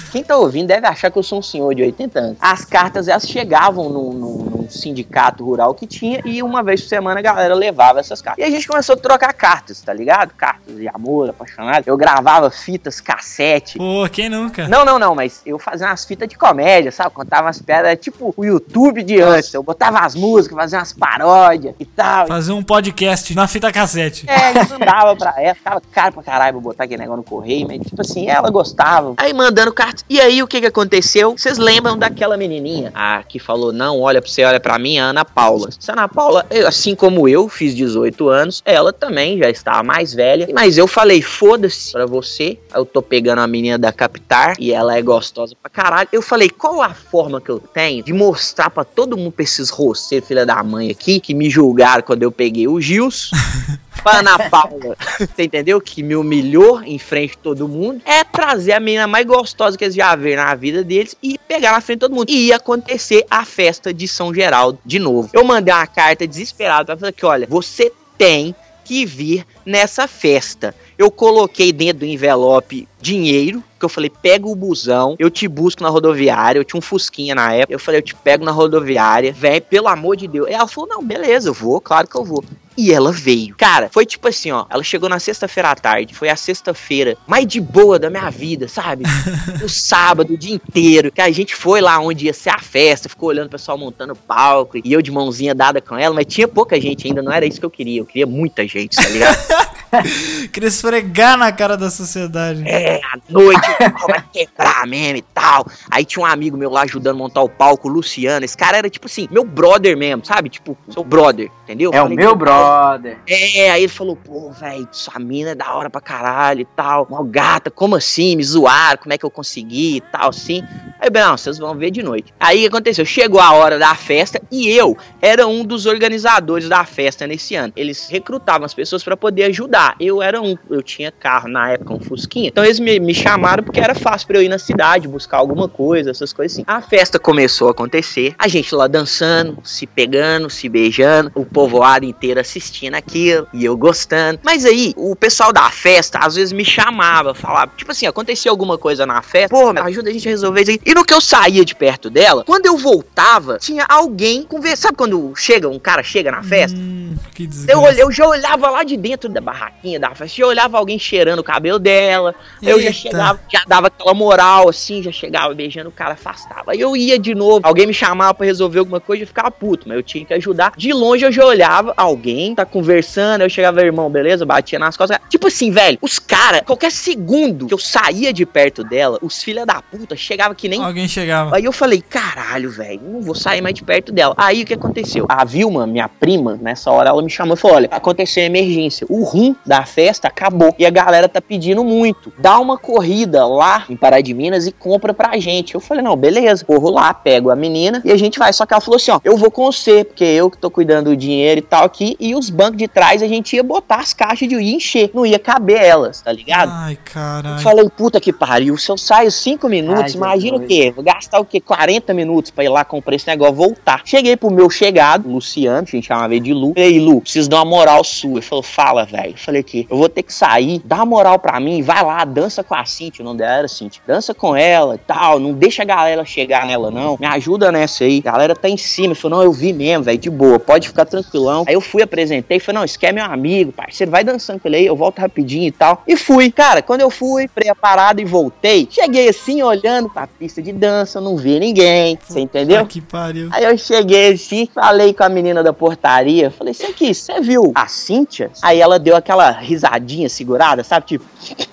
Quem 0.12 0.22
tá 0.24 0.36
ouvindo 0.36 0.66
deve 0.68 0.86
achar 0.86 1.10
que 1.10 1.18
eu 1.18 1.22
sou 1.22 1.38
um 1.38 1.42
senhor 1.42 1.74
de 1.74 1.82
80 1.82 2.18
anos. 2.18 2.38
As 2.40 2.64
cartas, 2.64 3.08
elas 3.08 3.26
chegavam 3.26 3.88
num, 3.88 4.12
num- 4.12 4.44
num 4.60 4.70
sindicato 4.70 5.44
rural 5.44 5.74
que 5.74 5.86
tinha 5.86 6.20
e 6.24 6.42
uma 6.42 6.62
vez 6.62 6.80
por 6.82 6.88
semana 6.88 7.20
a 7.20 7.22
galera 7.22 7.54
levava 7.54 8.00
essas 8.00 8.20
cartas. 8.20 8.42
E 8.44 8.46
a 8.46 8.50
gente 8.50 8.66
começou 8.66 8.94
a 8.94 8.98
trocar 8.98 9.32
cartas, 9.32 9.80
tá 9.80 9.92
ligado? 9.92 10.32
Cartas 10.34 10.76
de 10.76 10.88
amor, 10.88 11.30
apaixonado. 11.30 11.84
Eu 11.86 11.96
gravava 11.96 12.50
fitas, 12.50 13.00
cassete. 13.00 13.78
Pô, 13.78 14.08
quem 14.10 14.28
nunca? 14.28 14.68
Não, 14.68 14.84
não, 14.84 14.98
não, 14.98 15.14
mas 15.14 15.42
eu 15.46 15.58
fazia 15.58 15.86
umas 15.86 16.04
fitas 16.04 16.28
de 16.28 16.36
comédia, 16.36 16.90
sabe? 16.92 17.10
Contava 17.30 17.46
umas 17.46 17.62
piadas, 17.62 17.96
tipo 18.00 18.34
o 18.36 18.44
YouTube 18.44 19.04
de 19.04 19.20
antes. 19.20 19.54
Eu 19.54 19.62
botava 19.62 20.00
as 20.00 20.16
músicas, 20.16 20.58
fazia 20.58 20.80
umas 20.80 20.92
paródias 20.92 21.76
e 21.78 21.84
tal. 21.84 22.26
Fazer 22.26 22.50
um 22.50 22.60
podcast 22.60 23.32
na 23.36 23.46
fita 23.46 23.70
cassete. 23.70 24.28
É, 24.28 24.50
e 24.50 24.68
mandava 24.68 25.14
pra 25.14 25.34
ela, 25.38 25.54
ficava 25.54 25.80
caro 25.92 26.14
pra 26.14 26.22
caralho 26.24 26.54
pra 26.54 26.60
botar 26.60 26.84
aquele 26.84 27.02
negócio 27.02 27.18
no 27.18 27.22
correio, 27.22 27.68
mas 27.68 27.86
tipo 27.86 28.00
assim, 28.00 28.28
ela 28.28 28.50
gostava. 28.50 29.14
Aí 29.16 29.32
mandando 29.32 29.72
cartas. 29.72 30.04
E 30.10 30.20
aí 30.20 30.42
o 30.42 30.46
que 30.48 30.60
que 30.60 30.66
aconteceu? 30.66 31.38
Vocês 31.38 31.56
lembram 31.56 31.96
daquela 31.96 32.36
menininha? 32.36 32.90
A 32.96 33.22
que 33.22 33.38
falou, 33.38 33.72
não, 33.72 34.00
olha 34.00 34.20
pra 34.20 34.28
você, 34.28 34.42
olha 34.42 34.58
pra 34.58 34.76
mim, 34.76 34.98
a 34.98 35.04
Ana 35.04 35.24
Paula. 35.24 35.68
Essa 35.68 35.92
Ana 35.92 36.08
Paula, 36.08 36.44
eu, 36.50 36.66
assim 36.66 36.96
como 36.96 37.28
eu, 37.28 37.48
fiz 37.48 37.76
18 37.76 38.28
anos, 38.28 38.60
ela 38.64 38.92
também 38.92 39.38
já 39.38 39.48
estava 39.48 39.84
mais 39.84 40.12
velha. 40.12 40.48
Mas 40.52 40.76
eu 40.76 40.88
falei, 40.88 41.22
foda-se 41.22 41.92
pra 41.92 42.06
você, 42.06 42.58
eu 42.74 42.84
tô 42.84 43.00
pegando 43.00 43.38
a 43.38 43.46
menina 43.46 43.78
da 43.78 43.92
Capitar 43.92 44.54
e 44.58 44.72
ela 44.72 44.96
é 44.96 45.02
gostosa 45.02 45.54
pra 45.62 45.70
caralho. 45.70 46.08
Eu 46.10 46.22
falei, 46.22 46.50
qual 46.50 46.82
a 46.82 46.92
forma 47.10 47.40
que 47.40 47.50
eu 47.50 47.58
tenho 47.58 48.02
de 48.02 48.12
mostrar 48.12 48.70
pra 48.70 48.84
todo 48.84 49.16
mundo, 49.16 49.32
pra 49.32 49.42
esses 49.42 49.68
roceiros, 49.68 50.28
filha 50.28 50.46
da 50.46 50.62
mãe 50.62 50.90
aqui, 50.90 51.18
que 51.18 51.34
me 51.34 51.50
julgaram 51.50 52.02
quando 52.02 52.22
eu 52.22 52.30
peguei 52.30 52.68
o 52.68 52.80
Gils, 52.80 53.30
pra 54.02 54.20
Ana 54.20 54.38
Paula, 54.48 54.96
você 55.18 55.42
entendeu? 55.44 55.80
Que 55.80 56.02
me 56.02 56.14
humilhou 56.14 56.82
em 56.82 56.98
frente 56.98 57.32
de 57.32 57.38
todo 57.38 57.68
mundo, 57.68 58.00
é 58.04 58.22
trazer 58.24 58.72
a 58.72 58.80
menina 58.80 59.06
mais 59.06 59.26
gostosa 59.26 59.76
que 59.76 59.84
eles 59.84 59.94
já 59.94 60.14
viram 60.14 60.44
na 60.44 60.54
vida 60.54 60.84
deles 60.84 61.16
e 61.22 61.38
pegar 61.48 61.72
na 61.72 61.80
frente 61.80 61.98
de 61.98 62.00
todo 62.00 62.14
mundo. 62.14 62.30
E 62.30 62.48
ia 62.48 62.56
acontecer 62.56 63.26
a 63.30 63.44
festa 63.44 63.92
de 63.92 64.06
São 64.06 64.32
Geraldo 64.32 64.78
de 64.84 64.98
novo. 64.98 65.28
Eu 65.32 65.44
mandei 65.44 65.74
uma 65.74 65.86
carta 65.86 66.26
desesperada 66.26 66.84
pra 66.84 66.96
falar 66.96 67.12
que, 67.12 67.26
olha, 67.26 67.46
você 67.48 67.92
tem 68.16 68.54
que 68.84 69.06
vir 69.06 69.46
nessa 69.64 70.08
festa. 70.08 70.74
Eu 71.00 71.10
coloquei 71.10 71.72
dentro 71.72 72.00
do 72.00 72.04
envelope 72.04 72.86
dinheiro, 73.00 73.64
que 73.78 73.84
eu 73.86 73.88
falei, 73.88 74.10
pega 74.10 74.46
o 74.46 74.54
busão, 74.54 75.16
eu 75.18 75.30
te 75.30 75.48
busco 75.48 75.82
na 75.82 75.88
rodoviária, 75.88 76.60
eu 76.60 76.64
tinha 76.64 76.76
um 76.76 76.82
fusquinha 76.82 77.34
na 77.34 77.54
época, 77.54 77.72
eu 77.72 77.78
falei, 77.78 78.00
eu 78.00 78.04
te 78.04 78.14
pego 78.14 78.44
na 78.44 78.50
rodoviária, 78.50 79.32
vem, 79.32 79.62
pelo 79.62 79.88
amor 79.88 80.14
de 80.14 80.28
Deus. 80.28 80.46
E 80.50 80.52
ela 80.52 80.68
falou, 80.68 80.90
não, 80.90 81.02
beleza, 81.02 81.48
eu 81.48 81.54
vou, 81.54 81.80
claro 81.80 82.06
que 82.06 82.14
eu 82.16 82.22
vou. 82.22 82.44
E 82.76 82.92
ela 82.92 83.12
veio. 83.12 83.54
Cara, 83.56 83.88
foi 83.90 84.04
tipo 84.04 84.28
assim, 84.28 84.50
ó. 84.50 84.66
Ela 84.68 84.82
chegou 84.82 85.08
na 85.08 85.18
sexta-feira 85.18 85.70
à 85.70 85.74
tarde. 85.74 86.14
Foi 86.14 86.28
a 86.28 86.36
sexta-feira 86.36 87.16
mais 87.26 87.46
de 87.46 87.60
boa 87.60 87.98
da 87.98 88.08
minha 88.08 88.30
vida, 88.30 88.68
sabe? 88.68 89.04
O 89.62 89.68
sábado, 89.68 90.32
o 90.32 90.38
dia 90.38 90.54
inteiro. 90.54 91.12
Que 91.12 91.20
a 91.20 91.30
gente 91.30 91.54
foi 91.54 91.82
lá 91.82 91.98
onde 91.98 92.26
ia 92.26 92.32
ser 92.32 92.48
a 92.48 92.58
festa. 92.58 93.08
Ficou 93.08 93.28
olhando 93.28 93.48
o 93.48 93.50
pessoal 93.50 93.76
montando 93.76 94.14
palco. 94.14 94.78
E 94.82 94.92
eu 94.92 95.02
de 95.02 95.10
mãozinha 95.10 95.54
dada 95.54 95.82
com 95.82 95.94
ela. 95.94 96.14
Mas 96.14 96.24
tinha 96.26 96.48
pouca 96.48 96.80
gente 96.80 97.06
ainda. 97.06 97.20
Não 97.20 97.32
era 97.32 97.44
isso 97.44 97.60
que 97.60 97.66
eu 97.66 97.70
queria. 97.70 98.00
Eu 98.00 98.06
queria 98.06 98.26
muita 98.26 98.66
gente, 98.66 98.96
tá 98.96 99.08
ligado? 99.08 99.36
Queria 100.52 100.68
esfregar 100.68 101.36
na 101.36 101.52
cara 101.52 101.76
da 101.76 101.90
sociedade. 101.90 102.62
É, 102.66 103.00
à 103.04 103.18
noite 103.28 103.60
o 104.02 104.06
vai 104.06 104.24
quebrar 104.32 104.86
mesmo 104.86 105.18
e 105.18 105.22
tal. 105.22 105.66
Aí 105.90 106.04
tinha 106.04 106.24
um 106.24 106.26
amigo 106.26 106.56
meu 106.56 106.70
lá 106.70 106.82
ajudando 106.82 107.16
a 107.16 107.18
montar 107.18 107.42
o 107.42 107.48
palco, 107.48 107.88
o 107.88 107.92
Luciano. 107.92 108.44
Esse 108.44 108.56
cara 108.56 108.78
era 108.78 108.90
tipo 108.90 109.06
assim, 109.06 109.28
meu 109.30 109.44
brother 109.44 109.96
mesmo, 109.96 110.24
sabe? 110.24 110.48
Tipo, 110.48 110.76
seu 110.88 111.04
brother, 111.04 111.50
entendeu? 111.64 111.90
É 111.92 112.00
o 112.00 112.02
Falei, 112.04 112.16
meu 112.16 112.34
brother. 112.36 113.18
É, 113.26 113.70
aí 113.70 113.82
ele 113.82 113.88
falou, 113.88 114.16
pô, 114.16 114.50
velho, 114.52 114.88
sua 114.92 115.18
mina 115.18 115.50
é 115.50 115.54
da 115.54 115.74
hora 115.74 115.90
pra 115.90 116.00
caralho 116.00 116.60
e 116.60 116.66
tal. 116.76 117.06
Mal 117.10 117.24
gata, 117.24 117.70
como 117.70 117.96
assim? 117.96 118.36
Me 118.36 118.44
zoaram, 118.44 118.98
como 118.98 119.12
é 119.12 119.18
que 119.18 119.24
eu 119.24 119.30
consegui 119.30 119.96
e 119.96 120.00
tal, 120.00 120.30
assim. 120.30 120.62
Aí, 121.00 121.10
bem, 121.10 121.22
não, 121.22 121.36
vocês 121.36 121.58
vão 121.58 121.74
ver 121.74 121.90
de 121.90 122.02
noite. 122.02 122.32
Aí 122.38 122.58
o 122.58 122.60
que 122.62 122.68
aconteceu? 122.68 123.04
Chegou 123.04 123.40
a 123.40 123.52
hora 123.52 123.78
da 123.78 123.94
festa 123.94 124.40
e 124.50 124.68
eu 124.68 124.96
era 125.20 125.46
um 125.46 125.64
dos 125.64 125.86
organizadores 125.86 126.68
da 126.68 126.84
festa 126.84 127.26
nesse 127.26 127.54
ano. 127.54 127.72
Eles 127.74 128.08
recrutavam 128.08 128.64
as 128.64 128.74
pessoas 128.74 129.02
pra 129.02 129.16
poder 129.16 129.44
ajudar. 129.44 129.79
Eu 129.98 130.22
era 130.22 130.40
um, 130.40 130.56
eu 130.68 130.82
tinha 130.82 131.10
carro 131.10 131.48
na 131.48 131.70
época, 131.70 131.94
um 131.94 132.00
Fusquinha. 132.00 132.48
Então 132.48 132.64
eles 132.64 132.78
me, 132.78 132.98
me 133.00 133.14
chamaram 133.14 133.62
porque 133.62 133.80
era 133.80 133.94
fácil 133.94 134.26
pra 134.26 134.38
eu 134.38 134.42
ir 134.42 134.48
na 134.48 134.58
cidade, 134.58 135.08
buscar 135.08 135.38
alguma 135.38 135.68
coisa, 135.68 136.10
essas 136.10 136.32
coisas 136.32 136.56
assim. 136.56 136.64
A 136.66 136.80
festa 136.80 137.18
começou 137.18 137.68
a 137.68 137.70
acontecer, 137.70 138.34
a 138.38 138.48
gente 138.48 138.74
lá 138.74 138.86
dançando, 138.86 139.58
se 139.64 139.86
pegando, 139.86 140.50
se 140.50 140.68
beijando, 140.68 141.30
o 141.34 141.44
povoado 141.44 142.04
inteiro 142.04 142.40
assistindo 142.40 142.94
aquilo 142.94 143.46
e 143.52 143.64
eu 143.64 143.76
gostando. 143.76 144.40
Mas 144.42 144.64
aí, 144.64 144.92
o 144.96 145.14
pessoal 145.16 145.52
da 145.52 145.70
festa 145.70 146.18
às 146.18 146.34
vezes 146.34 146.52
me 146.52 146.64
chamava, 146.64 147.34
falava, 147.34 147.72
tipo 147.76 147.90
assim, 147.90 148.06
aconteceu 148.06 148.50
alguma 148.50 148.78
coisa 148.78 149.06
na 149.06 149.22
festa, 149.22 149.48
pô, 149.48 149.70
ajuda 149.70 150.10
a 150.10 150.12
gente 150.12 150.28
a 150.28 150.30
resolver 150.30 150.62
isso 150.62 150.70
aí. 150.72 150.80
E 150.84 150.94
no 150.94 151.04
que 151.04 151.14
eu 151.14 151.20
saía 151.20 151.64
de 151.64 151.74
perto 151.74 152.10
dela, 152.10 152.44
quando 152.44 152.66
eu 152.66 152.76
voltava, 152.76 153.58
tinha 153.58 153.84
alguém 153.88 154.42
conversando. 154.42 154.80
Sabe 154.80 154.96
quando 154.96 155.34
chega, 155.36 155.68
um 155.68 155.78
cara 155.78 156.02
chega 156.02 156.30
na 156.30 156.42
festa? 156.42 156.78
Hum, 156.78 157.14
que 157.34 157.46
desgraça. 157.46 157.92
Eu, 157.94 158.06
eu 158.06 158.12
já 158.12 158.26
olhava 158.26 158.70
lá 158.70 158.82
de 158.82 158.96
dentro 158.96 159.28
da 159.28 159.40
barraquinha 159.70 160.00
da 160.00 160.14
festa, 160.14 160.36
já 160.36 160.46
olhava 160.46 160.78
alguém 160.78 160.98
cheirando 160.98 161.38
o 161.38 161.44
cabelo 161.44 161.78
dela. 161.78 162.34
Eu 162.60 162.78
já 162.80 162.88
Eita. 162.88 162.92
chegava, 162.92 163.40
já 163.50 163.62
dava 163.66 163.86
aquela 163.86 164.12
moral 164.12 164.68
assim, 164.68 165.02
já 165.02 165.12
chegava 165.12 165.54
beijando 165.54 165.88
o 165.88 165.92
cara, 165.92 166.14
afastava. 166.14 166.72
Aí 166.72 166.80
eu 166.80 166.96
ia 166.96 167.18
de 167.18 167.34
novo, 167.34 167.60
alguém 167.66 167.86
me 167.86 167.94
chamava 167.94 168.34
pra 168.34 168.46
resolver 168.46 168.80
alguma 168.80 169.00
coisa, 169.00 169.22
eu 169.22 169.26
ficava 169.26 169.50
puto, 169.50 169.88
mas 169.88 169.96
eu 169.96 170.02
tinha 170.02 170.24
que 170.24 170.34
ajudar. 170.34 170.72
De 170.76 170.92
longe 170.92 171.24
eu 171.24 171.32
já 171.32 171.44
olhava, 171.44 171.94
alguém 171.96 172.54
tá 172.54 172.64
conversando, 172.64 173.42
eu 173.42 173.50
chegava, 173.50 173.80
irmão, 173.80 174.10
beleza? 174.10 174.44
Batia 174.44 174.78
nas 174.78 174.96
costas. 174.96 175.18
Tipo 175.28 175.46
assim, 175.46 175.70
velho, 175.70 175.98
os 176.02 176.18
caras, 176.18 176.62
qualquer 176.62 176.90
segundo 176.90 177.66
que 177.66 177.74
eu 177.74 177.78
saía 177.78 178.32
de 178.32 178.44
perto 178.44 178.82
dela, 178.82 179.18
os 179.22 179.42
filha 179.42 179.64
da 179.64 179.80
puta 179.80 180.16
chegavam 180.16 180.54
que 180.54 180.68
nem 180.68 180.82
Alguém 180.82 181.06
chegava. 181.06 181.56
Aí 181.56 181.64
eu 181.64 181.72
falei, 181.72 182.02
caralho, 182.02 182.70
velho, 182.70 183.00
não 183.02 183.20
vou 183.20 183.34
sair 183.34 183.60
mais 183.60 183.74
de 183.74 183.84
perto 183.84 184.12
dela. 184.12 184.34
Aí 184.36 184.62
o 184.62 184.66
que 184.66 184.74
aconteceu? 184.74 185.26
A 185.28 185.44
Vilma, 185.44 185.86
minha 185.86 186.08
prima, 186.08 186.58
nessa 186.60 186.90
hora 186.90 187.10
ela 187.10 187.22
me 187.22 187.30
chamou 187.30 187.54
e 187.54 187.56
falou: 187.56 187.76
olha, 187.76 187.88
aconteceu 187.90 188.42
emergência. 188.44 189.06
O 189.08 189.22
rum 189.24 189.54
da 189.64 189.84
festa 189.84 190.28
acabou 190.28 190.74
e 190.78 190.86
a 190.86 190.90
galera 190.90 191.28
tá 191.28 191.40
pedindo 191.40 191.84
muito. 191.84 192.32
Dá 192.38 192.58
uma 192.58 192.78
corrida 192.78 193.46
lá 193.46 193.84
em 193.88 193.96
Pará 193.96 194.20
de 194.20 194.32
Minas 194.34 194.66
e 194.66 194.72
compra 194.72 195.12
pra 195.12 195.38
gente. 195.38 195.74
Eu 195.74 195.80
falei, 195.80 196.02
não, 196.02 196.16
beleza, 196.16 196.64
corro 196.64 196.90
lá, 196.90 197.12
pego 197.12 197.50
a 197.50 197.56
menina 197.56 198.00
e 198.04 198.12
a 198.12 198.16
gente 198.16 198.38
vai. 198.38 198.52
Só 198.52 198.64
que 198.66 198.72
ela 198.72 198.80
falou 198.80 198.96
assim: 198.96 199.10
ó, 199.10 199.20
eu 199.24 199.36
vou 199.36 199.50
com 199.50 199.70
você, 199.70 200.04
porque 200.04 200.24
eu 200.24 200.50
que 200.50 200.58
tô 200.58 200.70
cuidando 200.70 201.10
do 201.10 201.16
dinheiro 201.16 201.58
e 201.58 201.62
tal 201.62 201.84
aqui. 201.84 202.16
E 202.20 202.34
os 202.34 202.50
bancos 202.50 202.76
de 202.78 202.88
trás 202.88 203.22
a 203.22 203.28
gente 203.28 203.56
ia 203.56 203.62
botar 203.62 203.96
as 203.96 204.12
caixas 204.12 204.48
de 204.48 204.54
ia 204.56 204.76
encher. 204.76 205.10
Não 205.14 205.24
ia 205.24 205.38
caber 205.38 205.80
elas, 205.82 206.20
tá 206.20 206.32
ligado? 206.32 206.70
Ai, 206.72 206.94
Eu 206.94 206.98
caralho. 207.04 207.60
falei, 207.60 207.88
puta 207.90 208.20
que 208.20 208.32
pariu, 208.32 208.76
se 208.76 208.90
eu 208.90 208.98
saio 208.98 209.30
5 209.30 209.68
minutos, 209.68 210.12
Ai, 210.12 210.16
imagina 210.16 210.56
o 210.56 210.60
quê? 210.66 210.92
Vou 210.94 211.04
gastar 211.04 211.40
o 211.40 211.44
quê? 211.44 211.60
40 211.60 212.12
minutos 212.14 212.50
pra 212.50 212.64
ir 212.64 212.68
lá 212.68 212.84
comprar 212.84 213.14
esse 213.14 213.26
negócio, 213.26 213.54
voltar. 213.54 214.02
Cheguei 214.04 214.36
pro 214.36 214.50
meu 214.50 214.68
chegado, 214.70 215.28
Luciano, 215.28 215.86
a 215.86 215.90
gente 215.90 216.06
chamava 216.06 216.34
ele 216.34 216.44
de 216.44 216.52
Lu. 216.54 216.72
Ei, 216.76 216.98
Lu, 216.98 217.20
preciso 217.20 217.48
dar 217.48 217.58
uma 217.58 217.64
moral 217.64 218.04
sua. 218.04 218.32
Ele 218.32 218.42
falou, 218.42 218.62
fala, 218.62 219.04
velho. 219.04 219.34
Eu 219.50 219.52
falei 219.52 219.62
que 219.64 219.86
eu 219.90 219.96
vou 219.96 220.08
ter 220.08 220.22
que 220.22 220.32
sair, 220.32 220.80
dá 220.84 221.04
moral 221.04 221.36
pra 221.36 221.58
mim, 221.58 221.82
vai 221.82 222.04
lá, 222.04 222.24
dança 222.24 222.62
com 222.62 222.72
a 222.72 222.84
Cintia, 222.84 223.22
o 223.22 223.26
nome 223.26 223.38
dela 223.38 223.58
era 223.58 223.68
Cintia. 223.68 224.00
Dança 224.06 224.32
com 224.32 224.54
ela 224.54 224.94
e 224.94 224.98
tal, 224.98 225.40
não 225.40 225.52
deixa 225.52 225.82
a 225.82 225.84
galera 225.84 226.24
chegar 226.24 226.66
nela, 226.66 226.90
não. 226.90 227.16
Me 227.18 227.26
ajuda 227.26 227.72
nessa 227.72 228.04
aí. 228.04 228.22
A 228.24 228.30
galera 228.30 228.54
tá 228.54 228.68
em 228.68 228.76
cima. 228.76 229.08
Ele 229.08 229.14
falou, 229.16 229.38
não, 229.38 229.44
eu 229.44 229.52
vi 229.52 229.72
mesmo, 229.72 230.04
velho, 230.04 230.18
de 230.18 230.30
boa, 230.30 230.60
pode 230.60 230.86
ficar 230.86 231.04
tranquilão. 231.04 231.64
Aí 231.66 231.74
eu 231.74 231.80
fui, 231.80 232.02
apresentei, 232.02 232.60
falei, 232.60 232.78
não, 232.78 232.84
esse 232.84 232.96
aqui 232.96 233.06
é 233.06 233.12
meu 233.12 233.24
amigo, 233.24 233.72
parceiro, 233.72 234.10
vai 234.10 234.22
dançando 234.22 234.60
com 234.60 234.68
ele 234.68 234.76
aí, 234.76 234.86
eu 234.86 234.94
volto 234.94 235.18
rapidinho 235.18 235.66
e 235.66 235.72
tal. 235.72 236.04
E 236.06 236.16
fui. 236.16 236.52
Cara, 236.52 236.80
quando 236.80 237.00
eu 237.00 237.10
fui, 237.10 237.48
freia 237.48 237.74
parada 237.74 238.20
e 238.20 238.24
voltei, 238.24 238.86
cheguei 238.88 239.28
assim, 239.28 239.62
olhando 239.62 240.08
pra 240.08 240.28
pista 240.28 240.62
de 240.62 240.70
dança, 240.72 241.20
não 241.20 241.36
vi 241.36 241.58
ninguém, 241.58 242.16
você 242.22 242.38
entendeu? 242.38 242.82
Ah, 242.82 242.86
que 242.86 243.00
pariu. 243.00 243.48
Aí 243.50 243.64
eu 243.64 243.76
cheguei 243.76 244.32
assim, 244.32 244.68
falei 244.72 245.12
com 245.12 245.24
a 245.24 245.28
menina 245.28 245.62
da 245.62 245.72
portaria, 245.72 246.50
falei, 246.52 246.70
isso 246.70 246.86
aqui, 246.86 247.12
você 247.12 247.40
viu 247.40 247.72
a 247.74 247.88
Cíntia? 247.88 248.50
Aí 248.62 248.80
ela 248.80 248.98
deu 248.98 249.16
aquela 249.16 249.29
risadinha 249.58 250.28
segurada, 250.28 250.82
sabe? 250.82 251.06
Tipo, 251.06 251.24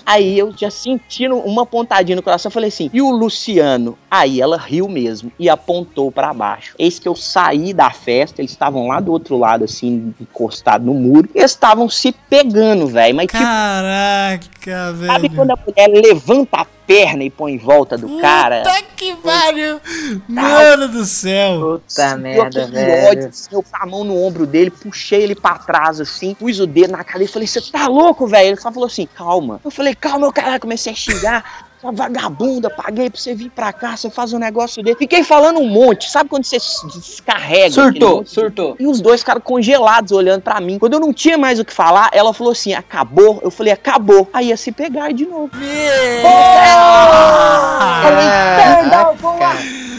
aí 0.05 0.37
eu 0.37 0.53
já 0.55 0.69
sentindo 0.69 1.35
uma 1.37 1.65
pontadinha 1.65 2.15
no 2.15 2.21
coração, 2.23 2.51
falei 2.51 2.69
assim, 2.69 2.89
e 2.93 3.01
o 3.01 3.09
Luciano? 3.11 3.97
Aí 4.09 4.41
ela 4.41 4.57
riu 4.57 4.87
mesmo 4.87 5.31
e 5.39 5.49
apontou 5.49 6.11
pra 6.11 6.33
baixo. 6.33 6.75
Eis 6.77 6.99
que 6.99 7.07
eu 7.07 7.15
saí 7.15 7.73
da 7.73 7.89
festa, 7.89 8.41
eles 8.41 8.51
estavam 8.51 8.87
lá 8.87 8.99
do 8.99 9.11
outro 9.11 9.37
lado, 9.37 9.63
assim, 9.63 10.13
encostado 10.19 10.85
no 10.85 10.93
muro, 10.93 11.29
e 11.33 11.39
eles 11.39 11.51
estavam 11.51 11.89
se 11.89 12.11
pegando, 12.11 12.87
velho, 12.87 13.15
mas 13.15 13.27
tipo, 13.27 13.39
Caraca, 13.39 14.93
velho. 14.93 15.11
sabe 15.13 15.29
quando 15.29 15.51
a 15.51 15.57
mulher 15.57 15.87
levanta 15.87 16.61
a 16.61 16.65
perna 16.87 17.23
e 17.23 17.29
põe 17.29 17.53
em 17.53 17.57
volta 17.57 17.97
do 17.97 18.17
cara? 18.19 18.63
Puta 18.63 18.81
que 18.95 19.13
pariu. 19.17 19.79
Mano 20.27 20.87
do 20.87 21.03
céu. 21.05 21.81
Puta 21.83 22.11
Eu 22.11 22.17
merda, 22.17 22.65
velho. 22.67 23.09
ódio, 23.09 23.27
assim, 23.27 23.49
eu 23.51 23.61
com 23.61 23.77
a 23.77 23.85
mão 23.85 24.03
no 24.05 24.17
ombro 24.23 24.47
dele, 24.47 24.71
puxei 24.71 25.21
ele 25.21 25.35
pra 25.35 25.59
trás, 25.59 25.99
assim, 25.99 26.33
pus 26.33 26.59
o 26.59 26.65
dedo 26.65 26.91
na 26.91 27.03
cara 27.03 27.23
e 27.23 27.27
falei, 27.27 27.47
você 27.47 27.61
tá 27.61 27.87
louco, 27.87 28.25
velho? 28.25 28.47
Ele 28.47 28.57
só 28.57 28.71
falou 28.71 28.87
assim, 28.87 29.05
calma. 29.05 29.59
Eu 29.63 29.69
falei, 29.69 29.93
calma, 29.93 30.19
meu 30.19 30.31
caralho, 30.31 30.61
comecei 30.61 30.93
a 30.93 30.95
xingar. 30.95 31.66
Sua 31.79 31.91
vagabunda, 31.91 32.71
paguei 32.71 33.07
pra 33.07 33.19
você 33.19 33.35
vir 33.35 33.51
pra 33.51 33.71
cá, 33.71 33.95
você 33.95 34.09
faz 34.09 34.33
um 34.33 34.39
negócio 34.39 34.81
dele. 34.81 34.97
Fiquei 34.97 35.23
falando 35.23 35.59
um 35.59 35.67
monte, 35.67 36.09
sabe 36.09 36.27
quando 36.27 36.43
você 36.43 36.57
descarrega? 36.57 37.69
Surtou, 37.69 38.17
monte? 38.17 38.31
surtou. 38.31 38.75
E 38.79 38.87
os 38.87 38.99
dois 38.99 39.19
ficaram 39.21 39.39
congelados 39.39 40.11
olhando 40.11 40.41
pra 40.41 40.59
mim. 40.59 40.79
Quando 40.79 40.93
eu 40.93 40.99
não 40.99 41.13
tinha 41.13 41.37
mais 41.37 41.59
o 41.59 41.65
que 41.65 41.73
falar, 41.73 42.09
ela 42.13 42.33
falou 42.33 42.51
assim: 42.51 42.73
acabou. 42.73 43.39
Eu 43.43 43.51
falei: 43.51 43.71
acabou. 43.71 44.27
Aí 44.33 44.47
ia 44.47 44.57
se 44.57 44.71
pegar 44.71 45.13
de 45.13 45.25
novo. 45.25 45.51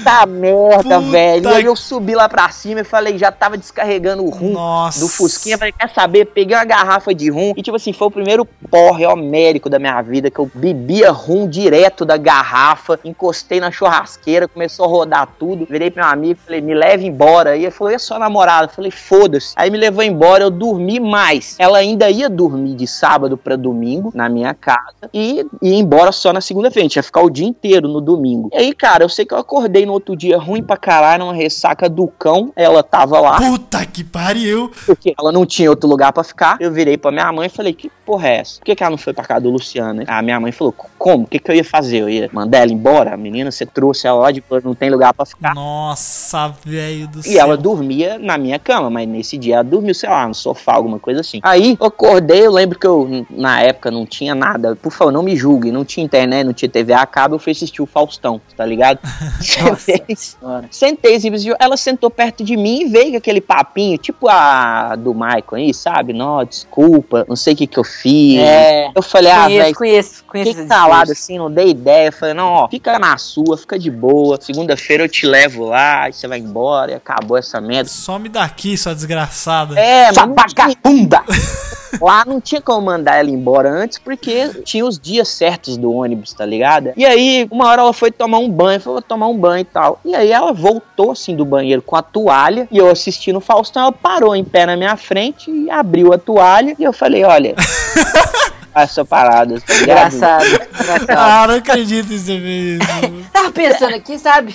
Tá 0.09 0.25
merda, 0.27 0.83
Puta 0.83 1.01
velho. 1.01 1.45
E 1.45 1.55
aí 1.55 1.63
que- 1.63 1.69
eu 1.69 1.77
subi 1.77 2.15
lá 2.15 2.29
pra 2.29 2.49
cima 2.51 2.81
e 2.81 2.85
falei, 2.85 3.19
já 3.19 3.31
tava 3.31 3.59
descarregando 3.59 4.25
o 4.25 4.31
rum 4.31 4.53
Nossa. 4.53 5.01
do 5.01 5.09
Fusquinha. 5.09 5.59
Falei, 5.59 5.73
quer 5.73 5.91
saber? 5.91 6.25
Peguei 6.27 6.57
uma 6.57 6.65
garrafa 6.65 7.15
de 7.15 7.29
rum. 7.31 7.53
E 7.57 7.63
tipo 7.63 7.77
assim, 7.77 7.93
foi 7.93 8.09
o 8.09 8.11
primeiro 8.11 8.45
porre 8.71 9.05
homérico 9.07 9.69
da 9.69 9.79
minha 9.79 10.01
vida 10.01 10.31
que 10.31 10.39
eu 10.39 10.51
bebia 10.55 11.11
rum 11.11 11.47
direto 11.47 12.07
da 12.07 12.17
garrafa. 12.17 12.99
Encostei 13.05 13.61
na 13.61 13.71
churrasqueira, 13.71 14.49
começou 14.49 14.87
a 14.87 14.89
rodar 14.89 15.29
tudo. 15.39 15.67
Virei 15.69 15.91
pro 15.91 16.03
meu 16.03 16.11
amigo, 16.11 16.41
falei, 16.45 16.61
me 16.63 16.75
leve 16.75 17.07
embora. 17.07 17.51
Aí 17.51 17.65
ele 17.65 17.71
falou, 17.71 17.93
e 17.93 17.97
a 17.97 17.99
sua 17.99 18.19
namorada? 18.19 18.65
Eu 18.67 18.71
falei, 18.71 18.91
foda-se. 18.91 19.53
Aí 19.57 19.71
me 19.71 19.77
levou 19.77 20.03
embora, 20.03 20.43
eu 20.45 20.51
dormi 20.51 20.99
mais. 20.99 21.55
Ela 21.59 21.79
ainda 21.79 22.09
ia 22.09 22.31
dormir 22.31 22.75
de 22.75 22.87
sábado 22.87 23.37
pra 23.37 23.57
domingo 23.57 24.11
na 24.15 24.29
minha 24.29 24.55
casa 24.55 25.11
e 25.13 25.45
ia 25.61 25.75
embora 25.79 26.13
só 26.13 26.33
na 26.33 26.41
segunda-feira. 26.41 26.89
Ia 26.97 27.03
ficar 27.03 27.21
o 27.23 27.29
dia 27.31 27.47
inteiro 27.47 27.89
no 27.89 28.01
domingo. 28.01 28.49
E 28.55 28.57
aí, 28.57 28.73
cara, 28.75 29.05
eu 29.05 29.09
sei 29.09 29.27
que 29.27 29.35
eu 29.35 29.39
acordei 29.39 29.85
no 29.85 29.98
outro 29.99 30.17
dia 30.17 30.39
ruim 30.39 30.63
pra 30.63 30.77
caralho, 30.77 31.25
numa 31.25 31.35
ressaca 31.35 31.89
do 31.89 32.07
cão. 32.09 32.53
Ela 32.57 32.83
tava 32.83 33.21
lá, 33.21 33.37
Puta 33.37 33.85
que 33.87 34.03
pariu. 34.03 34.71
porque 34.87 35.15
ela 35.19 35.31
não 35.31 35.45
tinha 35.45 35.69
outro 35.71 35.89
lugar 35.89 36.13
pra 36.13 36.25
ficar. 36.25 36.57
Eu 36.61 36.73
virei 36.73 36.97
pra 36.97 37.11
minha 37.11 37.31
mãe 37.33 37.47
e 37.47 37.51
falei, 37.51 37.73
que 37.73 37.91
porra 38.07 38.29
é 38.29 38.37
essa? 38.39 38.59
Por 38.61 38.65
que, 38.65 38.75
que 38.75 38.83
ela 38.83 38.91
não 38.91 38.99
foi 38.99 39.13
pra 39.13 39.25
casa 39.25 39.41
do 39.41 39.51
Luciano? 39.51 40.03
A 40.07 40.23
minha 40.23 40.41
mãe 40.41 40.53
falou, 40.53 40.75
como? 40.99 41.25
O 41.25 41.27
que, 41.27 41.39
que 41.39 41.51
eu 41.51 41.55
ia 41.55 41.65
fazer? 41.65 41.99
Eu 41.99 42.09
ia 42.09 42.31
mandar 42.33 42.59
ela 42.59 42.73
embora? 42.73 43.13
A 43.13 43.17
menina, 43.17 43.51
você 43.51 43.67
trouxe 43.67 44.07
ela 44.07 44.21
lá 44.21 44.31
de 44.33 44.43
não 44.65 44.75
tem 44.75 44.91
lugar 44.91 45.13
pra 45.13 45.27
ficar. 45.27 45.55
Nossa, 45.55 46.55
velho 46.65 47.07
do 47.09 47.23
céu. 47.23 47.33
E 47.33 47.39
ela 47.39 47.57
dormia 47.57 48.19
na 48.19 48.39
minha 48.39 48.59
cama, 48.59 48.89
mas 48.89 49.07
nesse 49.09 49.37
dia 49.37 49.57
ela 49.57 49.65
dormiu, 49.65 49.95
sei 49.95 50.09
lá, 50.09 50.27
no 50.27 50.35
sofá, 50.35 50.75
alguma 50.75 50.99
coisa 50.99 51.21
assim. 51.21 51.41
Aí 51.43 51.77
eu 51.79 51.87
acordei, 51.87 52.47
eu 52.47 52.53
lembro 52.53 52.79
que 52.79 52.87
eu, 52.87 53.27
na 53.31 53.61
época, 53.61 53.91
não 53.91 54.07
tinha 54.07 54.35
nada. 54.35 54.75
Por 54.77 54.93
favor, 54.93 55.13
não 55.13 55.23
me 55.23 55.37
julgue, 55.37 55.71
não 55.71 55.85
tinha 55.85 56.05
internet, 56.05 56.45
não 56.45 56.53
tinha 56.53 56.69
TV 56.69 56.93
a 56.93 57.07
cabo, 57.07 57.35
eu 57.35 57.39
fui 57.39 57.53
assistir 57.53 57.83
o 57.83 57.87
Faustão, 57.87 58.41
tá 58.57 58.65
ligado? 58.65 58.99
Sentei, 59.79 60.17
senhora. 60.17 60.69
sentei, 60.71 61.19
ela 61.59 61.77
sentou 61.77 62.11
perto 62.11 62.45
de 62.45 62.57
mim 62.57 62.83
e 62.83 62.85
veio 62.87 63.13
com 63.13 63.17
aquele 63.19 63.41
papinho, 63.41 63.99
tipo 63.99 64.29
a 64.29 64.95
do 64.97 65.15
Michael 65.15 65.45
aí, 65.53 65.75
sabe? 65.75 66.13
Não, 66.13 66.45
desculpa, 66.45 67.25
não 67.29 67.37
sei 67.37 67.55
o 67.55 67.57
que 67.57 67.67
que 67.67 67.79
eu 67.79 67.85
fiz. 67.85 68.41
É. 68.41 68.91
Eu 68.95 69.03
falei, 69.03 69.33
ah, 69.33 69.49
velho, 69.49 69.75
conheço, 69.75 70.25
conheço. 70.25 70.51
Fiquei 70.51 70.67
calado 70.67 71.13
assim, 71.13 71.39
não 71.39 71.51
dei 71.51 71.69
ideia. 71.71 72.13
Falei, 72.13 72.35
não, 72.35 72.49
ó, 72.49 72.69
fica 72.69 72.99
na 72.99 73.17
sua, 73.19 73.57
fica 73.57 73.79
de 73.79 73.91
boa. 73.91 74.39
Segunda-feira 74.41 75.05
eu 75.05 75.09
te 75.09 75.27
levo 75.27 75.67
lá, 75.67 76.09
e 76.09 76.13
você 76.13 76.27
vai 76.27 76.39
embora 76.39 76.93
e 76.93 76.95
acabou 76.95 77.37
essa 77.37 77.61
merda. 77.61 77.89
Some 77.89 78.29
daqui, 78.29 78.77
sua 78.77 78.95
desgraçada. 78.95 79.79
É, 79.79 80.11
tinha- 80.13 80.27
vagabunda! 80.27 81.23
lá 82.01 82.25
não 82.27 82.41
tinha 82.41 82.61
como 82.61 82.87
mandar 82.87 83.17
ela 83.17 83.31
embora 83.31 83.71
antes, 83.71 83.99
porque 83.99 84.49
tinha 84.65 84.85
os 84.85 84.99
dias 84.99 85.29
certos 85.29 85.77
do 85.77 85.93
ônibus, 85.93 86.33
tá 86.33 86.45
ligado? 86.45 86.93
E 86.97 87.05
aí, 87.05 87.47
uma 87.51 87.69
hora 87.69 87.83
ela 87.83 87.93
foi 87.93 88.11
tomar 88.11 88.39
um 88.39 88.51
banho, 88.51 88.81
falou, 88.81 89.03
tomar 89.03 89.29
um 89.29 89.37
banho 89.37 89.63
e 89.63 89.65
tal. 89.65 90.01
E 90.05 90.15
aí 90.15 90.33
ela 90.33 90.53
voltou 90.53 91.13
assim 91.13 91.35
do 91.35 91.45
banheiro 91.45 91.83
com 91.83 91.97
a 91.97 92.03
toalha, 92.03 92.69
e 92.71 92.79
eu 92.79 92.91
assistindo 92.91 93.37
o 93.37 93.41
Faustão, 93.41 93.83
ela 93.83 93.93
parou 93.93 94.35
em 94.35 94.45
pé 94.45 94.67
na 94.67 94.77
minha 94.77 94.97
frente 94.97 95.51
e 95.51 95.71
abriu 95.71 96.13
a 96.13 96.19
toalha, 96.19 96.75
e 96.79 96.85
eu 96.85 96.93
falei, 96.93 97.25
olha. 97.25 97.55
Essa 98.83 99.05
parada, 99.05 99.61
tá? 99.61 99.75
Engraçado, 99.83 100.45
engraçado. 100.81 101.11
Ah, 101.11 101.47
não 101.47 101.55
acredito 101.57 102.13
em 102.13 102.19
você 102.19 102.41
fez 102.41 102.81
isso. 102.81 103.29
Tava 103.33 103.53
pensando 103.53 103.95
aqui, 103.95 104.19
sabe? 104.19 104.55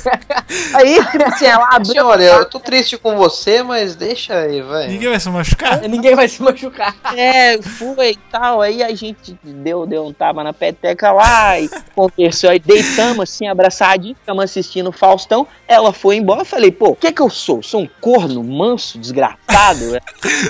Aí, 0.74 0.98
assim, 1.26 1.46
ela 1.46 1.68
abriu. 1.72 2.06
Olha, 2.06 2.24
eu 2.24 2.44
tô 2.44 2.58
triste 2.58 2.96
com 2.96 3.16
você, 3.16 3.62
mas 3.62 3.94
deixa 3.94 4.34
aí, 4.34 4.60
vai. 4.60 4.88
Ninguém 4.88 5.08
vai 5.08 5.20
se 5.20 5.28
machucar? 5.28 5.80
Ninguém 5.82 6.14
vai 6.14 6.28
se 6.28 6.42
machucar. 6.42 6.94
É, 7.14 7.60
foi 7.60 8.10
e 8.12 8.16
tal. 8.30 8.60
Aí 8.60 8.82
a 8.82 8.94
gente 8.94 9.38
deu, 9.42 9.86
deu 9.86 10.06
um 10.06 10.12
tapa 10.12 10.42
na 10.42 10.52
peteca 10.52 11.12
lá 11.12 11.60
e 11.60 11.68
conversou. 11.94 12.50
Aí 12.50 12.58
deitamos 12.58 13.20
assim, 13.20 13.46
abraçadinho, 13.46 14.14
ficamos 14.14 14.44
assistindo 14.44 14.88
o 14.88 14.92
Faustão. 14.92 15.46
Ela 15.66 15.92
foi 15.92 16.16
embora. 16.16 16.40
Eu 16.40 16.46
falei, 16.46 16.70
pô, 16.70 16.90
o 16.90 16.96
que 16.96 17.06
é 17.06 17.12
que 17.12 17.22
eu 17.22 17.30
sou? 17.30 17.62
Sou 17.62 17.82
um 17.82 17.88
corno 18.00 18.42
manso, 18.42 18.98
desgraçado? 18.98 20.00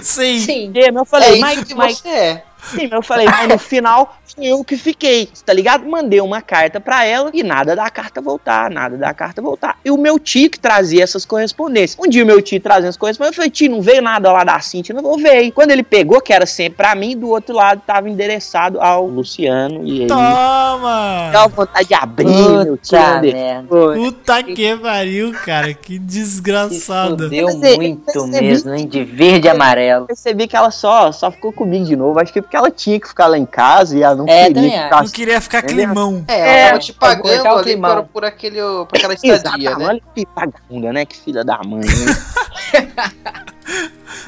Sim. 0.03 0.39
Sim. 0.41 0.73
Mas 0.75 0.95
eu 0.95 1.05
falei, 1.05 1.29
É 1.29 1.33
isso 1.33 1.41
mas, 1.41 1.65
que 1.65 1.75
mas, 1.75 1.99
você 1.99 2.09
é. 2.09 2.43
Sim, 2.63 2.83
mas 2.85 2.93
eu 2.93 3.03
falei, 3.03 3.27
mas 3.27 3.49
no 3.49 3.59
final 3.59 4.17
fui 4.35 4.47
eu 4.47 4.63
que 4.65 4.77
fiquei, 4.77 5.29
tá 5.45 5.53
ligado? 5.53 5.87
Mandei 5.87 6.21
uma 6.21 6.41
carta 6.43 6.81
pra 6.81 7.05
ela 7.05 7.31
e 7.33 7.43
nada 7.43 7.75
da 7.75 7.89
carta 7.91 8.21
voltar, 8.21 8.71
nada 8.71 8.97
da 8.97 9.13
carta 9.15 9.41
voltar. 9.41 9.79
E 9.85 9.91
o 9.91 9.97
meu 9.97 10.19
tio 10.19 10.51
que 10.51 10.59
trazia 10.59 11.03
essas 11.03 11.25
correspondências. 11.25 11.99
Um 11.99 12.09
dia 12.09 12.23
o 12.23 12.27
meu 12.27 12.41
tio 12.43 12.61
trazendo 12.61 12.89
as 12.91 12.97
correspondências, 12.97 13.37
eu 13.37 13.43
falei, 13.43 13.51
tio, 13.51 13.71
não 13.71 13.81
veio 13.83 14.03
nada 14.03 14.31
lá 14.33 14.45
da 14.45 14.59
Cintia, 14.61 14.95
não 14.95 15.03
vou 15.03 15.19
ver. 15.19 15.51
Quando 15.53 15.71
ele 15.71 15.83
pegou, 15.83 16.21
que 16.21 16.33
era 16.33 16.47
sempre 16.47 16.77
pra 16.77 16.95
mim, 16.95 17.17
do 17.17 17.29
outro 17.29 17.55
lado 17.55 17.83
tava 17.87 18.09
endereçado 18.09 18.81
ao 18.81 19.07
Luciano 19.07 19.83
e 19.85 20.01
ele 20.01 20.07
Toma! 20.09 21.31
dava 21.33 21.49
vontade 21.49 21.89
de 21.89 21.95
abrir, 21.95 22.27
meu 22.27 22.77
tio. 22.77 22.99
Puta 22.99 23.17
onde- 23.19 23.33
merda. 23.33 23.69
Puta 23.69 24.43
que 24.43 24.77
pariu, 24.77 25.33
cara. 25.45 25.73
Que 25.75 25.99
desgraçado. 25.99 27.29
Mas 27.31 27.63
é, 27.63 27.77
muito 27.77 28.03
percebi 28.05 28.41
mesmo, 28.47 28.75
hein? 28.75 28.87
De 28.87 29.05
verde 29.05 29.47
e 29.47 29.51
amarelo. 29.51 30.07
Percebi 30.07 30.47
que 30.47 30.57
ela 30.57 30.71
só, 30.71 31.11
só 31.13 31.31
ficou 31.31 31.53
comigo 31.53 31.85
de 31.85 31.97
novo. 31.97 32.19
Acho 32.21 32.33
que 32.33 32.43
porque 32.49 32.57
ela 32.57 32.71
tinha 32.71 32.99
que 32.99 33.07
ficar 33.07 33.27
lá 33.27 33.37
em 33.37 33.45
casa 33.45 33.95
e 33.95 34.03
ela 34.03 34.15
não 34.17 34.27
É, 34.27 34.47
queria 34.47 34.83
ficar 34.85 35.03
Não 35.03 35.11
queria 35.11 35.41
ficar 35.43 35.63
climão. 35.63 36.25
É, 36.27 36.39
ela 36.41 36.49
É, 36.51 36.67
tava 36.69 36.79
te 36.79 36.93
pra 36.95 37.09
pagando 37.17 37.47
ali 37.49 37.63
climão. 37.65 37.97
por, 37.97 38.05
por, 38.09 38.25
aquele, 38.25 38.57
por 38.89 38.89
aquela 38.97 39.13
estadia, 39.13 39.35
Exatamente, 39.35 39.79
né? 39.79 39.87
olha 39.87 40.03
que 40.15 40.27
vagabunda, 40.35 40.93
né? 40.95 41.05
Que 41.05 41.17
filha 41.17 41.45
da 41.45 41.59
mãe, 41.63 41.81
né? 41.85 42.87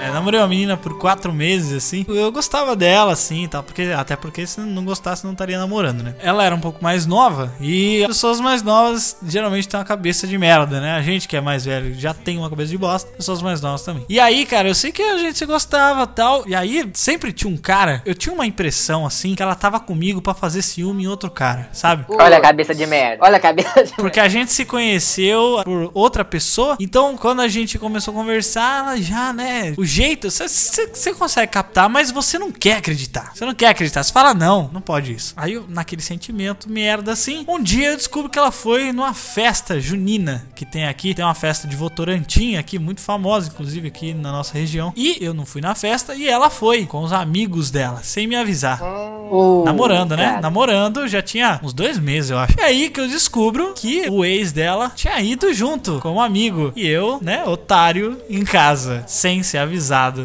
É, 0.00 0.10
namorei 0.10 0.40
uma 0.40 0.48
menina 0.48 0.76
por 0.76 0.98
quatro 0.98 1.32
meses, 1.32 1.72
assim. 1.72 2.04
Eu 2.08 2.32
gostava 2.32 2.74
dela, 2.74 3.12
assim, 3.12 3.46
tal. 3.48 3.62
Porque, 3.62 3.82
até 3.82 4.16
porque 4.16 4.46
se 4.46 4.60
não 4.60 4.84
gostasse, 4.84 5.24
não 5.24 5.32
estaria 5.32 5.58
namorando, 5.58 6.02
né? 6.02 6.14
Ela 6.20 6.44
era 6.44 6.54
um 6.54 6.60
pouco 6.60 6.82
mais 6.82 7.06
nova. 7.06 7.52
E 7.60 8.02
as 8.02 8.08
pessoas 8.08 8.40
mais 8.40 8.62
novas 8.62 9.16
geralmente 9.26 9.68
têm 9.68 9.78
uma 9.78 9.84
cabeça 9.84 10.26
de 10.26 10.38
merda, 10.38 10.80
né? 10.80 10.92
A 10.92 11.02
gente 11.02 11.28
que 11.28 11.36
é 11.36 11.40
mais 11.40 11.64
velho 11.64 11.94
já 11.94 12.14
tem 12.14 12.38
uma 12.38 12.48
cabeça 12.48 12.70
de 12.70 12.78
bosta. 12.78 13.10
Pessoas 13.10 13.42
mais 13.42 13.60
novas 13.60 13.82
também. 13.82 14.04
E 14.08 14.18
aí, 14.18 14.46
cara, 14.46 14.68
eu 14.68 14.74
sei 14.74 14.90
que 14.90 15.02
a 15.02 15.18
gente 15.18 15.38
se 15.38 15.46
gostava 15.46 16.06
tal. 16.06 16.48
E 16.48 16.54
aí, 16.54 16.88
sempre 16.94 17.32
tinha 17.32 17.52
um 17.52 17.56
cara. 17.56 18.02
Eu 18.06 18.14
tinha 18.14 18.34
uma 18.34 18.46
impressão, 18.46 19.04
assim, 19.04 19.34
que 19.34 19.42
ela 19.42 19.54
tava 19.54 19.78
comigo 19.78 20.22
pra 20.22 20.32
fazer 20.32 20.62
ciúme 20.62 21.04
em 21.04 21.06
outro 21.06 21.30
cara, 21.30 21.68
sabe? 21.72 22.06
Olha 22.08 22.38
a 22.38 22.40
cabeça 22.40 22.74
de 22.74 22.86
merda. 22.86 23.24
Olha 23.24 23.36
a 23.36 23.40
cabeça 23.40 23.84
de 23.84 23.92
Porque 23.94 24.20
a 24.20 24.28
gente 24.28 24.52
se 24.52 24.64
conheceu 24.64 25.60
por 25.64 25.90
outra 25.92 26.24
pessoa. 26.24 26.76
Então, 26.80 27.16
quando 27.16 27.40
a 27.40 27.48
gente 27.48 27.78
começou 27.78 28.12
a 28.12 28.16
conversar, 28.16 28.78
ela 28.80 28.96
já, 28.96 29.32
né? 29.32 29.74
O 29.76 29.84
jeito, 29.90 30.30
você 30.30 31.14
consegue 31.14 31.52
captar, 31.52 31.88
mas 31.88 32.10
você 32.10 32.38
não 32.38 32.50
quer 32.52 32.78
acreditar. 32.78 33.32
Você 33.34 33.44
não 33.44 33.54
quer 33.54 33.68
acreditar. 33.68 34.02
Você 34.02 34.12
fala, 34.12 34.32
não, 34.32 34.70
não 34.72 34.80
pode 34.80 35.12
isso. 35.12 35.34
Aí, 35.36 35.54
eu, 35.54 35.64
naquele 35.68 36.02
sentimento, 36.02 36.70
merda 36.70 37.12
assim. 37.12 37.44
Um 37.48 37.62
dia 37.62 37.90
eu 37.90 37.96
descubro 37.96 38.30
que 38.30 38.38
ela 38.38 38.52
foi 38.52 38.92
numa 38.92 39.14
festa 39.14 39.80
junina 39.80 40.46
que 40.54 40.64
tem 40.64 40.86
aqui. 40.86 41.14
Tem 41.14 41.24
uma 41.24 41.34
festa 41.34 41.66
de 41.66 41.76
Votorantim 41.76 42.56
aqui, 42.56 42.78
muito 42.78 43.00
famosa, 43.00 43.48
inclusive 43.48 43.88
aqui 43.88 44.14
na 44.14 44.30
nossa 44.30 44.56
região. 44.56 44.92
E 44.96 45.18
eu 45.20 45.34
não 45.34 45.44
fui 45.44 45.60
na 45.60 45.74
festa 45.74 46.14
e 46.14 46.28
ela 46.28 46.50
foi 46.50 46.86
com 46.86 47.02
os 47.02 47.12
amigos 47.12 47.70
dela, 47.70 48.00
sem 48.02 48.26
me 48.26 48.36
avisar. 48.36 48.80
Uh, 48.82 49.64
Namorando, 49.64 50.16
né? 50.16 50.24
cara. 50.24 50.40
Namorando 50.40 51.08
já 51.08 51.22
tinha 51.22 51.60
uns 51.62 51.72
dois 51.72 51.98
meses, 51.98 52.30
eu 52.30 52.38
acho. 52.38 52.54
E 52.58 52.62
aí 52.62 52.90
que 52.90 53.00
eu 53.00 53.08
descubro 53.08 53.74
que 53.74 54.08
o 54.08 54.24
ex 54.24 54.52
dela 54.52 54.92
tinha 54.94 55.20
ido 55.20 55.52
junto 55.52 55.98
como 56.00 56.20
amigo. 56.20 56.72
E 56.76 56.86
eu, 56.86 57.18
né, 57.22 57.44
otário, 57.44 58.20
em 58.28 58.44
casa, 58.44 59.04
sem 59.06 59.42
ser 59.42 59.58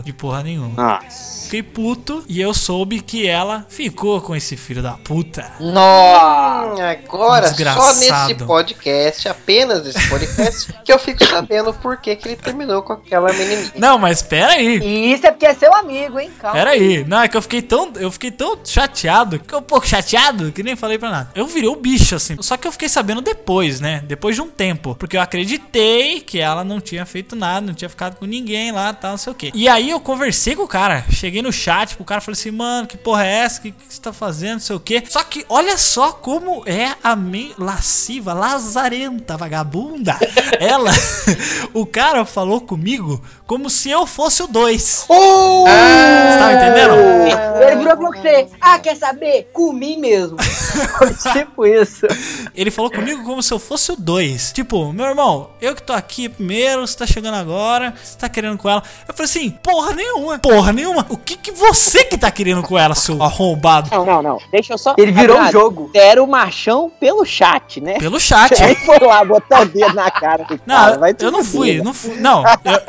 de 0.01 0.13
porra 0.13 0.43
nenhuma. 0.43 0.99
Nossa. 1.01 1.44
Fiquei 1.45 1.63
puto 1.63 2.23
e 2.27 2.41
eu 2.41 2.53
soube 2.53 2.99
que 3.01 3.27
ela 3.27 3.65
ficou 3.69 4.19
com 4.21 4.35
esse 4.35 4.57
filho 4.57 4.81
da 4.81 4.93
puta. 4.93 5.51
Nossa. 5.59 6.75
Hum, 6.75 6.81
Agora, 6.81 7.47
só 7.47 7.53
Desgraçado. 7.53 8.29
nesse 8.29 8.45
podcast, 8.45 9.27
apenas 9.27 9.83
nesse 9.83 10.09
podcast, 10.09 10.73
que 10.83 10.91
eu 10.91 10.99
fico 10.99 11.25
sabendo 11.25 11.73
por 11.73 11.97
que, 11.97 12.15
que 12.15 12.27
ele 12.29 12.35
terminou 12.35 12.81
com 12.81 12.93
aquela 12.93 13.31
menininha. 13.31 13.71
Não, 13.75 13.97
mas 13.97 14.21
pera 14.21 14.53
aí. 14.53 14.79
E 14.79 15.13
isso 15.13 15.25
é 15.25 15.31
porque 15.31 15.45
é 15.45 15.53
seu 15.53 15.73
amigo, 15.73 16.19
hein? 16.19 16.31
Calma. 16.39 16.57
Pera 16.57 16.71
aí, 16.71 17.03
não, 17.05 17.21
é 17.21 17.27
que 17.27 17.37
eu 17.37 17.41
fiquei 17.41 17.61
tão, 17.61 17.91
eu 17.95 18.11
fiquei 18.11 18.31
tão 18.31 18.57
chateado, 18.63 19.37
fiquei 19.37 19.57
um 19.57 19.61
pouco 19.61 19.87
chateado, 19.87 20.51
que 20.51 20.63
nem 20.63 20.75
falei 20.75 20.97
pra 20.97 21.09
nada. 21.09 21.31
Eu 21.35 21.47
virei 21.47 21.69
o 21.69 21.75
bicho, 21.75 22.15
assim, 22.15 22.37
só 22.41 22.57
que 22.57 22.67
eu 22.67 22.71
fiquei 22.71 22.89
sabendo 22.89 23.21
depois, 23.21 23.79
né, 23.79 24.03
depois 24.05 24.35
de 24.35 24.41
um 24.41 24.49
tempo, 24.49 24.95
porque 24.95 25.17
eu 25.17 25.21
acreditei 25.21 26.21
que 26.21 26.39
ela 26.39 26.63
não 26.63 26.81
tinha 26.81 27.05
feito 27.05 27.35
nada, 27.35 27.65
não 27.65 27.73
tinha 27.73 27.89
ficado 27.89 28.15
com 28.17 28.25
ninguém 28.25 28.71
lá, 28.71 28.93
tal, 28.93 29.11
não 29.11 29.17
sei 29.17 29.31
o 29.31 29.35
que. 29.35 29.51
E 29.53 29.67
aí 29.67 29.89
eu 29.89 29.99
conversei 29.99 30.55
com 30.55 30.63
o 30.63 30.67
cara, 30.67 31.05
cheguei 31.11 31.34
no 31.41 31.51
chat, 31.51 31.95
o 31.99 32.03
cara 32.03 32.21
falou 32.21 32.33
assim, 32.33 32.51
mano, 32.51 32.87
que 32.87 32.97
porra 32.97 33.25
é 33.25 33.31
essa, 33.39 33.59
o 33.59 33.61
que, 33.63 33.71
que 33.71 33.93
você 33.93 34.01
tá 34.01 34.13
fazendo, 34.13 34.53
não 34.53 34.59
sei 34.59 34.75
o 34.75 34.79
que. 34.79 35.03
Só 35.07 35.23
que 35.23 35.45
olha 35.49 35.77
só 35.77 36.11
como 36.11 36.63
é 36.65 36.95
a 37.03 37.15
mente 37.15 37.55
lasciva, 37.57 38.33
lazarenta, 38.33 39.37
vagabunda. 39.37 40.17
Ela, 40.59 40.91
o 41.73 41.85
cara 41.85 42.25
falou 42.25 42.61
comigo 42.61 43.21
como 43.45 43.69
se 43.69 43.89
eu 43.89 44.05
fosse 44.05 44.43
o 44.43 44.47
dois. 44.47 45.05
Você 45.07 46.37
tá 46.39 46.53
entendendo? 46.53 46.95
Ele 47.61 47.75
virou 47.77 47.97
pra 47.97 48.07
você. 48.07 48.47
Ah, 48.59 48.79
quer 48.79 48.95
saber? 48.95 49.49
Comi 49.53 49.97
mesmo. 49.97 50.37
tipo 51.33 51.65
isso. 51.65 52.07
Ele 52.53 52.71
falou 52.71 52.91
comigo 52.91 53.23
como 53.23 53.41
se 53.41 53.53
eu 53.53 53.59
fosse 53.59 53.91
o 53.91 53.95
dois. 53.95 54.51
Tipo, 54.51 54.91
meu 54.91 55.05
irmão, 55.05 55.49
eu 55.61 55.75
que 55.75 55.83
tô 55.83 55.93
aqui 55.93 56.29
primeiro, 56.29 56.85
você 56.85 56.97
tá 56.97 57.05
chegando 57.05 57.35
agora, 57.35 57.93
você 58.03 58.17
tá 58.17 58.27
querendo 58.27 58.57
com 58.57 58.69
ela. 58.69 58.83
Eu 59.07 59.13
falei 59.13 59.29
assim, 59.29 59.49
porra 59.49 59.93
nenhuma, 59.93 60.39
porra 60.39 60.73
nenhuma. 60.73 61.05
O 61.09 61.17
que 61.25 61.35
que 61.37 61.51
você 61.51 62.03
que 62.05 62.17
tá 62.17 62.29
querendo 62.31 62.61
com 62.63 62.77
ela, 62.77 62.93
seu 62.95 63.21
arrombado? 63.21 63.89
Não, 63.91 64.05
não, 64.05 64.21
não. 64.21 64.37
Deixa 64.51 64.73
eu 64.73 64.77
só. 64.77 64.93
Ele 64.97 65.11
virou 65.11 65.35
um 65.35 65.39
Abraço. 65.39 65.51
jogo. 65.53 65.91
Era 65.93 66.23
o 66.23 66.27
machão 66.27 66.91
pelo 66.99 67.25
chat, 67.25 67.81
né? 67.81 67.93
Pelo 67.97 68.19
chat. 68.19 68.61
Aí 68.63 68.75
foi 68.75 68.99
lá 68.99 69.23
botar 69.25 69.61
o 69.61 69.65
dedo 69.65 69.93
na 69.93 70.09
cara 70.11 70.43
do 70.45 70.59
Não, 70.65 70.75
cara. 70.75 70.97
vai 70.97 71.15
eu 71.19 71.31
não 71.31 71.43
fui, 71.43 71.81
não 71.81 71.93
fui. 71.93 72.15
Não, 72.17 72.43
eu- 72.43 72.81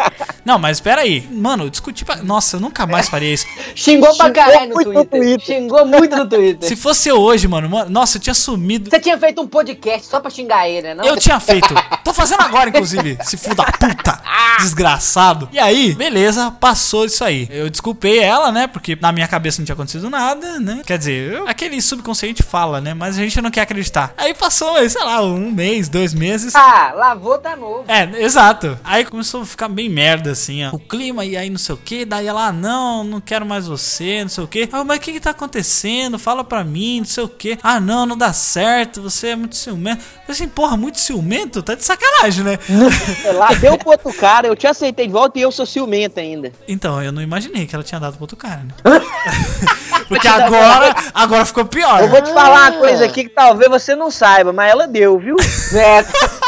não, 0.44 0.58
mas 0.58 0.78
pera 0.80 1.00
aí. 1.02 1.26
Mano, 1.30 1.64
eu 1.64 1.70
discuti 1.70 2.04
pra. 2.04 2.16
Nossa, 2.16 2.56
eu 2.56 2.60
nunca 2.60 2.86
mais 2.86 3.08
faria 3.08 3.32
isso. 3.32 3.46
Xingou 3.74 4.14
pra 4.16 4.30
caralho 4.30 4.68
no 4.68 4.74
muito 4.74 4.92
no 4.92 5.04
Twitter. 5.04 5.20
Twitter. 5.20 5.46
Xingou 5.56 5.86
muito 5.86 6.16
no 6.16 6.28
Twitter. 6.28 6.68
Se 6.68 6.76
fosse 6.76 7.08
eu 7.08 7.16
hoje, 7.20 7.48
mano, 7.48 7.68
mano, 7.68 7.90
nossa, 7.90 8.18
eu 8.18 8.20
tinha 8.20 8.34
sumido. 8.34 8.90
Você 8.90 9.00
tinha 9.00 9.18
feito 9.18 9.40
um 9.40 9.46
podcast 9.48 10.06
só 10.06 10.20
pra 10.20 10.30
xingar 10.30 10.68
ele, 10.68 10.82
né? 10.88 10.94
Não? 10.94 11.04
Eu 11.04 11.16
tinha 11.16 11.40
feito. 11.40 11.74
Tô 12.04 12.12
fazendo 12.12 12.42
agora, 12.42 12.68
inclusive. 12.68 13.18
Se 13.22 13.36
filho 13.36 13.54
da 13.54 13.64
puta. 13.64 14.20
Desgraçado. 14.58 15.48
E 15.52 15.58
aí, 15.58 15.94
beleza, 15.94 16.50
passou 16.60 17.04
isso 17.06 17.24
aí. 17.24 17.48
Eu 17.50 17.70
desculpei 17.70 18.18
ela, 18.26 18.50
né? 18.52 18.66
Porque 18.66 18.96
na 19.00 19.12
minha 19.12 19.28
cabeça 19.28 19.60
não 19.60 19.64
tinha 19.66 19.74
acontecido 19.74 20.08
nada, 20.10 20.58
né? 20.60 20.82
Quer 20.86 20.98
dizer, 20.98 21.32
eu- 21.32 21.48
aquele 21.48 21.80
subconsciente 21.80 22.42
fala, 22.42 22.80
né? 22.80 22.92
Mas 22.94 23.16
a 23.18 23.22
gente 23.22 23.40
não 23.40 23.50
quer 23.50 23.62
acreditar. 23.62 24.12
Aí 24.16 24.34
passou, 24.34 24.76
sei 24.88 25.02
lá, 25.04 25.22
um 25.22 25.50
mês, 25.50 25.88
dois 25.88 26.12
meses. 26.14 26.54
Ah, 26.54 26.92
lavou, 26.94 27.38
tá 27.38 27.56
novo. 27.56 27.84
É, 27.88 28.22
exato. 28.22 28.78
Aí 28.84 29.04
começou 29.04 29.42
a 29.42 29.46
ficar 29.46 29.68
bem 29.68 29.88
merda, 29.88 30.30
assim, 30.32 30.64
ó. 30.64 30.70
O 30.72 30.78
clima, 30.78 31.24
e 31.24 31.36
aí 31.36 31.48
não 31.50 31.58
sei 31.58 31.74
o 31.74 31.78
que. 31.78 32.04
Daí 32.04 32.26
ela, 32.26 32.48
ah, 32.48 32.52
não, 32.52 33.04
não 33.04 33.20
quero 33.20 33.46
mais 33.46 33.66
você, 33.66 34.22
não 34.22 34.28
sei 34.28 34.44
o 34.44 34.48
que. 34.48 34.68
Ah, 34.72 34.84
mas 34.84 34.98
o 34.98 35.00
que 35.00 35.12
que 35.12 35.20
tá 35.20 35.30
acontecendo? 35.30 36.18
Fala 36.18 36.42
pra 36.44 36.62
mim, 36.64 36.98
não 37.00 37.06
sei 37.06 37.24
o 37.24 37.28
que. 37.28 37.58
Ah, 37.62 37.80
não, 37.80 38.04
não 38.06 38.16
dá 38.16 38.32
certo, 38.32 39.00
você 39.02 39.28
é 39.28 39.36
muito 39.36 39.56
ciumento. 39.56 40.02
Eu 40.26 40.32
assim, 40.32 40.48
porra, 40.48 40.76
muito 40.76 40.98
ciumento? 40.98 41.62
Tá 41.62 41.74
de 41.74 41.84
sacanagem, 41.84 42.44
né? 42.44 42.58
Lá, 43.36 43.52
deu 43.54 43.76
pro 43.78 43.90
outro 43.90 44.12
cara, 44.12 44.46
eu 44.46 44.56
te 44.56 44.66
aceitei 44.66 45.06
de 45.06 45.12
volta 45.12 45.38
e 45.38 45.42
eu 45.42 45.52
sou 45.52 45.64
ciumento 45.66 46.18
ainda. 46.20 46.52
então, 46.66 47.02
eu 47.02 47.12
não 47.12 47.22
imaginei 47.22 47.66
que 47.66 47.74
ela 47.74 47.84
tinha 47.84 48.00
dado 48.00 48.15
pro 48.16 48.24
outro 48.24 48.36
cara, 48.36 48.62
né? 48.62 48.74
Porque 50.08 50.28
agora, 50.28 50.94
agora 51.12 51.44
ficou 51.44 51.64
pior. 51.64 52.00
Eu 52.00 52.08
vou 52.08 52.22
te 52.22 52.32
falar 52.32 52.70
uma 52.70 52.80
coisa 52.80 53.04
aqui 53.04 53.24
que 53.24 53.30
talvez 53.30 53.68
você 53.68 53.96
não 53.96 54.10
saiba, 54.10 54.52
mas 54.52 54.70
ela 54.70 54.86
deu, 54.86 55.18
viu? 55.18 55.36
É, 55.74 56.02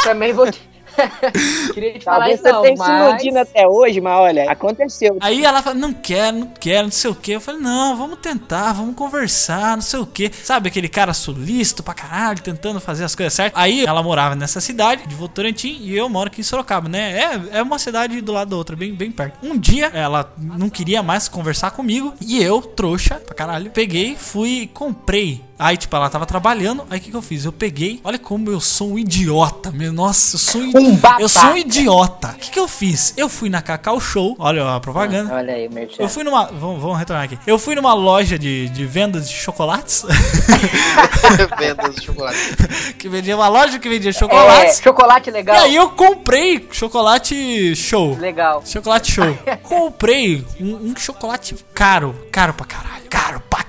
também 0.04 0.32
vou 0.32 0.50
te... 0.50 0.67
Queria 1.74 1.98
te 1.98 2.04
falar 2.04 2.18
Talvez 2.18 2.40
isso 2.40 2.48
você 2.48 2.70
não, 2.70 2.76
se 2.76 2.76
mas... 2.76 3.08
iludindo 3.08 3.38
até 3.38 3.66
hoje, 3.66 4.00
mas 4.00 4.18
olha, 4.18 4.50
aconteceu. 4.50 5.16
Aí 5.20 5.44
ela 5.44 5.62
fala, 5.62 5.76
não 5.76 5.92
quero, 5.92 6.38
não 6.38 6.46
quero, 6.46 6.84
não 6.84 6.90
sei 6.90 7.10
o 7.10 7.14
que. 7.14 7.32
Eu 7.32 7.40
falei, 7.40 7.60
não, 7.60 7.96
vamos 7.96 8.18
tentar, 8.18 8.72
vamos 8.72 8.94
conversar, 8.94 9.76
não 9.76 9.82
sei 9.82 10.00
o 10.00 10.06
que. 10.06 10.30
Sabe 10.32 10.68
aquele 10.68 10.88
cara 10.88 11.12
solícito 11.12 11.82
pra 11.82 11.94
caralho, 11.94 12.42
tentando 12.42 12.80
fazer 12.80 13.04
as 13.04 13.14
coisas 13.14 13.32
certas. 13.32 13.60
Aí 13.60 13.84
ela 13.84 14.02
morava 14.02 14.34
nessa 14.34 14.60
cidade 14.60 15.06
de 15.06 15.14
Votorantim 15.14 15.78
e 15.80 15.96
eu 15.96 16.08
moro 16.08 16.28
aqui 16.28 16.40
em 16.40 16.44
Sorocaba, 16.44 16.88
né? 16.88 17.18
É, 17.18 17.58
é 17.58 17.62
uma 17.62 17.78
cidade 17.78 18.20
do 18.20 18.32
lado 18.32 18.50
da 18.50 18.56
outra, 18.56 18.76
bem, 18.76 18.94
bem 18.94 19.10
perto. 19.10 19.38
Um 19.42 19.58
dia 19.58 19.90
ela 19.94 20.32
não 20.38 20.68
queria 20.68 21.02
mais 21.02 21.28
conversar 21.28 21.70
comigo 21.70 22.14
e 22.20 22.42
eu, 22.42 22.60
trouxa 22.60 23.16
pra 23.16 23.34
caralho, 23.34 23.70
peguei, 23.70 24.16
fui 24.16 24.62
e 24.62 24.66
comprei 24.66 25.47
Aí, 25.58 25.76
tipo, 25.76 25.94
ela 25.96 26.08
tava 26.08 26.24
trabalhando. 26.24 26.86
Aí, 26.88 26.98
o 26.98 27.02
que, 27.02 27.10
que 27.10 27.16
eu 27.16 27.22
fiz? 27.22 27.44
Eu 27.44 27.52
peguei. 27.52 28.00
Olha 28.04 28.18
como 28.18 28.48
eu 28.50 28.60
sou 28.60 28.92
um 28.92 28.98
idiota, 28.98 29.70
meu. 29.72 29.92
Nossa, 29.92 30.36
eu 30.36 30.38
sou 30.38 30.60
um, 30.60 30.92
Um. 30.92 31.00
Eu 31.18 31.28
sou 31.28 31.50
um 31.50 31.56
idiota. 31.56 32.28
O 32.28 32.34
que, 32.38 32.50
que 32.50 32.58
eu 32.58 32.68
fiz? 32.68 33.12
Eu 33.16 33.28
fui 33.28 33.48
na 33.50 33.60
Cacau 33.60 33.98
Show. 34.00 34.36
Olha 34.38 34.76
a 34.76 34.80
propaganda. 34.80 35.34
Olha 35.34 35.54
aí, 35.54 35.68
Merchan. 35.68 36.02
Eu 36.02 36.08
fui 36.08 36.22
numa. 36.22 36.44
Vamos, 36.46 36.80
vamos 36.80 36.96
retornar 36.98 37.24
aqui. 37.24 37.38
Eu 37.46 37.58
fui 37.58 37.74
numa 37.74 37.92
loja 37.92 38.38
de, 38.38 38.68
de 38.68 38.86
vendas 38.86 39.28
de 39.28 39.34
chocolates. 39.34 40.04
Vendas 41.58 41.94
de 41.96 42.04
chocolate. 42.06 42.38
que 42.98 43.08
vendia 43.08 43.36
uma 43.36 43.48
loja 43.48 43.78
que 43.78 43.88
vendia 43.88 44.10
É, 44.10 44.12
chocolates. 44.12 44.80
chocolate 44.80 45.28
e 45.30 45.32
legal. 45.32 45.56
aí 45.56 45.74
eu 45.74 45.90
comprei 45.90 46.66
chocolate 46.70 47.74
show. 47.76 48.16
Legal. 48.18 48.62
Chocolate 48.64 49.12
show. 49.12 49.38
Comprei 49.62 50.44
um, 50.60 50.90
um 50.90 50.94
chocolate 50.96 51.54
caro. 51.74 52.14
Caro 52.32 52.54
pra 52.54 52.66
caralho. 52.66 53.02
Caro 53.10 53.40
pra 53.48 53.58
caralho. 53.62 53.67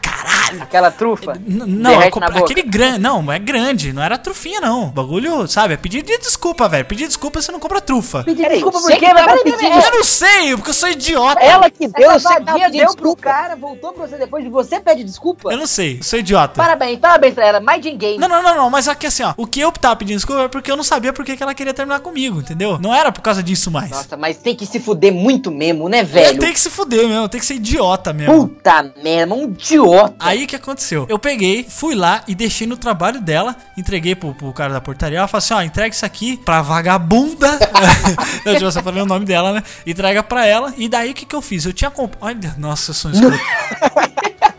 Aquela 0.62 0.92
trufa. 0.92 1.34
N- 1.46 1.66
Não, 1.66 2.00
boca. 2.10 2.40
aquele 2.40 2.62
grande. 2.64 3.00
Não, 3.00 3.32
é 3.32 3.40
grande. 3.40 3.94
Não 3.94 4.02
era 4.04 4.18
trufinha, 4.18 4.60
não. 4.62 4.86
O 4.86 4.92
bagulho, 4.92 5.48
sabe? 5.48 5.74
É 5.74 5.78
pedir 5.78 6.02
de 6.02 6.18
desculpa, 6.18 6.68
velho. 6.68 6.86
Pedir 6.86 7.08
desculpa 7.08 7.42
você 7.42 7.52
não 7.52 7.60
compra 7.60 7.82
trufa. 7.82 8.24
Pedir 8.24 8.48
desculpa 8.50 8.80
por 8.82 8.92
quê? 8.92 9.06
Eu 9.06 9.92
não 9.92 10.04
sei, 10.04 10.56
porque 10.56 10.70
eu 10.70 10.74
sou 10.74 10.90
idiota. 10.90 11.40
Ela 11.42 11.70
que 11.70 11.88
deu, 11.88 12.12
Essa 12.12 12.40
vadia 12.40 12.70
deu 12.70 12.96
pro 12.96 13.16
cara, 13.16 13.56
voltou 13.56 13.94
pra 13.94 14.08
você 14.08 14.18
depois 14.18 14.44
de 14.44 14.50
você 14.50 14.80
pede 14.80 15.04
desculpa? 15.04 15.52
Eu 15.52 15.58
não 15.58 15.68
sei, 15.68 15.98
eu 16.00 16.04
sou 16.04 16.20
idiota. 16.20 16.54
Parabéns, 16.56 17.00
parabéns 17.00 17.34
pra 17.34 17.46
ela. 17.46 17.60
Mais 17.60 17.82
de 17.82 17.92
game. 17.92 18.18
Não, 18.18 18.28
não, 18.28 18.42
não, 18.42 18.56
não, 18.56 18.70
mas 18.70 18.88
aqui 18.88 19.08
assim, 19.08 19.24
ó. 19.24 19.34
O 19.38 19.46
que 19.48 19.60
eu 19.60 19.72
tava 19.72 19.96
pedindo 19.96 20.18
desculpa 20.18 20.44
é 20.44 20.48
porque 20.48 20.72
eu 20.72 20.78
não 20.78 20.84
sabia 20.84 21.14
por 21.14 21.24
que 21.26 21.36
que 21.38 21.44
ela 21.44 21.54
queria 21.54 21.74
terminar 21.74 22.00
comigo, 22.00 22.40
entendeu? 22.40 22.78
Não 22.80 22.94
era 22.94 23.12
por 23.12 23.22
causa 23.22 23.42
disso 23.44 23.70
mais. 23.72 23.90
Nossa, 23.92 24.18
mas 24.18 24.38
tem 24.38 24.56
que 24.56 24.66
se 24.66 24.80
fuder 24.80 25.14
muito 25.14 25.52
mesmo, 25.52 25.88
né, 25.90 26.00
É, 26.00 26.04
velho? 26.04 26.40
tem 26.40 26.54
que 26.54 26.60
se 26.60 26.70
fuder 26.70 27.08
mesmo, 27.08 27.28
tem 27.30 27.40
que 27.40 27.46
ser 27.46 27.56
idiota 27.56 28.12
mesmo. 28.14 28.48
Puta 28.50 28.92
merda, 29.04 29.34
um 29.34 29.44
idiota. 29.44 30.16
Aí 30.20 30.39
o 30.46 30.48
que 30.48 30.56
aconteceu? 30.56 31.06
Eu 31.10 31.20
peguei, 31.20 31.66
fui 31.68 31.96
lá 31.96 32.24
e 32.28 32.36
deixei 32.36 32.68
no 32.68 32.78
trabalho 32.78 33.22
dela, 33.22 33.56
entreguei 33.78 34.16
pro, 34.16 34.34
pro 34.34 34.54
cara 34.54 34.74
da 34.74 34.82
portaria. 34.82 35.18
Ela 35.18 35.28
falou 35.28 35.40
assim: 35.40 35.54
ó, 35.54 35.62
entrega 35.62 35.94
isso 35.94 36.06
aqui 36.06 36.38
pra 36.38 36.62
vagabunda. 36.62 37.58
eu 38.46 38.60
já 38.60 38.72
você 38.72 38.82
falei 38.82 39.02
o 39.02 39.06
nome 39.06 39.26
dela, 39.26 39.54
né? 39.54 39.64
Entrega 39.86 40.24
pra 40.24 40.46
ela. 40.46 40.74
E 40.78 40.88
daí 40.88 41.12
o 41.12 41.14
que, 41.14 41.26
que 41.26 41.36
eu 41.36 41.42
fiz? 41.42 41.66
Eu 41.66 41.74
tinha 41.74 41.92
comprado. 41.92 42.22
Olha, 42.22 42.56
nossa, 42.58 42.92
eu 42.92 42.96
sou 42.96 43.12
um 43.12 43.14
escroto. 43.14 43.40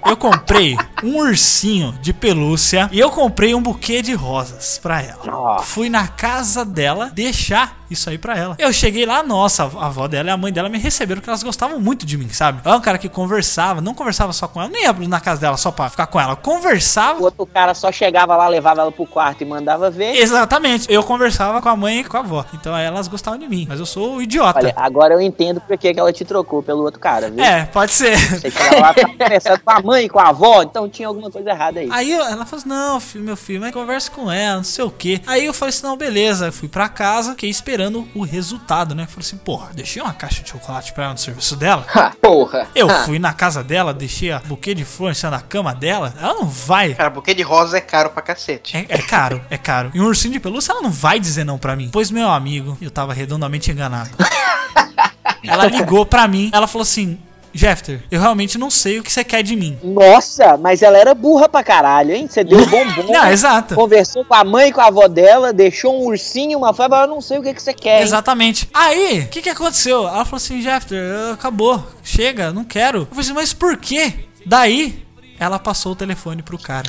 Eu 0.07 0.17
comprei 0.17 0.77
um 1.05 1.19
ursinho 1.19 1.93
de 2.03 2.13
pelúcia 2.13 2.89
e 2.91 2.99
eu 2.99 3.11
comprei 3.11 3.55
um 3.55 3.63
buquê 3.63 4.03
de 4.03 4.13
rosas 4.13 4.79
pra 4.83 5.01
ela. 5.01 5.63
Fui 5.63 5.89
na 5.89 6.09
casa 6.09 6.65
dela 6.65 7.11
deixar 7.15 7.80
isso 7.91 8.09
aí 8.09 8.19
pra 8.19 8.37
ela. 8.37 8.57
Eu 8.59 8.73
cheguei 8.73 9.05
lá, 9.05 9.23
nossa, 9.23 9.65
a 9.65 9.87
avó 9.87 10.07
dela 10.09 10.29
e 10.29 10.33
a 10.33 10.37
mãe 10.37 10.53
dela 10.53 10.69
me 10.69 10.79
receberam 10.79 11.21
porque 11.21 11.31
elas 11.31 11.43
gostavam 11.43 11.81
muito 11.81 12.07
de 12.07 12.17
mim, 12.17 12.29
sabe? 12.31 12.61
Ela 12.65 12.75
é 12.75 12.79
um 12.79 12.81
cara 12.81 12.99
que 12.99 13.09
conversava, 13.09 13.81
não 13.81 13.95
conversava 13.95 14.33
só 14.33 14.47
com 14.49 14.61
ela, 14.61 14.71
nem 14.71 14.85
ia 14.85 14.93
na 14.93 15.21
casa 15.21 15.41
dela 15.41 15.57
só 15.57 15.71
pra 15.71 15.89
ficar 15.91 16.07
com 16.07 16.21
ela, 16.21 16.35
O 16.35 16.37
conversava. 16.37 17.21
outro 17.23 17.47
cara 17.47 17.75
só 17.75 17.91
chegava 17.91 18.37
lá, 18.37 18.49
levava 18.49 18.81
ela 18.83 18.93
pro 18.93 19.07
quarto 19.07 19.43
e 19.43 19.45
mandava 19.45 19.91
ver. 19.91 20.15
Exatamente, 20.17 20.87
eu 20.93 21.03
conversava 21.03 21.61
com 21.61 21.69
a 21.69 21.77
mãe 21.77 22.01
e 22.01 22.05
com 22.05 22.17
a 22.17 22.21
avó. 22.21 22.45
Então 22.55 22.75
aí 22.75 22.85
elas 22.85 23.09
gostavam 23.09 23.39
de 23.39 23.49
mim, 23.49 23.67
mas 23.69 23.81
eu 23.81 23.87
sou 23.87 24.17
o 24.17 24.23
idiota. 24.23 24.59
Olha, 24.59 24.73
agora 24.77 25.15
eu 25.15 25.21
entendo 25.21 25.61
por 25.61 25.77
que 25.77 25.93
que 25.93 25.99
ela 26.01 26.13
te 26.13 26.25
trocou 26.25 26.63
pelo 26.63 26.83
outro 26.83 27.01
cara, 27.01 27.31
viu? 27.31 27.43
É, 27.45 27.65
pode 27.67 27.93
ser. 27.93 28.17
Você 28.17 28.51
que 28.51 28.63
ela 28.63 28.81
lá 28.81 28.95
conversando 28.95 29.61
com 29.61 29.71
a 29.71 29.81
mãe 29.83 30.05
e 30.05 30.09
com 30.09 30.19
a 30.19 30.29
avó, 30.29 30.63
então 30.63 30.89
tinha 30.89 31.09
alguma 31.09 31.31
coisa 31.31 31.51
errada 31.51 31.81
aí. 31.81 31.89
Aí 31.91 32.13
eu- 32.13 32.21
ela 32.25 32.45
falou 32.47 32.61
assim: 32.61 32.69
Não, 32.69 33.01
filho, 33.01 33.25
meu 33.25 33.37
filho, 33.37 33.61
mas 33.61 33.73
conversa 33.73 34.11
com 34.11 34.31
ela, 34.31 34.57
não 34.59 34.65
sei 34.65 34.85
o 34.85 34.91
que. 34.91 35.21
Aí 35.27 35.45
eu 35.47 35.53
falei 35.55 35.71
assim: 35.71 35.83
Não, 35.87 35.97
beleza. 35.97 36.47
Eu 36.47 36.53
fui 36.53 36.69
pra 36.69 36.89
casa, 36.89 37.31
fiquei 37.33 37.51
esperando 37.51 37.80
o 38.15 38.23
resultado, 38.25 38.95
né? 38.95 39.07
Falei 39.07 39.21
assim: 39.21 39.37
Porra, 39.39 39.71
deixei 39.75 40.03
uma 40.03 40.13
caixa 40.13 40.43
de 40.43 40.51
chocolate 40.51 40.93
pra 40.93 41.05
ela 41.05 41.13
no 41.15 41.19
serviço 41.19 41.57
dela. 41.57 41.87
Ha, 41.95 42.13
porra. 42.21 42.69
Eu 42.75 42.91
Ha. 42.91 43.05
fui 43.05 43.19
na 43.19 43.33
casa 43.33 43.63
dela, 43.65 43.95
deixei 43.95 44.33
a 44.33 44.39
buquê 44.41 44.75
de 44.75 44.85
flor 44.85 45.11
em 45.11 45.15
cima 45.15 45.31
da 45.33 45.41
cama 45.41 45.75
dela. 45.75 46.13
Ela 46.21 46.35
não 46.35 46.47
vai. 46.47 46.95
Cara, 46.95 47.11
buquê 47.11 47.35
de 47.35 47.43
rosa 47.43 47.79
é 47.79 47.81
caro 47.81 48.11
pra 48.11 48.23
cacete. 48.23 48.77
É, 48.77 48.87
é 48.89 48.99
caro, 48.99 49.41
é 49.51 49.57
caro. 49.59 49.91
E 49.95 50.01
um 50.01 50.05
ursinho 50.07 50.33
de 50.35 50.41
pelúcia, 50.41 50.73
ela 50.73 50.83
não 50.83 50.91
vai 50.91 51.19
dizer 51.21 51.45
não 51.45 51.59
pra 51.59 51.75
mim. 51.77 51.89
Pois, 51.93 52.11
meu 52.11 52.29
amigo, 52.31 52.77
eu 52.81 52.91
tava 52.91 53.13
redondamente 53.15 53.71
enganado. 53.71 54.11
ela 55.45 55.67
ligou 55.67 56.05
pra 56.05 56.27
mim, 56.29 56.51
ela 56.53 56.67
falou 56.67 56.83
assim: 56.83 57.19
Jeffter, 57.53 58.03
eu 58.11 58.21
realmente 58.21 58.57
não 58.59 58.71
sei 58.71 58.99
o 58.99 59.03
que 59.03 59.13
você 59.13 59.25
quer 59.25 59.43
de 59.43 59.57
mim. 59.57 59.79
Nossa, 59.83 60.57
mas 60.57 60.83
ela 60.83 60.97
era 60.99 61.15
burra 61.15 61.49
pra 61.49 61.63
caralho, 61.63 62.15
hein? 62.15 62.27
Você 62.29 62.45
deu 62.45 62.65
bombom. 62.67 63.11
Não, 63.13 63.29
exato. 63.31 63.75
Conversou 63.75 64.25
com 64.25 64.35
a 64.35 64.45
mãe 64.45 64.69
e 64.69 64.73
com 64.73 64.81
a 64.81 64.87
avó 64.87 65.09
dela, 65.09 65.53
deixou 65.53 66.01
um 66.01 66.07
ursinho, 66.07 66.59
uma 66.59 66.73
fábrica, 66.73 67.05
eu 67.05 67.09
não 67.09 67.21
sei 67.21 67.39
o 67.39 67.43
que, 67.43 67.55
que 67.55 67.63
você 67.63 67.73
quer, 67.73 67.99
hein? 67.99 68.03
Exatamente. 68.03 68.69
Aí, 68.73 69.21
o 69.21 69.29
que, 69.29 69.43
que 69.43 69.49
aconteceu? 69.49 70.07
Ela 70.07 70.25
falou 70.25 70.37
assim, 70.37 70.61
Jeffter, 70.61 71.33
acabou. 71.33 71.85
Chega, 72.03 72.53
não 72.53 72.65
quero. 72.65 73.01
Eu 73.01 73.07
falei 73.07 73.21
assim, 73.23 73.33
mas 73.33 73.53
por 73.53 73.77
quê? 73.77 74.13
Daí, 74.47 75.05
ela 75.41 75.59
passou 75.59 75.93
o 75.93 75.97
telefone 75.97 76.43
pro 76.43 76.59
cara. 76.59 76.87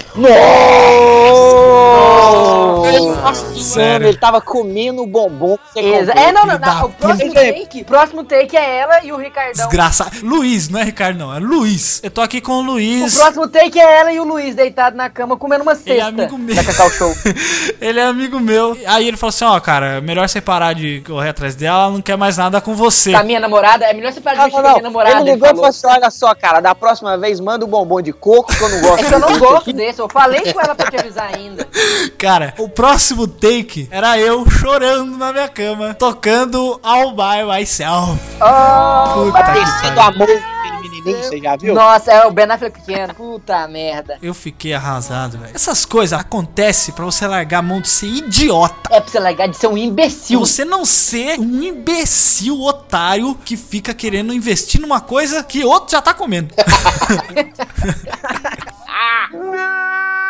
Nossa, 3.24 3.46
Sério. 3.62 4.08
ele 4.08 4.18
tava 4.18 4.42
comendo 4.42 5.02
o 5.04 5.08
bombom 5.08 5.58
Exa-. 5.76 6.12
É, 6.14 6.32
não, 6.32 6.46
não, 6.46 6.60
da 6.60 6.76
não. 6.76 6.86
O 6.86 6.90
próximo 6.90 7.34
take, 7.34 7.84
próximo 7.86 8.24
take 8.24 8.58
é 8.58 8.80
ela 8.80 9.04
e 9.06 9.12
o 9.14 9.18
Ricardão. 9.18 9.54
Desgraçado. 9.54 10.18
Luiz, 10.24 10.68
não 10.68 10.80
é 10.80 10.84
Ricardo, 10.84 11.18
não. 11.18 11.34
É 11.34 11.40
Luiz. 11.40 12.02
Eu 12.04 12.12
tô 12.12 12.20
aqui 12.22 12.42
com 12.42 12.54
o 12.54 12.58
O 12.58 12.62
Luiz. 12.62 13.16
próximo 13.16 13.48
take 13.48 13.80
é 13.80 14.00
ela 14.00 14.12
e 14.12 14.20
o 14.20 14.24
Luiz 14.26 14.54
deitado 14.56 14.98
na 14.98 15.10
cama 15.10 15.38
comendo 15.38 15.62
uma 15.64 15.76
cesta. 15.76 15.92
Ele 15.92 16.02
é 16.02 16.04
amigo 16.04 16.38
meu. 16.38 16.56
Da 16.56 16.64
Cacau 16.64 16.90
Show. 16.90 17.14
ele 17.80 18.00
é 18.00 18.04
amigo 18.04 18.40
meu. 18.40 18.78
Aí 18.86 19.08
ele 19.08 19.16
falou 19.16 19.30
assim: 19.30 19.46
Ó, 19.46 19.58
cara, 19.60 19.98
é 19.98 20.02
melhor 20.02 20.28
você 20.28 20.42
parar 20.42 20.74
de 20.74 21.02
correr 21.06 21.30
atrás 21.30 21.56
dela, 21.56 21.84
ela 21.84 21.92
não 21.92 22.02
quer 22.02 22.18
mais 22.18 22.38
nada 22.38 22.60
com 22.60 22.76
você. 22.76 23.12
Com 23.12 23.18
a 23.18 23.24
minha 23.24 23.40
namorada, 23.40 23.86
é 23.86 23.94
melhor 23.94 24.12
você 24.12 24.20
parar 24.22 24.48
de 24.48 24.54
Não, 24.54 24.62
mexer 24.62 24.62
não, 24.62 24.62
com 24.64 24.68
a 24.68 24.72
não. 24.72 24.80
minha 24.80 24.84
namorada. 24.84 25.22
Ele 25.22 25.32
ligou 25.32 25.48
e 25.48 25.52
falou. 25.52 25.66
assim: 25.66 25.88
olha 25.88 26.10
só, 26.12 26.36
cara, 26.36 26.60
da 26.60 26.76
próxima 26.76 27.18
vez 27.18 27.40
manda 27.40 27.64
o 27.64 27.68
bombom 27.68 28.02
de 28.02 28.12
que 28.44 28.64
eu 28.64 28.70
não 28.70 28.82
gosto 28.82 29.00
É 29.00 29.08
que 29.08 29.14
eu 29.14 29.20
não 29.20 29.28
desse 29.28 29.40
gosto 29.40 29.74
desse, 29.74 30.00
eu 30.00 30.10
falei 30.10 30.54
com 30.54 30.62
ela 30.62 30.76
pra 30.76 30.90
te 30.90 30.98
avisar 30.98 31.32
ainda. 31.36 31.68
Cara, 32.18 32.54
o 32.58 32.70
próximo 32.70 33.28
take 33.28 33.88
era 33.92 34.20
eu 34.20 34.50
chorando 34.50 35.18
na 35.18 35.32
minha 35.32 35.48
cama, 35.48 35.94
tocando 35.94 36.80
All 36.84 37.12
By 37.12 37.44
Myself. 37.46 38.20
Oh, 38.40 39.24
Puta 39.26 39.44
que 39.44 39.96
pariu. 39.96 40.61
Menininho, 41.04 41.24
você 41.24 41.40
já 41.40 41.56
viu? 41.56 41.74
Nossa, 41.74 42.12
é 42.12 42.26
o 42.26 42.32
Ben 42.32 42.46
Affleck 42.46 42.80
pequeno. 42.80 43.14
Puta 43.14 43.68
merda. 43.68 44.18
Eu 44.22 44.34
fiquei 44.34 44.74
arrasado, 44.74 45.38
velho. 45.38 45.56
Essas 45.56 45.86
coisas 45.86 46.18
acontecem 46.18 46.94
pra 46.94 47.06
você 47.06 47.28
largar 47.28 47.60
a 47.60 47.62
mão 47.62 47.82
de 47.82 47.90
ser 47.90 48.08
idiota. 48.08 48.76
É 48.90 49.00
pra 49.00 49.10
você 49.10 49.20
largar 49.20 49.48
de 49.48 49.58
ser 49.58 49.68
um 49.68 49.78
imbecil. 49.78 50.40
você 50.40 50.66
não 50.66 50.86
ser 50.86 51.40
um 51.40 51.62
imbecil 51.62 52.60
otário 52.62 53.36
que 53.36 53.58
fica 53.58 53.94
querendo 53.94 54.34
investir 54.34 54.82
numa 54.82 55.02
coisa 55.02 55.44
que 55.44 55.64
outro 55.64 55.92
já 55.92 56.02
tá 56.02 56.14
comendo. 56.14 56.54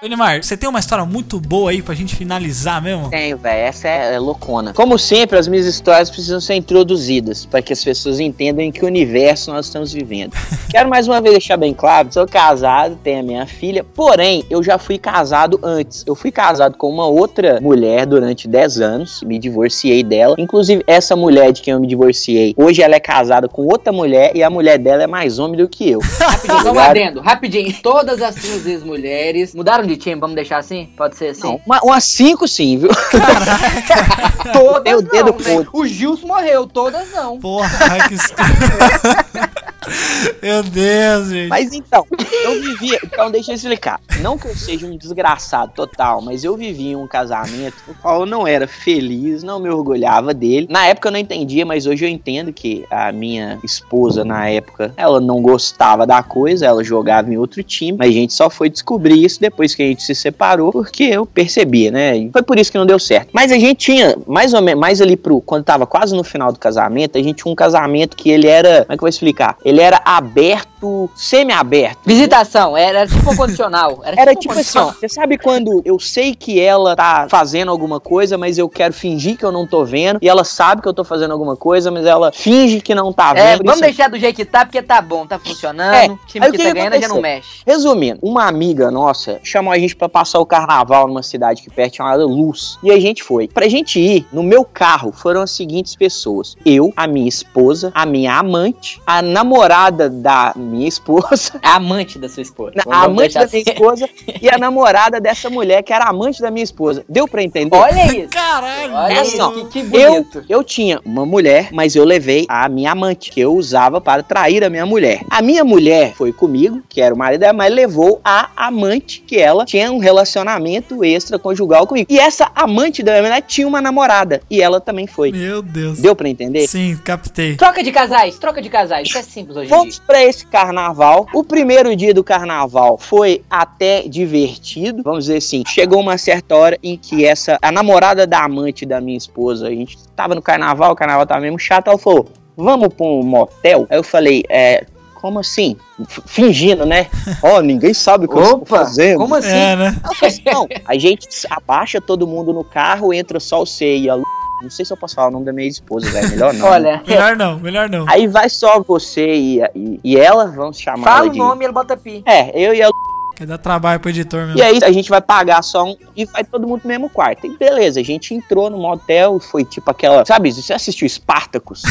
Neymar, 0.00 0.44
você 0.44 0.56
tem 0.56 0.68
uma 0.68 0.78
história 0.78 1.04
muito 1.04 1.40
boa 1.40 1.72
aí 1.72 1.82
pra 1.82 1.92
gente 1.92 2.14
finalizar 2.14 2.80
mesmo? 2.80 3.10
Tenho, 3.10 3.36
velho. 3.36 3.66
Essa 3.66 3.88
é, 3.88 4.14
é 4.14 4.18
loucona. 4.18 4.72
Como 4.72 4.96
sempre, 4.96 5.36
as 5.36 5.48
minhas 5.48 5.66
histórias 5.66 6.08
precisam 6.08 6.40
ser 6.40 6.54
introduzidas 6.54 7.44
para 7.44 7.60
que 7.60 7.72
as 7.72 7.82
pessoas 7.82 8.20
entendam 8.20 8.64
em 8.64 8.70
que 8.70 8.84
universo 8.84 9.52
nós 9.52 9.66
estamos 9.66 9.92
vivendo. 9.92 10.34
Quero 10.70 10.88
mais 10.88 11.08
uma 11.08 11.20
vez 11.20 11.32
deixar 11.34 11.56
bem 11.56 11.74
claro: 11.74 12.12
sou 12.12 12.28
casado, 12.28 12.96
tenho 13.02 13.18
a 13.18 13.22
minha 13.24 13.44
filha, 13.46 13.82
porém, 13.82 14.44
eu 14.48 14.62
já 14.62 14.78
fui 14.78 14.98
casado 14.98 15.58
antes. 15.64 16.04
Eu 16.06 16.14
fui 16.14 16.30
casado 16.30 16.76
com 16.78 16.88
uma 16.88 17.06
outra 17.08 17.58
mulher 17.60 18.06
durante 18.06 18.46
10 18.46 18.80
anos, 18.80 19.20
me 19.24 19.36
divorciei 19.36 20.04
dela. 20.04 20.36
Inclusive, 20.38 20.84
essa 20.86 21.16
mulher 21.16 21.50
de 21.50 21.60
quem 21.60 21.74
eu 21.74 21.80
me 21.80 21.88
divorciei, 21.88 22.54
hoje 22.56 22.82
ela 22.82 22.94
é 22.94 23.00
casada 23.00 23.48
com 23.48 23.66
outra 23.66 23.92
mulher 23.92 24.30
e 24.36 24.44
a 24.44 24.48
mulher 24.50 24.78
dela 24.78 25.02
é 25.02 25.08
mais 25.08 25.40
homem 25.40 25.56
do 25.56 25.68
que 25.68 25.90
eu. 25.90 25.98
Rapidinho, 26.22 26.62
só 26.62 26.68
um 26.68 26.72
Ligado? 26.72 26.90
adendo. 26.90 27.20
Rapidinho. 27.20 27.74
Todas 27.82 28.22
as 28.22 28.36
suas 28.36 28.64
ex-mulheres 28.64 29.56
mudaram 29.56 29.87
de 29.88 29.96
time, 29.96 30.20
vamos 30.20 30.36
deixar 30.36 30.58
assim? 30.58 30.90
Pode 30.96 31.16
ser 31.16 31.28
assim? 31.28 31.42
Não, 31.42 31.60
uma, 31.66 31.80
umas 31.82 32.04
cinco 32.04 32.46
sim, 32.46 32.78
viu? 32.78 32.90
Todas 34.52 34.82
Tem 34.82 34.94
o 34.94 35.02
dedo 35.02 35.34
não, 35.38 35.60
né? 35.60 35.66
O 35.72 35.86
Gilson 35.86 36.26
morreu, 36.26 36.66
todas 36.66 37.10
não. 37.12 37.38
Porra, 37.38 37.68
que... 38.08 38.16
Meu 40.42 40.62
Deus, 40.62 41.28
gente. 41.28 41.48
Mas 41.48 41.72
então, 41.72 42.06
eu 42.44 42.60
vivia. 42.60 42.98
Então, 43.04 43.30
deixa 43.30 43.52
eu 43.52 43.54
explicar. 43.54 44.00
Não 44.20 44.36
que 44.36 44.46
eu 44.46 44.54
seja 44.54 44.86
um 44.86 44.96
desgraçado 44.96 45.72
total, 45.74 46.20
mas 46.20 46.44
eu 46.44 46.56
vivia 46.56 46.98
um 46.98 47.06
casamento 47.06 47.76
no 47.86 47.94
qual 47.94 48.20
eu 48.20 48.26
não 48.26 48.46
era 48.46 48.66
feliz, 48.66 49.42
não 49.42 49.60
me 49.60 49.68
orgulhava 49.68 50.34
dele. 50.34 50.66
Na 50.70 50.86
época 50.86 51.08
eu 51.08 51.12
não 51.12 51.18
entendia, 51.18 51.64
mas 51.64 51.86
hoje 51.86 52.04
eu 52.04 52.08
entendo 52.08 52.52
que 52.52 52.84
a 52.90 53.12
minha 53.12 53.58
esposa, 53.62 54.24
na 54.24 54.48
época, 54.48 54.92
ela 54.96 55.20
não 55.20 55.40
gostava 55.40 56.06
da 56.06 56.22
coisa, 56.22 56.66
ela 56.66 56.82
jogava 56.82 57.32
em 57.32 57.36
outro 57.36 57.62
time, 57.62 57.98
mas 57.98 58.08
a 58.08 58.12
gente 58.12 58.32
só 58.32 58.50
foi 58.50 58.68
descobrir 58.68 59.24
isso 59.24 59.40
depois 59.40 59.74
que 59.74 59.82
a 59.82 59.86
gente 59.86 60.02
se 60.02 60.14
separou, 60.14 60.72
porque 60.72 61.04
eu 61.04 61.24
percebia, 61.24 61.90
né? 61.90 62.28
Foi 62.32 62.42
por 62.42 62.58
isso 62.58 62.72
que 62.72 62.78
não 62.78 62.86
deu 62.86 62.98
certo. 62.98 63.30
Mas 63.32 63.52
a 63.52 63.58
gente 63.58 63.76
tinha, 63.76 64.16
mais 64.26 64.52
ou 64.52 64.62
menos, 64.62 64.80
mais 64.80 65.00
ali 65.00 65.16
pro. 65.16 65.40
Quando 65.40 65.64
tava 65.64 65.86
quase 65.86 66.14
no 66.14 66.24
final 66.24 66.52
do 66.52 66.58
casamento, 66.58 67.18
a 67.18 67.22
gente 67.22 67.42
tinha 67.42 67.52
um 67.52 67.56
casamento 67.56 68.16
que 68.16 68.30
ele 68.30 68.46
era. 68.46 68.84
Como 68.84 68.92
é 68.92 68.96
que 68.96 69.00
eu 69.00 69.00
vou 69.00 69.08
explicar? 69.08 69.56
Ele 69.64 69.77
era 69.80 70.00
aberto, 70.04 71.10
semi-aberto. 71.14 71.98
Visitação, 72.04 72.76
era, 72.76 73.06
tipo 73.06 73.36
condicional. 73.36 74.00
Era, 74.04 74.20
Era 74.20 74.30
tipo, 74.34 74.54
tipo 74.54 74.60
assim, 74.60 74.98
você 74.98 75.08
sabe 75.08 75.36
quando 75.38 75.82
eu 75.84 75.98
sei 75.98 76.34
que 76.34 76.60
ela 76.60 76.96
tá 76.96 77.26
fazendo 77.30 77.70
alguma 77.70 78.00
coisa, 78.00 78.38
mas 78.38 78.58
eu 78.58 78.68
quero 78.68 78.92
fingir 78.94 79.36
que 79.36 79.44
eu 79.44 79.52
não 79.52 79.66
tô 79.66 79.84
vendo, 79.84 80.18
e 80.22 80.28
ela 80.28 80.44
sabe 80.44 80.82
que 80.82 80.88
eu 80.88 80.94
tô 80.94 81.04
fazendo 81.04 81.32
alguma 81.32 81.56
coisa, 81.56 81.90
mas 81.90 82.06
ela 82.06 82.32
finge 82.32 82.80
que 82.80 82.94
não 82.94 83.12
tá 83.12 83.32
É, 83.36 83.52
vendo. 83.52 83.58
vamos 83.58 83.72
Isso- 83.74 83.80
deixar 83.82 84.08
do 84.08 84.18
jeito 84.18 84.36
que 84.36 84.44
tá, 84.44 84.64
porque 84.64 84.82
tá 84.82 85.00
bom, 85.00 85.26
tá 85.26 85.38
funcionando. 85.38 85.94
É, 85.94 86.06
O 86.06 86.18
time 86.26 86.44
aí 86.46 86.50
o 86.50 86.52
que, 86.52 86.58
que 86.58 86.64
tá 86.64 86.68
que 86.70 86.74
ganhando 86.74 87.00
já 87.00 87.08
não 87.08 87.20
mexe. 87.20 87.62
Resumindo, 87.66 88.18
uma 88.22 88.46
amiga 88.46 88.90
nossa 88.90 89.38
chamou 89.42 89.72
a 89.72 89.78
gente 89.78 89.94
pra 89.96 90.08
passar 90.08 90.38
o 90.38 90.46
carnaval 90.46 91.06
numa 91.08 91.22
cidade 91.22 91.60
aqui 91.60 91.70
perto 91.70 91.96
chamada 91.96 92.24
Luz. 92.24 92.78
E 92.82 92.90
a 92.90 92.98
gente 93.00 93.22
foi. 93.22 93.48
Pra 93.48 93.68
gente 93.68 93.98
ir, 94.00 94.26
no 94.32 94.42
meu 94.42 94.64
carro 94.64 95.12
foram 95.12 95.42
as 95.42 95.50
seguintes 95.50 95.94
pessoas: 95.96 96.56
eu, 96.64 96.92
a 96.96 97.06
minha 97.06 97.28
esposa, 97.28 97.90
a 97.94 98.04
minha 98.06 98.34
amante, 98.38 99.00
a 99.06 99.20
namorada 99.22 99.67
da 99.68 100.52
minha 100.56 100.88
esposa, 100.88 101.58
A 101.62 101.76
amante 101.76 102.18
da 102.18 102.28
sua 102.28 102.42
esposa. 102.42 102.72
a 102.88 103.04
amante 103.04 103.34
da 103.34 103.40
minha 103.40 103.46
assim. 103.46 103.58
esposa 103.70 104.08
e 104.40 104.48
a 104.48 104.58
namorada 104.58 105.20
dessa 105.20 105.48
mulher 105.50 105.82
que 105.82 105.92
era 105.92 106.04
amante 106.06 106.40
da 106.40 106.50
minha 106.50 106.64
esposa. 106.64 107.04
Deu 107.08 107.26
pra 107.28 107.42
entender? 107.42 107.76
Olha 107.76 108.06
isso. 108.16 108.28
Caralho. 108.30 108.94
Olha 108.94 109.12
É 109.12 109.18
assim, 109.20 109.36
isso. 109.36 109.42
ó, 109.42 109.50
Que, 109.50 109.64
que 109.84 109.96
Eu, 109.96 110.10
bonito. 110.12 110.44
eu 110.48 110.64
tinha 110.64 111.00
uma 111.04 111.24
mulher, 111.26 111.68
mas 111.72 111.94
eu 111.94 112.04
levei 112.04 112.46
a 112.48 112.68
minha 112.68 112.92
amante, 112.92 113.30
que 113.30 113.40
eu 113.40 113.54
usava 113.54 114.00
para 114.00 114.22
trair 114.22 114.64
a 114.64 114.70
minha 114.70 114.86
mulher. 114.86 115.20
A 115.30 115.42
minha 115.42 115.64
mulher 115.64 116.14
foi 116.14 116.32
comigo, 116.32 116.82
que 116.88 117.00
era 117.00 117.14
o 117.14 117.18
marido 117.18 117.40
dela, 117.40 117.52
mas 117.52 117.72
levou 117.72 118.20
a 118.24 118.48
amante, 118.56 119.22
que 119.26 119.36
ela 119.38 119.64
tinha 119.64 119.90
um 119.90 119.98
relacionamento 119.98 121.04
extraconjugal 121.04 121.86
comigo. 121.86 122.06
E 122.10 122.18
essa 122.18 122.50
amante 122.54 123.02
da 123.02 123.12
minha 123.12 123.22
mulher 123.24 123.42
tinha 123.42 123.66
uma 123.66 123.80
namorada, 123.80 124.40
e 124.50 124.60
ela 124.62 124.80
também 124.80 125.06
foi. 125.06 125.30
Meu 125.32 125.60
Deus. 125.62 125.98
Deu 125.98 126.14
pra 126.16 126.28
entender? 126.28 126.66
Sim, 126.66 126.96
captei. 127.04 127.56
Troca 127.56 127.82
de 127.82 127.90
casais, 127.92 128.38
troca 128.38 128.62
de 128.62 128.68
casais. 128.70 129.08
Isso 129.08 129.18
é 129.18 129.22
simples 129.22 129.56
hoje 129.58 129.66
em. 129.72 129.76
Vamos 129.76 129.98
pra 129.98 130.22
esse 130.24 130.46
carnaval. 130.46 131.26
O 131.34 131.44
primeiro 131.44 131.94
dia 131.94 132.12
do 132.14 132.24
carnaval 132.24 132.96
foi 132.98 133.42
até 133.50 134.02
divertido, 134.02 135.02
vamos 135.02 135.24
dizer 135.24 135.38
assim. 135.38 135.62
Chegou 135.66 136.00
uma 136.00 136.16
certa 136.18 136.54
hora 136.56 136.78
em 136.82 136.96
que 136.96 137.24
essa 137.24 137.58
a 137.60 137.70
namorada 137.72 138.26
da 138.26 138.44
amante 138.44 138.84
da 138.86 139.00
minha 139.00 139.18
esposa, 139.18 139.66
a 139.68 139.70
gente 139.70 139.96
tava 140.16 140.34
no 140.34 140.42
carnaval, 140.42 140.92
o 140.92 140.96
carnaval 140.96 141.26
tava 141.26 141.40
mesmo 141.40 141.58
chato, 141.58 141.88
ela 141.88 141.98
falou: 141.98 142.28
"Vamos 142.56 142.88
pra 142.94 143.06
um 143.06 143.22
motel?" 143.22 143.86
Aí 143.90 143.98
eu 143.98 144.02
falei: 144.04 144.44
"É, 144.48 144.84
como 145.14 145.40
assim? 145.40 145.76
F- 146.08 146.22
Fingindo, 146.26 146.86
né? 146.86 147.06
Ó, 147.42 147.60
ninguém 147.60 147.92
sabe 147.92 148.26
o 148.26 148.28
que 148.28 148.36
eu 148.36 148.42
estou 148.42 148.64
fazendo. 148.66 149.18
como 149.18 149.34
assim? 149.34 149.48
É, 149.48 149.74
né? 149.76 149.96
Ela 150.04 150.14
falou 150.14 150.28
assim, 150.32 150.42
não, 150.46 150.68
a 150.86 150.96
gente 150.96 151.26
abaixa 151.50 152.00
todo 152.00 152.26
mundo 152.26 152.52
no 152.52 152.62
carro, 152.62 153.12
entra 153.12 153.40
só 153.40 153.58
você 153.60 153.96
e 153.96 154.08
a 154.08 154.14
Lu. 154.14 154.22
Não 154.62 154.70
sei 154.70 154.84
se 154.84 154.92
eu 154.92 154.96
posso 154.96 155.14
falar 155.14 155.28
o 155.28 155.30
nome 155.30 155.44
da 155.44 155.52
minha 155.52 155.68
esposa, 155.68 156.10
velho. 156.10 156.30
Melhor 156.30 156.54
não. 156.54 156.66
Olha, 156.66 157.02
Melhor 157.06 157.36
não, 157.36 157.58
melhor 157.58 157.88
não. 157.88 158.04
Aí 158.08 158.26
vai 158.26 158.48
só 158.48 158.80
você 158.80 159.34
e, 159.34 159.60
e, 159.74 160.00
e 160.02 160.16
ela, 160.16 160.46
vamos 160.46 160.78
chamar 160.78 161.04
fala 161.04 161.18
ela 161.20 161.28
o 161.28 161.32
de... 161.32 161.38
nome 161.38 161.64
e 161.64 161.66
ele 161.66 161.72
bota 161.72 161.96
pi. 161.96 162.22
É, 162.26 162.50
eu 162.58 162.74
e 162.74 162.82
a 162.82 162.86
Lu. 162.86 162.92
Quer 163.36 163.46
dar 163.46 163.58
trabalho 163.58 164.00
pro 164.00 164.10
editor 164.10 164.46
mesmo. 164.46 164.58
E 164.58 164.62
aí 164.62 164.80
a 164.82 164.90
gente 164.90 165.08
vai 165.08 165.20
pagar 165.20 165.62
só 165.62 165.84
um 165.84 165.96
e 166.16 166.24
vai 166.24 166.42
todo 166.42 166.66
mundo 166.66 166.80
no 166.82 166.88
mesmo 166.88 167.08
quarto. 167.08 167.46
E 167.46 167.56
beleza, 167.56 168.00
a 168.00 168.02
gente 168.02 168.34
entrou 168.34 168.68
no 168.68 168.76
motel, 168.76 169.38
foi 169.38 169.64
tipo 169.64 169.88
aquela... 169.88 170.24
Sabe, 170.26 170.50
você 170.50 170.72
assistiu 170.72 171.08
Spartacus? 171.08 171.82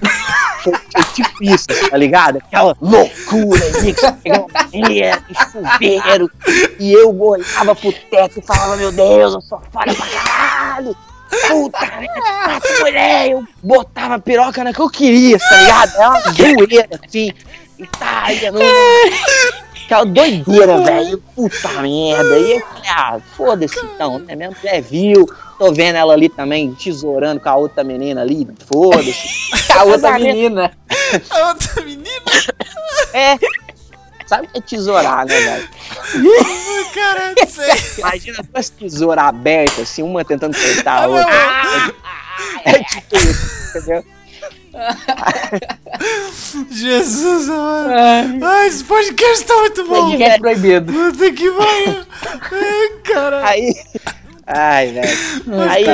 foi, 0.64 0.72
foi 0.72 1.04
tipo 1.12 1.44
isso, 1.44 1.66
tá 1.90 1.98
ligado? 1.98 2.38
Aquela 2.38 2.74
loucura 2.80 3.62
aí, 3.62 3.92
que 3.92 4.00
você 4.00 4.12
pegava 4.12 4.46
mulher, 4.72 5.22
chuveiro, 5.52 6.30
e 6.80 6.94
eu 6.94 7.20
olhava 7.20 7.74
pro 7.76 7.92
teto 8.10 8.38
e 8.38 8.42
falava, 8.42 8.78
meu 8.78 8.90
Deus, 8.90 9.34
eu 9.34 9.40
sou 9.42 9.60
foda 9.70 9.92
pra 9.94 10.06
caralho. 10.06 10.96
Puta, 11.48 11.78
quatro 11.78 12.80
mulher, 12.80 13.30
eu 13.30 13.44
botava 13.62 14.14
a 14.14 14.18
piroca 14.18 14.64
na 14.64 14.72
que 14.72 14.80
eu 14.80 14.90
queria, 14.90 15.38
tá 15.38 15.56
ligado? 15.56 15.96
É 15.96 16.08
uma 16.08 16.20
zoeira, 16.32 16.88
assim. 17.04 17.32
E 17.78 17.86
tá, 17.98 18.32
ia 18.32 18.50
no... 18.50 18.60
Aquela 19.84 20.04
doideira, 20.04 20.80
velho. 20.82 21.22
Puta 21.34 21.68
merda. 21.80 22.38
E 22.38 22.52
eu 22.52 22.60
falei, 22.60 22.90
ah, 22.90 23.20
foda-se 23.36 23.78
então, 23.78 24.18
né? 24.18 24.34
Minha 24.34 24.50
mulher 24.50 24.82
viu. 24.82 25.26
Tô 25.58 25.72
vendo 25.72 25.96
ela 25.96 26.12
ali 26.12 26.28
também, 26.28 26.74
tesourando 26.74 27.40
com 27.40 27.48
a 27.48 27.54
outra 27.54 27.84
menina 27.84 28.20
ali. 28.22 28.48
Foda-se. 28.66 29.28
A 29.72 29.84
outra 29.84 30.18
menina. 30.18 30.72
A 31.30 31.48
outra 31.48 31.82
menina, 31.82 32.20
É. 33.12 33.38
Sabe 34.26 34.46
o 34.46 34.50
que 34.50 34.58
é 34.58 34.60
tesourar, 34.60 35.24
né, 35.26 35.38
velho? 35.40 35.68
cara, 36.92 37.32
não 37.36 37.46
sei. 37.46 37.74
Imagina 37.98 38.42
duas 38.52 38.68
tesouras 38.68 39.24
abertas, 39.24 39.80
assim, 39.80 40.02
uma 40.02 40.24
tentando 40.24 40.56
cortar 40.56 41.04
a 41.04 41.06
outra. 41.06 41.94
É 42.64 42.82
tipo 42.82 43.16
isso, 43.16 43.78
entendeu? 43.78 44.04
Jesus, 46.70 47.48
mano. 47.48 48.44
Ai, 48.46 48.66
esse 48.66 48.84
podcast 48.84 49.44
tá 49.44 49.56
muito 49.56 49.86
bom. 49.86 50.10
Podcast 50.10 50.40
proibido. 50.40 50.92
Puta 50.92 51.32
que 51.32 51.50
pariu. 51.50 52.06
Ai, 52.52 52.88
caralho. 53.04 53.46
Aí. 53.46 53.74
Ai, 54.46 54.92
velho. 54.92 55.18
Aí, 55.70 55.86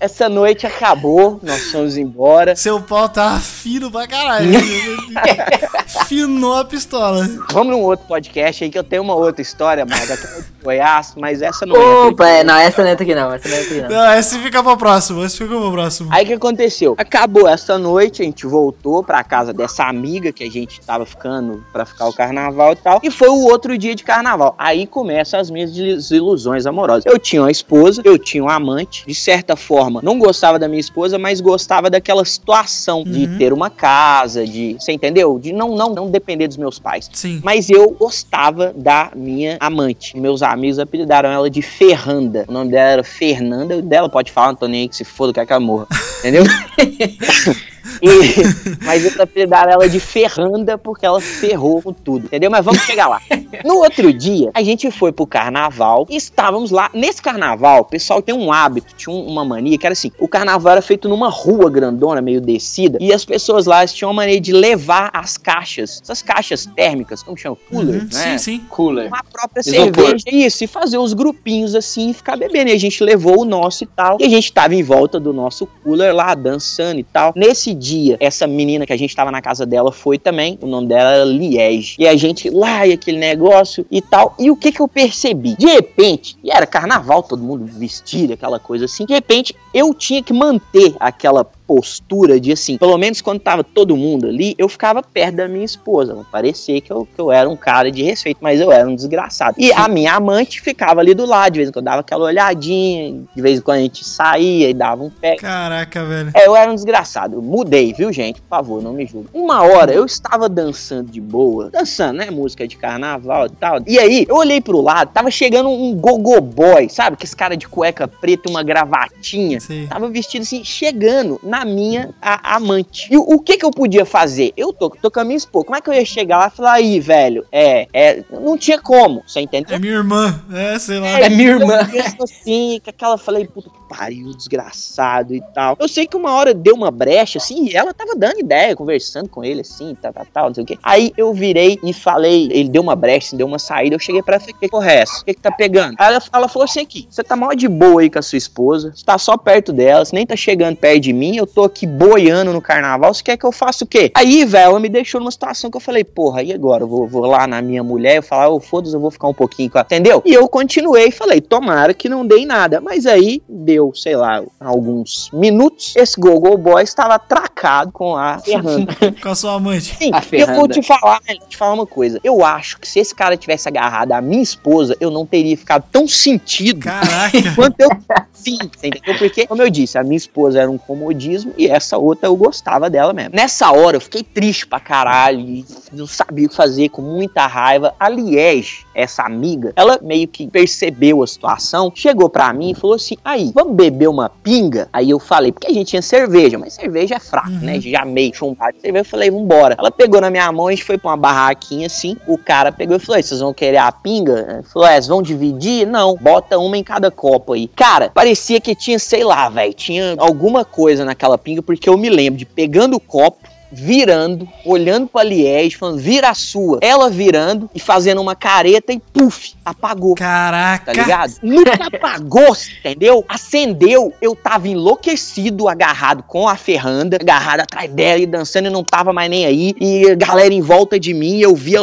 essa 0.00 0.28
noite 0.28 0.66
acabou, 0.66 1.38
nós 1.42 1.70
fomos 1.70 1.96
embora. 1.96 2.56
Seu 2.56 2.80
pau 2.80 3.08
tá 3.08 3.40
fino 3.66 3.90
pra 3.90 4.06
caralho. 4.06 4.48
Finou 6.06 6.56
a 6.56 6.64
pistola. 6.64 7.28
Vamos 7.52 7.76
num 7.76 7.82
outro 7.82 8.06
podcast 8.06 8.62
aí 8.62 8.70
que 8.70 8.78
eu 8.78 8.84
tenho 8.84 9.02
uma 9.02 9.16
outra 9.16 9.42
história, 9.42 9.84
mas 9.84 10.06
de 10.06 10.44
Goiás, 10.62 11.14
mas 11.16 11.42
essa 11.42 11.66
não 11.66 11.74
entra 11.74 12.08
Opa, 12.08 12.28
é, 12.28 12.44
não, 12.44 12.56
essa 12.56 12.82
não 12.82 12.90
entra 12.90 13.04
aqui 13.04 13.14
não, 13.14 13.32
essa 13.32 13.48
não 13.48 13.56
entra 13.56 13.70
aqui 13.70 13.80
não. 13.82 13.88
Não, 13.88 14.18
esse 14.18 14.38
fica 14.38 14.62
pro 14.62 14.76
próximo. 14.76 15.24
Esse 15.24 15.38
fica 15.38 15.50
pro 15.50 15.72
próximo. 15.72 16.08
Aí 16.12 16.24
o 16.24 16.26
que 16.26 16.32
aconteceu? 16.34 16.94
Acabou 16.96 17.48
essa 17.48 17.76
noite, 17.76 18.22
a 18.22 18.24
gente 18.24 18.46
voltou 18.46 19.02
pra 19.02 19.24
casa 19.24 19.52
dessa 19.52 19.84
amiga 19.84 20.32
que 20.32 20.44
a 20.44 20.50
gente 20.50 20.80
tava 20.80 21.04
ficando 21.04 21.64
pra 21.72 21.84
ficar 21.84 22.06
o 22.06 22.12
carnaval 22.12 22.72
e 22.72 22.76
tal. 22.76 23.00
E 23.02 23.10
foi 23.10 23.28
o 23.28 23.46
outro 23.46 23.76
dia 23.76 23.94
de 23.94 24.04
carnaval. 24.04 24.54
Aí 24.58 24.86
começam 24.86 25.40
as 25.40 25.50
minhas 25.50 25.72
desilusões 25.72 26.66
amorosas. 26.66 27.04
Eu 27.04 27.18
tinha 27.18 27.42
uma 27.42 27.50
esposa, 27.50 28.02
eu 28.04 28.18
tinha 28.18 28.44
um 28.44 28.48
amante. 28.48 29.04
De 29.06 29.14
certa 29.14 29.56
forma, 29.56 30.00
não 30.02 30.18
gostava 30.18 30.56
da 30.56 30.68
minha 30.68 30.80
esposa, 30.80 31.18
mas 31.18 31.40
gostava 31.40 31.90
daquela 31.90 32.24
situação 32.24 33.02
de 33.02 33.26
ter 33.38 33.55
uma 33.56 33.70
casa, 33.70 34.46
de. 34.46 34.74
Você 34.74 34.92
entendeu? 34.92 35.38
De 35.38 35.52
não, 35.52 35.74
não, 35.74 35.94
não 35.94 36.10
depender 36.10 36.46
dos 36.46 36.56
meus 36.56 36.78
pais. 36.78 37.10
Sim. 37.12 37.40
Mas 37.42 37.70
eu 37.70 37.90
gostava 37.90 38.72
da 38.76 39.10
minha 39.14 39.56
amante. 39.60 40.16
Meus 40.16 40.42
amigos 40.42 40.78
apelidaram 40.78 41.30
ela 41.30 41.50
de 41.50 41.62
Ferranda. 41.62 42.44
O 42.48 42.52
nome 42.52 42.70
dela 42.70 42.90
era 42.90 43.04
Fernanda. 43.04 43.82
Dela 43.82 44.08
pode 44.08 44.30
falar, 44.30 44.48
não 44.48 44.56
tô 44.56 44.66
nem 44.68 44.82
aí 44.82 44.88
que 44.88 44.96
se 44.96 45.04
foda, 45.04 45.32
quer 45.32 45.46
que 45.46 45.52
ela 45.52 45.60
morra. 45.60 45.86
Entendeu? 46.20 46.44
E- 48.02 48.06
mas 48.84 49.04
eles 49.04 49.18
apelidaram 49.18 49.72
ela 49.72 49.88
de 49.88 50.00
Ferranda 50.00 50.76
porque 50.78 51.04
ela 51.06 51.20
ferrou 51.20 51.82
com 51.82 51.92
tudo. 51.92 52.26
Entendeu? 52.26 52.50
Mas 52.50 52.64
vamos 52.64 52.82
chegar 52.82 53.08
lá. 53.08 53.20
No 53.64 53.76
outro 53.78 54.12
dia, 54.12 54.50
a 54.54 54.62
gente 54.62 54.90
foi 54.90 55.12
pro 55.12 55.26
carnaval 55.26 56.06
e 56.10 56.16
estávamos 56.16 56.70
lá. 56.70 56.90
Nesse 56.92 57.22
carnaval, 57.22 57.80
o 57.80 57.84
pessoal 57.84 58.20
tem 58.22 58.34
um 58.34 58.52
hábito, 58.52 58.94
tinha 58.96 59.14
um- 59.14 59.26
uma 59.26 59.44
mania 59.44 59.78
que 59.78 59.86
era 59.86 59.92
assim: 59.92 60.10
o 60.18 60.28
carnaval 60.28 60.72
era 60.72 60.82
feito 60.82 61.08
numa 61.08 61.28
rua 61.28 61.70
grandona, 61.70 62.20
meio 62.20 62.40
descida, 62.40 62.98
e 63.00 63.12
as 63.12 63.24
pessoas 63.24 63.66
lá 63.66 63.86
tinham 63.86 64.10
uma 64.10 64.22
mania 64.22 64.40
de 64.40 64.52
levar 64.52 65.10
as 65.12 65.36
caixas, 65.36 66.00
essas 66.02 66.22
caixas 66.22 66.66
térmicas, 66.66 67.22
como 67.22 67.36
chama? 67.36 67.56
Cooler, 67.70 68.00
Uhum, 68.02 68.08
né? 68.12 68.38
Sim, 68.38 68.38
sim. 68.38 68.58
Cooler. 68.68 69.08
uma 69.08 69.22
própria 69.24 69.60
Isopor. 69.60 69.84
cerveja, 70.06 70.24
isso, 70.30 70.64
e 70.64 70.66
fazer 70.66 70.98
os 70.98 71.12
grupinhos 71.12 71.74
assim 71.74 72.10
e 72.10 72.14
ficar 72.14 72.36
bebendo. 72.36 72.70
E 72.70 72.72
a 72.72 72.78
gente 72.78 73.02
levou 73.02 73.40
o 73.40 73.44
nosso 73.44 73.84
e 73.84 73.86
tal. 73.86 74.16
E 74.20 74.24
a 74.24 74.28
gente 74.28 74.52
tava 74.52 74.74
em 74.74 74.82
volta 74.82 75.18
do 75.20 75.32
nosso 75.32 75.66
cooler 75.82 76.14
lá, 76.14 76.34
dançando 76.34 76.98
e 77.00 77.04
tal. 77.04 77.32
Nesse 77.36 77.74
dia, 77.76 78.16
essa 78.20 78.46
menina 78.46 78.86
que 78.86 78.92
a 78.92 78.96
gente 78.96 79.14
tava 79.14 79.30
na 79.30 79.42
casa 79.42 79.66
dela 79.66 79.92
foi 79.92 80.18
também. 80.18 80.58
O 80.62 80.66
nome 80.66 80.88
dela 80.88 81.12
era 81.12 81.24
Liege. 81.24 81.96
E 81.98 82.08
a 82.08 82.16
gente 82.16 82.50
lá 82.50 82.86
e 82.86 82.92
aquele 82.92 83.18
negócio 83.18 83.86
e 83.90 84.00
tal. 84.00 84.34
E 84.38 84.50
o 84.50 84.56
que 84.56 84.72
que 84.72 84.80
eu 84.80 84.88
percebi? 84.88 85.56
De 85.56 85.66
repente, 85.66 86.36
e 86.42 86.50
era 86.50 86.66
carnaval, 86.66 87.22
todo 87.22 87.42
mundo 87.42 87.64
vestido, 87.66 88.32
aquela 88.32 88.58
coisa 88.58 88.86
assim. 88.86 89.04
De 89.04 89.12
repente, 89.12 89.54
eu 89.72 89.92
tinha 89.94 90.22
que 90.22 90.32
manter 90.32 90.94
aquela 90.98 91.46
postura 91.66 92.40
de 92.40 92.52
assim, 92.52 92.78
pelo 92.78 92.96
menos 92.96 93.20
quando 93.20 93.40
tava 93.40 93.64
todo 93.64 93.96
mundo 93.96 94.26
ali, 94.26 94.54
eu 94.56 94.68
ficava 94.68 95.02
perto 95.02 95.36
da 95.36 95.48
minha 95.48 95.64
esposa. 95.64 96.14
Pra 96.14 96.24
parecer 96.24 96.80
que 96.80 96.92
eu, 96.92 97.06
que 97.06 97.20
eu 97.20 97.32
era 97.32 97.48
um 97.48 97.56
cara 97.56 97.90
de 97.90 98.02
respeito, 98.02 98.38
mas 98.40 98.60
eu 98.60 98.70
era 98.70 98.88
um 98.88 98.94
desgraçado. 98.94 99.56
E 99.58 99.72
a 99.72 99.88
minha 99.88 100.14
amante 100.14 100.60
ficava 100.60 101.00
ali 101.00 101.14
do 101.14 101.26
lado, 101.26 101.54
de 101.54 101.58
vez 101.58 101.68
em 101.68 101.72
quando 101.72 101.84
dava 101.84 102.00
aquela 102.00 102.24
olhadinha, 102.24 103.22
de 103.34 103.42
vez 103.42 103.58
em 103.58 103.62
quando 103.62 103.78
a 103.78 103.82
gente 103.82 104.04
saía 104.04 104.70
e 104.70 104.74
dava 104.74 105.02
um 105.02 105.10
pé. 105.10 105.36
Caraca, 105.36 106.04
velho. 106.04 106.30
É, 106.34 106.46
eu 106.46 106.54
era 106.54 106.70
um 106.70 106.74
desgraçado. 106.74 107.36
Eu 107.36 107.42
mudei, 107.42 107.92
viu, 107.92 108.12
gente? 108.12 108.40
Por 108.40 108.48
favor, 108.48 108.82
não 108.82 108.92
me 108.92 109.06
julgue. 109.06 109.28
Uma 109.32 109.62
hora 109.62 109.92
eu 109.92 110.04
estava 110.04 110.48
dançando 110.48 111.10
de 111.10 111.20
boa. 111.20 111.70
Dançando, 111.70 112.18
né? 112.18 112.30
Música 112.30 112.66
de 112.66 112.76
carnaval 112.76 113.46
e 113.46 113.50
tal. 113.50 113.80
E 113.86 113.98
aí, 113.98 114.26
eu 114.28 114.36
olhei 114.36 114.60
pro 114.60 114.80
lado, 114.80 115.10
tava 115.12 115.30
chegando 115.30 115.68
um 115.68 115.94
gogo 115.94 116.40
boy, 116.40 116.88
sabe? 116.88 117.16
Que 117.16 117.24
esse 117.24 117.36
cara 117.36 117.56
de 117.56 117.66
cueca 117.66 118.06
preta, 118.06 118.48
uma 118.48 118.62
gravatinha. 118.62 119.60
Sim. 119.60 119.86
Tava 119.88 120.08
vestido 120.08 120.42
assim, 120.42 120.64
chegando 120.64 121.40
na 121.42 121.55
minha 121.64 122.14
a- 122.20 122.56
amante. 122.56 123.08
E 123.10 123.16
o, 123.16 123.22
o 123.22 123.40
que 123.40 123.56
que 123.56 123.64
eu 123.64 123.70
podia 123.70 124.04
fazer? 124.04 124.52
Eu 124.56 124.72
tô, 124.72 124.90
tô 124.90 125.10
com 125.10 125.20
a 125.20 125.24
minha 125.24 125.36
esposa. 125.36 125.64
Como 125.66 125.76
é 125.76 125.80
que 125.80 125.88
eu 125.88 125.94
ia 125.94 126.04
chegar 126.04 126.38
lá 126.38 126.46
e 126.48 126.56
falar, 126.56 126.72
aí, 126.72 127.00
velho? 127.00 127.44
É, 127.50 127.86
é. 127.92 128.24
Não 128.30 128.56
tinha 128.56 128.80
como, 128.80 129.22
você 129.26 129.40
entendeu? 129.40 129.76
É 129.76 129.78
minha 129.78 129.94
irmã. 129.94 130.40
É, 130.52 130.78
sei 130.78 130.98
lá. 130.98 131.20
É 131.20 131.28
minha 131.28 131.50
irmã. 131.50 131.78
Eu 131.92 132.24
assim, 132.24 132.80
com 132.82 132.90
aquela, 132.90 133.18
falei, 133.18 133.46
puta 133.46 133.70
que 133.70 133.76
pariu, 133.88 134.34
desgraçado 134.34 135.34
e 135.34 135.40
tal. 135.54 135.76
Eu 135.78 135.88
sei 135.88 136.06
que 136.06 136.16
uma 136.16 136.32
hora 136.32 136.52
deu 136.52 136.74
uma 136.74 136.90
brecha, 136.90 137.38
assim, 137.38 137.68
e 137.68 137.76
ela 137.76 137.94
tava 137.94 138.14
dando 138.16 138.40
ideia, 138.40 138.74
conversando 138.74 139.28
com 139.28 139.44
ele, 139.44 139.60
assim, 139.60 139.96
tal, 140.00 140.12
tal, 140.12 140.26
tal, 140.32 140.46
não 140.48 140.54
sei 140.54 140.64
o 140.64 140.66
quê. 140.66 140.78
Aí 140.82 141.12
eu 141.16 141.32
virei 141.32 141.78
e 141.82 141.92
falei, 141.92 142.48
ele 142.50 142.68
deu 142.68 142.82
uma 142.82 142.96
brecha, 142.96 143.28
assim, 143.28 143.36
deu 143.36 143.46
uma 143.46 143.58
saída, 143.58 143.94
eu 143.94 144.00
cheguei 144.00 144.22
pra 144.22 144.34
ela 144.36 144.42
e 144.42 144.46
falei, 144.46 144.60
que 144.60 144.68
porra 144.68 144.90
é 144.92 144.96
essa? 145.00 145.22
O 145.22 145.24
que 145.24 145.34
que 145.34 145.40
tá 145.40 145.50
pegando? 145.50 145.94
Aí 145.98 146.08
ela, 146.08 146.22
ela 146.32 146.48
falou 146.48 146.64
assim 146.64 146.80
aqui, 146.80 147.06
você 147.10 147.22
tá 147.22 147.36
mó 147.36 147.52
de 147.52 147.68
boa 147.68 148.00
aí 148.00 148.10
com 148.10 148.18
a 148.18 148.22
sua 148.22 148.38
esposa, 148.38 148.92
você 148.94 149.04
tá 149.04 149.18
só 149.18 149.36
perto 149.36 149.72
dela, 149.72 150.04
você 150.04 150.14
nem 150.14 150.26
tá 150.26 150.36
chegando 150.36 150.76
perto 150.76 151.00
de 151.00 151.12
mim, 151.12 151.36
eu 151.36 151.45
tô 151.46 151.64
aqui 151.64 151.86
boiando 151.86 152.52
no 152.52 152.60
carnaval, 152.60 153.12
você 153.12 153.22
quer 153.22 153.36
que 153.36 153.44
eu 153.44 153.52
faça 153.52 153.84
o 153.84 153.86
quê? 153.86 154.10
Aí, 154.14 154.44
velho, 154.44 154.70
ela 154.70 154.80
me 154.80 154.88
deixou 154.88 155.20
numa 155.20 155.30
situação 155.30 155.70
que 155.70 155.76
eu 155.76 155.80
falei, 155.80 156.04
porra, 156.04 156.42
e 156.42 156.52
agora? 156.52 156.84
Eu 156.84 156.88
vou, 156.88 157.06
vou 157.06 157.26
lá 157.26 157.46
na 157.46 157.62
minha 157.62 157.82
mulher, 157.82 158.16
eu 158.16 158.22
falar, 158.22 158.48
ô, 158.48 158.60
foda-se, 158.60 158.94
eu 158.94 159.00
vou 159.00 159.10
ficar 159.10 159.28
um 159.28 159.34
pouquinho 159.34 159.70
com 159.70 159.78
ela, 159.78 159.86
entendeu? 159.86 160.22
E 160.24 160.32
eu 160.32 160.48
continuei 160.48 161.08
e 161.08 161.12
falei, 161.12 161.40
tomara 161.40 161.94
que 161.94 162.08
não 162.08 162.26
dei 162.26 162.44
nada. 162.44 162.80
Mas 162.80 163.06
aí, 163.06 163.42
deu, 163.48 163.92
sei 163.94 164.16
lá, 164.16 164.42
alguns 164.60 165.30
minutos, 165.32 165.94
esse 165.96 166.18
Gogo 166.18 166.56
Boy 166.56 166.82
estava 166.82 167.14
atracado 167.14 167.92
com 167.92 168.16
a 168.16 168.38
Ferranda. 168.44 168.94
Com 169.22 169.28
a 169.28 169.34
sua 169.34 169.54
amante. 169.54 169.96
Sim, 169.96 170.10
A 170.12 170.22
e 170.32 170.40
eu 170.40 170.54
vou 170.54 170.68
te 170.68 170.82
falar, 170.82 171.20
te 171.48 171.56
falar 171.56 171.74
uma 171.74 171.86
coisa. 171.86 172.20
Eu 172.22 172.44
acho 172.44 172.78
que 172.78 172.88
se 172.88 172.98
esse 172.98 173.14
cara 173.14 173.36
tivesse 173.36 173.68
agarrado 173.68 174.12
a 174.12 174.20
minha 174.20 174.42
esposa, 174.42 174.96
eu 175.00 175.10
não 175.10 175.26
teria 175.26 175.56
ficado 175.56 175.84
tão 175.90 176.06
sentido 176.08 176.80
Caraca. 176.80 177.54
quanto 177.54 177.80
eu 177.80 177.90
sim, 178.32 178.58
você 178.58 178.88
entendeu? 178.88 179.18
Porque, 179.18 179.46
como 179.46 179.62
eu 179.62 179.70
disse, 179.70 179.98
a 179.98 180.04
minha 180.04 180.16
esposa 180.16 180.60
era 180.60 180.70
um 180.70 180.78
comodismo 180.78 181.35
e 181.56 181.66
essa 181.66 181.98
outra 181.98 182.28
eu 182.28 182.36
gostava 182.36 182.88
dela 182.88 183.12
mesmo. 183.12 183.34
Nessa 183.34 183.70
hora 183.72 183.96
eu 183.96 184.00
fiquei 184.00 184.22
triste 184.22 184.66
pra 184.66 184.80
caralho 184.80 185.64
não 185.92 186.06
sabia 186.06 186.46
o 186.46 186.48
que 186.48 186.54
fazer, 186.54 186.88
com 186.88 187.02
muita 187.02 187.46
raiva. 187.46 187.94
A 187.98 188.08
Liege, 188.08 188.84
essa 188.94 189.22
amiga, 189.22 189.72
ela 189.76 189.98
meio 190.02 190.28
que 190.28 190.46
percebeu 190.46 191.22
a 191.22 191.26
situação, 191.26 191.92
chegou 191.94 192.28
pra 192.28 192.52
mim 192.52 192.70
e 192.70 192.74
falou 192.74 192.96
assim: 192.96 193.16
aí, 193.24 193.50
vamos 193.54 193.74
beber 193.74 194.08
uma 194.08 194.28
pinga? 194.28 194.88
Aí 194.92 195.10
eu 195.10 195.18
falei, 195.18 195.52
porque 195.52 195.66
a 195.66 195.72
gente 195.72 195.88
tinha 195.88 196.02
cerveja, 196.02 196.58
mas 196.58 196.74
cerveja 196.74 197.16
é 197.16 197.20
fraco, 197.20 197.50
né? 197.50 197.80
Já 197.80 198.04
meio 198.04 198.34
chumbado 198.34 198.74
de 198.74 198.80
cerveja, 198.80 199.00
eu 199.00 199.10
falei, 199.10 199.30
vambora. 199.30 199.76
Ela 199.78 199.90
pegou 199.90 200.20
na 200.20 200.30
minha 200.30 200.50
mão, 200.52 200.68
a 200.68 200.70
gente 200.70 200.84
foi 200.84 200.98
pra 200.98 201.10
uma 201.10 201.16
barraquinha 201.16 201.86
assim, 201.86 202.16
o 202.26 202.38
cara 202.38 202.70
pegou 202.70 202.96
e 202.96 203.00
falou: 203.00 203.18
"E 203.18 203.22
vocês 203.22 203.40
vão 203.40 203.54
querer 203.54 203.78
a 203.78 203.90
pinga? 203.90 204.46
Ele 204.50 204.62
falou: 204.62 204.88
é, 204.88 204.92
vocês 204.92 205.06
vão 205.06 205.22
dividir? 205.22 205.86
Não, 205.86 206.16
bota 206.16 206.58
uma 206.58 206.76
em 206.76 206.84
cada 206.84 207.10
copo 207.10 207.52
aí. 207.52 207.68
Cara, 207.68 208.10
parecia 208.12 208.60
que 208.60 208.74
tinha, 208.74 208.98
sei 208.98 209.24
lá, 209.24 209.48
velho, 209.48 209.72
tinha 209.74 210.14
alguma 210.18 210.64
coisa 210.64 211.04
naquela 211.04 211.25
pinga, 211.36 211.62
porque 211.62 211.88
eu 211.88 211.98
me 211.98 212.08
lembro 212.08 212.38
de 212.38 212.46
pegando 212.46 212.96
o 212.96 213.00
copo 213.00 213.56
virando, 213.70 214.48
olhando 214.64 215.08
pra 215.08 215.22
Liege, 215.22 215.76
falando, 215.76 215.98
vira 215.98 216.30
a 216.30 216.34
sua. 216.34 216.78
Ela 216.80 217.10
virando 217.10 217.68
e 217.74 217.80
fazendo 217.80 218.20
uma 218.20 218.34
careta 218.34 218.92
e 218.92 218.98
puf, 218.98 219.54
apagou. 219.64 220.14
Caraca. 220.14 220.92
Tá 220.92 221.02
ligado? 221.02 221.34
Nunca 221.42 221.72
apagou, 221.86 222.56
entendeu? 222.78 223.24
Acendeu, 223.28 224.12
eu 224.20 224.34
tava 224.34 224.68
enlouquecido, 224.68 225.68
agarrado 225.68 226.22
com 226.22 226.48
a 226.48 226.56
ferranda, 226.56 227.16
agarrado 227.20 227.60
atrás 227.60 227.90
dela 227.90 228.20
e 228.20 228.26
dançando 228.26 228.68
e 228.68 228.70
não 228.70 228.84
tava 228.84 229.12
mais 229.12 229.28
nem 229.28 229.44
aí. 229.44 229.74
E 229.80 230.14
galera 230.16 230.54
em 230.54 230.62
volta 230.62 230.98
de 230.98 231.12
mim, 231.12 231.38
eu 231.40 231.54
via 231.54 231.82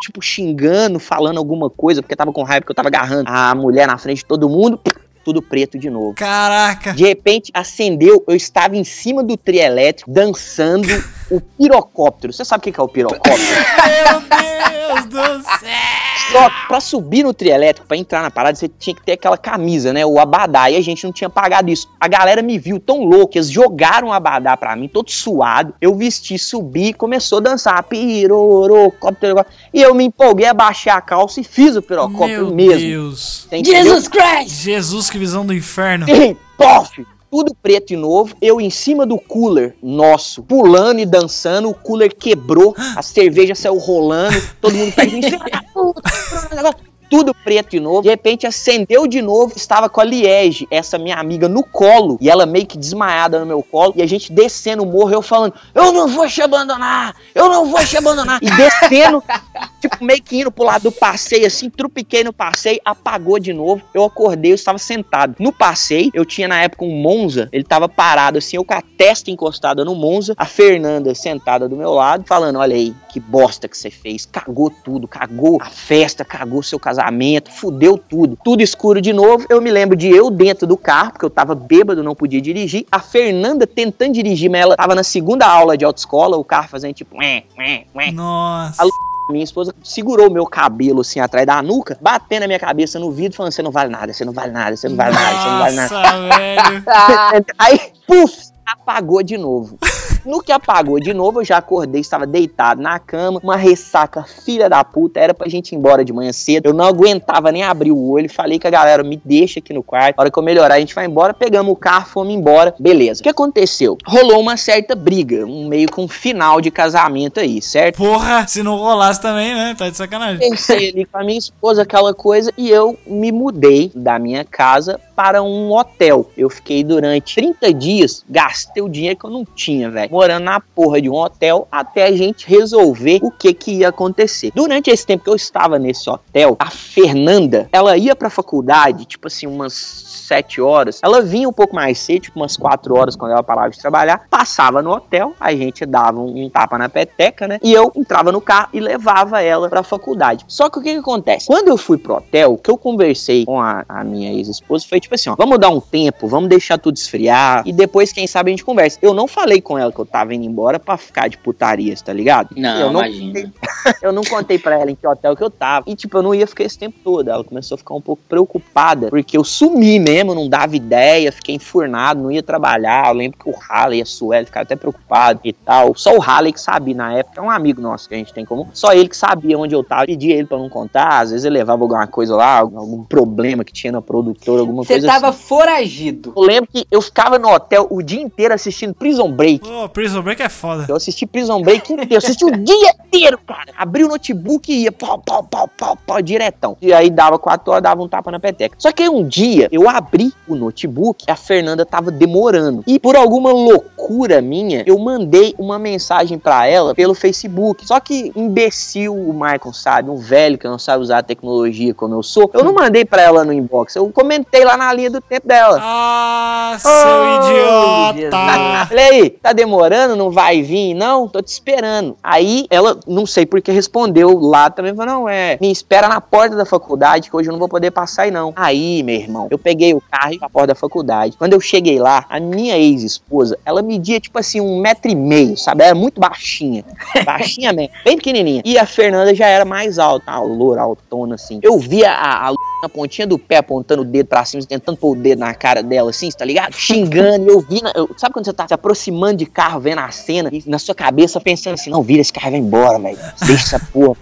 tipo 0.00 0.20
xingando, 0.20 0.98
falando 0.98 1.38
alguma 1.38 1.70
coisa, 1.70 2.02
porque 2.02 2.16
tava 2.16 2.32
com 2.32 2.42
raiva 2.42 2.62
porque 2.62 2.72
eu 2.72 2.76
tava 2.76 2.88
agarrando 2.88 3.30
a 3.30 3.54
mulher 3.54 3.86
na 3.86 3.96
frente 3.96 4.18
de 4.18 4.24
todo 4.24 4.48
mundo. 4.48 4.80
Tudo 5.24 5.40
preto 5.40 5.78
de 5.78 5.88
novo. 5.88 6.14
Caraca. 6.14 6.92
De 6.92 7.04
repente 7.04 7.50
acendeu, 7.54 8.24
eu 8.26 8.34
estava 8.34 8.76
em 8.76 8.84
cima 8.84 9.22
do 9.22 9.36
trio 9.36 9.60
elétrico, 9.60 10.10
dançando 10.10 10.88
o 11.30 11.40
pirocóptero. 11.40 12.32
Você 12.32 12.44
sabe 12.44 12.60
o 12.60 12.64
que 12.64 12.72
que 12.72 12.80
é 12.80 12.82
o 12.82 12.88
pirocóptero? 12.88 13.38
Meu 13.38 14.20
Deus 14.20 15.06
do 15.06 15.42
céu. 15.60 16.01
Só 16.30 16.48
que 16.48 16.66
pra 16.68 16.80
subir 16.80 17.22
no 17.22 17.34
trio 17.34 17.52
elétrico, 17.52 17.86
pra 17.86 17.96
entrar 17.96 18.22
na 18.22 18.30
parada, 18.30 18.56
você 18.56 18.68
tinha 18.68 18.94
que 18.94 19.02
ter 19.02 19.12
aquela 19.12 19.36
camisa, 19.36 19.92
né? 19.92 20.04
O 20.04 20.18
abadá. 20.18 20.70
E 20.70 20.76
a 20.76 20.80
gente 20.80 21.04
não 21.04 21.12
tinha 21.12 21.28
pagado 21.28 21.70
isso. 21.70 21.88
A 22.00 22.08
galera 22.08 22.42
me 22.42 22.58
viu 22.58 22.78
tão 22.78 23.04
louco, 23.04 23.36
eles 23.36 23.50
jogaram 23.50 24.08
o 24.08 24.12
abadá 24.12 24.56
pra 24.56 24.74
mim, 24.76 24.88
todo 24.88 25.10
suado. 25.10 25.74
Eu 25.80 25.94
vesti, 25.94 26.38
subi, 26.38 26.92
começou 26.92 27.38
a 27.38 27.42
dançar. 27.42 27.82
Pirorocóptero. 27.84 29.44
E 29.72 29.82
eu 29.82 29.94
me 29.94 30.04
empolguei, 30.04 30.46
abaixei 30.46 30.92
a 30.92 31.00
calça 31.00 31.40
e 31.40 31.44
fiz 31.44 31.76
o 31.76 31.82
pirocóptero 31.82 32.46
Meu 32.46 32.54
mesmo. 32.54 32.80
Deus. 32.80 33.46
Você 33.48 33.56
entendeu? 33.56 33.82
Jesus 33.82 34.08
Christ! 34.08 34.62
Jesus, 34.62 35.10
que 35.10 35.18
visão 35.18 35.44
do 35.44 35.54
inferno. 35.54 36.06
Sim, 36.06 36.36
pof! 36.56 37.06
Tudo 37.32 37.54
preto 37.54 37.94
e 37.94 37.96
novo, 37.96 38.36
eu 38.42 38.60
em 38.60 38.68
cima 38.68 39.06
do 39.06 39.18
cooler 39.18 39.74
nosso, 39.82 40.42
pulando 40.42 41.00
e 41.00 41.06
dançando, 41.06 41.70
o 41.70 41.74
cooler 41.74 42.14
quebrou, 42.14 42.74
a 42.94 43.00
cerveja 43.00 43.54
saiu 43.54 43.78
rolando, 43.78 44.36
todo 44.60 44.76
mundo 44.76 44.92
faz 44.92 45.10
Tudo 47.12 47.34
preto 47.34 47.72
de 47.72 47.78
novo. 47.78 48.00
De 48.00 48.08
repente 48.08 48.46
acendeu 48.46 49.06
de 49.06 49.20
novo, 49.20 49.52
estava 49.54 49.86
com 49.86 50.00
a 50.00 50.04
Liege, 50.04 50.66
essa 50.70 50.96
minha 50.96 51.16
amiga, 51.16 51.46
no 51.46 51.62
colo, 51.62 52.16
e 52.22 52.30
ela 52.30 52.46
meio 52.46 52.64
que 52.64 52.78
desmaiada 52.78 53.38
no 53.38 53.44
meu 53.44 53.62
colo, 53.62 53.92
e 53.94 54.00
a 54.00 54.06
gente 54.06 54.32
descendo 54.32 54.82
o 54.82 54.86
morro, 54.86 55.12
eu 55.12 55.20
falando: 55.20 55.52
Eu 55.74 55.92
não 55.92 56.08
vou 56.08 56.26
te 56.26 56.40
abandonar, 56.40 57.14
eu 57.34 57.50
não 57.50 57.66
vou 57.66 57.84
te 57.84 57.98
abandonar. 57.98 58.38
E 58.42 58.50
descendo, 58.50 59.22
tipo, 59.78 60.02
meio 60.02 60.22
que 60.22 60.40
indo 60.40 60.50
pro 60.50 60.64
lado 60.64 60.84
do 60.84 60.92
passeio, 60.92 61.46
assim, 61.46 61.68
trupiquei 61.68 62.24
no 62.24 62.32
passeio, 62.32 62.80
apagou 62.82 63.38
de 63.38 63.52
novo. 63.52 63.82
Eu 63.92 64.04
acordei, 64.04 64.52
eu 64.52 64.54
estava 64.54 64.78
sentado 64.78 65.36
no 65.38 65.52
passeio. 65.52 66.10
Eu 66.14 66.24
tinha 66.24 66.48
na 66.48 66.62
época 66.62 66.86
um 66.86 67.02
Monza, 67.02 67.46
ele 67.52 67.64
tava 67.64 67.90
parado 67.90 68.38
assim, 68.38 68.56
eu 68.56 68.64
com 68.64 68.72
a 68.72 68.80
testa 68.80 69.30
encostada 69.30 69.84
no 69.84 69.94
Monza, 69.94 70.32
a 70.38 70.46
Fernanda 70.46 71.14
sentada 71.14 71.68
do 71.68 71.76
meu 71.76 71.92
lado, 71.92 72.24
falando: 72.26 72.58
Olha 72.58 72.74
aí, 72.74 72.94
que 73.10 73.20
bosta 73.20 73.68
que 73.68 73.76
você 73.76 73.90
fez, 73.90 74.24
cagou 74.24 74.70
tudo, 74.70 75.06
cagou 75.06 75.58
a 75.60 75.68
festa, 75.68 76.24
cagou 76.24 76.62
seu 76.62 76.78
casamento, 76.78 77.01
fudeu 77.50 77.96
tudo. 77.96 78.38
Tudo 78.44 78.62
escuro 78.62 79.00
de 79.00 79.12
novo. 79.12 79.46
Eu 79.48 79.60
me 79.60 79.70
lembro 79.70 79.96
de 79.96 80.08
eu 80.08 80.30
dentro 80.30 80.66
do 80.66 80.76
carro, 80.76 81.12
porque 81.12 81.24
eu 81.24 81.30
tava 81.30 81.54
bêbado, 81.54 82.02
não 82.02 82.14
podia 82.14 82.40
dirigir. 82.40 82.86
A 82.90 83.00
Fernanda 83.00 83.66
tentando 83.66 84.12
dirigir, 84.12 84.50
mas 84.50 84.60
ela 84.60 84.76
tava 84.76 84.94
na 84.94 85.02
segunda 85.02 85.46
aula 85.46 85.76
de 85.76 85.84
autoescola, 85.84 86.36
o 86.36 86.44
carro 86.44 86.68
fazendo 86.68 86.94
tipo. 86.94 87.16
Ué, 87.16 87.44
ué, 87.58 87.84
ué. 87.94 88.10
Nossa. 88.12 88.82
Minha 89.30 89.44
esposa 89.44 89.74
segurou 89.82 90.28
o 90.28 90.32
meu 90.32 90.44
cabelo 90.44 91.00
assim 91.00 91.20
atrás 91.20 91.46
da 91.46 91.62
nuca, 91.62 91.96
batendo 92.00 92.42
a 92.42 92.46
minha 92.46 92.58
cabeça 92.58 92.98
no 92.98 93.10
vidro, 93.10 93.36
falando: 93.36 93.52
Você 93.52 93.62
não 93.62 93.70
vale 93.70 93.90
nada, 93.90 94.12
você 94.12 94.24
não 94.24 94.32
vale 94.32 94.52
nada, 94.52 94.76
você 94.76 94.88
não 94.88 94.96
vale 94.96 95.14
nada, 95.14 95.36
você 95.36 95.48
não 95.48 95.58
vale 95.58 95.76
nada. 95.76 95.94
Nossa, 95.94 96.28
velho. 96.28 97.46
Aí, 97.58 97.80
puf, 98.06 98.52
apagou 98.66 99.22
de 99.22 99.38
novo. 99.38 99.78
No 100.24 100.40
que 100.40 100.52
apagou 100.52 101.00
de 101.00 101.12
novo, 101.12 101.40
eu 101.40 101.44
já 101.44 101.56
acordei, 101.58 102.00
estava 102.00 102.26
deitado 102.26 102.80
na 102.80 102.98
cama, 102.98 103.40
uma 103.42 103.56
ressaca 103.56 104.22
filha 104.22 104.68
da 104.68 104.84
puta, 104.84 105.18
era 105.18 105.34
pra 105.34 105.48
gente 105.48 105.72
ir 105.72 105.76
embora 105.76 106.04
de 106.04 106.12
manhã 106.12 106.32
cedo. 106.32 106.66
Eu 106.66 106.72
não 106.72 106.84
aguentava 106.84 107.50
nem 107.50 107.64
abrir 107.64 107.90
o 107.90 108.10
olho, 108.10 108.32
falei 108.32 108.58
com 108.58 108.68
a 108.68 108.70
galera, 108.70 109.02
me 109.02 109.20
deixa 109.24 109.58
aqui 109.58 109.72
no 109.72 109.82
quarto, 109.82 110.18
a 110.18 110.22
hora 110.22 110.30
que 110.30 110.38
eu 110.38 110.42
melhorar 110.42 110.74
a 110.74 110.80
gente 110.80 110.94
vai 110.94 111.06
embora, 111.06 111.34
pegamos 111.34 111.72
o 111.72 111.76
carro, 111.76 112.06
fomos 112.06 112.32
embora, 112.32 112.72
beleza. 112.78 113.20
O 113.20 113.22
que 113.24 113.28
aconteceu? 113.28 113.98
Rolou 114.06 114.40
uma 114.40 114.56
certa 114.56 114.94
briga, 114.94 115.44
um 115.44 115.66
meio 115.66 115.90
com 115.90 116.04
um 116.04 116.08
final 116.08 116.60
de 116.60 116.70
casamento 116.70 117.40
aí, 117.40 117.60
certo? 117.60 117.96
Porra, 117.96 118.46
se 118.46 118.62
não 118.62 118.76
rolasse 118.76 119.20
também, 119.20 119.54
né? 119.54 119.74
Tá 119.76 119.90
de 119.90 119.96
sacanagem. 119.96 120.38
Pensei 120.38 120.90
ali 120.92 121.04
com 121.04 121.18
a 121.18 121.24
minha 121.24 121.38
esposa, 121.38 121.82
aquela 121.82 122.14
coisa, 122.14 122.52
e 122.56 122.70
eu 122.70 122.96
me 123.06 123.32
mudei 123.32 123.90
da 123.94 124.18
minha 124.18 124.44
casa 124.44 125.00
para 125.16 125.42
um 125.42 125.72
hotel. 125.72 126.30
Eu 126.36 126.48
fiquei 126.48 126.84
durante 126.84 127.34
30 127.34 127.74
dias, 127.74 128.24
gastei 128.28 128.82
o 128.82 128.88
dinheiro 128.88 129.18
que 129.18 129.24
eu 129.24 129.30
não 129.30 129.44
tinha, 129.44 129.90
velho. 129.90 130.11
Morando 130.12 130.44
na 130.44 130.60
porra 130.60 131.00
de 131.00 131.08
um 131.08 131.14
hotel 131.14 131.66
até 131.72 132.04
a 132.04 132.12
gente 132.12 132.46
resolver 132.46 133.18
o 133.22 133.30
que 133.30 133.54
que 133.54 133.72
ia 133.78 133.88
acontecer. 133.88 134.52
Durante 134.54 134.90
esse 134.90 135.06
tempo 135.06 135.24
que 135.24 135.30
eu 135.30 135.34
estava 135.34 135.78
nesse 135.78 136.10
hotel, 136.10 136.54
a 136.58 136.68
Fernanda, 136.68 137.66
ela 137.72 137.96
ia 137.96 138.14
pra 138.14 138.28
faculdade, 138.28 139.06
tipo 139.06 139.26
assim, 139.26 139.46
umas 139.46 139.72
sete 139.72 140.60
horas. 140.60 141.00
Ela 141.02 141.22
vinha 141.22 141.48
um 141.48 141.52
pouco 141.52 141.74
mais 141.74 141.98
cedo, 141.98 142.22
tipo 142.22 142.38
umas 142.38 142.56
quatro 142.56 142.94
horas 142.96 143.16
quando 143.16 143.32
ela 143.32 143.42
parava 143.42 143.70
de 143.70 143.78
trabalhar, 143.78 144.26
passava 144.30 144.82
no 144.82 144.90
hotel, 144.90 145.34
a 145.40 145.54
gente 145.54 145.86
dava 145.86 146.20
um, 146.20 146.44
um 146.44 146.50
tapa 146.50 146.78
na 146.78 146.88
peteca, 146.88 147.48
né? 147.48 147.58
E 147.62 147.72
eu 147.72 147.90
entrava 147.94 148.30
no 148.30 148.40
carro 148.40 148.68
e 148.72 148.80
levava 148.80 149.40
ela 149.40 149.68
pra 149.68 149.82
faculdade. 149.82 150.44
Só 150.46 150.68
que 150.68 150.78
o 150.78 150.82
que 150.82 150.92
que 150.92 150.98
acontece? 150.98 151.46
Quando 151.46 151.68
eu 151.68 151.78
fui 151.78 151.96
pro 151.96 152.16
hotel, 152.16 152.56
que 152.56 152.70
eu 152.70 152.76
conversei 152.76 153.44
com 153.44 153.60
a, 153.60 153.84
a 153.88 154.04
minha 154.04 154.32
ex-esposa 154.32 154.86
foi 154.88 155.00
tipo 155.00 155.14
assim, 155.14 155.30
ó, 155.30 155.34
vamos 155.34 155.58
dar 155.58 155.70
um 155.70 155.80
tempo, 155.80 156.26
vamos 156.28 156.48
deixar 156.48 156.78
tudo 156.78 156.96
esfriar 156.96 157.62
e 157.66 157.72
depois, 157.72 158.12
quem 158.12 158.26
sabe, 158.26 158.50
a 158.50 158.52
gente 158.52 158.64
conversa. 158.64 158.98
Eu 159.00 159.14
não 159.14 159.26
falei 159.26 159.60
com 159.60 159.78
ela 159.78 159.92
que 159.92 160.01
eu 160.02 160.06
tava 160.06 160.34
indo 160.34 160.44
embora 160.44 160.78
pra 160.78 160.96
ficar 160.96 161.28
de 161.28 161.38
putarias, 161.38 162.02
tá 162.02 162.12
ligado? 162.12 162.50
Não, 162.56 162.80
eu 162.80 162.92
não 162.92 163.00
imagina. 163.00 163.26
contei- 163.32 163.52
eu 164.02 164.12
não 164.12 164.22
contei 164.22 164.58
pra 164.58 164.78
ela 164.78 164.90
em 164.90 164.94
que 164.94 165.06
hotel 165.06 165.34
que 165.36 165.42
eu 165.42 165.50
tava. 165.50 165.84
E, 165.88 165.94
tipo, 165.96 166.16
eu 166.18 166.22
não 166.22 166.34
ia 166.34 166.46
ficar 166.46 166.64
esse 166.64 166.78
tempo 166.78 166.96
todo. 167.02 167.28
Ela 167.28 167.42
começou 167.44 167.74
a 167.74 167.78
ficar 167.78 167.94
um 167.94 168.00
pouco 168.00 168.22
preocupada, 168.28 169.08
porque 169.08 169.36
eu 169.36 169.44
sumi 169.44 169.98
mesmo, 169.98 170.34
não 170.34 170.48
dava 170.48 170.76
ideia, 170.76 171.32
fiquei 171.32 171.54
enfurnado, 171.54 172.20
não 172.22 172.30
ia 172.30 172.42
trabalhar. 172.42 173.08
Eu 173.08 173.14
lembro 173.14 173.38
que 173.38 173.48
o 173.48 173.54
Halley 173.54 173.98
e 174.00 174.02
a 174.02 174.06
Sueli 174.06 174.46
ficaram 174.46 174.64
até 174.64 174.76
preocupados 174.76 175.40
e 175.44 175.52
tal. 175.52 175.94
Só 175.96 176.14
o 176.16 176.20
Halley 176.20 176.52
que 176.52 176.60
sabia 176.60 176.94
na 176.94 177.12
época, 177.14 177.40
é 177.40 177.42
um 177.42 177.50
amigo 177.50 177.80
nosso 177.80 178.08
que 178.08 178.14
a 178.14 178.18
gente 178.18 178.32
tem 178.32 178.42
em 178.42 178.46
comum. 178.46 178.66
Só 178.72 178.92
ele 178.92 179.08
que 179.08 179.16
sabia 179.16 179.58
onde 179.58 179.74
eu 179.74 179.82
tava. 179.84 180.06
Pedia 180.06 180.34
ele 180.34 180.46
pra 180.46 180.58
não 180.58 180.68
contar, 180.68 181.20
às 181.20 181.30
vezes 181.30 181.44
ele 181.44 181.58
levava 181.58 181.82
alguma 181.82 182.06
coisa 182.06 182.34
lá, 182.36 182.58
algum 182.58 182.78
algum 182.78 183.04
problema 183.04 183.64
que 183.64 183.72
tinha 183.72 183.92
na 183.92 184.02
produtora, 184.02 184.60
alguma 184.60 184.82
Você 184.84 184.94
coisa 184.94 185.06
tava 185.06 185.28
assim. 185.28 185.42
foragido. 185.44 186.32
Eu 186.36 186.42
lembro 186.42 186.68
que 186.72 186.86
eu 186.90 187.00
ficava 187.00 187.38
no 187.38 187.48
hotel 187.48 187.86
o 187.90 188.02
dia 188.02 188.20
inteiro 188.20 188.52
assistindo 188.52 188.94
Prison 188.94 189.30
Break. 189.30 189.60
Pô, 189.60 189.88
Prison 189.92 190.22
Break 190.22 190.42
é 190.42 190.48
foda. 190.48 190.86
Eu 190.88 190.96
assisti 190.96 191.26
Prison 191.26 191.60
Break 191.62 191.92
inteiro, 191.92 192.12
eu 192.14 192.18
assisti 192.18 192.44
o 192.44 192.50
dia 192.56 192.90
inteiro, 193.04 193.38
cara. 193.46 193.72
Abri 193.76 194.04
o 194.04 194.08
notebook 194.08 194.72
e 194.72 194.84
ia 194.84 194.92
pau, 194.92 195.18
pau, 195.18 195.42
pau, 195.42 195.68
pau, 195.68 195.96
pau, 196.06 196.22
diretão. 196.22 196.76
E 196.80 196.92
aí 196.92 197.10
dava 197.10 197.38
quatro 197.38 197.70
horas, 197.72 197.82
dava 197.82 198.02
um 198.02 198.08
tapa 198.08 198.30
na 198.30 198.40
peteca. 198.40 198.74
Só 198.78 198.90
que 198.92 199.02
aí 199.02 199.08
um 199.08 199.26
dia 199.26 199.68
eu 199.70 199.88
abri 199.88 200.32
o 200.48 200.54
notebook 200.54 201.24
e 201.28 201.30
a 201.30 201.36
Fernanda 201.36 201.84
tava 201.84 202.10
demorando. 202.10 202.82
E 202.86 202.98
por 202.98 203.16
alguma 203.16 203.52
loucura 203.52 204.40
minha, 204.40 204.82
eu 204.86 204.98
mandei 204.98 205.54
uma 205.58 205.78
mensagem 205.78 206.38
pra 206.38 206.66
ela 206.66 206.94
pelo 206.94 207.14
Facebook. 207.14 207.86
Só 207.86 208.00
que 208.00 208.32
imbecil 208.34 209.14
o 209.14 209.32
Michael, 209.32 209.72
sabe? 209.72 210.10
Um 210.10 210.16
velho 210.16 210.56
que 210.58 210.66
não 210.66 210.78
sabe 210.78 211.02
usar 211.02 211.18
a 211.18 211.22
tecnologia 211.22 211.92
como 211.94 212.14
eu 212.14 212.22
sou. 212.22 212.50
Eu 212.54 212.64
não 212.64 212.72
mandei 212.72 213.04
pra 213.04 213.22
ela 213.22 213.44
no 213.44 213.52
inbox, 213.52 213.94
eu 213.96 214.08
comentei 214.10 214.64
lá 214.64 214.76
na 214.76 214.92
linha 214.92 215.10
do 215.10 215.20
tempo 215.20 215.46
dela. 215.46 215.78
Ah, 215.80 216.76
seu 216.78 216.90
Oh, 216.92 218.10
idiota. 218.14 218.86
Falei 218.88 219.04
aí, 219.22 219.30
tá 219.30 219.52
demorando, 219.52 219.81
não 219.90 220.30
vai 220.30 220.62
vir, 220.62 220.94
não? 220.94 221.28
Tô 221.28 221.40
te 221.42 221.48
esperando. 221.48 222.16
Aí 222.22 222.66
ela, 222.70 222.98
não 223.06 223.26
sei 223.26 223.44
porque, 223.46 223.70
respondeu 223.72 224.38
lá 224.38 224.70
também, 224.70 224.94
falou, 224.94 225.12
não, 225.14 225.28
é, 225.28 225.58
me 225.60 225.70
espera 225.70 226.08
na 226.08 226.20
porta 226.20 226.56
da 226.56 226.64
faculdade, 226.64 227.28
que 227.30 227.36
hoje 227.36 227.48
eu 227.48 227.52
não 227.52 227.58
vou 227.58 227.68
poder 227.68 227.90
passar 227.90 228.22
aí 228.22 228.30
não. 228.30 228.52
Aí, 228.56 229.02
meu 229.02 229.14
irmão, 229.16 229.48
eu 229.50 229.58
peguei 229.58 229.94
o 229.94 230.02
carro 230.10 230.34
e 230.34 230.38
pra 230.38 230.48
porta 230.48 230.68
da 230.68 230.74
faculdade. 230.74 231.36
Quando 231.36 231.52
eu 231.52 231.60
cheguei 231.60 231.98
lá, 231.98 232.24
a 232.28 232.38
minha 232.40 232.76
ex-esposa, 232.76 233.58
ela 233.64 233.82
media, 233.82 234.18
tipo 234.20 234.38
assim, 234.38 234.60
um 234.60 234.80
metro 234.80 235.10
e 235.10 235.14
meio, 235.14 235.56
sabe? 235.56 235.82
Ela 235.82 235.90
era 235.90 235.98
muito 235.98 236.20
baixinha. 236.20 236.84
Baixinha 237.24 237.72
mesmo, 237.72 237.92
bem 238.04 238.16
pequenininha. 238.16 238.62
E 238.64 238.78
a 238.78 238.86
Fernanda 238.86 239.34
já 239.34 239.46
era 239.46 239.64
mais 239.64 239.98
alta, 239.98 240.30
a 240.30 240.40
loura, 240.40 240.80
altona, 240.82 241.34
assim. 241.34 241.58
Eu 241.62 241.78
via 241.78 242.10
a, 242.10 242.48
a 242.48 242.54
na 242.82 242.88
pontinha 242.88 243.28
do 243.28 243.38
pé, 243.38 243.58
apontando 243.58 244.02
o 244.02 244.04
dedo 244.04 244.26
pra 244.26 244.44
cima, 244.44 244.60
tentando 244.66 244.96
pôr 244.98 245.12
o 245.12 245.14
dedo 245.16 245.38
na 245.38 245.54
cara 245.54 245.84
dela, 245.84 246.10
assim, 246.10 246.28
tá 246.30 246.44
ligado? 246.44 246.74
Xingando, 246.74 247.48
eu 247.48 247.60
vi, 247.60 247.80
na- 247.80 247.92
eu- 247.94 248.10
sabe 248.16 248.32
quando 248.32 248.44
você 248.44 248.52
tá 248.52 248.66
se 248.66 248.74
aproximando 248.74 249.36
de 249.36 249.46
carro, 249.46 249.71
vendo 249.80 250.00
a 250.00 250.10
cena, 250.10 250.48
e 250.52 250.62
na 250.66 250.78
sua 250.78 250.94
cabeça 250.94 251.40
pensando 251.40 251.74
assim, 251.74 251.90
não, 251.90 252.02
vira 252.02 252.20
esse 252.20 252.32
carro 252.32 252.48
e 252.48 252.50
vai 252.52 252.60
embora, 252.60 252.98
velho, 252.98 253.18
deixa 253.46 253.76
essa 253.76 253.80
porra. 253.92 254.16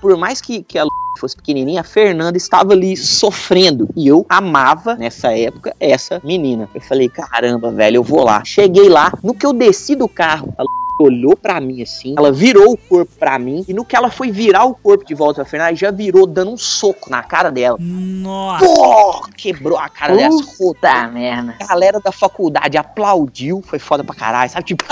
Por 0.00 0.16
mais 0.16 0.40
que, 0.40 0.62
que 0.62 0.78
a 0.78 0.84
fosse 1.18 1.36
pequenininha, 1.36 1.80
a 1.80 1.84
Fernanda 1.84 2.36
estava 2.36 2.72
ali 2.72 2.96
sofrendo, 2.96 3.88
e 3.96 4.08
eu 4.08 4.26
amava, 4.28 4.94
nessa 4.96 5.36
época, 5.36 5.74
essa 5.78 6.20
menina. 6.24 6.68
Eu 6.74 6.80
falei, 6.80 7.08
caramba, 7.08 7.70
velho, 7.70 7.96
eu 7.96 8.02
vou 8.02 8.24
lá. 8.24 8.44
Cheguei 8.44 8.88
lá, 8.88 9.12
no 9.22 9.32
que 9.32 9.46
eu 9.46 9.52
desci 9.52 9.94
do 9.94 10.08
carro, 10.08 10.52
a 10.58 10.64
olhou 11.00 11.36
pra 11.36 11.60
mim 11.60 11.82
assim, 11.82 12.14
ela 12.16 12.30
virou 12.30 12.72
o 12.72 12.76
corpo 12.76 13.10
pra 13.18 13.38
mim, 13.38 13.64
e 13.68 13.74
no 13.74 13.84
que 13.84 13.96
ela 13.96 14.10
foi 14.10 14.30
virar 14.30 14.64
o 14.64 14.74
corpo 14.74 15.04
de 15.04 15.14
volta 15.14 15.42
pra 15.42 15.50
Fernanda, 15.50 15.74
já 15.74 15.90
virou 15.90 16.26
dando 16.26 16.52
um 16.52 16.56
soco 16.56 17.10
na 17.10 17.22
cara 17.22 17.50
dela. 17.50 17.76
Nossa. 17.80 18.64
Pô, 18.64 19.26
quebrou 19.36 19.78
a 19.78 19.88
cara 19.88 20.16
dela. 20.16 20.36
Puta 20.56 21.08
merda. 21.08 21.54
A 21.60 21.66
galera 21.66 22.00
da 22.00 22.12
faculdade 22.12 22.76
aplaudiu, 22.78 23.62
foi 23.66 23.78
foda 23.78 24.04
pra 24.04 24.14
caralho, 24.14 24.50
sabe? 24.50 24.64
Tipo, 24.66 24.84